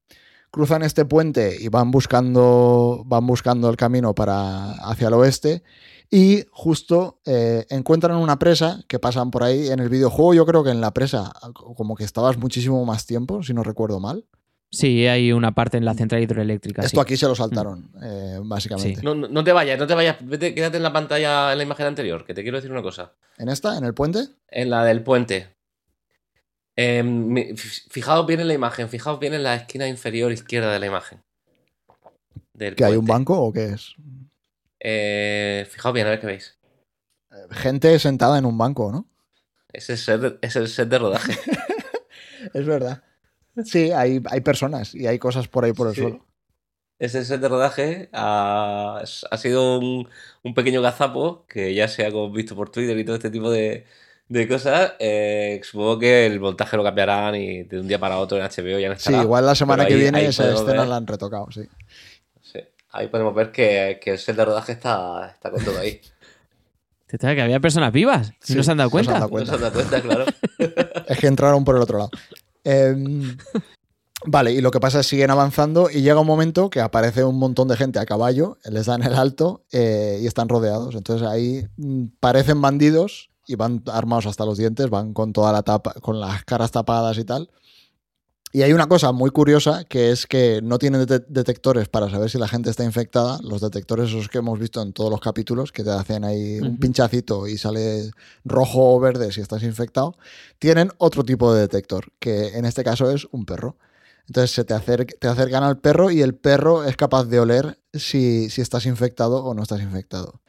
Cruzan 0.53 0.83
este 0.83 1.05
puente 1.05 1.57
y 1.59 1.69
van 1.69 1.91
buscando, 1.91 3.03
van 3.07 3.27
buscando 3.27 3.69
el 3.69 3.77
camino 3.77 4.15
para 4.15 4.73
hacia 4.73 5.09
el 5.09 5.15
oeste 5.15 5.65
y 6.11 6.45
justo 6.51 7.21
eh, 7.25 7.65
encuentran 7.71 8.19
una 8.19 8.39
presa 8.39 8.85
que 8.87 8.99
pasan 8.99 9.31
por 9.31 9.43
ahí. 9.43 9.69
En 9.69 9.81
el 9.81 9.89
videojuego 9.89 10.35
yo 10.35 10.45
creo 10.45 10.63
que 10.63 10.71
en 10.71 10.83
la 10.83 10.93
presa 10.93 11.33
como 11.75 11.97
que 11.97 12.05
estabas 12.05 12.37
muchísimo 12.37 12.85
más 12.85 13.07
tiempo, 13.07 13.43
si 13.43 13.55
no 13.55 13.63
recuerdo 13.63 13.99
mal. 13.99 14.27
Sí, 14.71 15.07
hay 15.07 15.33
una 15.33 15.55
parte 15.55 15.79
en 15.79 15.87
la 15.87 15.95
central 15.95 16.23
hidroeléctrica. 16.23 16.83
Esto 16.83 17.01
sí. 17.01 17.03
aquí 17.03 17.17
se 17.17 17.27
lo 17.27 17.35
saltaron, 17.35 17.91
eh, 18.03 18.39
básicamente. 18.43 19.03
No, 19.03 19.15
no, 19.15 19.29
no 19.29 19.45
te 19.45 19.53
vayas, 19.53 19.79
no 19.79 19.87
te 19.87 19.95
vayas. 19.95 20.17
Vete, 20.21 20.55
quédate 20.55 20.79
en 20.79 20.83
la 20.83 20.93
pantalla, 20.93 21.53
en 21.53 21.59
la 21.59 21.65
imagen 21.65 21.87
anterior, 21.87 22.25
que 22.25 22.33
te 22.35 22.43
quiero 22.43 22.57
decir 22.57 22.71
una 22.71 22.83
cosa. 22.83 23.13
¿En 23.39 23.51
esta? 23.51 23.77
¿En 23.77 23.85
el 23.85 23.93
puente? 23.93 24.29
En 24.49 24.71
la 24.71 24.85
del 24.85 25.03
puente. 25.03 25.55
Eh, 26.77 27.55
fijaos 27.57 28.27
bien 28.27 28.41
en 28.41 28.49
la 28.49 28.55
imagen, 28.55 28.89
fijaos 28.89 29.21
bien 29.21 29.35
en 29.35 29.43
la 29.43 29.55
esquina 29.55 29.89
inferior 29.89 30.33
izquierda 30.33 30.73
de 30.73 30.79
la 30.79 30.87
imagen. 30.87 31.23
del 32.55 32.75
¿Que 32.75 32.85
hay 32.85 32.97
un 32.97 33.07
banco 33.07 33.39
o 33.41 33.53
qué 33.53 33.67
es? 33.67 33.95
Eh, 34.81 35.67
fijaos 35.71 35.95
bien, 35.95 36.07
a 36.07 36.11
ver 36.11 36.21
qué 36.21 36.27
veis. 36.27 36.59
Gente 37.51 37.99
sentada 37.99 38.39
en 38.39 38.45
un 38.47 38.59
banco, 38.59 38.91
¿no? 38.93 39.07
Es 39.73 39.89
el 39.91 39.97
set 39.99 40.21
de, 40.21 40.39
es 40.43 40.57
el 40.57 40.69
set 40.69 40.89
de 40.89 40.99
rodaje. 40.99 41.33
Es 42.55 42.67
verdad. 42.67 43.05
Sí, 43.65 43.93
hay, 43.93 44.21
hay 44.29 44.41
personas 44.41 44.95
y 44.97 45.07
hay 45.07 45.19
cosas 45.21 45.47
por 45.47 45.65
ahí 45.65 45.73
por 45.73 45.87
el 45.89 45.95
Sí. 45.95 46.01
suelo. 46.01 46.27
Ese 46.99 47.25
set 47.25 47.41
de 47.41 47.49
rodaje 47.49 48.09
ha, 48.13 49.03
ha 49.31 49.37
sido 49.37 49.79
un, 49.79 50.09
un 50.43 50.55
pequeño 50.55 50.83
gazapo 50.83 51.47
que 51.47 51.73
ya 51.73 51.87
se 51.87 52.05
ha 52.05 52.11
como 52.11 52.33
visto 52.33 52.57
por 52.57 52.71
Twitter 52.71 52.99
y 52.99 53.05
todo 53.05 53.15
este 53.17 53.31
tipo 53.31 53.51
de, 53.51 53.87
de 54.33 54.49
cosas. 54.49 54.93
Eh, 54.99 55.61
supongo 55.63 55.99
que 55.99 56.27
el 56.27 56.41
montaje 56.41 56.77
lo 56.77 56.83
cambiarán 56.85 57.35
y 57.35 57.65
de 57.65 57.81
un 57.81 57.87
día 57.89 57.99
para 57.99 58.19
otro 58.19 58.39
en 58.39 58.45
HBO 58.45 58.79
ya 58.79 58.89
no 58.89 58.95
Sí, 58.95 59.01
estará. 59.09 59.23
igual 59.23 59.47
la 59.47 59.55
semana 59.55 59.85
que 59.87 59.95
ahí- 59.95 60.01
viene 60.01 60.19
ahí 60.19 60.27
esa 60.27 60.51
escena 60.53 60.73
ver- 60.81 60.89
la 60.89 60.97
han 60.97 61.07
retocado, 61.07 61.49
sí. 61.51 61.63
Sí, 62.41 62.59
ahí 62.91 63.09
podemos 63.09 63.35
ver 63.35 63.53
que, 63.53 64.01
que 64.03 64.13
el 64.13 64.19
set 64.19 64.37
de 64.37 64.45
rodaje 64.45 64.73
está, 64.73 65.31
está 65.35 65.51
con 65.51 65.65
todo 65.65 65.79
ahí. 65.79 66.01
Que 67.09 67.43
había 67.43 67.61
personas 67.61 67.93
vivas. 67.93 68.29
Si 68.41 68.55
Sí, 68.55 68.57
no 68.57 68.63
se 68.63 68.71
han 68.71 68.79
dado 68.79 68.89
no 68.91 68.99
se 68.99 69.05
cuenta. 69.05 69.15
han 69.17 69.21
dado 69.21 69.39
No 69.39 69.45
se 69.47 69.55
han 69.55 69.61
dado 69.61 69.73
cuenta, 69.75 70.01
claro. 70.01 70.25
Es 71.09 71.19
que 71.19 71.27
entraron 71.27 71.63
por 71.63 71.77
el 71.77 71.83
otro 71.83 71.99
lado. 71.99 72.11
Em, 72.65 73.37
vale, 74.25 74.53
y 74.53 74.63
lo 74.63 74.71
que 74.71 74.81
pasa 74.81 75.01
es 75.01 75.07
que 75.07 75.11
siguen 75.11 75.31
avanzando 75.31 75.91
y 75.91 76.01
llega 76.01 76.19
un 76.21 76.27
momento 76.27 76.71
que 76.71 76.81
aparece 76.81 77.23
un 77.23 77.39
montón 77.39 77.69
de 77.69 77.77
gente 77.77 77.99
a 77.99 78.07
caballo, 78.07 78.57
les 78.65 78.87
dan 78.87 79.03
el 79.03 79.13
alto 79.13 79.63
eh, 79.73 80.21
y 80.23 80.27
están 80.27 80.49
rodeados. 80.49 80.95
Entonces 80.95 81.29
ahí 81.29 81.67
mm, 81.77 82.05
parecen 82.19 82.63
bandidos 82.63 83.29
y 83.47 83.55
van 83.57 83.83
armados 83.87 84.27
hasta 84.27 84.45
los 84.45 84.59
dientes, 84.59 84.89
van 84.91 85.13
con 85.15 85.33
toda 85.33 85.53
la 85.53 85.63
tapa, 85.63 85.95
con 85.95 86.21
las 86.21 86.45
caras 86.45 86.71
tapadas 86.71 87.19
y 87.19 87.25
tal. 87.25 87.51
Y 88.55 88.61
hay 88.61 88.75
una 88.75 88.87
cosa 88.87 89.13
muy 89.13 89.31
curiosa 89.31 89.85
que 89.85 90.11
es 90.11 90.27
que 90.27 90.61
no 90.63 90.79
tienen 90.79 91.01
dete- 91.07 91.25
detectores 91.27 91.89
para 91.89 92.11
saber 92.11 92.29
si 92.29 92.37
la 92.37 92.49
gente 92.49 92.69
está 92.69 92.85
infectada. 92.85 93.39
Los 93.43 93.63
detectores 93.63 94.11
esos 94.11 94.29
que 94.29 94.39
hemos 94.39 94.59
visto 94.59 94.83
en 94.83 94.93
todos 94.93 95.11
los 95.11 95.21
capítulos, 95.21 95.73
que 95.73 95.83
te 95.83 95.91
hacen 95.91 96.23
ahí 96.23 96.61
un 96.61 96.77
pinchacito 96.77 97.47
y 97.49 97.57
sale 97.57 98.11
rojo 98.45 98.95
o 98.95 99.01
verde 99.01 99.33
si 99.33 99.41
estás 99.41 99.63
infectado, 99.63 100.17
tienen 100.59 100.91
otro 100.99 101.25
tipo 101.25 101.55
de 101.55 101.63
detector, 101.63 102.13
que 102.19 102.49
en 102.49 102.67
este 102.67 102.85
caso 102.85 103.11
es 103.11 103.27
un 103.31 103.47
perro. 103.47 103.79
Entonces 104.27 104.51
se 104.51 104.65
te, 104.65 104.75
acer- 104.75 105.17
te 105.19 105.29
acercan 105.29 105.65
al 105.65 105.79
perro 105.81 106.11
y 106.11 106.21
el 106.21 106.35
perro 106.35 106.85
es 106.85 106.95
capaz 106.97 107.25
de 107.25 107.41
oler 107.41 107.81
si, 107.95 108.51
si 108.51 108.61
estás 108.61 108.85
infectado 108.85 109.43
o 109.45 109.55
no 109.55 109.63
estás 109.63 109.81
infectado. 109.81 110.43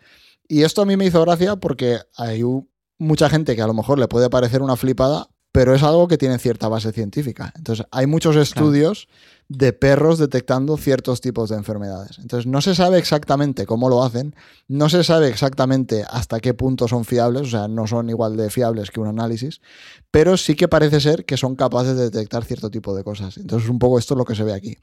Y 0.50 0.64
esto 0.64 0.82
a 0.82 0.86
mí 0.86 0.98
me 0.98 1.06
hizo 1.06 1.22
gracia 1.22 1.56
porque 1.56 2.00
hay 2.18 2.44
u- 2.44 2.68
mucha 3.04 3.30
gente 3.30 3.56
que 3.56 3.62
a 3.62 3.68
lo 3.68 3.74
mejor 3.74 4.00
le 4.00 4.08
puede 4.08 4.30
parecer 4.30 4.62
una 4.62 4.76
flipada, 4.76 5.28
pero 5.52 5.76
es 5.76 5.84
algo 5.84 6.08
que 6.08 6.18
tiene 6.18 6.40
cierta 6.40 6.68
base 6.68 6.92
científica. 6.92 7.54
Entonces 7.56 7.86
hay 7.92 8.08
muchos 8.08 8.36
estudios 8.36 9.08
de 9.50 9.72
perros 9.72 10.18
detectando 10.18 10.78
ciertos 10.78 11.22
tipos 11.22 11.50
de 11.50 11.58
enfermedades. 11.58 12.18
Entonces 12.18 12.48
no 12.48 12.60
se 12.62 12.74
sabe 12.74 12.98
exactamente 12.98 13.68
cómo 13.68 13.88
lo 13.88 14.04
hacen, 14.04 14.36
no 14.68 14.90
se 14.90 15.04
sabe 15.04 15.28
exactamente 15.28 16.06
hasta 16.10 16.40
qué 16.40 16.56
punto 16.56 16.88
son 16.88 17.06
fiables, 17.06 17.44
o 17.44 17.52
sea, 17.52 17.68
no 17.68 17.86
son 17.86 18.10
igual 18.10 18.36
de 18.36 18.50
fiables 18.50 18.90
que 18.90 19.00
un 19.00 19.08
análisis, 19.08 19.62
pero 20.10 20.38
sí 20.38 20.56
que 20.56 20.68
parece 20.68 21.00
ser 21.00 21.24
que 21.24 21.38
son 21.38 21.56
capaces 21.56 21.96
de 21.96 22.10
detectar 22.10 22.44
cierto 22.46 22.72
tipo 22.72 22.96
de 22.96 23.04
cosas. 23.04 23.38
Entonces, 23.38 23.70
un 23.70 23.78
poco 23.78 24.00
esto 24.00 24.16
es 24.16 24.18
lo 24.18 24.26
que 24.26 24.36
se 24.36 24.44
ve 24.44 24.54
aquí. 24.54 24.78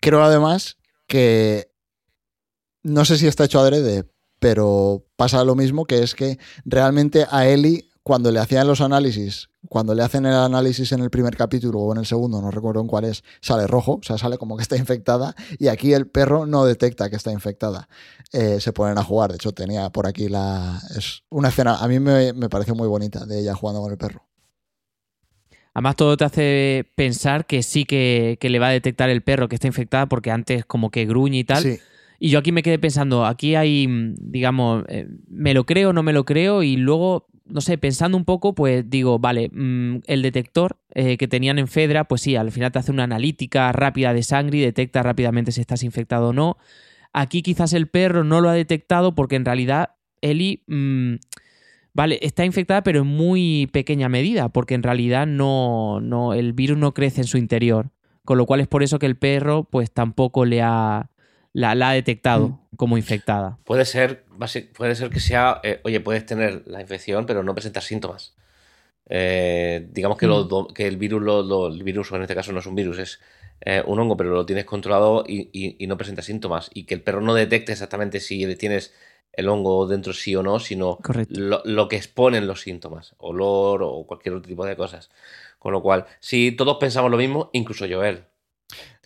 Creo 0.00 0.22
además 0.22 0.76
que 1.06 1.72
no 2.82 3.04
sé 3.06 3.16
si 3.16 3.26
está 3.26 3.44
hecho 3.44 3.60
adrede, 3.60 4.04
pero 4.38 5.04
pasa 5.16 5.44
lo 5.44 5.54
mismo, 5.54 5.84
que 5.84 6.02
es 6.02 6.14
que 6.14 6.38
realmente 6.64 7.26
a 7.30 7.46
Eli, 7.46 7.88
cuando 8.02 8.30
le 8.32 8.40
hacían 8.40 8.66
los 8.66 8.80
análisis, 8.80 9.50
cuando 9.68 9.94
le 9.94 10.02
hacen 10.02 10.24
el 10.24 10.34
análisis 10.34 10.92
en 10.92 11.00
el 11.00 11.10
primer 11.10 11.36
capítulo 11.36 11.80
o 11.80 11.92
en 11.92 11.98
el 11.98 12.06
segundo, 12.06 12.40
no 12.40 12.50
recuerdo 12.50 12.80
en 12.80 12.86
cuál 12.86 13.04
es, 13.04 13.22
sale 13.40 13.66
rojo, 13.66 13.98
o 14.00 14.02
sea, 14.02 14.16
sale 14.16 14.38
como 14.38 14.56
que 14.56 14.62
está 14.62 14.76
infectada, 14.76 15.34
y 15.58 15.68
aquí 15.68 15.92
el 15.92 16.06
perro 16.06 16.46
no 16.46 16.64
detecta 16.64 17.10
que 17.10 17.16
está 17.16 17.32
infectada. 17.32 17.88
Eh, 18.32 18.60
se 18.60 18.72
ponen 18.72 18.98
a 18.98 19.04
jugar, 19.04 19.30
de 19.30 19.36
hecho 19.36 19.52
tenía 19.52 19.90
por 19.90 20.06
aquí 20.06 20.28
la... 20.28 20.80
Es 20.96 21.22
una 21.28 21.48
escena, 21.48 21.76
a 21.76 21.88
mí 21.88 22.00
me, 22.00 22.32
me 22.32 22.48
pareció 22.48 22.74
muy 22.74 22.88
bonita 22.88 23.26
de 23.26 23.40
ella 23.40 23.54
jugando 23.54 23.82
con 23.82 23.92
el 23.92 23.98
perro. 23.98 24.28
Además, 25.78 25.94
todo 25.94 26.16
te 26.16 26.24
hace 26.24 26.90
pensar 26.96 27.46
que 27.46 27.62
sí 27.62 27.84
que, 27.84 28.36
que 28.40 28.50
le 28.50 28.58
va 28.58 28.66
a 28.66 28.72
detectar 28.72 29.10
el 29.10 29.22
perro 29.22 29.48
que 29.48 29.54
está 29.54 29.68
infectada 29.68 30.06
porque 30.06 30.32
antes 30.32 30.64
como 30.64 30.90
que 30.90 31.06
gruñe 31.06 31.38
y 31.38 31.44
tal. 31.44 31.62
Sí, 31.62 31.78
Y 32.18 32.30
yo 32.30 32.40
aquí 32.40 32.52
me 32.52 32.62
quedé 32.62 32.78
pensando, 32.78 33.24
aquí 33.24 33.54
hay, 33.54 33.86
mm, 33.86 34.14
digamos, 34.18 34.84
eh, 34.88 35.08
me 35.28 35.54
lo 35.54 35.64
creo, 35.66 35.92
no 35.92 36.02
me 36.02 36.12
lo 36.12 36.24
creo, 36.24 36.62
y 36.62 36.76
luego, 36.76 37.28
no 37.46 37.60
sé, 37.60 37.78
pensando 37.78 38.16
un 38.16 38.24
poco, 38.24 38.54
pues 38.54 38.88
digo, 38.90 39.18
vale, 39.18 39.50
mm, 39.52 40.00
el 40.06 40.22
detector 40.22 40.78
eh, 40.94 41.16
que 41.16 41.28
tenían 41.28 41.58
en 41.58 41.68
Fedra, 41.68 42.04
pues 42.04 42.22
sí, 42.22 42.34
al 42.36 42.50
final 42.50 42.72
te 42.72 42.80
hace 42.80 42.90
una 42.90 43.04
analítica 43.04 43.70
rápida 43.72 44.12
de 44.12 44.22
sangre 44.24 44.58
y 44.58 44.60
detecta 44.62 45.02
rápidamente 45.02 45.52
si 45.52 45.60
estás 45.60 45.84
infectado 45.84 46.30
o 46.30 46.32
no. 46.32 46.56
Aquí 47.12 47.42
quizás 47.42 47.72
el 47.72 47.88
perro 47.88 48.24
no 48.24 48.40
lo 48.40 48.48
ha 48.48 48.54
detectado 48.54 49.14
porque 49.14 49.36
en 49.36 49.44
realidad 49.44 49.90
Eli, 50.20 50.64
mm, 50.66 51.14
vale, 51.94 52.18
está 52.22 52.44
infectada 52.44 52.82
pero 52.82 53.02
en 53.02 53.06
muy 53.06 53.68
pequeña 53.72 54.08
medida, 54.08 54.48
porque 54.48 54.74
en 54.74 54.82
realidad 54.82 55.26
no, 55.26 56.00
no, 56.00 56.34
el 56.34 56.52
virus 56.52 56.78
no 56.78 56.94
crece 56.94 57.20
en 57.22 57.26
su 57.26 57.38
interior. 57.38 57.90
Con 58.24 58.38
lo 58.38 58.46
cual 58.46 58.60
es 58.60 58.68
por 58.68 58.82
eso 58.82 58.98
que 58.98 59.06
el 59.06 59.16
perro 59.16 59.64
pues 59.64 59.90
tampoco 59.90 60.44
le 60.44 60.60
ha, 60.62 61.10
la, 61.52 61.74
la 61.74 61.90
ha 61.90 61.92
detectado 61.94 62.60
como 62.76 62.96
infectada. 62.96 63.58
Puede 63.64 63.84
ser, 63.84 64.24
puede 64.76 64.94
ser 64.94 65.10
que 65.10 65.20
sea, 65.20 65.60
eh, 65.62 65.80
oye, 65.84 66.00
puedes 66.00 66.24
tener 66.26 66.62
la 66.66 66.80
infección, 66.80 67.26
pero 67.26 67.42
no 67.42 67.54
presentar 67.54 67.82
síntomas. 67.82 68.34
Eh, 69.10 69.88
digamos 69.90 70.18
que, 70.18 70.26
lo 70.26 70.44
Mm. 70.44 70.72
que 70.74 70.86
el 70.86 70.96
virus, 70.96 71.22
lo, 71.22 71.42
lo- 71.42 71.68
el 71.68 71.82
virus, 71.82 72.12
o 72.12 72.16
en 72.16 72.22
este 72.22 72.34
caso 72.34 72.52
no 72.52 72.58
es 72.60 72.66
un 72.66 72.74
virus, 72.74 72.98
es 72.98 73.20
eh, 73.60 73.82
un 73.86 73.98
hongo, 73.98 74.16
pero 74.16 74.30
lo 74.30 74.46
tienes 74.46 74.64
controlado 74.66 75.24
y, 75.26 75.48
y- 75.52 75.76
y 75.82 75.86
no 75.88 75.96
presenta 75.96 76.22
síntomas. 76.22 76.70
Y 76.74 76.84
que 76.84 76.94
el 76.94 77.02
perro 77.02 77.20
no 77.20 77.34
detecte 77.34 77.72
exactamente 77.72 78.20
si 78.20 78.54
tienes 78.56 78.94
el 79.32 79.48
hongo 79.48 79.86
dentro 79.88 80.12
sí 80.12 80.36
o 80.36 80.42
no, 80.44 80.60
sino 80.60 80.98
Correcto. 80.98 81.34
lo, 81.40 81.62
lo 81.64 81.88
que 81.88 81.96
exponen 81.96 82.46
los 82.46 82.60
síntomas, 82.60 83.14
olor 83.18 83.82
o 83.82 84.04
cualquier 84.06 84.36
otro 84.36 84.48
tipo 84.48 84.64
de 84.64 84.76
cosas. 84.76 85.10
Con 85.58 85.72
lo 85.72 85.82
cual, 85.82 86.06
si 86.20 86.52
todos 86.52 86.76
pensamos 86.78 87.10
lo 87.10 87.16
mismo, 87.16 87.50
incluso 87.52 87.84
Joel. 87.90 88.24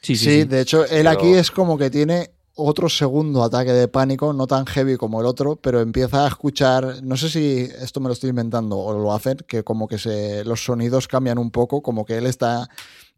Sí, 0.03 0.17
Sí, 0.17 0.25
sí, 0.25 0.41
sí. 0.43 0.45
de 0.45 0.61
hecho, 0.61 0.83
él 0.85 0.89
Pero- 1.05 1.11
aquí 1.11 1.33
es 1.33 1.51
como 1.51 1.79
que 1.79 1.89
tiene 1.91 2.33
otro 2.55 2.89
segundo 2.91 3.43
ataque 3.43 3.73
de 3.73 3.89
pánico, 3.89 4.33
no 4.35 4.47
tan 4.47 4.67
heavy 4.67 4.97
como 4.97 5.21
el 5.21 5.27
otro, 5.27 5.57
pero 5.57 5.81
empieza 5.81 6.25
a 6.25 6.29
escuchar, 6.29 7.03
no 7.03 7.17
sé 7.17 7.31
si 7.31 7.61
esto 7.81 7.99
me 8.01 8.09
lo 8.09 8.13
estoy 8.13 8.29
inventando 8.31 8.77
o 8.79 8.93
lo 8.99 9.15
hacen, 9.15 9.39
que 9.47 9.63
como 9.65 9.89
que 9.89 9.97
se, 9.99 10.45
los 10.45 10.63
sonidos 10.65 11.09
cambian 11.09 11.39
un 11.39 11.51
poco, 11.51 11.83
como 11.83 12.05
que 12.05 12.19
él 12.19 12.27
está 12.27 12.69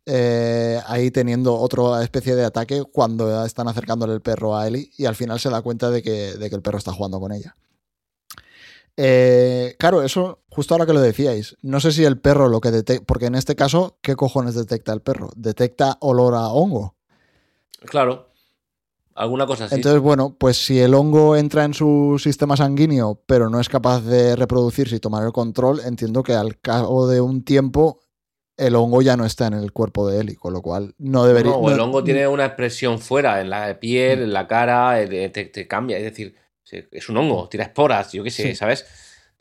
eh, 0.06 0.78
ahí 0.86 1.10
teniendo 1.10 1.54
otra 1.58 2.02
especie 2.04 2.36
de 2.36 2.44
ataque 2.44 2.84
cuando 2.92 3.44
están 3.44 3.66
acercándole 3.66 4.12
el 4.12 4.20
perro 4.20 4.54
a 4.56 4.68
Ellie 4.68 4.90
y 4.98 5.06
al 5.06 5.16
final 5.16 5.40
se 5.40 5.48
da 5.50 5.62
cuenta 5.62 5.90
de 5.90 6.02
que, 6.02 6.34
de 6.34 6.48
que 6.50 6.54
el 6.56 6.62
perro 6.62 6.78
está 6.78 6.92
jugando 6.92 7.18
con 7.18 7.32
ella. 7.32 7.56
Eh, 8.96 9.74
claro, 9.78 10.02
eso 10.02 10.43
justo 10.54 10.74
ahora 10.74 10.86
que 10.86 10.92
lo 10.92 11.00
decíais, 11.00 11.56
no 11.62 11.80
sé 11.80 11.90
si 11.92 12.04
el 12.04 12.18
perro 12.18 12.48
lo 12.48 12.60
que 12.60 12.70
detecta, 12.70 13.04
porque 13.04 13.26
en 13.26 13.34
este 13.34 13.54
caso, 13.56 13.98
¿qué 14.02 14.14
cojones 14.16 14.54
detecta 14.54 14.92
el 14.92 15.00
perro? 15.00 15.30
Detecta 15.36 15.96
olor 16.00 16.34
a 16.34 16.48
hongo. 16.48 16.94
Claro, 17.86 18.30
alguna 19.14 19.46
cosa 19.46 19.64
así. 19.66 19.74
Entonces, 19.74 20.00
bueno, 20.00 20.36
pues 20.38 20.56
si 20.56 20.78
el 20.80 20.94
hongo 20.94 21.36
entra 21.36 21.64
en 21.64 21.74
su 21.74 22.18
sistema 22.22 22.56
sanguíneo, 22.56 23.20
pero 23.26 23.50
no 23.50 23.60
es 23.60 23.68
capaz 23.68 24.00
de 24.02 24.36
reproducirse 24.36 24.96
y 24.96 25.00
tomar 25.00 25.24
el 25.24 25.32
control, 25.32 25.80
entiendo 25.84 26.22
que 26.22 26.34
al 26.34 26.58
cabo 26.60 27.06
de 27.08 27.20
un 27.20 27.44
tiempo 27.44 28.00
el 28.56 28.76
hongo 28.76 29.02
ya 29.02 29.16
no 29.16 29.24
está 29.26 29.48
en 29.48 29.54
el 29.54 29.72
cuerpo 29.72 30.08
de 30.08 30.20
Eli, 30.20 30.36
con 30.36 30.52
lo 30.52 30.62
cual 30.62 30.94
no 30.98 31.24
debería. 31.26 31.50
No, 31.52 31.70
el 31.70 31.76
no- 31.76 31.84
hongo 31.84 32.04
tiene 32.04 32.26
una 32.28 32.46
expresión 32.46 33.00
fuera, 33.00 33.40
en 33.40 33.50
la 33.50 33.78
piel, 33.80 34.22
en 34.22 34.32
la 34.32 34.46
cara, 34.46 35.02
eh, 35.02 35.28
te, 35.30 35.46
te 35.46 35.66
cambia. 35.66 35.98
Es 35.98 36.04
decir, 36.04 36.36
es 36.70 37.08
un 37.08 37.16
hongo, 37.16 37.48
tira 37.48 37.64
esporas, 37.64 38.12
yo 38.12 38.22
qué 38.22 38.30
sé, 38.30 38.50
Sí. 38.50 38.54
¿sabes? 38.54 38.86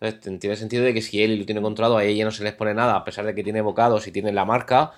Entonces 0.07 0.39
tiene 0.39 0.55
sentido 0.55 0.83
de 0.83 0.93
que 0.93 1.01
si 1.01 1.23
él 1.23 1.39
lo 1.39 1.45
tiene 1.45 1.61
controlado, 1.61 1.97
a 1.97 2.03
ella 2.03 2.25
no 2.25 2.31
se 2.31 2.43
les 2.43 2.53
pone 2.53 2.73
nada, 2.73 2.95
a 2.95 3.03
pesar 3.05 3.25
de 3.25 3.33
que 3.33 3.43
tiene 3.43 3.61
bocados 3.61 4.05
y 4.07 4.11
tiene 4.11 4.31
la 4.33 4.43
marca, 4.45 4.91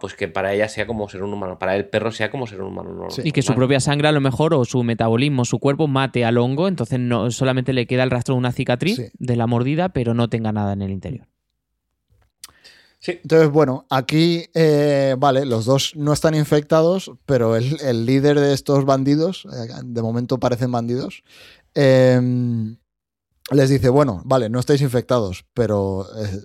pues 0.00 0.14
que 0.14 0.28
para 0.28 0.52
ella 0.54 0.68
sea 0.68 0.86
como 0.86 1.08
ser 1.08 1.22
un 1.22 1.32
humano, 1.32 1.58
para 1.58 1.76
el 1.76 1.86
perro 1.86 2.10
sea 2.10 2.30
como 2.30 2.46
ser 2.46 2.60
un 2.62 2.68
humano. 2.68 2.90
no- 2.94 3.10
Sí. 3.10 3.22
Y 3.24 3.32
que 3.32 3.42
su 3.42 3.54
propia 3.54 3.80
sangre 3.80 4.08
a 4.08 4.12
lo 4.12 4.20
mejor 4.20 4.54
o 4.54 4.64
su 4.64 4.82
metabolismo, 4.82 5.44
su 5.44 5.58
cuerpo 5.58 5.86
mate 5.88 6.24
al 6.24 6.38
hongo, 6.38 6.68
entonces 6.68 6.98
no 6.98 7.30
solamente 7.30 7.72
le 7.72 7.86
queda 7.86 8.02
el 8.02 8.10
rastro 8.10 8.34
de 8.34 8.38
una 8.38 8.52
cicatriz 8.52 8.96
Sí. 8.96 9.06
de 9.18 9.36
la 9.36 9.46
mordida, 9.46 9.90
pero 9.90 10.14
no 10.14 10.28
tenga 10.28 10.52
nada 10.52 10.72
en 10.72 10.82
el 10.82 10.90
interior. 10.90 11.26
Sí, 13.00 13.20
Entonces, 13.22 13.48
bueno, 13.50 13.86
aquí, 13.90 14.46
eh, 14.54 15.14
vale, 15.18 15.46
los 15.46 15.64
dos 15.66 15.94
no 15.94 16.12
están 16.12 16.34
infectados, 16.34 17.12
pero 17.26 17.54
el, 17.54 17.80
el 17.82 18.04
líder 18.06 18.40
de 18.40 18.52
estos 18.52 18.84
bandidos, 18.84 19.44
eh, 19.46 19.68
de 19.84 20.02
momento 20.02 20.38
parecen 20.38 20.72
bandidos, 20.72 21.22
eh, 21.76 22.20
les 23.50 23.70
dice, 23.70 23.88
bueno, 23.88 24.22
vale, 24.24 24.48
no 24.48 24.60
estáis 24.60 24.80
infectados, 24.82 25.44
pero 25.54 26.06
eh, 26.16 26.40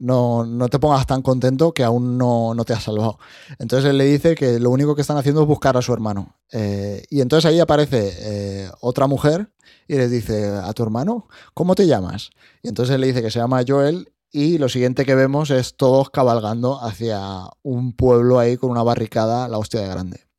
no, 0.00 0.44
no 0.44 0.68
te 0.68 0.78
pongas 0.78 1.06
tan 1.06 1.22
contento 1.22 1.72
que 1.72 1.84
aún 1.84 2.18
no, 2.18 2.54
no 2.54 2.64
te 2.64 2.72
has 2.72 2.82
salvado. 2.82 3.18
Entonces 3.58 3.90
él 3.90 3.98
le 3.98 4.04
dice 4.04 4.34
que 4.34 4.58
lo 4.58 4.70
único 4.70 4.94
que 4.94 5.02
están 5.02 5.18
haciendo 5.18 5.42
es 5.42 5.46
buscar 5.46 5.76
a 5.76 5.82
su 5.82 5.92
hermano. 5.92 6.36
Eh, 6.50 7.04
y 7.10 7.20
entonces 7.20 7.48
ahí 7.48 7.60
aparece 7.60 8.12
eh, 8.18 8.70
otra 8.80 9.06
mujer 9.06 9.52
y 9.86 9.96
les 9.96 10.10
dice, 10.10 10.48
¿a 10.48 10.72
tu 10.72 10.82
hermano? 10.82 11.28
¿Cómo 11.54 11.74
te 11.74 11.86
llamas? 11.86 12.30
Y 12.62 12.68
entonces 12.68 12.94
él 12.94 13.02
le 13.02 13.08
dice 13.08 13.22
que 13.22 13.30
se 13.30 13.38
llama 13.38 13.62
Joel 13.66 14.12
y 14.32 14.58
lo 14.58 14.68
siguiente 14.68 15.04
que 15.04 15.14
vemos 15.14 15.50
es 15.50 15.76
todos 15.76 16.10
cabalgando 16.10 16.82
hacia 16.82 17.50
un 17.62 17.92
pueblo 17.92 18.38
ahí 18.38 18.56
con 18.56 18.70
una 18.70 18.82
barricada, 18.82 19.48
la 19.48 19.58
hostia 19.58 19.80
de 19.80 19.88
grande. 19.88 20.29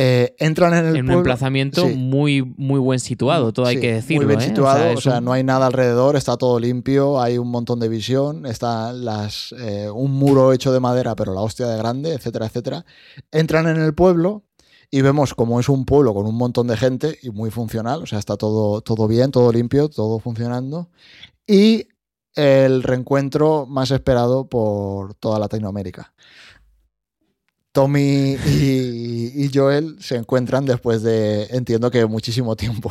Eh, 0.00 0.36
entran 0.38 0.74
en 0.74 0.86
el 0.86 0.96
en 0.96 1.06
un 1.06 1.10
emplazamiento 1.16 1.84
sí. 1.88 1.94
muy, 1.94 2.42
muy 2.56 2.78
buen 2.78 3.00
situado, 3.00 3.52
todo 3.52 3.66
hay 3.66 3.80
que 3.80 3.94
decirlo. 3.94 4.26
Muy 4.26 4.36
bien 4.36 4.40
¿eh? 4.40 4.44
O 4.44 4.48
situado, 4.48 4.78
sea, 4.78 4.92
o 4.94 5.00
sea, 5.00 5.18
un- 5.18 5.24
no 5.24 5.32
hay 5.32 5.42
nada 5.42 5.66
alrededor, 5.66 6.14
está 6.14 6.36
todo 6.36 6.60
limpio, 6.60 7.20
hay 7.20 7.36
un 7.36 7.50
montón 7.50 7.80
de 7.80 7.88
visión, 7.88 8.46
está 8.46 8.92
las, 8.92 9.52
eh, 9.58 9.90
un 9.92 10.12
muro 10.12 10.52
hecho 10.52 10.72
de 10.72 10.78
madera, 10.78 11.16
pero 11.16 11.34
la 11.34 11.40
hostia 11.40 11.66
de 11.66 11.76
grande, 11.78 12.12
etcétera, 12.12 12.46
etcétera. 12.46 12.84
Entran 13.32 13.66
en 13.66 13.80
el 13.80 13.92
pueblo 13.92 14.44
y 14.88 15.00
vemos 15.00 15.34
como 15.34 15.58
es 15.58 15.68
un 15.68 15.84
pueblo 15.84 16.14
con 16.14 16.26
un 16.26 16.36
montón 16.36 16.68
de 16.68 16.76
gente 16.76 17.18
y 17.20 17.30
muy 17.30 17.50
funcional, 17.50 18.02
o 18.02 18.06
sea, 18.06 18.20
está 18.20 18.36
todo, 18.36 18.80
todo 18.82 19.08
bien, 19.08 19.32
todo 19.32 19.50
limpio, 19.50 19.88
todo 19.88 20.20
funcionando. 20.20 20.90
Y 21.44 21.88
el 22.36 22.84
reencuentro 22.84 23.66
más 23.66 23.90
esperado 23.90 24.46
por 24.48 25.14
toda 25.14 25.40
Latinoamérica. 25.40 26.12
Tommy 27.78 28.36
y, 28.44 29.30
y 29.36 29.50
Joel 29.54 29.98
se 30.00 30.16
encuentran 30.16 30.66
después 30.66 31.04
de, 31.04 31.44
entiendo 31.50 31.92
que 31.92 32.06
muchísimo 32.06 32.56
tiempo. 32.56 32.90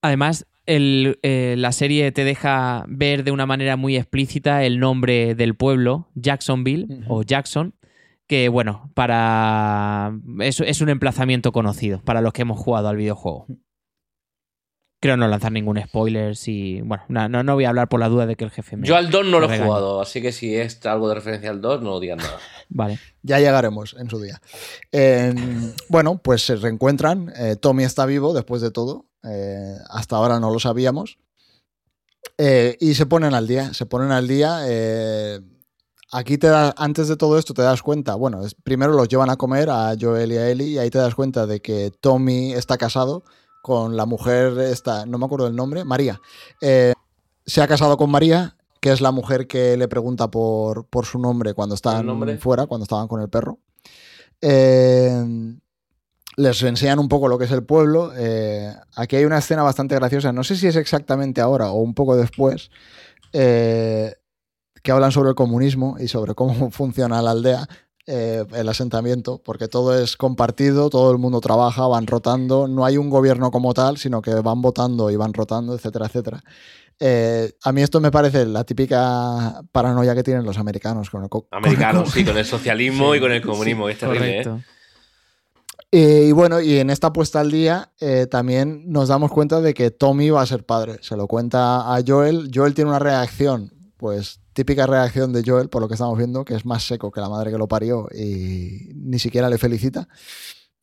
Además, 0.00 0.46
el, 0.64 1.18
eh, 1.22 1.56
la 1.58 1.72
serie 1.72 2.12
te 2.12 2.22
deja 2.22 2.84
ver 2.86 3.24
de 3.24 3.32
una 3.32 3.46
manera 3.46 3.76
muy 3.76 3.96
explícita 3.96 4.62
el 4.62 4.78
nombre 4.78 5.34
del 5.34 5.56
pueblo, 5.56 6.08
Jacksonville 6.14 7.04
o 7.08 7.24
Jackson, 7.24 7.74
que 8.28 8.48
bueno, 8.48 8.92
para 8.94 10.12
es, 10.38 10.60
es 10.60 10.80
un 10.80 10.88
emplazamiento 10.88 11.50
conocido 11.50 12.00
para 12.04 12.20
los 12.20 12.32
que 12.32 12.42
hemos 12.42 12.60
jugado 12.60 12.86
al 12.86 12.96
videojuego. 12.96 13.48
Creo 15.04 15.18
no 15.18 15.28
lanzar 15.28 15.52
ningún 15.52 15.78
spoiler 15.82 16.34
si... 16.34 16.80
Bueno, 16.80 17.04
no, 17.08 17.28
no, 17.28 17.42
no 17.42 17.52
voy 17.52 17.66
a 17.66 17.68
hablar 17.68 17.90
por 17.90 18.00
la 18.00 18.08
duda 18.08 18.24
de 18.24 18.36
que 18.36 18.44
el 18.44 18.50
jefe 18.50 18.78
me... 18.78 18.86
Yo 18.88 18.96
al 18.96 19.10
2 19.10 19.26
no 19.26 19.38
lo 19.38 19.52
he 19.52 19.58
jugado, 19.58 20.00
así 20.00 20.22
que 20.22 20.32
si 20.32 20.56
es 20.56 20.80
algo 20.86 21.10
de 21.10 21.14
referencia 21.16 21.50
al 21.50 21.60
2, 21.60 21.82
no 21.82 22.00
digan 22.00 22.16
nada. 22.16 22.38
Vale. 22.70 22.98
Ya 23.22 23.38
llegaremos 23.38 23.94
en 23.98 24.08
su 24.08 24.18
día. 24.18 24.40
Eh, 24.92 25.34
bueno, 25.90 26.16
pues 26.24 26.46
se 26.46 26.56
reencuentran. 26.56 27.30
eh, 27.36 27.56
Tommy 27.56 27.84
está 27.84 28.06
vivo 28.06 28.32
después 28.32 28.62
de 28.62 28.70
todo. 28.70 29.04
eh, 29.24 29.74
hasta 29.90 30.16
ahora 30.16 30.40
no 30.40 30.50
lo 30.50 30.58
sabíamos. 30.58 31.18
Eh, 32.38 32.78
y 32.80 32.94
se 32.94 33.04
ponen 33.04 33.34
al 33.34 33.46
día. 33.46 33.74
Se 33.74 33.84
ponen 33.84 34.10
al 34.10 34.26
día. 34.26 34.60
eh, 34.66 35.38
aquí 36.12 36.38
te 36.38 36.46
da, 36.46 36.74
antes 36.78 37.08
de 37.08 37.16
todo 37.16 37.38
esto 37.38 37.52
te 37.52 37.60
das 37.60 37.82
cuenta. 37.82 38.14
Bueno, 38.14 38.44
es- 38.46 38.54
primero 38.54 38.92
los 38.94 39.08
llevan 39.08 39.28
a 39.28 39.36
comer 39.36 39.68
a 39.68 39.94
Joel 40.00 40.32
y 40.32 40.36
a 40.38 40.48
Ellie. 40.48 40.68
Y 40.68 40.78
ahí 40.78 40.88
te 40.88 40.96
das 40.98 41.14
cuenta 41.14 41.46
de 41.46 41.60
que 41.60 41.92
Tommy 42.00 42.54
está 42.54 42.78
casado 42.78 43.22
con 43.64 43.96
la 43.96 44.04
mujer, 44.04 44.58
esta, 44.58 45.06
no 45.06 45.16
me 45.16 45.24
acuerdo 45.24 45.46
del 45.46 45.56
nombre, 45.56 45.86
María. 45.86 46.20
Eh, 46.60 46.92
se 47.46 47.62
ha 47.62 47.66
casado 47.66 47.96
con 47.96 48.10
María, 48.10 48.58
que 48.78 48.92
es 48.92 49.00
la 49.00 49.10
mujer 49.10 49.46
que 49.46 49.78
le 49.78 49.88
pregunta 49.88 50.30
por, 50.30 50.84
por 50.84 51.06
su 51.06 51.18
nombre 51.18 51.54
cuando 51.54 51.74
están 51.74 52.04
nombre? 52.04 52.36
fuera, 52.36 52.66
cuando 52.66 52.82
estaban 52.82 53.08
con 53.08 53.22
el 53.22 53.30
perro. 53.30 53.60
Eh, 54.42 55.56
les 56.36 56.62
enseñan 56.62 56.98
un 56.98 57.08
poco 57.08 57.26
lo 57.26 57.38
que 57.38 57.46
es 57.46 57.52
el 57.52 57.64
pueblo. 57.64 58.12
eh, 58.14 58.70
aquí 58.96 59.16
hay 59.16 59.24
una 59.24 59.38
escena 59.38 59.62
bastante 59.62 59.94
graciosa, 59.94 60.30
no 60.30 60.44
sé 60.44 60.56
si 60.56 60.66
es 60.66 60.76
exactamente 60.76 61.40
ahora 61.40 61.70
o 61.70 61.80
un 61.80 61.94
poco 61.94 62.18
después, 62.18 62.70
eh, 63.32 64.14
que 64.82 64.92
hablan 64.92 65.10
sobre 65.10 65.30
el 65.30 65.34
comunismo 65.34 65.96
y 65.98 66.08
sobre 66.08 66.34
cómo 66.34 66.52
funciona 66.70 67.22
la 67.22 67.30
aldea. 67.30 67.66
Eh, 68.06 68.44
el 68.54 68.68
asentamiento, 68.68 69.40
porque 69.44 69.68
todo 69.68 69.98
es 69.98 70.16
compartido, 70.16 70.90
todo 70.90 71.10
el 71.12 71.18
mundo 71.18 71.40
trabaja, 71.40 71.86
van 71.86 72.06
rotando, 72.06 72.68
no 72.68 72.84
hay 72.84 72.96
un 72.98 73.08
gobierno 73.10 73.50
como 73.50 73.72
tal, 73.74 73.96
sino 73.98 74.20
que 74.22 74.34
van 74.34 74.60
votando 74.62 75.10
y 75.10 75.16
van 75.16 75.32
rotando, 75.32 75.74
etcétera, 75.74 76.06
etcétera. 76.06 76.42
Eh, 77.00 77.52
a 77.64 77.72
mí 77.72 77.82
esto 77.82 78.00
me 78.00 78.10
parece 78.12 78.46
la 78.46 78.62
típica 78.64 79.62
paranoia 79.72 80.14
que 80.14 80.22
tienen 80.22 80.44
los 80.44 80.58
americanos 80.58 81.10
con 81.10 81.24
el 81.24 81.28
co- 81.28 81.42
con 81.48 81.58
el 81.58 81.64
Americanos, 81.64 82.10
sí, 82.12 82.24
con 82.24 82.36
el 82.36 82.44
socialismo 82.44 83.10
Sí, 83.12 83.18
y 83.18 83.20
con 83.20 83.32
el 83.32 83.42
comunismo, 83.42 83.86
que 83.86 83.92
es 83.92 83.98
terrible, 83.98 84.40
¿eh? 84.40 84.44
Correcto. 84.44 84.64
Eh, 85.90 86.26
y 86.28 86.32
bueno, 86.32 86.60
y 86.60 86.78
en 86.78 86.90
esta 86.90 87.12
puesta 87.12 87.40
al 87.40 87.50
día 87.52 87.92
eh, 88.00 88.26
también 88.28 88.82
nos 88.90 89.08
damos 89.08 89.30
cuenta 89.30 89.60
de 89.60 89.74
que 89.74 89.90
Tommy 89.92 90.30
va 90.30 90.42
a 90.42 90.46
ser 90.46 90.64
padre. 90.64 90.98
Se 91.02 91.16
lo 91.16 91.28
cuenta 91.28 91.94
a 91.94 92.00
Joel. 92.04 92.50
Joel 92.52 92.74
tiene 92.74 92.90
una 92.90 92.98
reacción, 92.98 93.72
pues 94.04 94.38
típica 94.52 94.86
reacción 94.86 95.32
de 95.32 95.42
Joel, 95.42 95.70
por 95.70 95.80
lo 95.80 95.88
que 95.88 95.94
estamos 95.94 96.18
viendo, 96.18 96.44
que 96.44 96.54
es 96.54 96.66
más 96.66 96.86
seco 96.86 97.10
que 97.10 97.22
la 97.22 97.30
madre 97.30 97.50
que 97.50 97.56
lo 97.56 97.66
parió 97.68 98.06
y 98.14 98.90
ni 98.94 99.18
siquiera 99.18 99.48
le 99.48 99.56
felicita. 99.56 100.08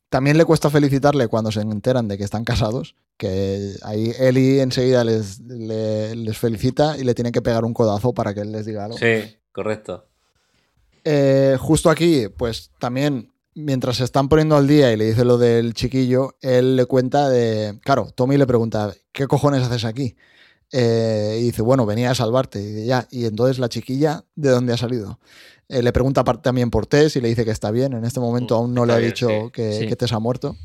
También 0.08 0.36
le 0.36 0.44
cuesta 0.44 0.70
felicitarle 0.70 1.28
cuando 1.28 1.52
se 1.52 1.60
enteran 1.60 2.08
de 2.08 2.18
que 2.18 2.24
están 2.24 2.42
casados, 2.42 2.96
que 3.16 3.74
ahí 3.82 4.12
Eli 4.18 4.58
enseguida 4.58 5.04
les, 5.04 5.38
le- 5.38 6.16
les 6.16 6.36
felicita 6.36 6.98
y 6.98 7.04
le 7.04 7.14
tiene 7.14 7.30
que 7.30 7.42
pegar 7.42 7.64
un 7.64 7.74
codazo 7.74 8.12
para 8.12 8.34
que 8.34 8.40
él 8.40 8.50
les 8.50 8.66
diga 8.66 8.86
algo. 8.86 8.98
Sí, 8.98 9.36
correcto. 9.52 10.04
Eh, 11.04 11.56
justo 11.60 11.90
aquí, 11.90 12.26
pues 12.36 12.72
también, 12.80 13.30
mientras 13.54 13.98
se 13.98 14.04
están 14.04 14.28
poniendo 14.28 14.56
al 14.56 14.66
día 14.66 14.92
y 14.92 14.96
le 14.96 15.04
dice 15.04 15.24
lo 15.24 15.38
del 15.38 15.74
chiquillo, 15.74 16.34
él 16.40 16.74
le 16.74 16.86
cuenta 16.86 17.28
de. 17.28 17.78
Claro, 17.84 18.08
Tommy 18.12 18.36
le 18.36 18.48
pregunta, 18.48 18.92
¿qué 19.12 19.28
cojones 19.28 19.62
haces 19.62 19.84
aquí? 19.84 20.16
Eh, 20.72 21.38
y 21.40 21.44
dice, 21.44 21.62
bueno, 21.62 21.84
venía 21.86 22.10
a 22.10 22.14
salvarte. 22.14 22.60
Y 22.60 22.66
dice, 22.66 22.86
ya, 22.86 23.06
y 23.10 23.26
entonces 23.26 23.58
la 23.58 23.68
chiquilla, 23.68 24.24
¿de 24.34 24.50
dónde 24.50 24.72
ha 24.72 24.76
salido? 24.76 25.18
Eh, 25.68 25.82
le 25.82 25.92
pregunta 25.92 26.24
también 26.24 26.70
por 26.70 26.86
Tess 26.86 27.16
y 27.16 27.20
le 27.20 27.28
dice 27.28 27.44
que 27.44 27.50
está 27.50 27.70
bien. 27.70 27.92
En 27.92 28.04
este 28.04 28.20
momento 28.20 28.54
Mm, 28.54 28.58
aún 28.58 28.74
no 28.74 28.86
le 28.86 28.92
ha 28.94 28.98
dicho 28.98 29.28
sí. 29.28 29.50
que, 29.52 29.72
Sí. 29.80 29.86
que 29.86 29.96
Tess 29.96 30.12
ha 30.12 30.18
muerto. 30.18 30.56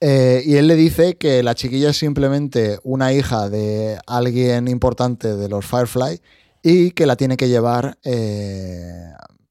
Eh, 0.00 0.42
y 0.44 0.56
él 0.56 0.66
le 0.66 0.74
dice 0.74 1.16
que 1.16 1.42
la 1.42 1.54
chiquilla 1.54 1.90
es 1.90 1.96
simplemente 1.98 2.78
una 2.82 3.12
hija 3.12 3.48
de 3.48 3.98
alguien 4.06 4.66
importante 4.66 5.36
de 5.36 5.48
los 5.48 5.64
Firefly 5.64 6.20
y 6.62 6.90
que 6.90 7.06
la 7.06 7.14
tiene 7.16 7.36
que 7.36 7.48
llevar, 7.48 7.98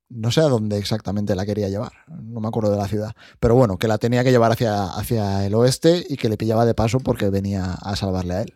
no 0.09 0.30
sé 0.32 0.41
a 0.41 0.49
dónde 0.49 0.78
exactamente 0.78 1.36
la 1.36 1.45
quería 1.45 1.70
llevar, 1.70 1.93
no 2.09 2.41
me 2.41 2.47
acuerdo 2.49 2.70
de 2.72 2.78
la 2.78 2.88
ciudad, 2.89 3.14
pero 3.39 3.55
bueno, 3.55 3.78
que 3.78 3.88
la 3.88 3.97
tenía 3.97 4.24
que 4.26 4.32
llevar 4.32 4.51
hacia, 4.51 4.88
hacia 4.88 5.45
el 5.45 5.55
oeste 5.55 6.05
y 6.09 6.18
que 6.18 6.28
le 6.28 6.36
pillaba 6.38 6.66
de 6.66 6.74
paso 6.74 6.99
porque 6.99 7.30
venía 7.30 7.74
a 7.74 7.95
salvarle 7.95 8.34
a 8.34 8.41
él. 8.41 8.53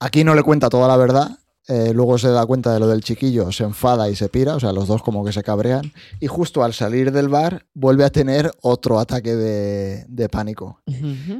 Aquí 0.00 0.24
no 0.24 0.34
le 0.34 0.42
cuenta 0.42 0.68
toda 0.68 0.88
la 0.88 0.96
verdad. 0.96 1.38
eh, 1.68 1.92
luego 1.94 2.18
se 2.18 2.28
da 2.28 2.44
cuenta 2.46 2.72
de 2.74 2.80
lo 2.80 2.88
del 2.88 3.02
chiquillo, 3.02 3.52
se 3.52 3.62
enfada 3.62 4.08
y 4.10 4.16
se 4.16 4.28
pira, 4.28 4.56
o 4.56 4.60
sea, 4.60 4.72
los 4.72 4.88
dos 4.88 5.02
como 5.02 5.24
que 5.24 5.32
se 5.32 5.42
cabrean. 5.44 5.92
Y 6.18 6.26
justo 6.26 6.64
al 6.64 6.72
salir 6.74 7.12
del 7.12 7.28
bar 7.28 7.66
vuelve 7.74 8.04
a 8.04 8.10
tener 8.10 8.50
otro 8.62 8.98
ataque 8.98 9.36
de, 9.36 10.04
de 10.08 10.28
pánico. 10.28 10.80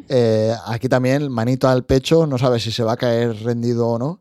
Eh, 0.08 0.54
aquí 0.66 0.88
también, 0.88 1.32
manito 1.32 1.68
al 1.68 1.84
pecho, 1.84 2.26
no 2.26 2.38
sabe 2.38 2.61
si 2.61 2.70
se 2.70 2.84
va 2.84 2.92
a 2.92 2.96
caer 2.96 3.42
rendido 3.42 3.88
o 3.88 3.98
no. 3.98 4.20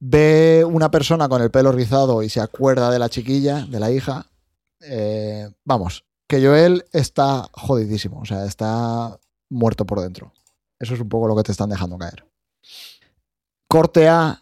Ve 0.00 0.66
una 0.68 0.90
persona 0.90 1.28
con 1.28 1.40
el 1.40 1.50
pelo 1.52 1.70
rizado 1.70 2.22
y 2.22 2.28
se 2.28 2.40
acuerda 2.40 2.90
de 2.90 2.98
la 2.98 3.08
chiquilla, 3.08 3.64
de 3.66 3.78
la 3.80 3.92
hija. 3.92 4.26
Eh, 4.80 5.48
vamos, 5.64 6.04
que 6.26 6.44
Joel 6.44 6.84
está 6.92 7.48
jodidísimo, 7.52 8.20
o 8.20 8.24
sea, 8.24 8.44
está 8.44 9.18
muerto 9.50 9.86
por 9.86 10.00
dentro. 10.00 10.32
Eso 10.80 10.94
es 10.94 11.00
un 11.00 11.08
poco 11.08 11.28
lo 11.28 11.36
que 11.36 11.44
te 11.44 11.52
están 11.52 11.70
dejando 11.70 11.96
caer. 11.96 12.26
Corte 13.74 14.08
A. 14.08 14.40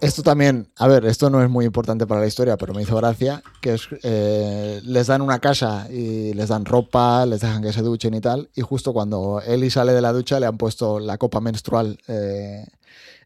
Esto 0.00 0.22
también, 0.22 0.70
a 0.76 0.86
ver, 0.86 1.04
esto 1.04 1.28
no 1.28 1.42
es 1.42 1.50
muy 1.50 1.64
importante 1.64 2.06
para 2.06 2.20
la 2.20 2.28
historia, 2.28 2.56
pero 2.56 2.72
me 2.72 2.82
hizo 2.82 2.94
gracia, 2.94 3.42
que 3.60 3.74
es, 3.74 3.88
eh, 4.04 4.80
les 4.84 5.08
dan 5.08 5.22
una 5.22 5.40
casa 5.40 5.88
y 5.90 6.34
les 6.34 6.50
dan 6.50 6.64
ropa, 6.64 7.26
les 7.26 7.40
dejan 7.40 7.64
que 7.64 7.72
se 7.72 7.82
duchen 7.82 8.14
y 8.14 8.20
tal, 8.20 8.48
y 8.54 8.60
justo 8.60 8.92
cuando 8.92 9.42
Eli 9.44 9.70
sale 9.70 9.92
de 9.92 10.00
la 10.00 10.12
ducha 10.12 10.38
le 10.38 10.46
han 10.46 10.56
puesto 10.56 11.00
la 11.00 11.18
copa 11.18 11.40
menstrual. 11.40 11.98
eh. 12.06 12.64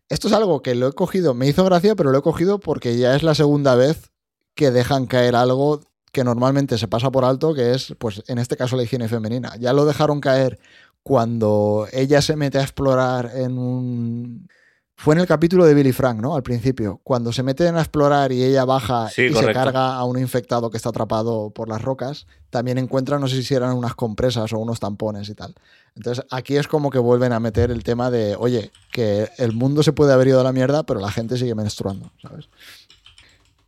Esto 0.09 0.29
es 0.29 0.33
algo 0.33 0.63
que 0.63 0.75
lo 0.75 0.89
he 0.89 0.93
cogido, 0.95 1.35
me 1.35 1.47
hizo 1.47 1.63
gracia, 1.63 1.95
pero 1.95 2.11
lo 2.11 2.21
he 2.21 2.23
cogido 2.23 2.59
porque 2.59 2.97
ya 2.97 3.15
es 3.15 3.23
la 3.23 3.35
segunda 3.35 3.75
vez 3.75 4.13
que 4.55 4.71
dejan 4.71 5.05
caer 5.05 5.37
algo 5.37 5.83
que 6.11 6.25
normalmente 6.25 6.79
se 6.79 6.89
pasa 6.89 7.11
por 7.11 7.27
alto, 7.27 7.53
que 7.53 7.75
es, 7.75 7.95
pues 7.99 8.23
en 8.29 8.39
este 8.39 8.57
caso, 8.57 8.77
la 8.77 8.85
higiene 8.85 9.09
femenina. 9.09 9.55
Ya 9.61 9.75
lo 9.75 9.85
dejaron 9.85 10.23
caer 10.23 10.59
cuando 11.03 11.87
ella 11.93 12.23
se 12.23 12.35
mete 12.35 12.57
a 12.57 12.63
explorar 12.63 13.33
en 13.35 13.59
un... 13.59 14.49
Fue 14.97 15.15
en 15.15 15.21
el 15.21 15.27
capítulo 15.27 15.65
de 15.65 15.75
Billy 15.75 15.93
Frank, 15.93 16.21
¿no? 16.21 16.37
Al 16.37 16.43
principio, 16.43 17.01
cuando 17.03 17.33
se 17.33 17.43
meten 17.43 17.77
a 17.77 17.81
explorar 17.81 18.31
y 18.33 18.43
ella 18.43 18.65
baja 18.65 19.09
Sí, 19.11 19.23
y 19.23 19.35
se 19.35 19.53
carga 19.53 19.95
a 19.95 20.05
un 20.05 20.19
infectado 20.19 20.71
que 20.71 20.77
está 20.77 20.91
atrapado 20.91 21.51
por 21.51 21.69
las 21.69 21.83
rocas, 21.83 22.27
también 22.51 22.79
encuentran, 22.79 23.21
no 23.21 23.27
sé 23.27 23.43
si 23.43 23.55
eran 23.55 23.77
unas 23.77 23.95
compresas 23.95 24.53
o 24.53 24.59
unos 24.59 24.79
tampones 24.79 25.29
y 25.29 25.35
tal. 25.35 25.55
Entonces 25.97 26.25
aquí 26.31 26.57
es 26.57 26.69
como 26.69 26.91
que 26.91 26.99
vuelven 26.99 27.33
a 27.33 27.41
meter 27.41 27.71
el 27.71 27.83
tema 27.83 28.11
de, 28.11 28.37
oye, 28.37 28.71
que 28.93 29.29
el 29.39 29.53
mundo 29.53 29.83
se 29.83 29.93
puede 29.93 30.13
haber 30.13 30.29
ido 30.29 30.41
a 30.41 30.45
la 30.45 30.53
mierda, 30.53 30.85
pero 30.85 31.01
la 31.01 31.11
gente 31.11 31.37
sigue 31.37 31.55
menstruando, 31.55 32.13
¿sabes? 32.23 32.49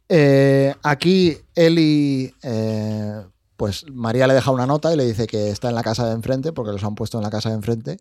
Eh, 0.09 0.75
aquí 0.83 1.37
Eli, 1.55 2.33
eh, 2.43 3.23
pues 3.57 3.87
María 3.91 4.27
le 4.27 4.35
deja 4.35 4.51
una 4.51 4.67
nota 4.67 4.93
y 4.93 4.97
le 4.97 5.05
dice 5.05 5.27
que 5.27 5.51
está 5.51 5.69
en 5.69 5.75
la 5.75 5.83
casa 5.83 6.07
de 6.07 6.13
enfrente, 6.13 6.53
porque 6.53 6.73
los 6.73 6.85
han 6.85 6.95
puesto 6.95 7.19
en 7.19 7.25
la 7.25 7.31
casa 7.31 7.49
de 7.49 7.57
enfrente, 7.57 7.99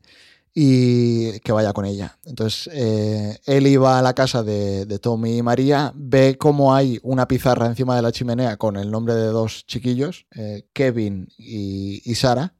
y 0.58 1.38
que 1.41 1.51
vaya 1.51 1.74
con 1.74 1.84
ella. 1.86 2.18
Entonces 2.24 2.70
eh, 2.74 3.38
Eli 3.45 3.76
va 3.76 3.99
a 3.99 4.01
la 4.01 4.14
casa 4.14 4.41
de, 4.41 4.86
de 4.86 4.99
Tommy 4.99 5.38
y 5.38 5.41
María, 5.41 5.91
ve 5.93 6.38
cómo 6.38 6.74
hay 6.74 6.97
una 7.03 7.28
pizarra 7.28 7.68
encima 7.68 7.97
de 7.97 8.01
la 8.01 8.14
chimenea 8.14 8.56
con 8.56 8.78
el 8.78 8.89
nombre 8.89 9.16
de 9.16 9.28
dos 9.28 9.66
chiquillos, 9.68 10.26
eh, 10.34 10.66
Kevin 10.72 11.28
y, 11.38 12.10
y 12.10 12.16
Sara, 12.16 12.56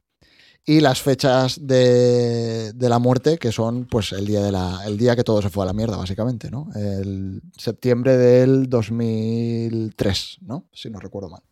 y 0.66 0.80
las 0.80 1.00
fechas 1.00 1.66
de, 1.66 2.74
de 2.74 2.88
la 2.88 2.98
muerte, 2.98 3.38
que 3.38 3.50
son 3.50 3.86
pues 3.86 4.12
el 4.12 4.26
día, 4.26 4.42
de 4.42 4.52
la, 4.52 4.82
el 4.84 4.98
día 4.98 5.16
que 5.16 5.24
todo 5.24 5.40
se 5.40 5.48
fue 5.48 5.62
a 5.62 5.66
la 5.66 5.72
mierda, 5.72 5.96
básicamente, 5.96 6.50
¿no? 6.50 6.68
El 6.74 7.40
septiembre 7.56 8.16
del 8.18 8.68
2003, 8.68 10.38
¿no? 10.42 10.68
Si 10.72 10.90
no 10.90 10.98
recuerdo 10.98 11.30
mal. 11.30 11.42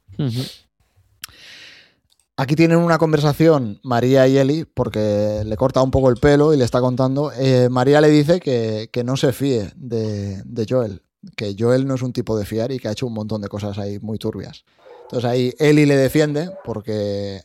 Aquí 2.37 2.57
tienen 2.57 2.79
una 2.79 2.99
conversación 2.99 3.79
María 3.85 4.27
y 4.27 4.37
Eli, 4.39 4.65
porque 4.65 5.43
le 5.45 5.57
corta 5.57 5.83
un 5.83 5.93
poco 5.93 6.11
el 6.11 6.17
pelo 6.17 6.53
y 6.53 6.57
le 6.57 6.65
está 6.65 6.81
contando. 6.81 7.31
Eh, 7.33 7.69
María 7.69 8.01
le 8.01 8.09
dice 8.09 8.41
que, 8.41 8.91
que 8.93 9.05
no 9.05 9.17
se 9.17 9.33
fíe 9.33 9.73
de, 9.77 10.43
de, 10.43 10.67
Joel, 10.69 11.03
que 11.37 11.55
Joel 11.57 11.87
no 11.87 11.95
es 11.95 12.03
un 12.03 12.13
tipo 12.13 12.37
de 12.37 12.45
fiar 12.45 12.73
y 12.73 12.81
que 12.81 12.89
ha 12.89 12.93
hecho 12.93 13.07
un 13.07 13.15
montón 13.15 13.41
de 13.41 13.49
cosas 13.49 13.79
ahí 13.79 14.01
muy 14.01 14.19
turbias. 14.19 14.65
Entonces 15.03 15.31
ahí 15.31 15.55
Eli 15.61 15.87
le 15.87 15.97
defiende 15.97 16.51
porque, 16.65 17.43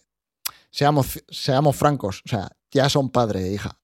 seamos, 0.72 1.24
seamos 1.30 1.76
francos, 1.76 2.24
o 2.26 2.30
sea, 2.30 2.50
ya 2.72 2.90
son 2.90 3.12
padre 3.12 3.46
e 3.46 3.54
hija. 3.54 3.79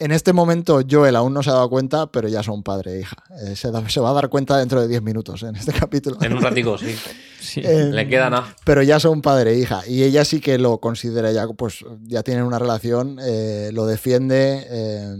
En 0.00 0.12
este 0.12 0.32
momento 0.32 0.80
Joel 0.88 1.16
aún 1.16 1.34
no 1.34 1.42
se 1.42 1.50
ha 1.50 1.54
dado 1.54 1.68
cuenta, 1.68 2.12
pero 2.12 2.28
ya 2.28 2.44
son 2.44 2.62
padre 2.62 2.94
e 2.94 3.00
hija. 3.00 3.16
Eh, 3.42 3.56
se, 3.56 3.72
da, 3.72 3.88
se, 3.88 3.98
va 3.98 4.10
a 4.10 4.12
dar 4.12 4.28
cuenta 4.28 4.56
dentro 4.56 4.80
de 4.80 4.86
10 4.86 5.02
minutos 5.02 5.42
en 5.42 5.56
este 5.56 5.72
capítulo. 5.78 6.18
En 6.22 6.34
un 6.34 6.40
ratico, 6.40 6.78
sí. 6.78 6.94
sí. 7.40 7.62
Eh, 7.64 7.90
Le 7.92 8.06
queda 8.08 8.30
nada. 8.30 8.54
Pero 8.64 8.84
ya 8.84 9.00
son 9.00 9.22
padre 9.22 9.54
e 9.54 9.58
hija. 9.58 9.82
Y 9.88 10.04
ella 10.04 10.24
sí 10.24 10.40
que 10.40 10.56
lo 10.56 10.78
considera 10.78 11.32
ya, 11.32 11.48
pues 11.48 11.84
ya 12.04 12.22
tienen 12.22 12.44
una 12.44 12.60
relación, 12.60 13.18
eh, 13.20 13.70
lo 13.72 13.86
defiende, 13.86 14.66
eh, 14.70 15.16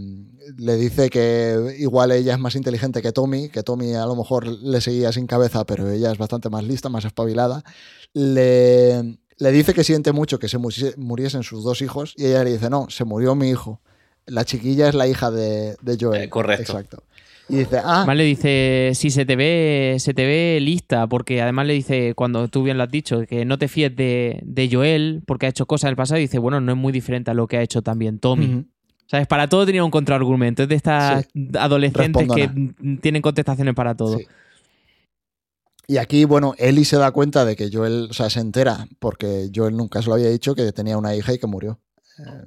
le 0.57 0.77
dice 0.77 1.09
que 1.09 1.75
igual 1.77 2.13
ella 2.13 2.33
es 2.33 2.39
más 2.39 2.55
inteligente 2.55 3.01
que 3.01 3.11
Tommy, 3.11 3.49
que 3.49 3.63
Tommy 3.63 3.95
a 3.95 4.05
lo 4.05 4.15
mejor 4.15 4.47
le 4.47 4.79
seguía 4.79 5.11
sin 5.11 5.27
cabeza, 5.27 5.65
pero 5.65 5.91
ella 5.91 6.09
es 6.09 6.17
bastante 6.17 6.49
más 6.49 6.63
lista, 6.63 6.87
más 6.87 7.03
espabilada. 7.03 7.63
Le, 8.13 9.19
le 9.37 9.51
dice 9.51 9.73
que 9.73 9.83
siente 9.83 10.13
mucho 10.13 10.39
que 10.39 10.47
se 10.47 10.57
muriesen 10.57 11.43
sus 11.43 11.65
dos 11.65 11.81
hijos 11.81 12.13
y 12.15 12.27
ella 12.27 12.45
le 12.45 12.53
dice, 12.53 12.69
no, 12.69 12.89
se 12.89 13.03
murió 13.03 13.35
mi 13.35 13.49
hijo 13.49 13.81
la 14.29 14.45
chiquilla 14.45 14.89
es 14.89 14.95
la 14.95 15.07
hija 15.07 15.31
de, 15.31 15.75
de 15.81 15.97
Joel. 15.99 16.23
Eh, 16.23 16.29
correcto. 16.29 16.61
Exacto. 16.61 17.03
Y 17.47 17.55
dice, 17.57 17.77
ah. 17.77 17.97
Además 17.97 18.17
le 18.17 18.23
dice, 18.25 18.91
si 18.93 19.09
se 19.09 19.25
te 19.25 19.35
ve, 19.35 19.95
se 19.99 20.13
te 20.13 20.25
ve 20.25 20.59
lista, 20.61 21.07
porque 21.07 21.41
además 21.41 21.65
le 21.65 21.73
dice, 21.73 22.13
cuando 22.13 22.47
tú 22.47 22.61
bien 22.63 22.77
lo 22.77 22.83
has 22.83 22.91
dicho, 22.91 23.25
que 23.27 23.43
no 23.43 23.57
te 23.57 23.67
fíes 23.67 23.95
de, 23.95 24.39
de 24.43 24.69
Joel 24.71 25.23
porque 25.25 25.47
ha 25.47 25.49
hecho 25.49 25.65
cosas 25.65 25.85
en 25.85 25.89
el 25.89 25.95
pasado, 25.95 26.19
y 26.19 26.23
dice, 26.23 26.37
bueno, 26.37 26.61
no 26.61 26.73
es 26.73 26.77
muy 26.77 26.93
diferente 26.93 27.31
a 27.31 27.33
lo 27.33 27.47
que 27.47 27.57
ha 27.57 27.61
hecho 27.63 27.81
también 27.81 28.19
Tommy. 28.19 28.45
Uh 28.45 28.49
-huh. 28.49 28.65
¿Sabes? 29.07 29.25
Para 29.25 29.47
todo 29.49 29.65
tenía 29.65 29.83
un 29.83 29.89
contraargumento. 29.89 30.61
Es 30.61 30.69
de 30.69 30.75
estas 30.75 31.25
sí. 31.33 31.49
adolescentes 31.57 32.27
Respondona. 32.27 32.73
que 32.85 32.97
tienen 33.01 33.23
contestaciones 33.23 33.73
para 33.73 33.95
todo. 33.95 34.19
Sí. 34.19 34.27
Y 35.87 35.97
aquí, 35.97 36.25
bueno, 36.25 36.53
Eli 36.59 36.85
se 36.85 36.97
da 36.97 37.09
cuenta 37.09 37.43
de 37.45 37.55
que 37.55 37.71
Joel, 37.73 38.09
o 38.11 38.13
sea, 38.13 38.29
se 38.29 38.39
entera, 38.39 38.87
porque 38.99 39.49
Joel 39.53 39.75
nunca 39.75 40.03
se 40.03 40.09
lo 40.09 40.13
había 40.13 40.29
dicho, 40.29 40.53
que 40.53 40.71
tenía 40.71 40.99
una 40.99 41.15
hija 41.15 41.33
y 41.33 41.39
que 41.39 41.47
murió. 41.47 41.79
Eh, 42.19 42.45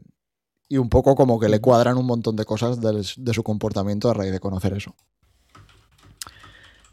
y 0.72 0.78
un 0.78 0.88
poco 0.88 1.14
como 1.14 1.38
que 1.38 1.50
le 1.50 1.60
cuadran 1.60 1.98
un 1.98 2.06
montón 2.06 2.34
de 2.34 2.46
cosas 2.46 2.80
de, 2.80 3.04
de, 3.18 3.34
su 3.34 3.42
comportamiento 3.42 4.08
a 4.08 4.14
raíz 4.14 4.32
de 4.32 4.40
conocer 4.40 4.72
eso. 4.72 4.94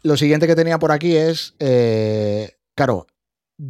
Lo 0.02 0.18
siguiente 0.18 0.46
que 0.46 0.54
tenía 0.54 0.78
por 0.78 0.92
aquí 0.92 1.16
es, 1.16 1.54
eh, 1.60 2.58
claro, 2.74 3.06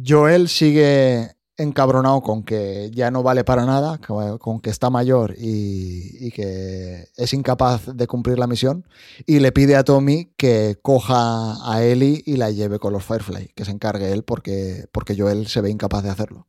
Joel 0.05 0.49
sigue 0.49 1.37
encabronado 1.55 2.19
con 2.19 2.43
que 2.43 2.91
ya 2.93 3.09
no 3.09 3.23
vale 3.23 3.45
para 3.45 3.65
nada, 3.65 3.99
con 3.99 4.59
que 4.59 4.69
está 4.69 4.89
mayor 4.89 5.33
y, 5.37 6.27
y, 6.27 6.31
que 6.31 7.07
es 7.15 7.33
incapaz 7.33 7.85
de 7.95 8.07
cumplir 8.07 8.37
la 8.37 8.47
misión, 8.47 8.85
y 9.25 9.39
le 9.39 9.53
pide 9.53 9.77
a 9.77 9.85
Tommy 9.85 10.33
que 10.35 10.77
coja 10.81 11.55
a 11.63 11.83
Ellie 11.83 12.21
y 12.25 12.35
la 12.35 12.51
lleve 12.51 12.79
con 12.79 12.91
los 12.91 13.05
Firefly, 13.05 13.53
que 13.55 13.63
se 13.63 13.71
encargue 13.71 14.11
él 14.11 14.23
porque, 14.23 14.87
porque 14.91 15.15
Joel 15.17 15.47
se 15.47 15.61
ve 15.61 15.69
incapaz 15.69 16.03
de 16.03 16.09
hacerlo 16.09 16.47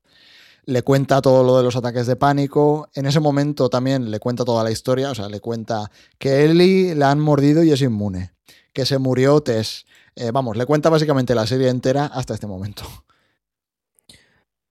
le 0.64 0.82
cuenta 0.82 1.20
todo 1.20 1.44
lo 1.44 1.56
de 1.56 1.62
los 1.62 1.76
ataques 1.76 2.06
de 2.06 2.16
pánico. 2.16 2.88
En 2.94 3.06
ese 3.06 3.20
momento 3.20 3.68
también 3.68 4.10
le 4.10 4.20
cuenta 4.20 4.44
toda 4.44 4.64
la 4.64 4.70
historia, 4.70 5.10
o 5.10 5.14
sea, 5.14 5.28
le 5.28 5.40
cuenta 5.40 5.90
que 6.18 6.44
Ellie 6.44 6.94
la 6.94 7.10
han 7.10 7.20
mordido 7.20 7.64
y 7.64 7.72
es 7.72 7.82
inmune, 7.82 8.32
que 8.72 8.86
se 8.86 8.98
murió 8.98 9.40
Tess. 9.40 9.86
Eh, 10.14 10.30
vamos, 10.32 10.56
le 10.56 10.66
cuenta 10.66 10.90
básicamente 10.90 11.34
la 11.34 11.46
serie 11.46 11.68
entera 11.68 12.06
hasta 12.06 12.34
este 12.34 12.46
momento. 12.46 12.84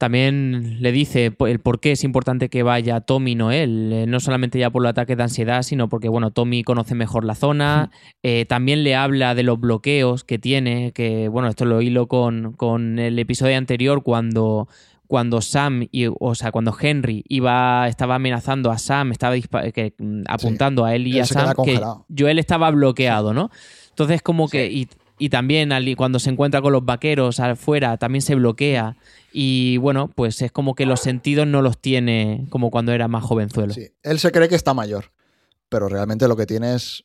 También 0.02 0.82
le 0.82 0.92
dice 0.92 1.36
el 1.46 1.60
por 1.60 1.80
qué 1.80 1.92
es 1.92 2.04
importante 2.04 2.50
que 2.50 2.64
vaya 2.64 3.02
Tommy, 3.02 3.36
no 3.36 3.52
él. 3.52 3.92
Eh, 3.94 4.06
no 4.08 4.20
solamente 4.20 4.58
ya 4.58 4.72
por 4.72 4.82
el 4.82 4.88
ataque 4.88 5.16
de 5.16 5.22
ansiedad, 5.22 5.62
sino 5.62 5.90
porque, 5.90 6.10
bueno, 6.10 6.32
Tommy 6.32 6.64
conoce 6.64 6.96
mejor 6.96 7.24
la 7.24 7.36
zona. 7.36 7.92
Eh, 8.24 8.46
también 8.46 8.84
le 8.84 8.96
habla 8.96 9.36
de 9.36 9.44
los 9.44 9.60
bloqueos 9.60 10.24
que 10.24 10.40
tiene, 10.40 10.92
que, 10.92 11.28
bueno, 11.28 11.50
esto 11.50 11.66
lo 11.66 11.84
hilo 11.84 12.08
con, 12.08 12.54
con 12.54 12.98
el 12.98 13.20
episodio 13.20 13.56
anterior 13.58 14.02
cuando 14.02 14.68
cuando 15.12 15.42
Sam, 15.42 15.90
y, 15.92 16.08
o 16.08 16.36
sea, 16.36 16.54
cuando 16.54 16.74
Henry 16.80 17.26
iba, 17.28 17.86
estaba 17.90 18.16
amenazando 18.16 18.72
a 18.72 18.78
Sam, 18.78 19.12
estaba 19.12 19.36
que, 19.36 19.94
mm, 19.98 20.22
apuntando 20.26 20.86
sí, 20.86 20.90
a 20.90 20.96
él 20.96 21.06
y 21.06 21.16
él 21.18 21.24
a 21.24 21.26
Sam, 21.26 21.54
que 21.66 21.82
Joel 22.18 22.40
estaba 22.40 22.72
bloqueado, 22.72 23.34
¿no? 23.34 23.52
Entonces, 23.90 24.22
como 24.22 24.48
sí. 24.48 24.52
que. 24.54 24.72
Y, 24.72 24.88
y 25.20 25.28
también 25.28 25.70
cuando 25.98 26.18
se 26.18 26.30
encuentra 26.30 26.62
con 26.62 26.72
los 26.72 26.86
vaqueros 26.86 27.42
afuera, 27.42 27.98
también 27.98 28.22
se 28.22 28.36
bloquea. 28.36 28.96
Y 29.34 29.76
bueno, 29.80 30.10
pues 30.16 30.42
es 30.42 30.54
como 30.54 30.76
que 30.76 30.86
los 30.86 31.02
sentidos 31.02 31.46
no 31.46 31.62
los 31.62 31.78
tiene 31.78 32.46
como 32.50 32.72
cuando 32.72 32.94
era 32.94 33.10
más 33.10 33.26
jovenzuelo. 33.26 33.74
Sí, 33.74 33.90
él 34.04 34.18
se 34.18 34.32
cree 34.32 34.48
que 34.48 34.56
está 34.56 34.74
mayor, 34.74 35.12
pero 35.68 35.90
realmente 35.90 36.26
lo 36.30 36.38
que 36.38 36.46
tiene 36.46 36.74
es 36.76 37.04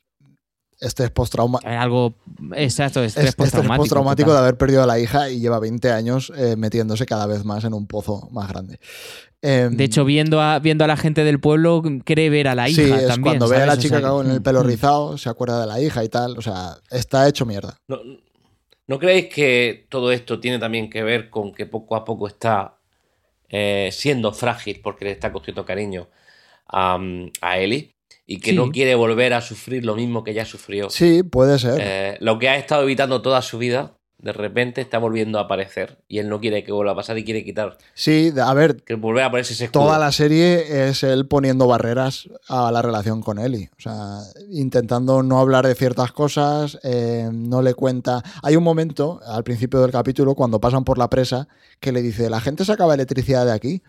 este 0.80 1.08
postraumático. 1.10 1.70
Algo. 1.70 2.14
Exacto, 2.54 3.02
estrés 3.02 3.26
este 3.26 3.36
postraumático. 3.36 3.82
postraumático 3.82 4.32
de 4.32 4.38
haber 4.38 4.56
perdido 4.56 4.82
a 4.82 4.86
la 4.86 4.98
hija 4.98 5.30
y 5.30 5.40
lleva 5.40 5.58
20 5.58 5.90
años 5.90 6.32
eh, 6.36 6.56
metiéndose 6.56 7.06
cada 7.06 7.26
vez 7.26 7.44
más 7.44 7.64
en 7.64 7.74
un 7.74 7.86
pozo 7.86 8.28
más 8.30 8.48
grande. 8.48 8.78
Eh, 9.42 9.68
de 9.70 9.84
hecho, 9.84 10.04
viendo 10.04 10.40
a, 10.40 10.58
viendo 10.58 10.84
a 10.84 10.86
la 10.86 10.96
gente 10.96 11.24
del 11.24 11.40
pueblo, 11.40 11.82
cree 12.04 12.30
ver 12.30 12.48
a 12.48 12.54
la 12.54 12.68
hija. 12.68 12.82
Sí, 12.82 12.90
es 12.90 13.06
también, 13.06 13.22
cuando 13.22 13.46
¿sabes? 13.46 13.58
ve 13.60 13.62
a 13.64 13.66
la 13.66 13.78
chica 13.78 13.96
o 13.96 14.00
sea, 14.00 14.10
con 14.10 14.30
el 14.30 14.42
pelo 14.42 14.62
rizado, 14.62 15.18
se 15.18 15.28
acuerda 15.28 15.60
de 15.60 15.66
la 15.66 15.80
hija 15.80 16.04
y 16.04 16.08
tal. 16.08 16.36
O 16.38 16.42
sea, 16.42 16.76
está 16.90 17.28
hecho 17.28 17.46
mierda. 17.46 17.78
¿No, 17.88 17.98
¿no 18.86 18.98
creéis 18.98 19.32
que 19.32 19.86
todo 19.88 20.12
esto 20.12 20.40
tiene 20.40 20.58
también 20.58 20.90
que 20.90 21.02
ver 21.02 21.30
con 21.30 21.52
que 21.52 21.66
poco 21.66 21.96
a 21.96 22.04
poco 22.04 22.26
está 22.26 22.78
eh, 23.48 23.90
siendo 23.92 24.32
frágil 24.32 24.80
porque 24.82 25.04
le 25.04 25.12
está 25.12 25.32
cogiendo 25.32 25.64
cariño 25.64 26.08
a, 26.68 26.98
a 27.40 27.58
Ellie? 27.58 27.95
Y 28.26 28.40
que 28.40 28.50
sí. 28.50 28.56
no 28.56 28.70
quiere 28.70 28.94
volver 28.94 29.32
a 29.34 29.40
sufrir 29.40 29.84
lo 29.84 29.94
mismo 29.94 30.24
que 30.24 30.34
ya 30.34 30.44
sufrió. 30.44 30.90
Sí, 30.90 31.22
puede 31.22 31.58
ser. 31.58 31.78
Eh, 31.80 32.16
lo 32.20 32.38
que 32.38 32.48
ha 32.48 32.56
estado 32.56 32.82
evitando 32.82 33.22
toda 33.22 33.40
su 33.40 33.56
vida, 33.58 33.98
de 34.18 34.32
repente 34.32 34.80
está 34.80 34.98
volviendo 34.98 35.38
a 35.38 35.42
aparecer 35.42 36.02
y 36.08 36.18
él 36.18 36.28
no 36.28 36.40
quiere 36.40 36.64
que 36.64 36.72
vuelva 36.72 36.92
a 36.92 36.96
pasar 36.96 37.16
y 37.18 37.24
quiere 37.24 37.44
quitar. 37.44 37.78
Sí, 37.94 38.32
a 38.42 38.52
ver. 38.52 38.82
Que 38.82 38.94
volver 38.94 39.22
a 39.22 39.30
ponerse 39.30 39.52
ese 39.52 39.66
escudo. 39.66 39.84
Toda 39.84 39.98
la 40.00 40.10
serie 40.10 40.88
es 40.88 41.04
él 41.04 41.28
poniendo 41.28 41.68
barreras 41.68 42.28
a 42.48 42.72
la 42.72 42.82
relación 42.82 43.22
con 43.22 43.38
Ellie. 43.38 43.70
O 43.78 43.80
sea, 43.80 44.18
intentando 44.50 45.22
no 45.22 45.38
hablar 45.38 45.64
de 45.64 45.76
ciertas 45.76 46.10
cosas, 46.10 46.80
eh, 46.82 47.28
no 47.32 47.62
le 47.62 47.74
cuenta. 47.74 48.24
Hay 48.42 48.56
un 48.56 48.64
momento 48.64 49.20
al 49.24 49.44
principio 49.44 49.80
del 49.82 49.92
capítulo 49.92 50.34
cuando 50.34 50.60
pasan 50.60 50.82
por 50.82 50.98
la 50.98 51.08
presa 51.08 51.46
que 51.78 51.92
le 51.92 52.02
dice: 52.02 52.28
La 52.28 52.40
gente 52.40 52.64
sacaba 52.64 52.94
electricidad 52.94 53.46
de 53.46 53.52
aquí. 53.52 53.82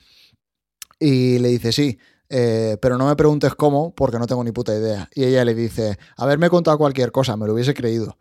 Y 0.99 1.39
le 1.39 1.49
dice: 1.49 1.71
Sí 1.71 1.97
eh, 2.29 2.77
pero 2.81 2.97
no 2.97 3.07
me 3.07 3.15
preguntes 3.15 3.55
cómo, 3.55 3.93
porque 3.95 4.19
no 4.19 4.27
tengo 4.27 4.43
ni 4.43 4.51
puta 4.51 4.75
idea. 4.75 5.09
Y 5.13 5.23
ella 5.25 5.45
le 5.45 5.55
dice, 5.55 5.97
haberme 6.17 6.49
contado 6.49 6.77
cualquier 6.77 7.11
cosa, 7.11 7.37
me 7.37 7.47
lo 7.47 7.53
hubiese 7.53 7.73
creído. 7.73 8.17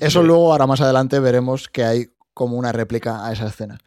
Eso 0.00 0.22
luego, 0.22 0.52
ahora 0.52 0.66
más 0.66 0.80
adelante, 0.80 1.18
veremos 1.18 1.68
que 1.68 1.84
hay 1.84 2.10
como 2.34 2.56
una 2.56 2.72
réplica 2.72 3.26
a 3.26 3.32
esa 3.32 3.48
escena. 3.48 3.78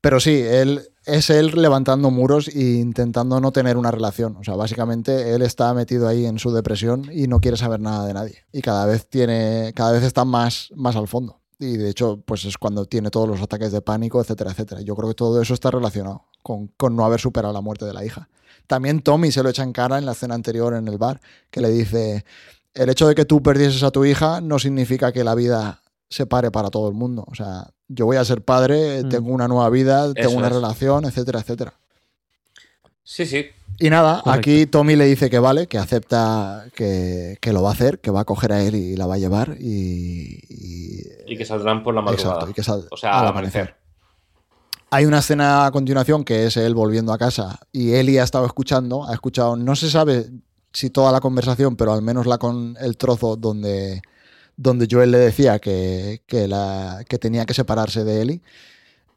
Pero 0.00 0.20
sí, 0.20 0.42
él 0.42 0.82
es 1.04 1.30
él 1.30 1.52
levantando 1.54 2.10
muros 2.10 2.48
e 2.48 2.60
intentando 2.60 3.40
no 3.40 3.52
tener 3.52 3.76
una 3.76 3.90
relación. 3.90 4.36
O 4.36 4.44
sea, 4.44 4.54
básicamente 4.56 5.34
él 5.34 5.42
está 5.42 5.72
metido 5.74 6.08
ahí 6.08 6.26
en 6.26 6.38
su 6.38 6.52
depresión 6.52 7.08
y 7.12 7.28
no 7.28 7.40
quiere 7.40 7.56
saber 7.56 7.80
nada 7.80 8.06
de 8.06 8.14
nadie. 8.14 8.44
Y 8.52 8.62
cada 8.62 8.86
vez 8.86 9.08
tiene, 9.08 9.72
cada 9.74 9.92
vez 9.92 10.02
está 10.02 10.24
más, 10.24 10.70
más 10.74 10.96
al 10.96 11.08
fondo. 11.08 11.40
Y 11.58 11.76
de 11.76 11.90
hecho, 11.90 12.20
pues 12.24 12.44
es 12.44 12.58
cuando 12.58 12.86
tiene 12.86 13.10
todos 13.10 13.28
los 13.28 13.40
ataques 13.40 13.70
de 13.70 13.80
pánico, 13.80 14.20
etcétera, 14.20 14.50
etcétera. 14.50 14.80
Yo 14.80 14.96
creo 14.96 15.08
que 15.08 15.14
todo 15.14 15.40
eso 15.40 15.54
está 15.54 15.70
relacionado 15.70 16.26
con, 16.42 16.68
con 16.68 16.96
no 16.96 17.04
haber 17.04 17.20
superado 17.20 17.52
la 17.52 17.60
muerte 17.60 17.84
de 17.84 17.92
la 17.92 18.04
hija. 18.04 18.28
También 18.66 19.02
Tommy 19.02 19.32
se 19.32 19.42
lo 19.42 19.48
echa 19.48 19.62
en 19.62 19.72
cara 19.72 19.98
en 19.98 20.06
la 20.06 20.12
escena 20.12 20.34
anterior 20.34 20.74
en 20.74 20.88
el 20.88 20.98
bar, 20.98 21.20
que 21.50 21.60
le 21.60 21.70
dice, 21.70 22.24
el 22.74 22.88
hecho 22.88 23.06
de 23.06 23.14
que 23.14 23.24
tú 23.24 23.42
perdieses 23.42 23.82
a 23.82 23.90
tu 23.90 24.04
hija 24.04 24.40
no 24.40 24.58
significa 24.58 25.12
que 25.12 25.24
la 25.24 25.34
vida 25.34 25.82
se 26.08 26.26
pare 26.26 26.50
para 26.50 26.70
todo 26.70 26.88
el 26.88 26.94
mundo. 26.94 27.24
O 27.28 27.34
sea, 27.34 27.68
yo 27.88 28.06
voy 28.06 28.16
a 28.16 28.24
ser 28.24 28.42
padre, 28.42 29.02
mm. 29.02 29.08
tengo 29.08 29.30
una 29.30 29.48
nueva 29.48 29.68
vida, 29.70 30.04
Eso 30.04 30.14
tengo 30.14 30.36
una 30.36 30.48
es. 30.48 30.54
relación, 30.54 31.04
etcétera, 31.04 31.40
etcétera. 31.40 31.74
Sí, 33.02 33.26
sí. 33.26 33.46
Y 33.78 33.90
nada, 33.90 34.20
Correcto. 34.22 34.30
aquí 34.30 34.66
Tommy 34.66 34.96
le 34.96 35.06
dice 35.06 35.28
que 35.28 35.38
vale, 35.38 35.66
que 35.66 35.78
acepta 35.78 36.66
que, 36.74 37.38
que, 37.40 37.52
lo 37.52 37.62
va 37.62 37.70
a 37.70 37.72
hacer, 37.72 37.98
que 37.98 38.10
va 38.10 38.20
a 38.20 38.24
coger 38.24 38.52
a 38.52 38.62
él 38.62 38.74
y 38.74 38.96
la 38.96 39.06
va 39.06 39.14
a 39.14 39.18
llevar 39.18 39.56
y... 39.58 40.38
Y, 40.48 41.32
y 41.32 41.36
que 41.36 41.44
saldrán 41.44 41.82
por 41.82 41.94
la 41.94 42.02
madrugada. 42.02 42.34
Exacto, 42.34 42.50
y 42.50 42.54
que 42.54 42.62
sal, 42.62 42.86
o 42.90 42.96
sea, 42.96 43.18
al 43.18 43.26
amanecer. 43.28 43.62
amanecer. 43.62 43.81
Hay 44.94 45.06
una 45.06 45.20
escena 45.20 45.64
a 45.64 45.70
continuación 45.70 46.22
que 46.22 46.44
es 46.44 46.58
él 46.58 46.74
volviendo 46.74 47.14
a 47.14 47.18
casa 47.18 47.58
y 47.72 47.92
Eli 47.94 48.18
ha 48.18 48.24
estado 48.24 48.44
escuchando, 48.44 49.08
ha 49.08 49.14
escuchado, 49.14 49.56
no 49.56 49.74
se 49.74 49.88
sabe 49.88 50.28
si 50.70 50.90
toda 50.90 51.10
la 51.10 51.20
conversación, 51.20 51.76
pero 51.76 51.94
al 51.94 52.02
menos 52.02 52.26
la 52.26 52.36
con 52.36 52.76
el 52.78 52.98
trozo 52.98 53.36
donde, 53.36 54.02
donde 54.54 54.86
Joel 54.90 55.10
le 55.10 55.16
decía 55.16 55.60
que, 55.60 56.20
que, 56.26 56.46
la, 56.46 57.06
que 57.08 57.16
tenía 57.16 57.46
que 57.46 57.54
separarse 57.54 58.04
de 58.04 58.20
Eli. 58.20 58.42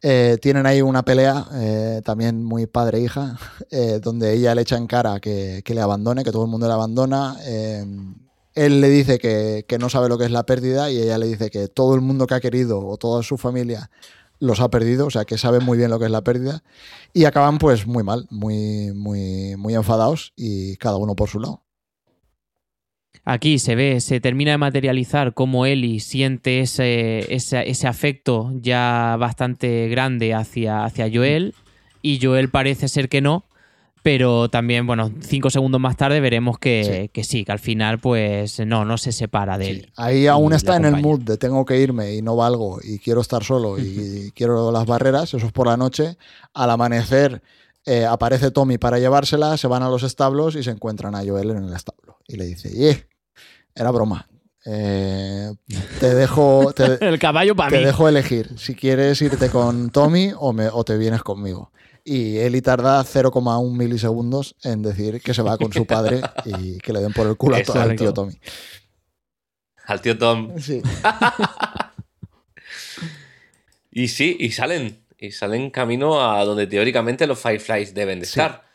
Eh, 0.02 0.38
tienen 0.42 0.66
ahí 0.66 0.82
una 0.82 1.04
pelea, 1.04 1.46
eh, 1.56 2.02
también 2.06 2.42
muy 2.42 2.68
padre-hija, 2.68 3.38
eh, 3.70 4.00
donde 4.02 4.32
ella 4.32 4.56
le 4.56 4.62
echa 4.62 4.78
en 4.78 4.88
cara 4.88 5.20
que, 5.20 5.62
que, 5.66 5.76
le 5.76 5.82
abandone, 5.82 6.24
que 6.24 6.32
todo 6.32 6.46
el 6.46 6.52
mundo 6.52 6.68
le 6.68 6.74
abandona. 6.74 7.36
Él 7.44 8.80
le 8.80 8.90
dice 8.90 9.20
que, 9.20 9.66
que, 9.68 9.78
no 9.78 9.90
sabe 9.90 10.08
lo 10.08 10.18
que 10.18 10.24
es 10.24 10.32
la 10.32 10.46
pérdida 10.46 10.90
y 10.90 11.00
ella 11.00 11.18
le 11.18 11.28
dice 11.28 11.50
que 11.50 11.68
todo 11.68 11.96
el 11.96 12.00
mundo 12.00 12.28
que 12.28 12.36
ha 12.36 12.40
querido 12.40 12.80
o 12.80 12.96
toda 12.96 13.24
su 13.24 13.38
familia 13.38 13.90
los 14.46 14.62
ha 14.62 14.70
perdido, 14.70 15.08
o 15.08 15.12
sea 15.12 15.26
que 15.26 15.38
saben 15.38 15.64
muy 15.64 15.78
bien 15.78 15.90
lo 15.90 16.00
que 16.00 16.06
es 16.06 16.12
la 16.12 16.24
pérdida. 16.24 16.64
Y 17.14 17.26
acaban 17.26 17.58
pues 17.58 17.88
muy 17.88 18.04
mal, 18.04 18.28
muy, 18.30 18.92
muy, 18.94 19.56
muy 19.58 19.74
enfadados 19.74 20.34
y 20.36 20.78
cada 20.78 20.98
uno 20.98 21.16
por 21.16 21.30
su 21.30 21.40
lado. 21.40 21.64
Aquí 23.24 23.58
se 23.58 23.74
ve, 23.76 24.02
se 24.02 24.20
termina 24.20 24.52
de 24.52 24.60
materializar 24.60 25.34
cómo 25.34 25.66
Ellie 25.66 26.00
siente 26.00 26.60
ese, 26.60 27.34
ese, 27.34 27.68
ese 27.68 27.88
afecto 27.88 28.52
ya 28.54 29.18
bastante 29.20 29.88
grande 29.88 30.36
hacia, 30.36 30.86
hacia 30.86 31.10
Joel 31.12 31.56
y 32.04 32.20
Joel 32.22 32.50
parece 32.50 32.88
ser 32.88 33.10
que 33.10 33.22
no, 33.22 33.45
pero 34.06 34.50
también, 34.50 34.86
bueno, 34.86 35.12
cinco 35.22 35.50
segundos 35.50 35.82
más 35.82 35.98
tarde 35.98 36.20
veremos 36.20 36.60
que 36.60 37.02
sí, 37.06 37.10
que, 37.12 37.24
sí, 37.24 37.44
que 37.44 37.52
al 37.52 37.58
final 37.58 37.98
pues 37.98 38.60
no, 38.60 38.86
no 38.86 39.00
se 39.00 39.12
separa 39.12 39.58
de 39.58 39.66
Sí. 39.66 39.72
él. 39.72 39.92
Ahí 39.96 40.28
aún 40.28 40.54
está 40.54 40.76
en 40.78 40.86
el 40.86 40.98
mood 41.02 41.22
de 41.22 41.38
tengo 41.38 41.66
que 41.66 41.80
irme 41.80 42.14
y 42.14 42.22
no 42.22 42.36
valgo 42.36 42.78
y 42.84 43.00
quiero 43.00 43.22
estar 43.22 43.44
solo 43.44 43.80
y 43.80 44.32
quiero 44.36 44.72
las 44.72 44.86
barreras, 44.86 45.34
eso 45.34 45.48
es 45.48 45.52
por 45.52 45.66
la 45.66 45.76
noche. 45.76 46.18
Al 46.54 46.70
amanecer 46.70 47.42
eh, 47.84 48.06
aparece 48.06 48.52
Tommy 48.52 48.78
para 48.78 49.00
llevársela, 49.00 49.58
se 49.58 49.66
van 49.66 49.82
a 49.82 49.90
los 49.90 50.04
establos 50.04 50.56
y 50.56 50.62
se 50.62 50.70
encuentran 50.70 51.16
a 51.16 51.24
Joel 51.26 51.50
en 51.50 51.64
el 51.64 51.74
establo. 51.74 52.20
Y 52.28 52.36
le 52.38 52.46
dice, 52.46 52.70
"Eh, 52.92 53.08
era 53.74 53.90
broma. 53.90 54.28
Eh, 54.68 55.52
te 56.00 56.14
dejo, 56.14 56.74
te, 56.76 56.84
El 57.10 57.18
caballo 57.18 57.56
para 57.56 57.72
te 57.72 57.80
mí. 57.80 57.86
dejo 57.86 58.08
elegir 58.08 58.52
si 58.60 58.76
quieres 58.76 59.20
irte 59.24 59.50
con 59.50 59.90
Tommy 59.90 60.32
o, 60.38 60.54
me- 60.54 60.70
o 60.72 60.84
te 60.84 60.96
vienes 60.96 61.24
conmigo. 61.24 61.72
Y 62.08 62.38
Eli 62.38 62.62
tarda 62.62 63.04
0,1 63.04 63.76
milisegundos 63.76 64.56
en 64.64 64.84
decir 64.84 65.20
que 65.22 65.34
se 65.34 65.42
va 65.42 65.58
con 65.58 65.74
su 65.74 65.86
padre 65.88 66.22
y 66.46 66.78
que 66.78 66.94
le 66.94 67.00
den 67.02 67.12
por 67.14 67.26
el 67.26 67.36
culo 67.36 67.56
Eso, 67.58 67.74
al 67.74 67.96
tío 67.96 68.14
Tommy. 68.14 68.34
Al 69.88 70.02
tío 70.02 70.16
Tom. 70.18 70.58
Sí. 70.60 70.82
Y 73.92 74.10
sí, 74.10 74.36
y 74.40 74.52
salen. 74.52 75.00
Y 75.18 75.32
salen 75.32 75.72
camino 75.72 76.22
a 76.30 76.44
donde 76.44 76.68
teóricamente 76.68 77.26
los 77.28 77.40
Fireflies 77.40 77.94
deben 77.94 78.20
de 78.20 78.26
Sí. 78.26 78.40
estar. 78.40 78.66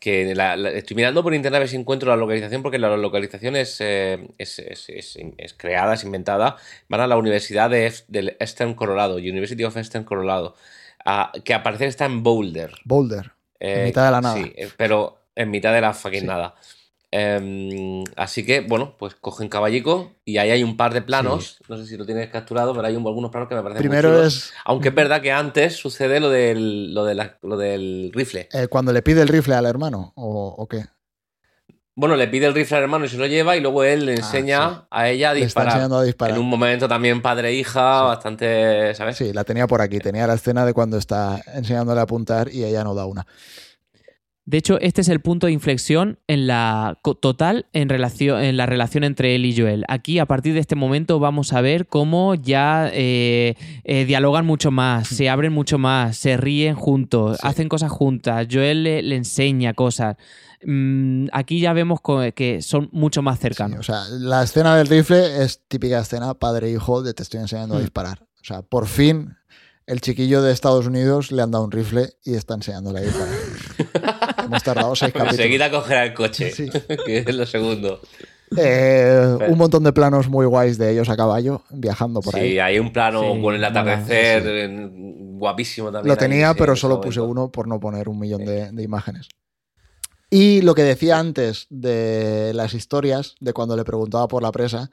Que 0.00 0.34
la- 0.34 0.56
la- 0.56 0.70
estoy 0.72 0.96
mirando 0.96 1.22
por 1.22 1.32
internet 1.32 1.56
a 1.58 1.60
ver 1.60 1.68
si 1.68 1.76
encuentro 1.76 2.08
la 2.10 2.16
localización, 2.16 2.60
porque 2.62 2.78
la 2.78 2.96
localización 2.96 3.56
es, 3.56 3.76
eh, 3.80 4.28
es, 4.36 4.58
es- 4.58 5.54
creada, 5.56 5.94
es 5.94 6.02
inventada. 6.04 6.56
Van 6.88 7.00
a 7.00 7.06
la 7.06 7.16
Universidad 7.16 7.70
de, 7.70 7.92
del 8.08 8.36
Eastern 8.40 8.74
Colorado, 8.74 9.14
University 9.16 9.62
of 9.64 9.76
Eastern 9.76 10.04
Colorado, 10.04 10.56
ah, 11.10 11.32
que 11.44 11.54
al 11.54 11.62
parecer 11.62 11.88
está 11.88 12.04
en 12.04 12.22
Boulder. 12.22 12.72
Boulder. 12.84 13.32
Eh, 13.60 13.78
En 13.80 13.84
mitad 13.86 14.04
de 14.04 14.10
la 14.12 14.20
nada. 14.20 14.34
Sí, 14.36 14.52
eh, 14.56 14.68
pero 14.76 15.18
en 15.34 15.50
mitad 15.50 15.72
de 15.72 15.80
la 15.80 15.94
fucking 15.94 16.20
Sí. 16.20 16.26
nada. 16.26 16.54
Em, 17.10 18.04
así 18.16 18.44
que, 18.44 18.60
bueno, 18.60 18.94
pues 18.98 19.14
cogen 19.14 19.48
caballico 19.48 20.12
y 20.26 20.36
ahí 20.36 20.50
hay 20.50 20.62
un 20.62 20.76
par 20.76 20.92
de 20.92 21.00
planos. 21.00 21.58
No 21.66 21.78
sé 21.78 21.86
si 21.86 21.96
lo 21.96 22.04
tienes 22.04 22.28
capturado, 22.28 22.74
pero 22.74 22.86
hay 22.86 22.96
un- 22.96 23.06
algunos 23.06 23.30
planos 23.30 23.48
que 23.48 23.54
me 23.54 23.62
parecen 23.62 23.82
muy 23.82 23.88
Primero 23.88 24.10
chulos. 24.16 24.26
es 24.36 24.52
Aunque 24.66 24.88
es 24.90 24.94
verdad 24.94 25.22
que 25.22 25.32
antes 25.32 25.74
sucede 25.76 26.20
lo 26.20 26.28
del, 26.28 26.92
lo 26.92 27.04
de 27.06 27.14
la- 27.14 27.38
lo 27.42 27.56
del 27.56 28.10
rifle. 28.14 28.48
eh, 28.52 28.66
cuando 28.68 28.92
le 28.92 29.00
pide 29.02 29.22
el 29.22 29.28
rifle 29.28 29.54
al 29.54 29.64
hermano, 29.64 30.12
¿o, 30.16 30.54
o 30.58 30.68
qué? 30.68 30.84
Bueno, 32.00 32.14
le 32.14 32.28
pide 32.28 32.46
el 32.46 32.54
rifle 32.54 32.76
al 32.76 32.84
hermano 32.84 33.06
y 33.06 33.08
se 33.08 33.16
lo 33.16 33.26
lleva 33.26 33.56
y 33.56 33.60
luego 33.60 33.82
él 33.82 34.06
le 34.06 34.14
enseña 34.14 34.62
Ah, 34.64 34.70
sí. 34.82 34.86
a 34.92 35.08
ella 35.10 35.30
a 35.30 35.34
Le 35.34 35.40
está 35.40 35.46
disparar. 35.46 35.68
enseñando 35.72 35.96
a 35.98 36.04
disparar. 36.04 36.36
En 36.36 36.40
un 36.40 36.48
momento 36.48 36.86
también 36.86 37.20
padre 37.20 37.48
e 37.48 37.54
hija, 37.54 37.98
Sí. 38.02 38.06
bastante, 38.06 38.94
¿sabes? 38.94 39.16
Sí, 39.16 39.32
la 39.32 39.42
tenía 39.42 39.66
por 39.66 39.80
aquí. 39.82 39.98
Tenía 39.98 40.28
la 40.28 40.34
escena 40.34 40.64
de 40.64 40.74
cuando 40.74 40.96
está 40.96 41.42
enseñándole 41.54 41.98
a 41.98 42.04
apuntar 42.04 42.50
y 42.52 42.62
ella 42.62 42.84
no 42.84 42.94
da 42.94 43.04
una. 43.04 43.26
De 44.44 44.56
hecho, 44.58 44.78
este 44.80 45.00
es 45.02 45.08
el 45.08 45.20
punto 45.20 45.46
de 45.46 45.52
inflexión 45.52 46.20
en 46.26 46.46
la 46.46 46.98
total 47.20 47.66
en, 47.74 47.88
relación, 47.90 48.40
en 48.42 48.56
la 48.56 48.64
relación 48.64 49.04
entre 49.04 49.34
él 49.34 49.44
y 49.44 49.54
Joel. 49.54 49.84
Aquí, 49.88 50.20
a 50.20 50.24
partir 50.26 50.54
de 50.54 50.60
este 50.60 50.74
momento, 50.76 51.18
vamos 51.18 51.52
a 51.52 51.60
ver 51.60 51.86
cómo 51.86 52.34
ya 52.34 52.88
eh, 52.94 53.56
eh, 53.84 54.04
dialogan 54.06 54.46
mucho 54.46 54.70
más, 54.70 55.08
se 55.08 55.28
abren 55.28 55.52
mucho 55.52 55.76
más, 55.78 56.16
se 56.16 56.38
ríen 56.38 56.76
juntos, 56.76 57.38
Sí. 57.42 57.46
hacen 57.46 57.68
cosas 57.68 57.90
juntas. 57.90 58.46
Joel 58.50 58.84
le, 58.84 59.02
le 59.02 59.16
enseña 59.16 59.74
cosas. 59.74 60.16
Mm, 60.64 61.26
aquí 61.32 61.60
ya 61.60 61.72
vemos 61.72 62.00
que 62.34 62.60
son 62.62 62.88
mucho 62.92 63.22
más 63.22 63.36
Sí, 63.38 63.42
cercanos. 63.42 63.80
o 63.80 63.82
sea, 63.82 64.04
la 64.18 64.42
escena 64.42 64.76
del 64.76 64.86
rifle 64.88 65.42
es 65.44 65.62
típica 65.68 66.00
escena 66.00 66.34
padre-hijo 66.34 67.02
de 67.02 67.14
te 67.14 67.22
estoy 67.22 67.40
enseñando 67.40 67.76
a 67.76 67.78
Hmm. 67.78 67.82
disparar. 67.82 68.18
O 68.40 68.44
sea, 68.44 68.62
por 68.62 68.86
fin 68.86 69.36
el 69.86 70.00
chiquillo 70.00 70.42
de 70.42 70.52
Estados 70.52 70.86
Unidos 70.86 71.32
le 71.32 71.42
han 71.42 71.50
dado 71.50 71.64
un 71.64 71.70
rifle 71.70 72.10
y 72.24 72.34
está 72.34 72.54
enseñándole 72.54 72.98
a 72.98 73.02
disparar. 73.02 73.34
Hemos 74.44 74.62
tardado 74.62 74.94
seis 74.96 75.12
capítulos. 75.12 75.38
Enseguida 75.38 75.70
cogerá 75.70 76.04
el 76.04 76.14
coche, 76.14 76.50
Sí. 76.50 76.68
que 77.06 77.18
es 77.18 77.34
lo 77.34 77.46
segundo. 77.46 78.00
Eh, 78.56 79.36
un 79.48 79.58
montón 79.58 79.84
de 79.84 79.92
planos 79.92 80.28
muy 80.28 80.46
guays 80.46 80.78
de 80.78 80.90
ellos 80.90 81.08
a 81.10 81.16
caballo 81.16 81.62
viajando 81.70 82.20
por 82.20 82.32
sí, 82.34 82.40
ahí. 82.40 82.58
hay 82.58 82.78
un 82.78 82.92
plano 82.94 83.20
Sí, 83.34 83.42
con 83.42 83.54
el 83.54 83.62
atardecer 83.62 84.42
sí. 84.70 85.02
guapísimo 85.38 85.92
también. 85.92 86.08
Lo 86.08 86.16
tenía, 86.16 86.50
sí, 86.52 86.56
pero 86.58 86.74
solo 86.74 86.98
puse 87.00 87.20
uno 87.20 87.50
por 87.50 87.68
no 87.68 87.78
poner 87.78 88.08
un 88.08 88.18
millón 88.18 88.44
de, 88.46 88.72
de 88.72 88.82
imágenes. 88.82 89.28
Y 90.30 90.60
lo 90.62 90.74
que 90.74 90.82
decía 90.82 91.18
antes 91.18 91.66
de 91.70 92.52
las 92.54 92.74
historias, 92.74 93.34
de 93.40 93.52
cuando 93.52 93.76
le 93.76 93.84
preguntaba 93.84 94.28
por 94.28 94.42
la 94.42 94.52
presa, 94.52 94.90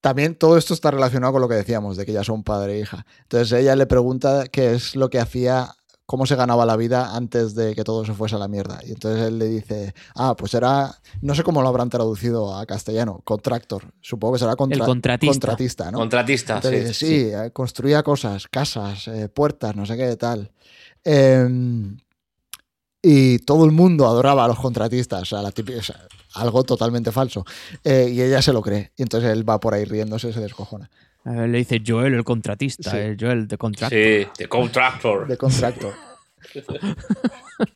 también 0.00 0.34
todo 0.36 0.56
esto 0.56 0.74
está 0.74 0.90
relacionado 0.90 1.32
con 1.32 1.42
lo 1.42 1.48
que 1.48 1.54
decíamos, 1.56 1.96
de 1.96 2.06
que 2.06 2.12
ya 2.12 2.24
son 2.24 2.42
padre 2.44 2.76
e 2.76 2.80
hija. 2.80 3.06
Entonces 3.22 3.52
ella 3.58 3.74
le 3.76 3.86
pregunta 3.86 4.44
qué 4.46 4.72
es 4.74 4.94
lo 4.96 5.10
que 5.10 5.18
hacía, 5.20 5.74
cómo 6.06 6.26
se 6.26 6.36
ganaba 6.36 6.66
la 6.66 6.76
vida 6.76 7.14
antes 7.16 7.54
de 7.54 7.74
que 7.74 7.82
todo 7.84 8.04
se 8.04 8.12
fuese 8.12 8.34
a 8.36 8.38
la 8.38 8.46
mierda. 8.48 8.80
Y 8.84 8.90
entonces 8.92 9.26
él 9.26 9.38
le 9.38 9.46
dice, 9.46 9.94
ah, 10.14 10.36
pues 10.36 10.54
era, 10.54 10.92
no 11.22 11.34
sé 11.34 11.42
cómo 11.42 11.62
lo 11.62 11.68
habrán 11.68 11.88
traducido 11.88 12.54
a 12.56 12.66
castellano, 12.66 13.20
contractor. 13.24 13.92
Supongo 14.00 14.34
que 14.34 14.40
será 14.40 14.54
contra- 14.56 14.78
El 14.78 14.84
contratista. 14.84 15.32
contratista, 15.32 15.90
¿no? 15.90 15.98
Contratista, 15.98 16.54
Entonces 16.56 16.96
sí. 16.96 17.06
dice, 17.06 17.30
sí, 17.30 17.34
eh, 17.34 17.50
construía 17.52 18.02
cosas, 18.02 18.46
casas, 18.48 19.06
eh, 19.08 19.28
puertas, 19.28 19.74
no 19.76 19.86
sé 19.86 19.96
qué 19.96 20.16
tal. 20.16 20.50
Em, 21.04 21.96
y 23.02 23.38
todo 23.40 23.64
el 23.64 23.72
mundo 23.72 24.06
adoraba 24.06 24.44
a 24.44 24.48
los 24.48 24.58
contratistas, 24.60 25.22
o 25.22 25.24
sea, 25.24 25.42
la 25.42 25.50
típica- 25.50 25.80
o 25.80 25.82
sea, 25.82 25.96
algo 26.34 26.62
totalmente 26.62 27.10
falso. 27.12 27.44
Eh, 27.82 28.10
y 28.12 28.22
ella 28.22 28.40
se 28.40 28.52
lo 28.52 28.62
cree. 28.62 28.92
Y 28.96 29.02
entonces 29.02 29.30
él 29.30 29.48
va 29.48 29.58
por 29.60 29.74
ahí 29.74 29.84
riéndose 29.84 30.28
y 30.28 30.32
se 30.32 30.40
descojona. 30.40 30.88
Eh, 31.24 31.46
le 31.48 31.58
dice 31.58 31.82
Joel, 31.86 32.14
el 32.14 32.24
contratista, 32.24 32.90
Sí. 32.90 32.96
eh, 32.98 33.16
Joel, 33.18 33.46
de 33.48 33.58
contrato. 33.58 33.94
Sí, 33.94 34.26
de 34.38 34.48
Contractor. 34.48 35.26
De 35.28 35.36
contractor. 35.36 35.92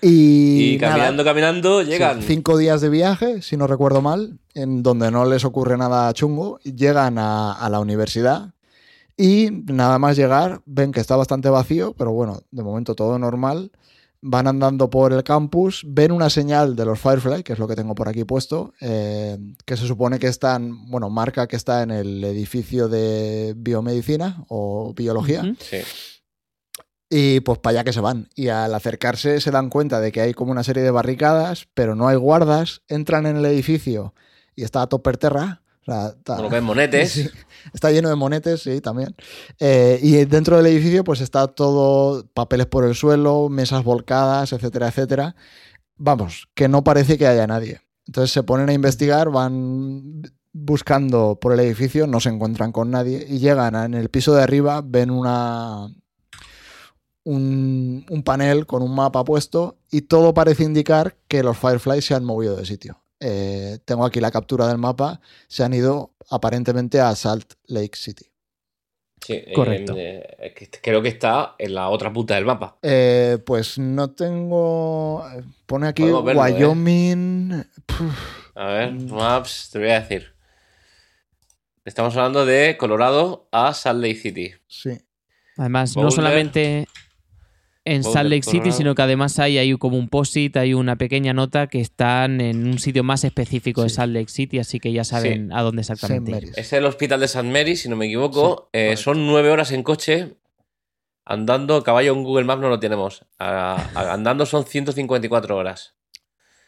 y 0.00 0.74
Y 0.74 0.78
nada, 0.78 0.92
caminando, 0.94 1.24
caminando, 1.24 1.82
sí, 1.82 1.88
llegan. 1.90 2.22
cinco 2.22 2.56
días 2.56 2.80
de 2.80 2.88
viaje, 2.88 3.42
si 3.42 3.56
no 3.56 3.66
recuerdo 3.66 4.00
mal, 4.00 4.38
en 4.54 4.82
donde 4.82 5.10
no 5.10 5.24
les 5.24 5.44
ocurre 5.44 5.76
nada 5.76 6.12
chungo. 6.12 6.58
Llegan 6.60 7.18
a, 7.18 7.52
a 7.52 7.68
la 7.68 7.80
universidad 7.80 8.52
y 9.16 9.48
nada 9.66 9.98
más 9.98 10.16
llegar 10.16 10.60
ven 10.66 10.92
que 10.92 11.00
está 11.00 11.16
bastante 11.16 11.48
vacío, 11.48 11.94
pero 11.98 12.12
bueno, 12.12 12.42
de 12.52 12.62
momento 12.62 12.94
todo 12.94 13.18
normal. 13.18 13.72
Van 14.20 14.48
andando 14.48 14.90
por 14.90 15.12
el 15.12 15.22
campus, 15.22 15.84
ven 15.86 16.10
una 16.10 16.28
señal 16.28 16.74
de 16.74 16.84
los 16.84 16.98
Firefly, 16.98 17.44
que 17.44 17.52
es 17.52 17.58
lo 17.58 17.68
que 17.68 17.76
tengo 17.76 17.94
por 17.94 18.08
aquí 18.08 18.24
puesto, 18.24 18.74
eh, 18.80 19.38
que 19.64 19.76
se 19.76 19.86
supone 19.86 20.18
que 20.18 20.26
están, 20.26 20.90
bueno, 20.90 21.08
marca 21.08 21.46
que 21.46 21.54
está 21.54 21.82
en 21.82 21.92
el 21.92 22.24
edificio 22.24 22.88
de 22.88 23.54
biomedicina 23.56 24.44
o 24.48 24.92
biología. 24.92 25.54
Sí. 25.60 25.78
Y 27.10 27.40
pues 27.40 27.58
para 27.58 27.78
allá 27.78 27.84
que 27.84 27.92
se 27.92 28.00
van. 28.00 28.28
Y 28.34 28.48
al 28.48 28.74
acercarse 28.74 29.40
se 29.40 29.50
dan 29.50 29.70
cuenta 29.70 30.00
de 30.00 30.12
que 30.12 30.20
hay 30.20 30.34
como 30.34 30.52
una 30.52 30.64
serie 30.64 30.82
de 30.82 30.90
barricadas, 30.90 31.68
pero 31.74 31.94
no 31.94 32.08
hay 32.08 32.16
guardas. 32.16 32.82
Entran 32.88 33.26
en 33.26 33.36
el 33.36 33.46
edificio 33.46 34.14
y 34.54 34.64
está 34.64 34.82
a 34.82 34.88
tope 34.88 35.12
terra. 35.12 35.62
O 35.62 35.67
sea, 35.92 36.08
está, 36.08 36.36
ven 36.50 36.64
monetes. 36.64 37.12
Sí, 37.12 37.28
está 37.72 37.90
lleno 37.90 38.08
de 38.08 38.14
monetes, 38.14 38.62
sí, 38.62 38.80
también. 38.80 39.14
Eh, 39.58 39.98
y 40.02 40.24
dentro 40.24 40.56
del 40.56 40.66
edificio 40.66 41.04
pues 41.04 41.20
está 41.20 41.46
todo 41.48 42.24
papeles 42.34 42.66
por 42.66 42.84
el 42.84 42.94
suelo, 42.94 43.48
mesas 43.48 43.84
volcadas, 43.84 44.52
etcétera, 44.52 44.88
etcétera. 44.88 45.34
Vamos, 45.96 46.48
que 46.54 46.68
no 46.68 46.84
parece 46.84 47.18
que 47.18 47.26
haya 47.26 47.46
nadie. 47.46 47.80
Entonces 48.06 48.30
se 48.32 48.42
ponen 48.42 48.68
a 48.68 48.72
investigar, 48.72 49.30
van 49.30 50.22
buscando 50.52 51.38
por 51.40 51.52
el 51.52 51.60
edificio, 51.60 52.06
no 52.06 52.20
se 52.20 52.30
encuentran 52.30 52.72
con 52.72 52.90
nadie 52.90 53.24
y 53.28 53.38
llegan 53.38 53.74
a- 53.76 53.84
en 53.84 53.94
el 53.94 54.08
piso 54.08 54.34
de 54.34 54.42
arriba, 54.42 54.82
ven 54.84 55.10
una 55.10 55.88
un, 57.24 58.06
un 58.08 58.22
panel 58.22 58.66
con 58.66 58.82
un 58.82 58.94
mapa 58.94 59.24
puesto 59.24 59.78
y 59.90 60.02
todo 60.02 60.32
parece 60.34 60.64
indicar 60.64 61.16
que 61.28 61.42
los 61.42 61.58
Fireflies 61.58 62.04
se 62.06 62.14
han 62.14 62.24
movido 62.24 62.56
de 62.56 62.64
sitio. 62.64 63.02
Eh, 63.20 63.78
tengo 63.84 64.04
aquí 64.04 64.20
la 64.20 64.30
captura 64.30 64.66
del 64.68 64.78
mapa, 64.78 65.20
se 65.48 65.64
han 65.64 65.74
ido 65.74 66.14
aparentemente 66.30 67.00
a 67.00 67.14
Salt 67.16 67.54
Lake 67.66 67.96
City. 67.96 68.26
Sí, 69.24 69.32
eh, 69.34 69.52
Correcto. 69.54 69.94
eh, 69.96 70.54
creo 70.80 71.02
que 71.02 71.08
está 71.08 71.54
en 71.58 71.74
la 71.74 71.88
otra 71.88 72.12
punta 72.12 72.36
del 72.36 72.44
mapa. 72.44 72.78
Eh, 72.82 73.38
pues 73.44 73.78
no 73.78 74.10
tengo. 74.12 75.24
Pone 75.66 75.88
aquí. 75.88 76.04
Wyoming. 76.04 77.64
A 78.54 78.66
ver, 78.66 78.92
maps, 78.92 79.70
te 79.72 79.78
voy 79.78 79.90
a 79.90 80.00
decir. 80.00 80.32
Estamos 81.84 82.16
hablando 82.16 82.44
de 82.46 82.76
Colorado 82.78 83.48
a 83.50 83.74
Salt 83.74 84.00
Lake 84.02 84.16
City. 84.16 84.52
sí. 84.66 84.98
Además, 85.56 85.96
no 85.96 86.08
solamente 86.12 86.86
en 87.94 88.02
Salt 88.04 88.30
Lake 88.30 88.42
City, 88.42 88.70
sino 88.72 88.94
que 88.94 89.02
además 89.02 89.38
hay, 89.38 89.58
hay 89.58 89.76
como 89.76 89.96
un 89.98 90.08
post-it, 90.08 90.56
hay 90.56 90.74
una 90.74 90.96
pequeña 90.96 91.32
nota 91.32 91.66
que 91.66 91.80
están 91.80 92.40
en 92.40 92.66
un 92.66 92.78
sitio 92.78 93.02
más 93.04 93.24
específico 93.24 93.82
de. 93.82 93.88
Salt 93.88 94.12
Lake 94.14 94.28
City, 94.30 94.58
así 94.58 94.78
que 94.80 94.92
ya 94.92 95.04
saben 95.04 95.52
a 95.52 95.62
dónde 95.62 95.80
exactamente. 95.82 96.50
Es 96.56 96.72
el 96.72 96.84
hospital 96.84 97.20
de 97.20 97.26
St. 97.26 97.42
Mary, 97.50 97.76
si 97.76 97.88
no 97.88 97.96
me 97.96 98.06
equivoco. 98.06 98.68
Sí, 98.72 98.78
Eh, 98.80 98.96
son 98.96 99.26
nueve 99.26 99.50
horas 99.50 99.72
en 99.72 99.82
coche. 99.82 100.34
Andando, 101.24 101.82
caballo 101.84 102.14
en 102.14 102.24
Google 102.24 102.44
Maps 102.46 102.62
no 102.62 102.68
lo 102.70 102.80
tenemos. 102.80 103.26
A- 103.38 103.76
a- 103.94 104.12
andando 104.14 104.46
son 104.46 104.64
154 104.64 105.56
horas. 105.56 105.94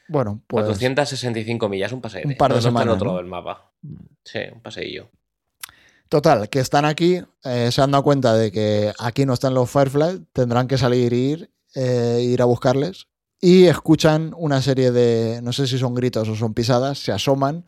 Bueno, 0.08 0.42
pues 0.46 0.64
465 0.64 1.68
millas, 1.68 1.92
un 1.92 2.00
paseo. 2.00 2.22
un 2.26 2.34
par 2.36 2.52
de 2.52 2.56
no, 2.60 2.62
no 2.62 2.68
está 2.68 2.68
en 2.68 2.72
semanas, 2.72 2.94
otro 2.96 3.22
¿no? 3.22 3.28
mapa. 3.28 3.70
Sí, 4.24 4.40
un 4.52 4.60
paseillo. 4.60 5.08
Total, 6.10 6.50
que 6.50 6.58
están 6.58 6.84
aquí, 6.84 7.22
eh, 7.44 7.70
se 7.72 7.80
han 7.80 7.92
dado 7.92 8.04
cuenta 8.04 8.34
de 8.34 8.52
que 8.52 8.92
aquí 8.98 9.24
no 9.24 9.32
están 9.32 9.54
los 9.54 9.70
Firefly, 9.70 10.26
tendrán 10.34 10.68
que 10.68 10.76
salir 10.76 11.14
e 11.14 11.16
ir, 11.16 11.50
eh, 11.74 12.20
ir 12.22 12.42
a 12.42 12.44
buscarles 12.44 13.06
y 13.40 13.64
escuchan 13.66 14.34
una 14.36 14.60
serie 14.60 14.90
de, 14.90 15.40
no 15.42 15.52
sé 15.52 15.66
si 15.66 15.78
son 15.78 15.94
gritos 15.94 16.28
o 16.28 16.34
son 16.34 16.52
pisadas, 16.52 16.98
se 16.98 17.12
asoman 17.12 17.64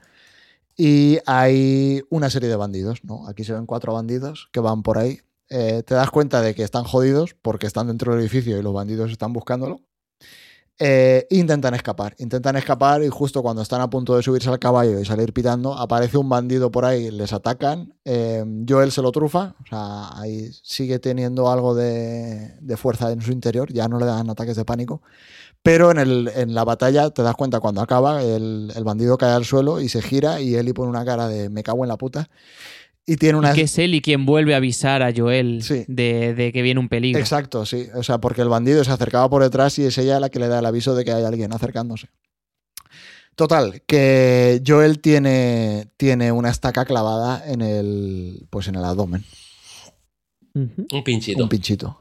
y 0.77 1.19
hay 1.24 2.02
una 2.10 2.31
serie 2.31 2.48
de 2.48 2.56
bandidos, 2.56 3.05
¿no? 3.05 3.28
Aquí 3.28 3.44
se 3.44 3.52
ven 3.52 3.64
cuatro 3.64 3.94
bandidos 3.94 4.48
que 4.52 4.60
van 4.60 4.82
por 4.82 4.98
ahí. 4.98 5.20
Eh, 5.48 5.82
te 5.86 5.94
das 5.94 6.10
cuenta 6.10 6.40
de 6.40 6.55
que 6.55 6.64
están 6.64 6.85
jodidos 6.85 7.35
porque 7.40 7.66
están 7.66 7.86
dentro 7.86 8.12
del 8.12 8.23
edificio 8.23 8.59
y 8.59 8.62
los 8.62 8.74
bandidos 8.74 9.12
están 9.12 9.32
buscándolo. 9.32 9.81
Eh, 10.84 11.28
intentan 11.30 11.74
escapar, 11.74 12.16
intentan 12.18 12.56
escapar 12.56 13.04
y 13.04 13.09
justo 13.09 13.40
cuando 13.40 13.62
están 13.62 13.80
a 13.82 13.88
punto 13.88 14.16
de 14.16 14.22
subirse 14.24 14.48
al 14.48 14.59
caballo 14.59 14.98
y 14.98 15.04
salir 15.04 15.32
pitando, 15.32 15.74
aparece 15.78 16.18
un 16.18 16.28
bandido 16.28 16.72
por 16.72 16.84
ahí, 16.84 17.12
les 17.12 17.32
atacan, 17.32 17.94
eh, 18.04 18.44
Joel 18.68 18.90
se 18.90 19.00
lo 19.00 19.12
trufa, 19.12 19.54
o 19.62 19.66
sea, 19.68 20.09
ahí 20.20 20.50
sigue 20.64 20.98
teniendo 20.98 21.48
algo 21.52 21.76
de, 21.76 22.56
fuerza 22.76 23.12
en 23.12 23.20
su 23.20 23.30
interior, 23.30 23.72
ya 23.72 23.86
no 23.86 24.00
le 24.00 24.06
dan 24.06 24.28
ataques 24.28 24.56
de 24.56 24.64
pánico, 24.64 25.02
pero 25.62 25.92
en, 25.92 25.98
el- 25.98 26.32
en 26.34 26.54
la 26.54 26.64
batalla 26.64 27.10
te 27.10 27.22
das 27.22 27.36
cuenta 27.36 27.60
cuando 27.60 27.80
acaba, 27.80 28.22
el, 28.22 28.72
el 28.74 28.84
bandido 28.84 29.16
cae 29.18 29.32
al 29.34 29.44
suelo 29.44 29.80
y 29.80 29.88
se 29.88 30.02
gira 30.02 30.40
y 30.40 30.56
Eli 30.56 30.72
pone 30.72 30.90
una 30.90 31.04
cara 31.04 31.28
de 31.28 31.48
me 31.48 31.62
cago 31.62 31.84
en 31.84 31.88
la 31.88 31.96
puta 31.98 32.28
y 33.06 33.16
tiene 33.16 33.38
una... 33.38 33.52
Y 33.52 33.54
que 33.54 33.62
es 33.62 33.78
él 33.78 33.94
y 33.94 34.00
quien 34.00 34.24
vuelve 34.26 34.54
a 34.54 34.58
avisar 34.58 35.02
a 35.02 35.12
Joel 35.14 35.62
Sí. 35.62 35.84
de, 35.88 36.34
de 36.34 36.52
que 36.52 36.62
viene 36.62 36.78
un 36.80 36.88
peligro. 36.88 37.18
Exacto, 37.20 37.66
sí. 37.66 37.86
O 37.94 38.02
sea, 38.02 38.18
porque 38.18 38.42
el 38.42 38.48
bandido 38.48 38.82
se 38.84 38.90
acercaba 38.92 39.28
por 39.28 39.42
detrás 39.42 39.78
y 39.78 39.84
es 39.84 39.98
ella 39.98 40.20
la 40.20 40.28
que 40.30 40.38
le 40.38 40.48
da 40.48 40.58
el 40.60 40.66
aviso 40.66 40.94
de 40.94 41.04
que 41.04 41.12
hay 41.12 41.24
alguien 41.24 41.52
acercándose. 41.52 42.08
Total, 43.34 43.82
que 43.86 44.62
Joel 44.66 45.00
tiene, 45.00 45.88
tiene 45.96 46.32
una 46.32 46.50
estaca 46.50 46.84
clavada 46.84 47.42
en 47.50 47.62
el, 47.62 48.46
pues 48.50 48.68
en 48.68 48.74
el 48.76 48.84
abdomen. 48.84 49.24
Un 50.54 51.02
pinchito. 51.02 51.42
un 51.42 51.48
pinchito. 51.48 51.98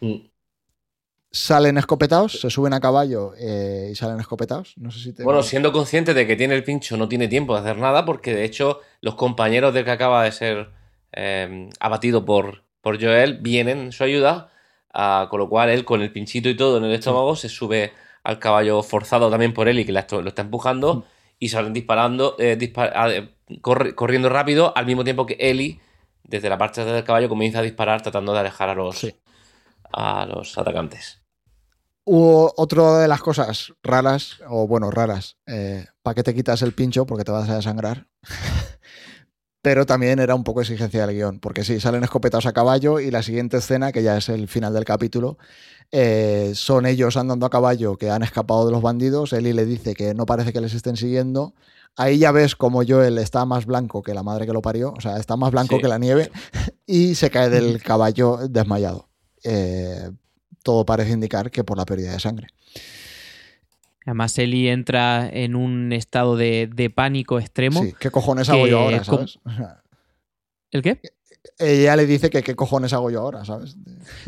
Mm. 0.00 0.14
Salen 1.36 1.76
escopetados, 1.76 2.40
se 2.40 2.48
suben 2.48 2.72
a 2.72 2.80
caballo 2.80 3.34
eh, 3.38 3.90
y 3.92 3.94
salen 3.94 4.18
escopetados. 4.20 4.72
No 4.78 4.90
sé 4.90 5.00
si 5.00 5.12
te... 5.12 5.22
Bueno, 5.22 5.42
siendo 5.42 5.70
consciente 5.70 6.14
de 6.14 6.26
que 6.26 6.34
tiene 6.34 6.54
el 6.54 6.64
pincho, 6.64 6.96
no 6.96 7.08
tiene 7.10 7.28
tiempo 7.28 7.52
de 7.52 7.60
hacer 7.60 7.76
nada, 7.76 8.06
porque 8.06 8.34
de 8.34 8.44
hecho 8.44 8.80
los 9.02 9.16
compañeros 9.16 9.74
del 9.74 9.84
que 9.84 9.90
acaba 9.90 10.24
de 10.24 10.32
ser 10.32 10.70
eh, 11.12 11.68
abatido 11.78 12.24
por, 12.24 12.64
por 12.80 12.98
Joel 12.98 13.38
vienen 13.42 13.78
en 13.80 13.92
su 13.92 14.02
ayuda, 14.02 14.50
ah, 14.94 15.26
con 15.30 15.38
lo 15.38 15.50
cual 15.50 15.68
él 15.68 15.84
con 15.84 16.00
el 16.00 16.10
pinchito 16.10 16.48
y 16.48 16.56
todo 16.56 16.78
en 16.78 16.84
el 16.84 16.92
estómago 16.92 17.36
se 17.36 17.50
sube 17.50 17.92
al 18.24 18.38
caballo 18.38 18.82
forzado 18.82 19.28
también 19.28 19.52
por 19.52 19.68
él 19.68 19.78
y 19.78 19.84
que 19.84 19.92
la 19.92 20.06
lo 20.10 20.28
está 20.28 20.40
empujando 20.40 21.04
y 21.38 21.50
salen 21.50 21.74
disparando, 21.74 22.36
eh, 22.38 22.56
eh, 22.58 23.28
corriendo 23.60 24.30
rápido 24.30 24.72
al 24.74 24.86
mismo 24.86 25.04
tiempo 25.04 25.26
que 25.26 25.36
Eli 25.38 25.80
desde 26.24 26.48
la 26.48 26.56
parte 26.56 26.82
del 26.82 27.04
caballo 27.04 27.28
comienza 27.28 27.58
a 27.58 27.62
disparar 27.62 28.00
tratando 28.00 28.32
de 28.32 28.38
alejar 28.40 28.70
a 28.70 28.74
los, 28.74 28.96
Sí. 28.96 29.14
a 29.92 30.24
los 30.24 30.56
atacantes. 30.56 31.25
Hubo 32.08 32.54
otra 32.56 32.98
de 32.98 33.08
las 33.08 33.20
cosas 33.20 33.72
raras, 33.82 34.36
o 34.48 34.68
bueno, 34.68 34.92
raras, 34.92 35.36
¿para 36.02 36.14
qué 36.14 36.22
te 36.22 36.34
quitas 36.34 36.62
el 36.62 36.72
pincho? 36.72 37.04
Porque 37.04 37.24
te 37.24 37.32
vas 37.32 37.48
a 37.50 37.56
desangrar. 37.56 38.06
Pero 39.62 39.84
también 39.84 40.20
era 40.20 40.36
un 40.36 40.44
poco 40.44 40.60
exigencia 40.60 41.04
del 41.04 41.16
guion, 41.16 41.40
porque 41.40 41.64
sí, 41.64 41.80
salen 41.80 42.04
escopetados 42.04 42.46
a 42.46 42.52
caballo 42.52 43.00
y 43.00 43.10
la 43.10 43.24
siguiente 43.24 43.56
escena, 43.56 43.90
que 43.90 44.04
ya 44.04 44.16
es 44.16 44.28
el 44.28 44.46
final 44.46 44.72
del 44.72 44.84
capítulo, 44.84 45.38
eh, 45.90 46.52
son 46.54 46.86
ellos 46.86 47.16
andando 47.16 47.46
a 47.46 47.50
caballo 47.50 47.96
que 47.96 48.08
han 48.10 48.22
escapado 48.22 48.64
de 48.66 48.70
los 48.70 48.80
bandidos. 48.82 49.32
Eli 49.32 49.52
le 49.52 49.64
dice 49.66 49.94
que 49.94 50.14
no 50.14 50.24
parece 50.26 50.52
que 50.52 50.60
les 50.60 50.74
estén 50.74 50.96
siguiendo. 50.96 51.54
Ahí 51.96 52.18
ya 52.18 52.30
ves 52.30 52.54
como 52.54 52.82
Joel 52.86 53.18
está 53.18 53.44
más 53.44 53.66
blanco 53.66 54.02
que 54.04 54.14
la 54.14 54.22
madre 54.22 54.46
que 54.46 54.52
lo 54.52 54.62
parió, 54.62 54.92
o 54.96 55.00
sea, 55.00 55.16
está 55.16 55.36
más 55.36 55.50
blanco 55.50 55.74
Sí. 55.76 55.82
que 55.82 55.88
la 55.88 55.98
nieve 55.98 56.30
y 56.86 57.16
se 57.16 57.30
cae 57.30 57.50
del 57.50 57.82
caballo 57.82 58.38
desmayado. 58.48 59.08
Eh, 59.42 60.10
todo 60.66 60.84
parece 60.84 61.12
indicar 61.12 61.52
que 61.52 61.62
por 61.62 61.78
la 61.78 61.86
pérdida 61.86 62.10
de 62.10 62.18
sangre. 62.18 62.48
Además, 64.04 64.36
Eli 64.38 64.68
entra 64.68 65.28
en 65.32 65.54
un 65.54 65.92
estado 65.92 66.36
de, 66.36 66.68
de 66.72 66.90
pánico 66.90 67.38
extremo. 67.38 67.82
Sí, 67.82 67.94
¿qué 68.00 68.10
cojones 68.10 68.48
hago 68.48 68.66
yo 68.66 68.80
ahora, 68.80 69.04
sabes? 69.04 69.38
O 69.44 69.50
sea, 69.52 69.82
¿El 70.72 70.82
qué? 70.82 71.00
ella 71.58 71.94
le 71.94 72.06
dice 72.06 72.28
que 72.28 72.42
qué 72.42 72.56
cojones 72.56 72.92
hago 72.92 73.10
yo 73.10 73.20
ahora, 73.20 73.44
¿sabes? 73.44 73.76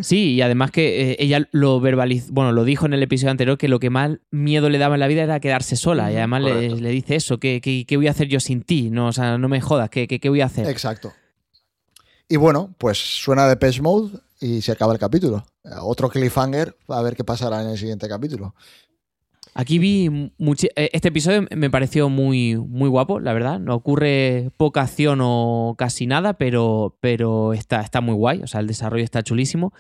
Sí, 0.00 0.34
y 0.34 0.42
además 0.42 0.70
que 0.70 1.10
eh, 1.10 1.16
ella 1.18 1.48
lo 1.50 1.80
verbalizó, 1.80 2.32
bueno, 2.32 2.52
lo 2.52 2.64
dijo 2.64 2.86
en 2.86 2.94
el 2.94 3.02
episodio 3.02 3.32
anterior 3.32 3.58
que 3.58 3.68
lo 3.68 3.80
que 3.80 3.90
más 3.90 4.18
miedo 4.30 4.70
le 4.70 4.78
daba 4.78 4.94
en 4.94 5.00
la 5.00 5.08
vida 5.08 5.24
era 5.24 5.40
quedarse 5.40 5.76
sola. 5.76 6.12
Y 6.12 6.16
además 6.16 6.42
le 6.42 6.90
dice 6.90 7.16
eso, 7.16 7.38
¿qué, 7.38 7.60
qué, 7.60 7.84
qué 7.86 7.96
voy 7.96 8.06
a 8.06 8.12
hacer 8.12 8.28
yo 8.28 8.38
sin 8.38 8.62
ti? 8.62 8.90
No, 8.90 9.08
o 9.08 9.12
sea, 9.12 9.36
no 9.36 9.48
me 9.48 9.60
jodas, 9.60 9.90
¿qué, 9.90 10.06
qué, 10.06 10.20
qué 10.20 10.28
voy 10.28 10.40
a 10.40 10.46
hacer? 10.46 10.68
Exacto. 10.68 11.12
Y 12.28 12.36
bueno, 12.36 12.74
pues 12.78 12.98
suena 12.98 13.48
de 13.48 13.56
Page 13.56 13.82
Mode 13.82 14.18
y 14.40 14.62
se 14.62 14.72
acaba 14.72 14.92
el 14.92 14.98
capítulo. 14.98 15.44
Eh, 15.68 15.74
Otro 15.80 16.08
cliffhanger, 16.08 16.76
a 16.88 17.02
ver 17.02 17.16
qué 17.16 17.24
pasará 17.24 17.62
en 17.62 17.70
el 17.70 17.78
siguiente 17.78 18.08
capítulo. 18.08 18.54
Aquí 19.54 19.78
vi 19.78 20.30
eh, 20.76 20.90
este 20.92 21.08
episodio 21.08 21.46
me 21.50 21.68
pareció 21.70 22.08
muy, 22.08 22.56
muy 22.56 22.88
guapo, 22.88 23.18
la 23.18 23.32
verdad. 23.32 23.58
No 23.58 23.74
ocurre 23.74 24.50
poca 24.56 24.82
acción 24.82 25.18
o 25.20 25.74
casi 25.76 26.06
nada, 26.06 26.34
pero, 26.34 26.96
pero 27.00 27.54
está, 27.54 27.80
está 27.80 28.00
muy 28.00 28.14
guay. 28.14 28.40
O 28.42 28.46
sea, 28.46 28.60
el 28.60 28.68
desarrollo 28.68 29.02
está 29.02 29.22
chulísimo. 29.22 29.72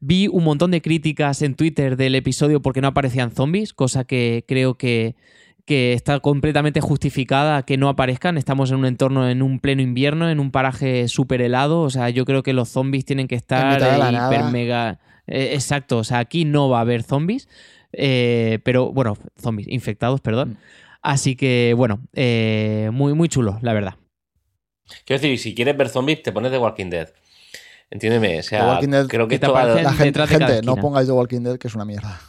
Vi 0.00 0.28
un 0.28 0.44
montón 0.44 0.70
de 0.70 0.82
críticas 0.82 1.42
en 1.42 1.54
Twitter 1.56 1.96
del 1.96 2.14
episodio 2.14 2.62
porque 2.62 2.80
no 2.80 2.88
aparecían 2.88 3.32
zombies, 3.32 3.72
cosa 3.72 4.04
que 4.04 4.44
creo 4.46 4.74
que, 4.74 5.16
que 5.64 5.94
está 5.94 6.20
completamente 6.20 6.80
justificada 6.80 7.64
que 7.64 7.76
no 7.76 7.88
aparezcan. 7.88 8.36
Estamos 8.36 8.70
en 8.70 8.76
un 8.76 8.86
entorno, 8.86 9.28
en 9.28 9.42
un 9.42 9.58
pleno 9.58 9.82
invierno, 9.82 10.28
en 10.28 10.38
un 10.38 10.50
paraje 10.50 11.08
súper 11.08 11.40
helado. 11.40 11.80
O 11.80 11.90
sea, 11.90 12.10
yo 12.10 12.24
creo 12.24 12.42
que 12.42 12.52
los 12.52 12.68
zombies 12.68 13.04
tienen 13.04 13.26
que 13.26 13.34
estar 13.34 13.80
nada. 13.80 14.12
hiper 14.12 14.52
mega. 14.52 15.00
Eh, 15.26 15.50
exacto, 15.54 15.98
o 15.98 16.04
sea, 16.04 16.18
aquí 16.18 16.44
no 16.44 16.68
va 16.68 16.78
a 16.78 16.82
haber 16.82 17.02
zombies. 17.02 17.48
Eh, 17.92 18.58
pero 18.64 18.90
bueno, 18.92 19.16
zombies, 19.40 19.68
infectados, 19.68 20.20
perdón. 20.20 20.50
Mm. 20.50 20.56
Así 21.02 21.36
que 21.36 21.74
bueno, 21.76 22.00
eh, 22.14 22.90
muy, 22.92 23.14
muy 23.14 23.28
chulo, 23.28 23.58
la 23.62 23.72
verdad. 23.72 23.94
Quiero 25.04 25.20
decir, 25.22 25.38
si 25.38 25.54
quieres 25.54 25.76
ver 25.76 25.88
zombies, 25.88 26.22
te 26.22 26.32
pones 26.32 26.50
The 26.50 26.58
Walking 26.58 26.90
Dead. 26.90 27.08
Entiéndeme, 27.90 28.40
o 28.40 28.42
sea, 28.42 28.66
Walking 28.66 28.88
Dead, 28.88 29.06
creo 29.06 29.28
que 29.28 29.36
que 29.36 29.38
te 29.38 29.46
esto 29.46 29.52
va 29.54 29.60
aparece 29.62 29.78
de- 29.78 29.84
La 30.18 30.26
gente, 30.26 30.52
de 30.54 30.62
no 30.62 30.76
pongáis 30.76 31.06
The 31.06 31.12
Walking 31.12 31.40
Dead, 31.42 31.58
que 31.58 31.68
es 31.68 31.74
una 31.74 31.84
mierda. 31.84 32.20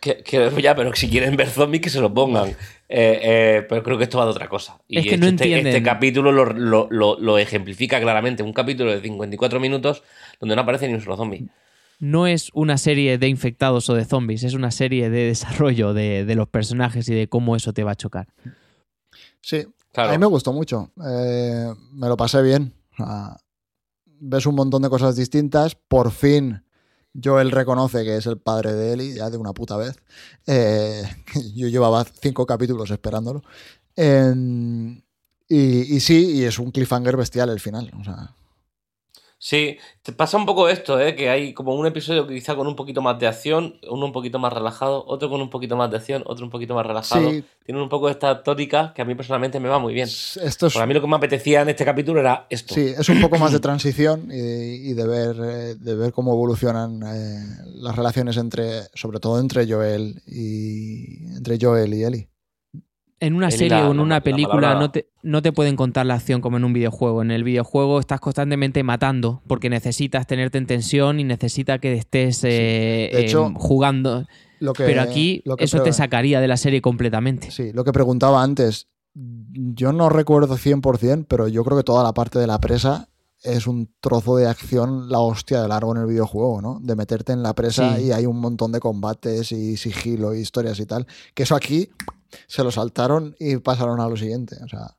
que- 0.00 0.22
que- 0.22 0.62
ya, 0.62 0.74
pero 0.76 0.94
si 0.94 1.08
quieren 1.10 1.36
ver 1.36 1.48
zombies, 1.50 1.82
que 1.82 1.90
se 1.90 2.00
lo 2.00 2.14
pongan. 2.14 2.50
Eh, 2.50 2.54
eh, 2.88 3.66
pero 3.68 3.82
creo 3.82 3.98
que 3.98 4.04
esto 4.04 4.16
va 4.18 4.24
de 4.24 4.30
otra 4.30 4.48
cosa. 4.48 4.78
Y 4.86 4.98
Es 4.98 5.04
que 5.04 5.10
de 5.10 5.16
no 5.18 5.26
este, 5.26 5.44
entienden. 5.44 5.66
este 5.66 5.82
capítulo 5.82 6.30
lo, 6.32 6.44
lo- 6.46 6.86
lo- 6.90 7.18
lo 7.18 7.36
ejemplifica 7.38 8.00
claramente. 8.00 8.42
Un 8.44 8.52
capítulo 8.52 8.92
de 8.92 9.00
54 9.00 9.58
minutos 9.60 10.04
donde 10.40 10.54
no 10.54 10.62
aparece 10.62 10.86
ni 10.88 10.94
un 10.94 11.00
solo 11.00 11.16
zombie. 11.16 11.46
No 11.98 12.26
es 12.26 12.50
una 12.54 12.78
serie 12.78 13.18
de 13.18 13.28
infectados 13.28 13.90
o 13.90 13.94
de 13.94 14.04
zombies, 14.04 14.44
es 14.44 14.54
una 14.54 14.70
serie 14.70 15.10
de 15.10 15.24
desarrollo 15.26 15.94
de, 15.94 16.24
de 16.24 16.34
los 16.36 16.48
personajes 16.48 17.08
y 17.08 17.14
de 17.14 17.28
cómo 17.28 17.56
eso 17.56 17.72
te 17.72 17.82
va 17.84 17.92
a 17.92 17.96
chocar. 17.96 18.28
Sí, 19.40 19.66
Claro. 19.92 20.10
a 20.10 20.12
mí 20.12 20.18
me 20.18 20.26
gustó 20.26 20.52
mucho. 20.52 20.92
Eh, 21.04 21.72
me 21.92 22.08
lo 22.08 22.16
pasé 22.16 22.40
bien. 22.42 22.72
Ves 24.20 24.46
un 24.46 24.54
montón 24.54 24.82
de 24.82 24.90
cosas 24.90 25.16
distintas. 25.16 25.74
Por 25.74 26.10
fin, 26.12 26.62
Joel 27.20 27.50
reconoce 27.50 28.04
que 28.04 28.16
es 28.16 28.26
el 28.26 28.38
padre 28.38 28.74
de 28.74 28.92
Ellie, 28.92 29.14
ya 29.14 29.30
de 29.30 29.38
una 29.38 29.52
puta 29.52 29.76
vez. 29.76 29.96
Eh, 30.46 31.02
yo 31.54 31.68
llevaba 31.68 32.04
cinco 32.20 32.46
capítulos 32.46 32.90
esperándolo. 32.90 33.42
Eh, 33.96 34.34
y, 35.48 35.96
y 35.96 36.00
sí, 36.00 36.32
y 36.36 36.44
es 36.44 36.58
un 36.58 36.70
cliffhanger 36.70 37.16
bestial 37.16 37.48
el 37.50 37.58
final. 37.60 37.90
O 37.98 38.04
sea, 38.04 38.34
Sí, 39.40 39.78
te 40.02 40.12
pasa 40.12 40.36
un 40.36 40.46
poco 40.46 40.68
esto, 40.68 41.00
¿eh? 41.00 41.14
que 41.14 41.30
hay 41.30 41.54
como 41.54 41.72
un 41.74 41.86
episodio 41.86 42.26
quizá 42.26 42.56
con 42.56 42.66
un 42.66 42.74
poquito 42.74 43.02
más 43.02 43.20
de 43.20 43.28
acción, 43.28 43.78
uno 43.88 44.06
un 44.06 44.12
poquito 44.12 44.40
más 44.40 44.52
relajado, 44.52 45.04
otro 45.06 45.30
con 45.30 45.40
un 45.40 45.48
poquito 45.48 45.76
más 45.76 45.90
de 45.92 45.96
acción, 45.96 46.24
otro 46.26 46.44
un 46.44 46.50
poquito 46.50 46.74
más 46.74 46.84
relajado. 46.84 47.30
Sí. 47.30 47.44
Tienen 47.64 47.80
un 47.80 47.88
poco 47.88 48.08
esta 48.08 48.42
tónica 48.42 48.92
que 48.92 49.02
a 49.02 49.04
mí 49.04 49.14
personalmente 49.14 49.60
me 49.60 49.68
va 49.68 49.78
muy 49.78 49.94
bien. 49.94 50.08
esto 50.08 50.66
es, 50.66 50.74
Para 50.74 50.86
mí 50.86 50.94
lo 50.94 51.00
que 51.00 51.06
me 51.06 51.14
apetecía 51.14 51.62
en 51.62 51.68
este 51.68 51.84
capítulo 51.84 52.18
era 52.18 52.46
esto. 52.50 52.74
Sí, 52.74 52.94
es 52.98 53.08
un 53.08 53.20
poco 53.20 53.38
más 53.38 53.52
de 53.52 53.60
transición 53.60 54.28
y, 54.32 54.90
y 54.90 54.94
de, 54.94 55.06
ver, 55.06 55.36
eh, 55.40 55.74
de 55.76 55.94
ver 55.94 56.12
cómo 56.12 56.32
evolucionan 56.32 57.00
eh, 57.04 57.44
las 57.76 57.94
relaciones 57.94 58.36
entre, 58.38 58.88
sobre 58.94 59.20
todo 59.20 59.38
entre 59.38 59.72
Joel 59.72 60.20
y 60.26 61.36
entre 61.36 61.58
Joel 61.60 61.94
y 61.94 62.02
Ellie. 62.02 62.28
En 63.20 63.34
una 63.34 63.46
En 63.46 63.52
serie 63.52 63.68
la- 63.70 63.88
o 63.88 63.92
en 63.92 64.00
una 64.00 64.16
la 64.16 64.20
película 64.22 64.54
palabra- 64.54 64.80
no, 64.80 64.90
te, 64.90 65.08
no 65.22 65.42
te 65.42 65.52
pueden 65.52 65.74
contar 65.76 66.06
la 66.06 66.14
acción 66.14 66.40
como 66.40 66.56
en 66.56 66.64
un 66.64 66.72
videojuego. 66.72 67.22
En 67.22 67.30
el 67.30 67.42
videojuego 67.44 67.98
estás 68.00 68.20
constantemente 68.20 68.82
matando 68.82 69.42
porque 69.46 69.68
necesitas 69.70 70.26
tenerte 70.26 70.58
en 70.58 70.66
tensión 70.66 71.18
y 71.20 71.24
necesita 71.24 71.78
que 71.78 71.94
estés 71.94 72.44
eh, 72.44 73.10
De 73.12 73.20
hecho, 73.24 73.46
em, 73.46 73.54
jugando. 73.54 74.26
Lo 74.60 74.72
que, 74.72 74.84
Pero 74.84 75.02
aquí 75.02 75.42
lo 75.44 75.56
que 75.56 75.64
eso 75.64 75.82
te 75.82 75.92
sacaría 75.92 76.40
de 76.40 76.48
la 76.48 76.56
serie 76.56 76.80
completamente. 76.82 77.50
Sí, 77.50 77.72
lo 77.72 77.84
que 77.84 77.92
preguntaba 77.92 78.42
antes, 78.42 78.88
yo 79.14 79.92
no 79.92 80.08
recuerdo 80.08 80.56
100%, 80.56 81.26
pero 81.28 81.48
yo 81.48 81.64
creo 81.64 81.76
que 81.76 81.84
toda 81.84 82.02
la 82.04 82.12
parte 82.12 82.38
de 82.38 82.46
la 82.46 82.58
presa 82.60 83.08
es 83.44 83.68
un 83.68 83.88
trozo 84.00 84.36
de 84.36 84.48
acción 84.48 85.08
la 85.10 85.20
hostia 85.20 85.62
de 85.62 85.68
largo 85.68 85.94
en 85.94 86.00
el 86.02 86.06
videojuego, 86.08 86.60
¿no? 86.60 86.80
De 86.82 86.96
meterte 86.96 87.32
en 87.32 87.42
la 87.44 87.54
presa 87.54 87.96
Sí. 87.96 88.06
y 88.06 88.10
hay 88.12 88.26
un 88.26 88.40
montón 88.40 88.72
de 88.72 88.80
combates 88.80 89.52
y 89.52 89.76
sigilo 89.76 90.34
y 90.34 90.40
historias 90.40 90.80
y 90.80 90.86
tal. 90.86 91.06
Que 91.34 91.44
eso 91.44 91.54
aquí 91.54 91.88
se 92.46 92.64
lo 92.64 92.70
saltaron 92.70 93.34
y 93.38 93.56
pasaron 93.56 94.00
a 94.00 94.08
lo 94.08 94.16
siguiente. 94.16 94.56
O 94.64 94.68
sea. 94.68 94.96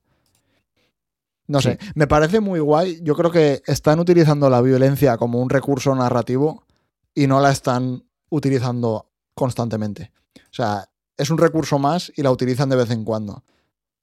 No 1.48 1.62
sé, 1.62 1.80
me 1.96 2.06
parece 2.06 2.40
muy 2.40 2.60
guay. 2.60 3.00
Yo 3.02 3.16
creo 3.16 3.32
que 3.32 3.64
están 3.66 4.00
utilizando 4.00 4.52
la 4.52 4.62
violencia 4.62 5.18
como 5.18 5.42
un 5.42 5.50
recurso 5.50 5.96
narrativo 5.96 6.64
y 7.16 7.26
no 7.26 7.40
la 7.40 7.50
están 7.50 8.04
utilizando 8.30 9.10
constantemente. 9.34 10.12
O 10.38 10.54
sea, 10.54 10.88
es 11.18 11.30
un 11.32 11.40
recurso 11.40 11.80
más 11.80 12.12
y 12.16 12.22
la 12.22 12.32
utilizan 12.32 12.70
de 12.70 12.76
vez 12.76 12.92
en 12.92 13.04
cuando. 13.04 13.44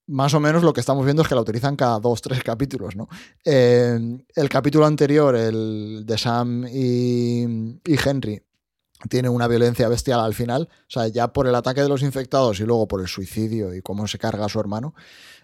Más 0.09 0.35
o 0.35 0.41
menos 0.41 0.63
lo 0.63 0.73
que 0.73 0.81
estamos 0.81 1.05
viendo 1.05 1.23
es 1.23 1.29
que 1.29 1.35
la 1.35 1.41
utilizan 1.41 1.77
cada 1.77 1.99
dos, 2.01 2.21
tres 2.21 2.43
capítulos, 2.43 2.97
¿no? 2.97 3.09
Eh, 3.45 3.99
el 4.35 4.49
capítulo 4.49 4.87
anterior, 4.87 5.35
el 5.35 6.05
de 6.05 6.19
Sam 6.19 6.67
y, 6.67 7.43
y 7.85 7.97
Henry, 8.05 8.43
tiene 9.09 9.29
una 9.29 9.49
violencia 9.49 9.89
bestial 9.89 10.21
al 10.21 10.35
final. 10.35 10.69
O 10.71 10.91
sea, 10.91 11.09
ya 11.09 11.33
por 11.33 11.47
el 11.47 11.55
ataque 11.55 11.83
de 11.83 11.89
los 11.89 12.03
infectados 12.03 12.61
y 12.61 12.65
luego 12.65 12.89
por 12.89 13.01
el 13.01 13.09
suicidio 13.09 13.75
y 13.75 13.83
cómo 13.83 14.07
se 14.07 14.19
carga 14.19 14.47
a 14.47 14.49
su 14.49 14.61
hermano. 14.61 14.95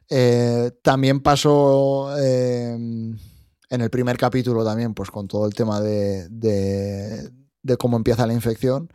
Eh, 0.08 0.72
también 0.82 1.20
pasó 1.20 2.14
eh, 2.18 2.72
en 2.74 3.80
el 3.80 3.90
primer 3.90 4.16
capítulo 4.18 4.64
también, 4.64 4.94
pues 4.94 5.10
con 5.10 5.28
todo 5.28 5.46
el 5.46 5.54
tema 5.54 5.80
de, 5.80 6.28
de, 6.28 7.30
de 7.62 7.76
cómo 7.76 7.96
empieza 7.96 8.26
la 8.26 8.34
infección. 8.34 8.92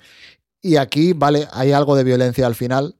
Y 0.61 0.77
aquí, 0.77 1.13
vale, 1.13 1.47
hay 1.51 1.71
algo 1.71 1.95
de 1.95 2.03
violencia 2.03 2.45
al 2.45 2.55
final. 2.55 2.95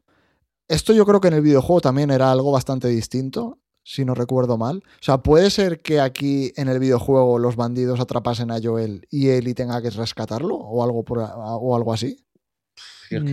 Esto 0.68 0.94
yo 0.94 1.06
creo 1.06 1.22
que 1.22 1.30
en 1.30 1.36
el 1.36 1.42
videojuego 1.42 1.82
también 1.82 2.12
era 2.12 2.32
algo 2.32 2.52
bastante 2.52 2.88
distinto, 2.88 3.60
si 3.90 4.04
no 4.04 4.14
recuerdo 4.14 4.58
mal. 4.58 4.84
O 4.86 5.04
sea, 5.04 5.20
puede 5.20 5.50
ser 5.50 5.80
que 5.80 6.02
aquí 6.02 6.52
en 6.58 6.68
el 6.68 6.78
videojuego 6.80 7.40
los 7.40 7.56
bandidos 7.56 8.02
atrapasen 8.02 8.52
a 8.52 8.60
Joel 8.62 9.08
y 9.10 9.30
Ellie 9.30 9.54
tenga 9.54 9.82
que 9.82 9.90
rescatarlo 9.92 10.56
o 10.56 10.84
algo, 10.84 11.04
por, 11.06 11.20
o 11.20 11.74
algo 11.76 11.94
así. 11.94 12.18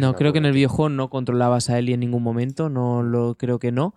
No, 0.00 0.14
creo 0.14 0.32
que 0.32 0.38
en 0.38 0.44
el 0.44 0.52
videojuego 0.52 0.88
no 0.90 1.10
controlabas 1.10 1.70
a 1.70 1.78
Ellie 1.80 1.94
en 1.94 2.00
ningún 2.00 2.22
momento, 2.22 2.68
no 2.68 3.02
lo 3.02 3.34
creo 3.36 3.58
que 3.58 3.72
no. 3.72 3.96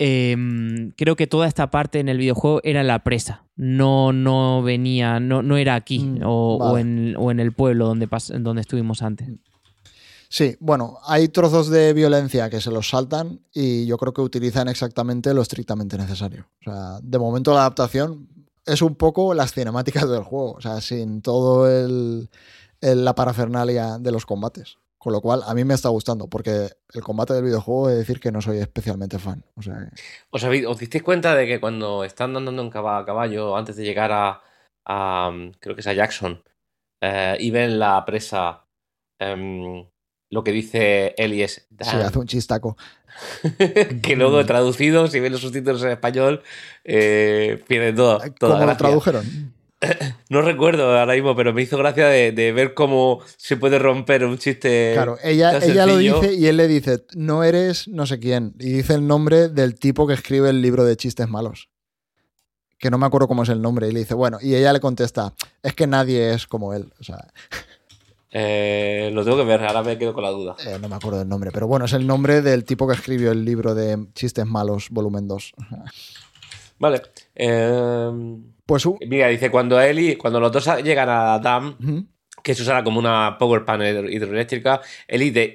Em, 0.00 0.92
creo 0.92 1.16
que 1.16 1.26
toda 1.26 1.48
esta 1.48 1.70
parte 1.70 1.98
en 1.98 2.08
el 2.08 2.18
videojuego 2.18 2.60
era 2.62 2.84
la 2.84 3.02
presa, 3.02 3.44
no, 3.56 4.12
no 4.12 4.62
venía, 4.62 5.18
no, 5.18 5.42
no 5.42 5.56
era 5.56 5.74
aquí 5.74 5.98
Mm, 5.98 6.20
o, 6.24 6.56
o 6.70 6.78
en, 6.78 7.16
o 7.18 7.32
en 7.32 7.40
el 7.40 7.50
pueblo 7.52 7.86
donde, 7.88 8.08
pas- 8.08 8.32
donde 8.38 8.60
estuvimos 8.60 9.02
antes. 9.02 9.28
Sí, 10.30 10.56
bueno, 10.60 10.98
hay 11.06 11.28
trozos 11.28 11.70
de 11.70 11.94
violencia 11.94 12.50
que 12.50 12.60
se 12.60 12.70
los 12.70 12.90
saltan 12.90 13.40
y 13.52 13.86
yo 13.86 13.96
creo 13.96 14.12
que 14.12 14.20
utilizan 14.20 14.68
exactamente 14.68 15.32
lo 15.32 15.40
estrictamente 15.40 15.96
necesario. 15.96 16.46
O 16.60 16.64
sea, 16.64 16.98
de 17.02 17.18
momento 17.18 17.54
la 17.54 17.60
adaptación 17.60 18.28
es 18.66 18.82
un 18.82 18.94
poco 18.94 19.32
las 19.32 19.52
cinemáticas 19.54 20.08
del 20.08 20.22
juego, 20.24 20.52
o 20.52 20.60
sea, 20.60 20.82
sin 20.82 21.22
todo 21.22 21.66
el, 21.70 22.28
la 22.80 23.14
parafernalia 23.14 23.98
de 23.98 24.12
los 24.12 24.26
combates. 24.26 24.76
Con 24.98 25.12
lo 25.12 25.20
cual, 25.20 25.42
a 25.46 25.54
mí 25.54 25.64
me 25.64 25.74
está 25.74 25.90
gustando, 25.90 26.26
porque 26.26 26.70
el 26.92 27.02
combate 27.02 27.32
del 27.32 27.44
videojuego 27.44 27.86
de 27.86 27.96
decir 27.96 28.18
que 28.18 28.32
no 28.32 28.42
soy 28.42 28.58
especialmente 28.58 29.20
fan. 29.20 29.44
O 29.54 29.62
sea, 29.62 29.88
¿Os, 30.30 30.78
disteis 30.78 31.04
cuenta 31.04 31.36
de 31.36 31.46
que 31.46 31.60
cuando 31.60 32.02
están 32.02 32.36
andando 32.36 32.60
en 32.62 32.68
caba- 32.68 32.98
a 32.98 33.04
caballo 33.06 33.56
antes 33.56 33.76
de 33.76 33.84
llegar 33.84 34.10
a, 34.12 34.42
creo 35.60 35.74
que 35.76 35.82
es 35.82 35.86
a 35.86 35.92
Jackson 35.92 36.42
eh, 37.00 37.36
y 37.38 37.50
ven 37.52 37.78
la 37.78 38.04
presa, 38.04 38.66
em, 39.20 39.86
lo 40.30 40.44
que 40.44 40.52
dice 40.52 41.14
Ellie 41.16 41.44
es 41.44 41.52
sí, 41.54 41.60
"Damn". 41.70 42.06
hace 42.06 42.18
un 42.18 42.26
chistaco. 42.26 42.76
que 44.02 44.16
luego 44.16 44.44
traducido, 44.46 45.06
si 45.08 45.20
ven 45.20 45.32
los 45.32 45.40
subtítulos 45.40 45.82
en 45.82 45.90
español, 45.90 46.42
eh, 46.84 47.62
pierde 47.66 47.92
todo. 47.92 48.20
toda 48.38 48.54
¿Cómo 48.54 48.66
lo 48.66 48.76
tradujeron? 48.76 49.24
No 50.28 50.42
recuerdo 50.42 50.98
ahora 50.98 51.14
mismo, 51.14 51.36
pero 51.36 51.52
me 51.54 51.62
hizo 51.62 51.78
gracia 51.78 52.08
de, 52.08 52.32
de 52.32 52.52
ver 52.52 52.74
cómo 52.74 53.20
se 53.36 53.56
puede 53.56 53.78
romper 53.78 54.24
un 54.24 54.36
chiste. 54.36 54.90
Claro, 54.94 55.18
ella, 55.22 55.58
tan 55.60 55.70
ella 55.70 55.86
lo 55.86 55.96
dice 55.98 56.34
y 56.34 56.46
él 56.46 56.56
le 56.56 56.66
dice, 56.66 57.04
no 57.14 57.44
eres 57.44 57.86
no 57.86 58.04
sé 58.04 58.18
quién. 58.18 58.54
Y 58.58 58.72
dice 58.72 58.94
el 58.94 59.06
nombre 59.06 59.48
del 59.48 59.78
tipo 59.78 60.06
que 60.06 60.14
escribe 60.14 60.50
el 60.50 60.62
libro 60.62 60.84
de 60.84 60.96
chistes 60.96 61.28
malos. 61.28 61.68
Que 62.78 62.90
no 62.90 62.98
me 62.98 63.06
acuerdo 63.06 63.28
cómo 63.28 63.44
es 63.44 63.48
el 63.48 63.62
nombre. 63.62 63.88
Y 63.88 63.92
le 63.92 64.00
dice, 64.00 64.14
bueno, 64.14 64.38
y 64.40 64.54
ella 64.54 64.72
le 64.72 64.80
contesta, 64.80 65.32
es 65.62 65.74
que 65.74 65.86
nadie 65.86 66.32
es 66.32 66.46
como 66.48 66.74
él. 66.74 66.92
O 67.00 67.04
sea, 67.04 67.28
Eh, 68.30 69.10
lo 69.12 69.24
tengo 69.24 69.38
que 69.38 69.44
ver, 69.44 69.64
ahora 69.64 69.82
me 69.82 69.96
quedo 69.98 70.12
con 70.12 70.22
la 70.22 70.30
duda. 70.30 70.54
eh, 70.66 70.78
no 70.80 70.88
me 70.88 70.96
acuerdo 70.96 71.18
del 71.20 71.28
nombre. 71.28 71.50
Pero 71.52 71.66
bueno, 71.66 71.86
es 71.86 71.92
el 71.94 72.06
nombre 72.06 72.42
del 72.42 72.64
tipo 72.64 72.86
que 72.86 72.94
escribió 72.94 73.32
el 73.32 73.44
libro 73.44 73.74
de 73.74 74.06
chistes 74.14 74.44
malos, 74.46 74.88
volumen 74.90 75.26
2. 75.28 75.52
Vale. 76.78 77.02
eh, 77.34 78.10
Pues 78.66 78.86
uh, 78.86 78.98
mira, 79.08 79.28
dice, 79.28 79.50
cuando 79.50 79.80
Ellie, 79.80 80.16
cuando 80.18 80.38
los 80.40 80.52
dos 80.52 80.68
llegan 80.84 81.08
a 81.08 81.38
Dam, 81.38 81.76
que 82.42 82.54
se 82.54 82.62
usará 82.62 82.82
como 82.84 82.98
una 82.98 83.36
power 83.38 83.64
panel 83.64 84.12
hidroeléctrica, 84.12 84.80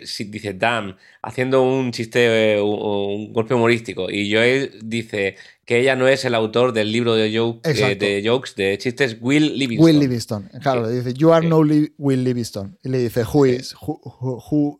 si- 0.05 0.25
dice 0.25 0.53
Dam, 0.53 0.95
haciendo 1.21 1.61
un 1.63 1.91
chiste, 1.91 2.53
eh, 2.55 2.61
un, 2.61 3.31
golpe 3.33 3.53
humorístico. 3.53 4.09
Y 4.09 4.31
Joel 4.33 4.79
dice 4.83 5.35
que 5.65 5.79
ella 5.79 5.95
no 5.95 6.07
es 6.07 6.25
el 6.25 6.35
autor 6.35 6.73
del 6.73 6.91
libro 6.91 7.15
de, 7.15 7.31
joke- 7.31 7.61
eh, 7.63 7.95
de 7.95 8.21
jokes, 8.27 8.51
de 8.55 8.77
chistes, 8.77 9.17
Will 9.21 9.57
Livingston. 9.57 9.85
Will 9.85 9.99
Livingston. 9.99 10.49
Claro, 10.61 10.85
le 10.87 10.91
dice, 11.01 11.13
you 11.13 11.31
are 11.33 11.47
no 11.47 11.63
Li- 11.63 11.93
Will 11.97 12.23
Livingston. 12.23 12.77
Y 12.83 12.89
le 12.89 12.97
dice, 12.99 13.23
who 13.23 13.45
is, 13.45 13.73
who, 13.81 13.99
who, 14.03 14.79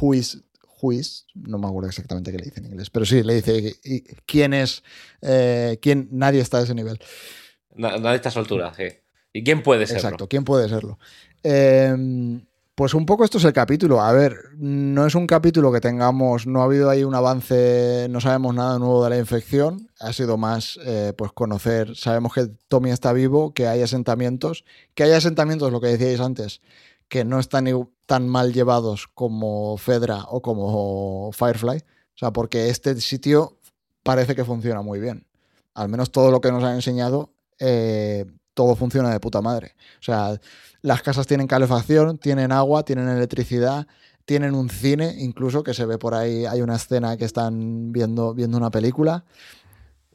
who- 0.00 0.14
is, 0.14 0.38
who 0.80 0.92
is, 0.92 1.26
no 1.34 1.58
me 1.58 1.66
acuerdo 1.66 1.88
exactamente 1.88 2.30
qué 2.30 2.38
le 2.38 2.44
dice 2.44 2.60
en 2.60 2.66
inglés, 2.66 2.90
pero 2.90 3.04
sí, 3.06 3.22
le 3.22 3.34
dice, 3.34 3.74
¿y 3.84 4.00
¿quién 4.26 4.54
es? 4.54 4.82
eh, 5.22 5.78
¿quién? 5.82 6.08
Nadie 6.12 6.40
está 6.40 6.58
a 6.58 6.62
ese 6.62 6.74
nivel. 6.74 6.98
Na- 7.74 7.98
Nadie 7.98 8.16
está 8.16 8.28
a 8.28 8.30
esa 8.30 8.40
altura, 8.40 8.72
sí. 8.76 8.84
¿Y 9.32 9.44
quién 9.44 9.62
puede 9.62 9.86
serlo? 9.86 9.98
Exacto, 10.00 10.28
¿quién 10.28 10.42
puede 10.44 10.68
serlo? 10.68 10.98
Eh, 11.42 12.40
pues 12.78 12.94
un 12.94 13.06
poco 13.06 13.24
esto 13.24 13.38
es 13.38 13.44
el 13.44 13.52
capítulo. 13.52 14.00
A 14.00 14.12
ver, 14.12 14.36
no 14.56 15.04
es 15.04 15.16
un 15.16 15.26
capítulo 15.26 15.72
que 15.72 15.80
tengamos, 15.80 16.46
no 16.46 16.60
ha 16.60 16.64
habido 16.66 16.88
ahí 16.88 17.02
un 17.02 17.12
avance, 17.12 18.06
no 18.08 18.20
sabemos 18.20 18.54
nada 18.54 18.78
nuevo 18.78 19.02
de 19.02 19.10
la 19.10 19.18
infección. 19.18 19.90
Ha 19.98 20.12
sido 20.12 20.36
más, 20.36 20.78
eh, 20.84 21.12
pues 21.18 21.32
conocer, 21.32 21.96
sabemos 21.96 22.32
que 22.32 22.48
Tommy 22.68 22.90
está 22.90 23.12
vivo, 23.12 23.52
que 23.52 23.66
hay 23.66 23.82
asentamientos, 23.82 24.64
que 24.94 25.02
hay 25.02 25.10
asentamientos, 25.10 25.72
lo 25.72 25.80
que 25.80 25.88
decíais 25.88 26.20
antes, 26.20 26.60
que 27.08 27.24
no 27.24 27.40
están 27.40 27.66
tan 28.06 28.28
mal 28.28 28.52
llevados 28.52 29.08
como 29.12 29.76
Fedra 29.76 30.26
o 30.28 30.40
como 30.40 31.32
Firefly. 31.32 31.78
O 31.78 32.18
sea, 32.18 32.32
porque 32.32 32.68
este 32.68 33.00
sitio 33.00 33.58
parece 34.04 34.36
que 34.36 34.44
funciona 34.44 34.82
muy 34.82 35.00
bien. 35.00 35.26
Al 35.74 35.88
menos 35.88 36.12
todo 36.12 36.30
lo 36.30 36.40
que 36.40 36.52
nos 36.52 36.62
han 36.62 36.76
enseñado, 36.76 37.32
eh, 37.58 38.24
todo 38.54 38.76
funciona 38.76 39.10
de 39.10 39.18
puta 39.18 39.42
madre. 39.42 39.74
O 40.00 40.02
sea, 40.02 40.40
las 40.82 41.02
casas 41.02 41.26
tienen 41.26 41.46
calefacción, 41.46 42.18
tienen 42.18 42.52
agua, 42.52 42.84
tienen 42.84 43.08
electricidad, 43.08 43.86
tienen 44.24 44.54
un 44.54 44.68
cine, 44.70 45.14
incluso 45.18 45.62
que 45.62 45.74
se 45.74 45.86
ve 45.86 45.98
por 45.98 46.14
ahí, 46.14 46.44
hay 46.44 46.60
una 46.60 46.76
escena 46.76 47.16
que 47.16 47.24
están 47.24 47.92
viendo, 47.92 48.34
viendo 48.34 48.56
una 48.58 48.70
película. 48.70 49.24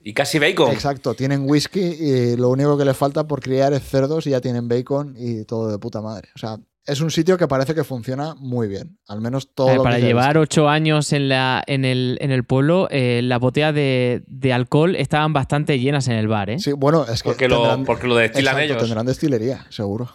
Y 0.03 0.13
casi 0.13 0.37
bacon. 0.37 0.71
Exacto, 0.71 1.13
tienen 1.13 1.49
whisky 1.49 1.79
y 1.79 2.35
lo 2.35 2.49
único 2.49 2.77
que 2.77 2.85
les 2.85 2.95
falta 2.97 3.25
por 3.25 3.41
criar 3.41 3.73
es 3.73 3.83
cerdos 3.83 4.27
y 4.27 4.31
ya 4.31 4.41
tienen 4.41 4.67
bacon 4.67 5.15
y 5.17 5.45
todo 5.45 5.71
de 5.71 5.77
puta 5.79 6.01
madre. 6.01 6.27
O 6.35 6.39
sea, 6.39 6.57
es 6.85 6.99
un 6.99 7.09
sitio 7.09 7.37
que 7.37 7.47
parece 7.47 7.73
que 7.73 7.85
funciona 7.85 8.35
muy 8.35 8.67
bien, 8.67 8.97
al 9.07 9.21
menos 9.21 9.47
todo 9.55 9.69
Eh, 9.69 9.75
lo 9.77 9.83
para 9.83 9.95
que 9.95 10.01
llevar 10.03 10.37
ocho 10.37 10.67
años 10.67 11.13
en, 11.13 11.29
la, 11.29 11.63
en, 11.67 11.85
el, 11.85 12.17
en 12.19 12.31
el 12.31 12.43
pueblo, 12.43 12.89
eh, 12.91 13.21
las 13.23 13.39
botellas 13.39 13.73
de, 13.73 14.23
de 14.27 14.51
alcohol 14.51 14.97
estaban 14.97 15.31
bastante 15.31 15.79
llenas 15.79 16.09
en 16.09 16.15
el 16.15 16.27
bar, 16.27 16.49
¿eh? 16.49 16.59
Sí, 16.59 16.73
bueno, 16.73 17.05
es 17.07 17.23
que 17.23 17.29
Porque 17.29 17.47
lo, 17.47 17.61
tendrán- 17.61 17.85
porque 17.85 18.07
lo 18.07 18.15
destilan 18.17 18.55
exacto, 18.55 18.63
ellos. 18.73 18.83
tendrán 18.83 19.05
destilería, 19.05 19.65
seguro. 19.69 20.09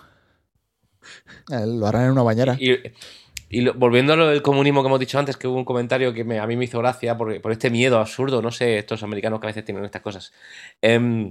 Eh, 1.50 1.64
lo 1.66 1.86
harán 1.86 2.06
en 2.06 2.10
una 2.12 2.22
bañera. 2.22 2.56
Y, 2.58 2.72
y 3.50 3.68
volviendo 3.70 4.12
a 4.12 4.16
lo 4.16 4.28
del 4.28 4.42
comunismo 4.42 4.82
que 4.82 4.88
hemos 4.88 5.00
dicho 5.00 5.18
antes, 5.18 5.36
que 5.36 5.48
hubo 5.48 5.56
un 5.56 5.64
comentario 5.64 6.12
que 6.12 6.20
a 6.20 6.46
mí 6.46 6.56
me 6.56 6.64
hizo 6.64 6.78
gracia 6.78 7.16
por, 7.16 7.40
por 7.40 7.52
este 7.52 7.70
miedo 7.70 7.98
absurdo, 7.98 8.42
no 8.42 8.50
sé, 8.50 8.78
estos 8.78 9.02
americanos 9.02 9.40
que 9.40 9.46
a 9.46 9.48
veces 9.48 9.64
tienen 9.64 9.84
estas 9.84 10.02
cosas. 10.02 10.32
Em, 10.82 11.30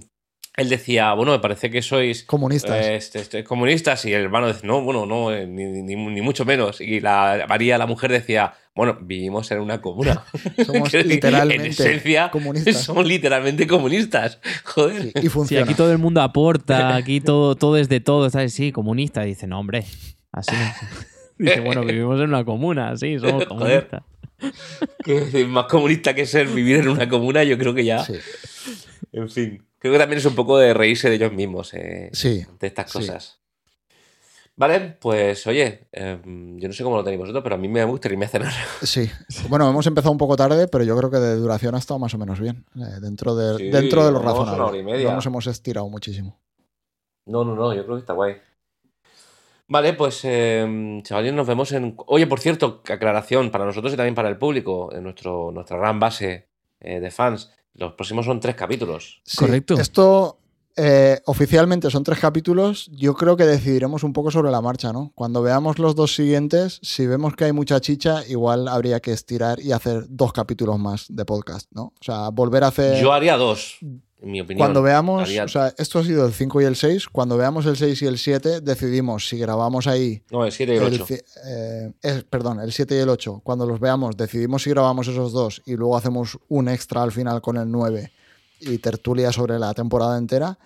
él 0.57 0.69
decía, 0.69 1.13
bueno, 1.13 1.31
me 1.33 1.39
parece 1.39 1.69
que 1.69 1.81
sois 1.83 2.23
Comunistas. 2.23 2.83
eh, 2.85 2.95
este- 2.95 3.19
este, 3.19 3.43
comunistas 3.43 4.03
y 4.05 4.13
el 4.13 4.23
hermano 4.23 4.47
dice, 4.47 4.65
no, 4.65 4.81
bueno, 4.81 5.05
no, 5.05 5.31
eh, 5.31 5.45
ni, 5.47 5.65
ni- 5.65 5.95
ni 5.95 6.21
mucho 6.21 6.45
menos. 6.45 6.81
Y 6.81 6.99
la 6.99 7.45
María, 7.47 7.77
la 7.77 7.85
mujer, 7.85 8.11
decía, 8.11 8.53
bueno, 8.75 8.97
vivimos 8.99 9.49
en 9.51 9.59
una 9.59 9.81
comuna. 9.81 10.23
Somos 10.65 10.91
literalmente 11.05 11.65
En 11.65 11.71
esencia, 11.71 12.31
comunistas. 12.31 12.81
somos 12.83 13.05
literalmente 13.07 13.67
comunistas. 13.67 14.39
Joder. 14.65 15.03
Sí, 15.03 15.11
y 15.15 15.21
Sí, 15.21 15.29
funciona. 15.29 15.63
aquí 15.63 15.75
todo 15.75 15.91
el 15.91 15.99
mundo 15.99 16.21
aporta, 16.21 16.95
aquí 16.95 17.21
todo, 17.21 17.55
todo 17.55 17.77
es 17.77 17.87
de 17.87 17.99
todo, 17.99 18.29
¿sabes? 18.31 18.51
Sí, 18.53 18.71
comunista. 18.71 19.21
Dice, 19.21 19.45
no, 19.45 19.59
hombre, 19.59 19.85
así 20.31 20.55
no. 20.55 20.87
Dice, 21.37 21.59
bueno, 21.59 21.83
vivimos 21.85 22.19
en 22.19 22.29
una 22.29 22.43
comuna, 22.43 22.97
sí, 22.97 23.19
somos 23.19 23.45
Joder. 23.45 23.47
comunistas. 23.47 24.03
que 25.03 25.17
es 25.41 25.47
más 25.47 25.65
comunista 25.65 26.15
que 26.15 26.25
ser 26.25 26.47
vivir 26.47 26.77
en 26.77 26.87
una 26.89 27.07
comuna, 27.07 27.43
yo 27.43 27.59
creo 27.59 27.75
que 27.75 27.85
ya. 27.85 28.03
Sí. 28.03 28.13
En 29.13 29.29
fin. 29.29 29.63
Creo 29.79 29.93
que 29.93 29.99
también 29.99 30.17
es 30.19 30.25
un 30.25 30.35
poco 30.35 30.57
de 30.57 30.73
reírse 30.73 31.09
de 31.09 31.15
ellos 31.15 31.31
mismos 31.33 31.73
eh, 31.73 32.09
Sí, 32.13 32.43
de 32.59 32.67
estas 32.67 32.91
sí. 32.91 32.97
cosas. 32.99 33.39
Vale, 34.59 34.97
pues 34.99 35.45
oye, 35.45 35.87
eh, 35.91 36.19
yo 36.23 36.67
no 36.67 36.73
sé 36.73 36.83
cómo 36.83 36.95
lo 36.95 37.03
tenéis 37.03 37.19
vosotros, 37.19 37.43
pero 37.43 37.53
a 37.55 37.57
mí 37.59 37.67
me 37.67 37.83
gusta 37.83 38.09
irme 38.09 38.25
a 38.25 38.29
cenar. 38.29 38.53
Sí. 38.81 39.07
Bueno, 39.49 39.69
hemos 39.69 39.85
empezado 39.85 40.11
un 40.11 40.17
poco 40.17 40.35
tarde, 40.35 40.67
pero 40.67 40.83
yo 40.83 40.97
creo 40.97 41.11
que 41.11 41.17
de 41.17 41.35
duración 41.35 41.75
ha 41.75 41.77
estado 41.77 41.99
más 41.99 42.13
o 42.15 42.17
menos 42.17 42.39
bien. 42.39 42.65
eh, 42.75 42.99
dentro, 42.99 43.35
de, 43.35 43.57
Sí, 43.57 43.69
dentro 43.69 44.03
de 44.03 44.11
lo 44.11 44.19
una 44.19 44.29
razonable. 44.31 44.61
hora 44.63 44.77
y 44.77 44.83
media. 44.83 45.09
No 45.09 45.15
nos 45.15 45.25
hemos 45.27 45.45
estirado 45.45 45.87
muchísimo. 45.89 46.39
No, 47.27 47.43
no, 47.45 47.53
no, 47.55 47.71
yo 47.75 47.83
creo 47.83 47.97
que 47.97 48.01
está 48.01 48.13
guay. 48.13 48.37
Vale, 49.67 49.93
pues 49.93 50.21
eh, 50.23 51.01
chavales, 51.03 51.33
nos 51.33 51.45
vemos 51.45 51.71
en... 51.73 51.93
Oye, 52.07 52.25
por 52.25 52.39
cierto, 52.39 52.81
aclaración 52.89 53.51
para 53.51 53.65
nosotros 53.65 53.93
y 53.93 53.97
también 53.97 54.15
para 54.15 54.29
el 54.29 54.37
público, 54.37 54.91
en 54.93 55.03
nuestro, 55.03 55.51
nuestra 55.51 55.77
gran 55.77 55.99
base 55.99 56.47
eh, 56.79 56.99
de 57.01 57.11
fans. 57.11 57.51
Los 57.77 57.93
próximos 57.93 58.25
son 58.25 58.39
tres 58.39 58.55
capítulos. 58.55 59.21
Sí, 59.23 59.37
Correcto. 59.37 59.75
Esto 59.75 60.39
eh, 60.75 61.19
oficialmente 61.25 61.89
son 61.89 62.03
tres 62.03 62.19
capítulos. 62.19 62.87
Yo 62.91 63.15
creo 63.15 63.35
que 63.35 63.45
decidiremos 63.45 64.03
un 64.03 64.13
poco 64.13 64.29
sobre 64.29 64.51
la 64.51 64.61
marcha, 64.61 64.93
¿no? 64.93 65.11
Cuando 65.15 65.41
veamos 65.41 65.79
los 65.79 65.95
dos 65.95 66.13
siguientes, 66.13 66.79
si 66.83 67.07
vemos 67.07 67.35
que 67.35 67.45
hay 67.45 67.51
mucha 67.51 67.79
chicha, 67.81 68.21
igual 68.27 68.67
habría 68.67 68.99
que 68.99 69.11
estirar 69.11 69.59
y 69.59 69.71
hacer 69.71 70.05
dos 70.07 70.33
capítulos 70.33 70.77
más 70.77 71.05
de 71.09 71.25
podcast, 71.25 71.67
¿no? 71.71 71.93
O 71.99 72.03
sea, 72.03 72.29
volver 72.29 72.63
a 72.63 72.67
hacer. 72.67 73.01
Yo 73.01 73.11
haría 73.11 73.37
dos, 73.37 73.79
en 74.21 74.31
mi 74.31 74.41
opinión. 74.41 74.65
Cuando 74.65 74.81
veamos, 74.81 75.29
o 75.29 75.47
sea, 75.47 75.73
esto 75.77 75.99
ha 75.99 76.03
sido 76.03 76.25
el 76.25 76.33
5 76.33 76.61
y 76.61 76.65
el 76.65 76.75
6, 76.75 77.07
cuando 77.07 77.37
veamos 77.37 77.65
el 77.67 77.77
6 77.77 78.01
y 78.01 78.05
el 78.07 78.17
7, 78.17 78.61
decidimos 78.61 79.27
si 79.29 79.37
grabamos 79.37 79.85
ahí 79.87 80.23
No, 80.31 80.43
el 80.45 80.51
7 80.51 80.73
y 80.73 80.77
el 80.77 80.83
el 80.83 80.93
8. 81.01 81.05
ci- 81.07 81.23
eh, 81.45 81.93
es- 82.01 82.23
perdón, 82.23 82.59
el 82.59 82.71
7 82.73 82.95
y 82.95 82.99
el 82.99 83.09
8. 83.09 83.41
Cuando 83.43 83.65
los 83.65 83.79
veamos, 83.79 84.17
decidimos 84.17 84.63
si 84.63 84.71
grabamos 84.71 85.07
esos 85.07 85.31
dos 85.31 85.61
y 85.65 85.75
luego 85.75 85.95
hacemos 85.97 86.37
un 86.49 86.67
extra 86.69 87.03
al 87.03 87.11
final 87.11 87.41
con 87.41 87.57
el 87.57 87.69
9 87.69 88.11
y 88.59 88.77
tertulia 88.79 89.31
sobre 89.31 89.59
la 89.59 89.73
temporada 89.73 90.17
entera. 90.17 90.57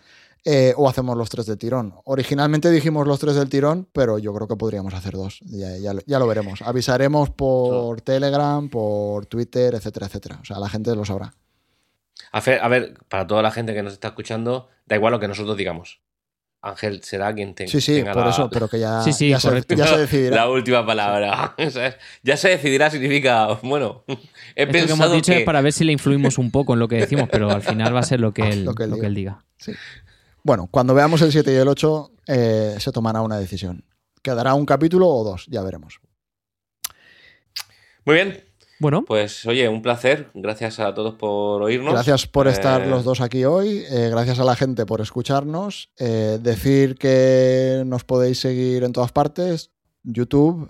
eh, 0.44 0.74
o 0.76 0.90
hacemos 0.90 1.16
los 1.16 1.30
tres 1.30 1.46
de 1.46 1.56
tirón. 1.56 1.94
Originalmente 2.06 2.72
dijimos 2.72 3.06
los 3.06 3.20
tres 3.20 3.36
del 3.36 3.48
tirón, 3.48 3.88
pero 3.94 4.18
yo 4.18 4.34
creo 4.34 4.48
que 4.48 4.56
podríamos 4.56 4.92
hacer 4.96 5.14
dos. 5.14 5.40
Ya, 5.46 5.78
ya 5.78 6.18
lo 6.18 6.26
veremos. 6.26 6.64
Avisaremos 6.64 7.30
por 7.30 8.02
Telegram, 8.02 8.68
por 8.68 9.28
Twitter, 9.28 9.76
etcétera, 9.76 10.08
etcétera. 10.08 10.40
O 10.42 10.46
sea, 10.46 10.58
la 10.58 10.68
gente 10.68 10.96
lo 10.96 11.06
sabrá. 11.06 11.32
A 12.32 12.40
ver, 12.42 12.60
a 12.62 12.68
ver, 12.68 12.94
para 13.10 13.28
toda 13.28 13.42
la 13.42 13.52
gente 13.52 13.74
que 13.74 13.84
nos 13.84 13.94
está 13.94 14.10
escuchando, 14.10 14.70
da 14.86 14.96
igual 14.96 15.12
lo 15.14 15.20
que 15.20 15.28
nosotros 15.28 15.58
digamos. 15.58 16.02
Ángel 16.64 17.02
será 17.04 17.34
quien 17.34 17.56
te- 17.56 17.68
Sí, 17.68 17.82
sí, 17.82 17.96
tenga 17.96 18.12
por 18.14 18.24
la- 18.26 18.30
eso, 18.30 18.48
pero 18.52 18.68
que 18.68 18.80
ya, 18.80 19.02
Sí, 19.02 19.14
sí, 19.14 19.30
ya, 19.30 19.40
se, 19.40 19.50
ya 19.76 19.88
se 19.88 19.98
decidirá. 19.98 20.36
La 20.36 20.50
última 20.50 20.86
palabra. 20.86 21.56
¿sabes? 21.72 21.96
Ya 22.24 22.38
se 22.38 22.50
decidirá 22.50 22.92
significa, 22.92 23.48
bueno, 23.64 24.04
he 24.08 24.14
Esto 24.64 24.72
que 24.72 24.72
pensado 24.72 24.94
hemos 25.06 25.12
dicho 25.16 25.32
que... 25.32 25.40
es 25.40 25.44
para 25.46 25.62
ver 25.62 25.74
si 25.74 25.84
le 25.84 25.92
influimos 25.92 26.38
un 26.38 26.52
poco 26.52 26.74
en 26.74 26.80
lo 26.80 26.88
que 26.88 26.98
decimos, 26.98 27.30
pero 27.32 27.50
al 27.50 27.64
final 27.64 27.96
va 27.96 28.02
a 28.02 28.04
ser 28.04 28.20
lo 28.20 28.32
que 28.32 28.44
él, 28.50 28.64
Lo 28.66 28.76
que 28.76 28.84
él 28.84 28.90
lo 28.92 28.96
que 28.98 29.02
diga. 29.02 29.08
él 29.08 29.16
diga. 29.16 29.46
Sí. 29.58 29.72
Bueno, 30.44 30.68
cuando 30.70 30.94
veamos 30.94 31.22
el 31.24 31.32
7 31.32 31.52
y 31.52 31.56
el 31.56 31.68
8, 31.68 32.12
eh, 32.28 32.76
se 32.78 32.92
tomará 32.92 33.22
una 33.22 33.38
decisión. 33.40 33.84
Quedará 34.22 34.54
un 34.54 34.68
capítulo 34.68 35.08
o 35.08 35.24
dos, 35.24 35.48
ya 35.48 35.64
veremos. 35.64 36.00
Muy 38.06 38.16
bien, 38.16 38.44
Bueno, 38.82 39.06
pues 39.06 39.46
oye, 39.46 39.70
un 39.70 39.82
placer. 39.82 40.30
Gracias 40.34 40.80
a 40.80 40.94
todos 40.94 41.14
por 41.16 41.62
oírnos. 41.62 41.94
Gracias 41.94 42.26
por 42.28 42.48
estar 42.48 42.82
Eh, 42.82 42.88
los 42.88 43.04
dos 43.04 43.22
aquí 43.22 43.46
hoy. 43.46 43.84
eh, 43.90 44.10
gracias 44.10 44.40
a 44.40 44.44
la 44.44 44.56
gente 44.56 44.86
por 44.86 45.02
escucharnos. 45.02 45.90
eh, 46.00 46.40
decir 46.42 46.96
que 46.96 47.84
nos 47.86 48.04
podéis 48.04 48.40
seguir 48.40 48.84
en 48.84 48.92
todas 48.92 49.12
partes. 49.12 49.70
YouTube, 50.04 50.68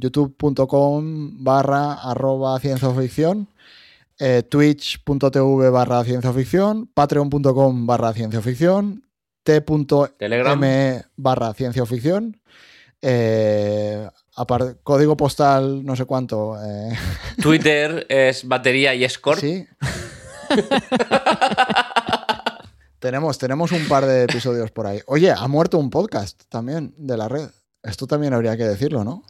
youtube.com 0.00 1.42
barra 1.42 1.94
arroba 1.94 2.58
ciencia 2.60 2.90
ficción. 2.90 3.48
eh, 4.18 4.42
twitch.tv 4.42 5.70
barra 5.70 6.04
ciencia 6.04 6.32
ficción. 6.32 6.86
Patreon.com 6.92 7.86
barra 7.86 8.12
ciencia 8.12 8.40
ficción. 8.42 9.04
T.me 9.42 11.02
barra 11.16 11.54
ciencia 11.54 11.86
ficción. 11.86 12.38
eh, 13.00 14.08
apar- 14.36 14.78
código 14.82 15.16
postal 15.16 15.84
no 15.84 15.96
sé 15.96 16.04
cuánto. 16.04 16.56
eh, 16.64 16.96
Twitter 17.42 18.06
es 18.08 18.46
batería 18.46 18.94
y 18.94 19.04
escort. 19.04 19.40
Sí. 19.40 19.66
tenemos, 22.98 23.38
tenemos 23.38 23.72
un 23.72 23.86
par 23.88 24.06
de 24.06 24.24
episodios 24.24 24.70
por 24.70 24.86
ahí. 24.86 25.00
Oye, 25.06 25.30
ha 25.32 25.48
muerto 25.48 25.78
un 25.78 25.90
podcast 25.90 26.42
también 26.48 26.94
de 26.96 27.16
la 27.16 27.28
red. 27.28 27.48
Esto 27.82 28.06
también 28.06 28.32
habría 28.34 28.56
que 28.56 28.64
decirlo, 28.64 29.02
¿no? 29.04 29.24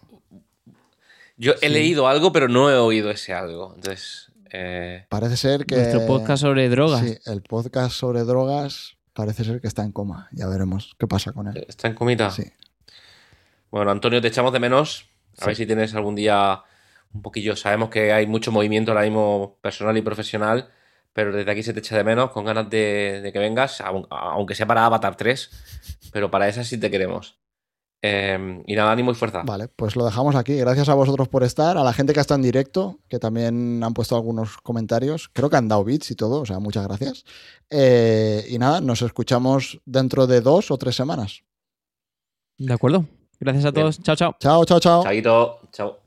Yo 1.39 1.53
he 1.63 1.69
Sí. 1.69 1.69
leído 1.69 2.07
algo, 2.07 2.33
pero 2.33 2.49
no 2.49 2.71
he 2.71 2.77
oído 2.77 3.11
ese 3.11 3.33
algo. 3.33 3.73
Entonces, 3.75 4.31
eh, 4.53 5.07
Parece 5.09 5.37
ser 5.39 5.65
que. 5.65 5.77
nuestro 5.77 6.07
podcast 6.07 6.43
sobre 6.43 6.69
drogas. 6.69 7.01
Sí, 7.01 7.17
el 7.27 7.41
podcast 7.43 7.93
sobre 7.93 8.25
drogas 8.25 8.97
parece 9.15 9.45
ser 9.45 9.61
que 9.61 9.67
está 9.69 9.83
en 9.83 9.93
coma. 9.93 10.29
Ya 10.33 10.47
veremos 10.49 10.95
qué 10.99 11.07
pasa 11.07 11.33
con 11.33 11.49
él. 11.49 11.65
está 11.69 11.89
en 11.89 11.95
comita. 11.95 12.31
Sí. 12.31 12.45
Bueno, 13.73 13.91
Antonio, 13.91 14.21
te 14.21 14.29
echamos 14.29 14.53
de 14.53 14.61
menos. 14.61 15.09
A 15.39 15.41
Sí. 15.41 15.47
ver 15.47 15.57
si 15.57 15.67
tienes 15.67 15.95
algún 15.95 16.15
día 16.15 16.63
un 17.13 17.23
poquillo. 17.23 17.57
Sabemos 17.57 17.89
que 17.89 18.13
hay 18.13 18.27
mucho 18.27 18.53
movimiento 18.53 18.93
ahora 18.93 19.03
mismo 19.05 19.59
personal 19.63 19.97
y 19.97 20.03
profesional, 20.03 20.71
pero 21.15 21.33
desde 21.35 21.51
aquí 21.51 21.63
se 21.63 21.73
te 21.73 21.81
echa 21.81 21.97
de 21.97 22.05
menos, 22.05 22.31
con 22.31 22.45
ganas 22.45 22.69
de, 22.71 23.21
de 23.23 23.33
que 23.33 23.39
vengas, 23.39 23.81
aun- 23.81 24.07
aunque 24.11 24.55
sea 24.55 24.67
para 24.67 24.85
Avatar 24.87 25.17
3, 25.17 25.51
pero 26.13 26.31
para 26.31 26.49
esa 26.49 26.63
sí 26.65 26.79
te 26.79 26.91
queremos. 26.91 27.39
Eh, 28.05 28.63
y 28.67 28.75
nada, 28.75 28.93
ánimo 28.93 29.13
y 29.13 29.15
fuerza. 29.15 29.43
Vale, 29.45 29.69
pues 29.69 29.95
lo 29.97 30.05
dejamos 30.05 30.35
aquí. 30.35 30.57
Gracias 30.57 30.89
a 30.89 30.95
vosotros 30.95 31.29
por 31.29 31.43
estar, 31.45 31.79
a 31.79 31.85
la 31.85 31.93
gente 31.93 32.13
que 32.13 32.21
está 32.21 32.35
en 32.35 32.43
directo, 32.43 32.99
que 33.09 33.19
también 33.19 33.83
han 33.85 33.95
puesto 33.95 34.17
algunos 34.17 34.59
comentarios. 34.59 35.29
Creo 35.33 35.49
que 35.49 35.57
han 35.57 35.69
dado 35.69 35.85
bits 35.85 36.11
y 36.11 36.15
todo, 36.17 36.41
o 36.41 36.47
sea, 36.47 36.59
muchas 36.59 36.87
gracias. 36.87 37.25
Eh, 37.71 38.45
y 38.51 38.59
nada, 38.59 38.81
nos 38.81 39.01
escuchamos 39.03 39.81
dentro 39.87 40.27
de 40.27 40.41
dos 40.43 40.71
o 40.71 40.77
tres 40.79 40.95
semanas. 40.97 41.43
De 42.59 42.73
acuerdo. 42.75 43.07
Gracias 43.43 43.65
a 43.65 43.71
Bien. 43.73 43.83
todos. 43.85 44.01
Chao, 44.03 44.15
chao. 44.15 44.37
Chao, 44.39 44.65
chao, 44.65 44.79
chao. 44.79 45.03
Chaito, 45.03 45.59
chao. 45.73 46.02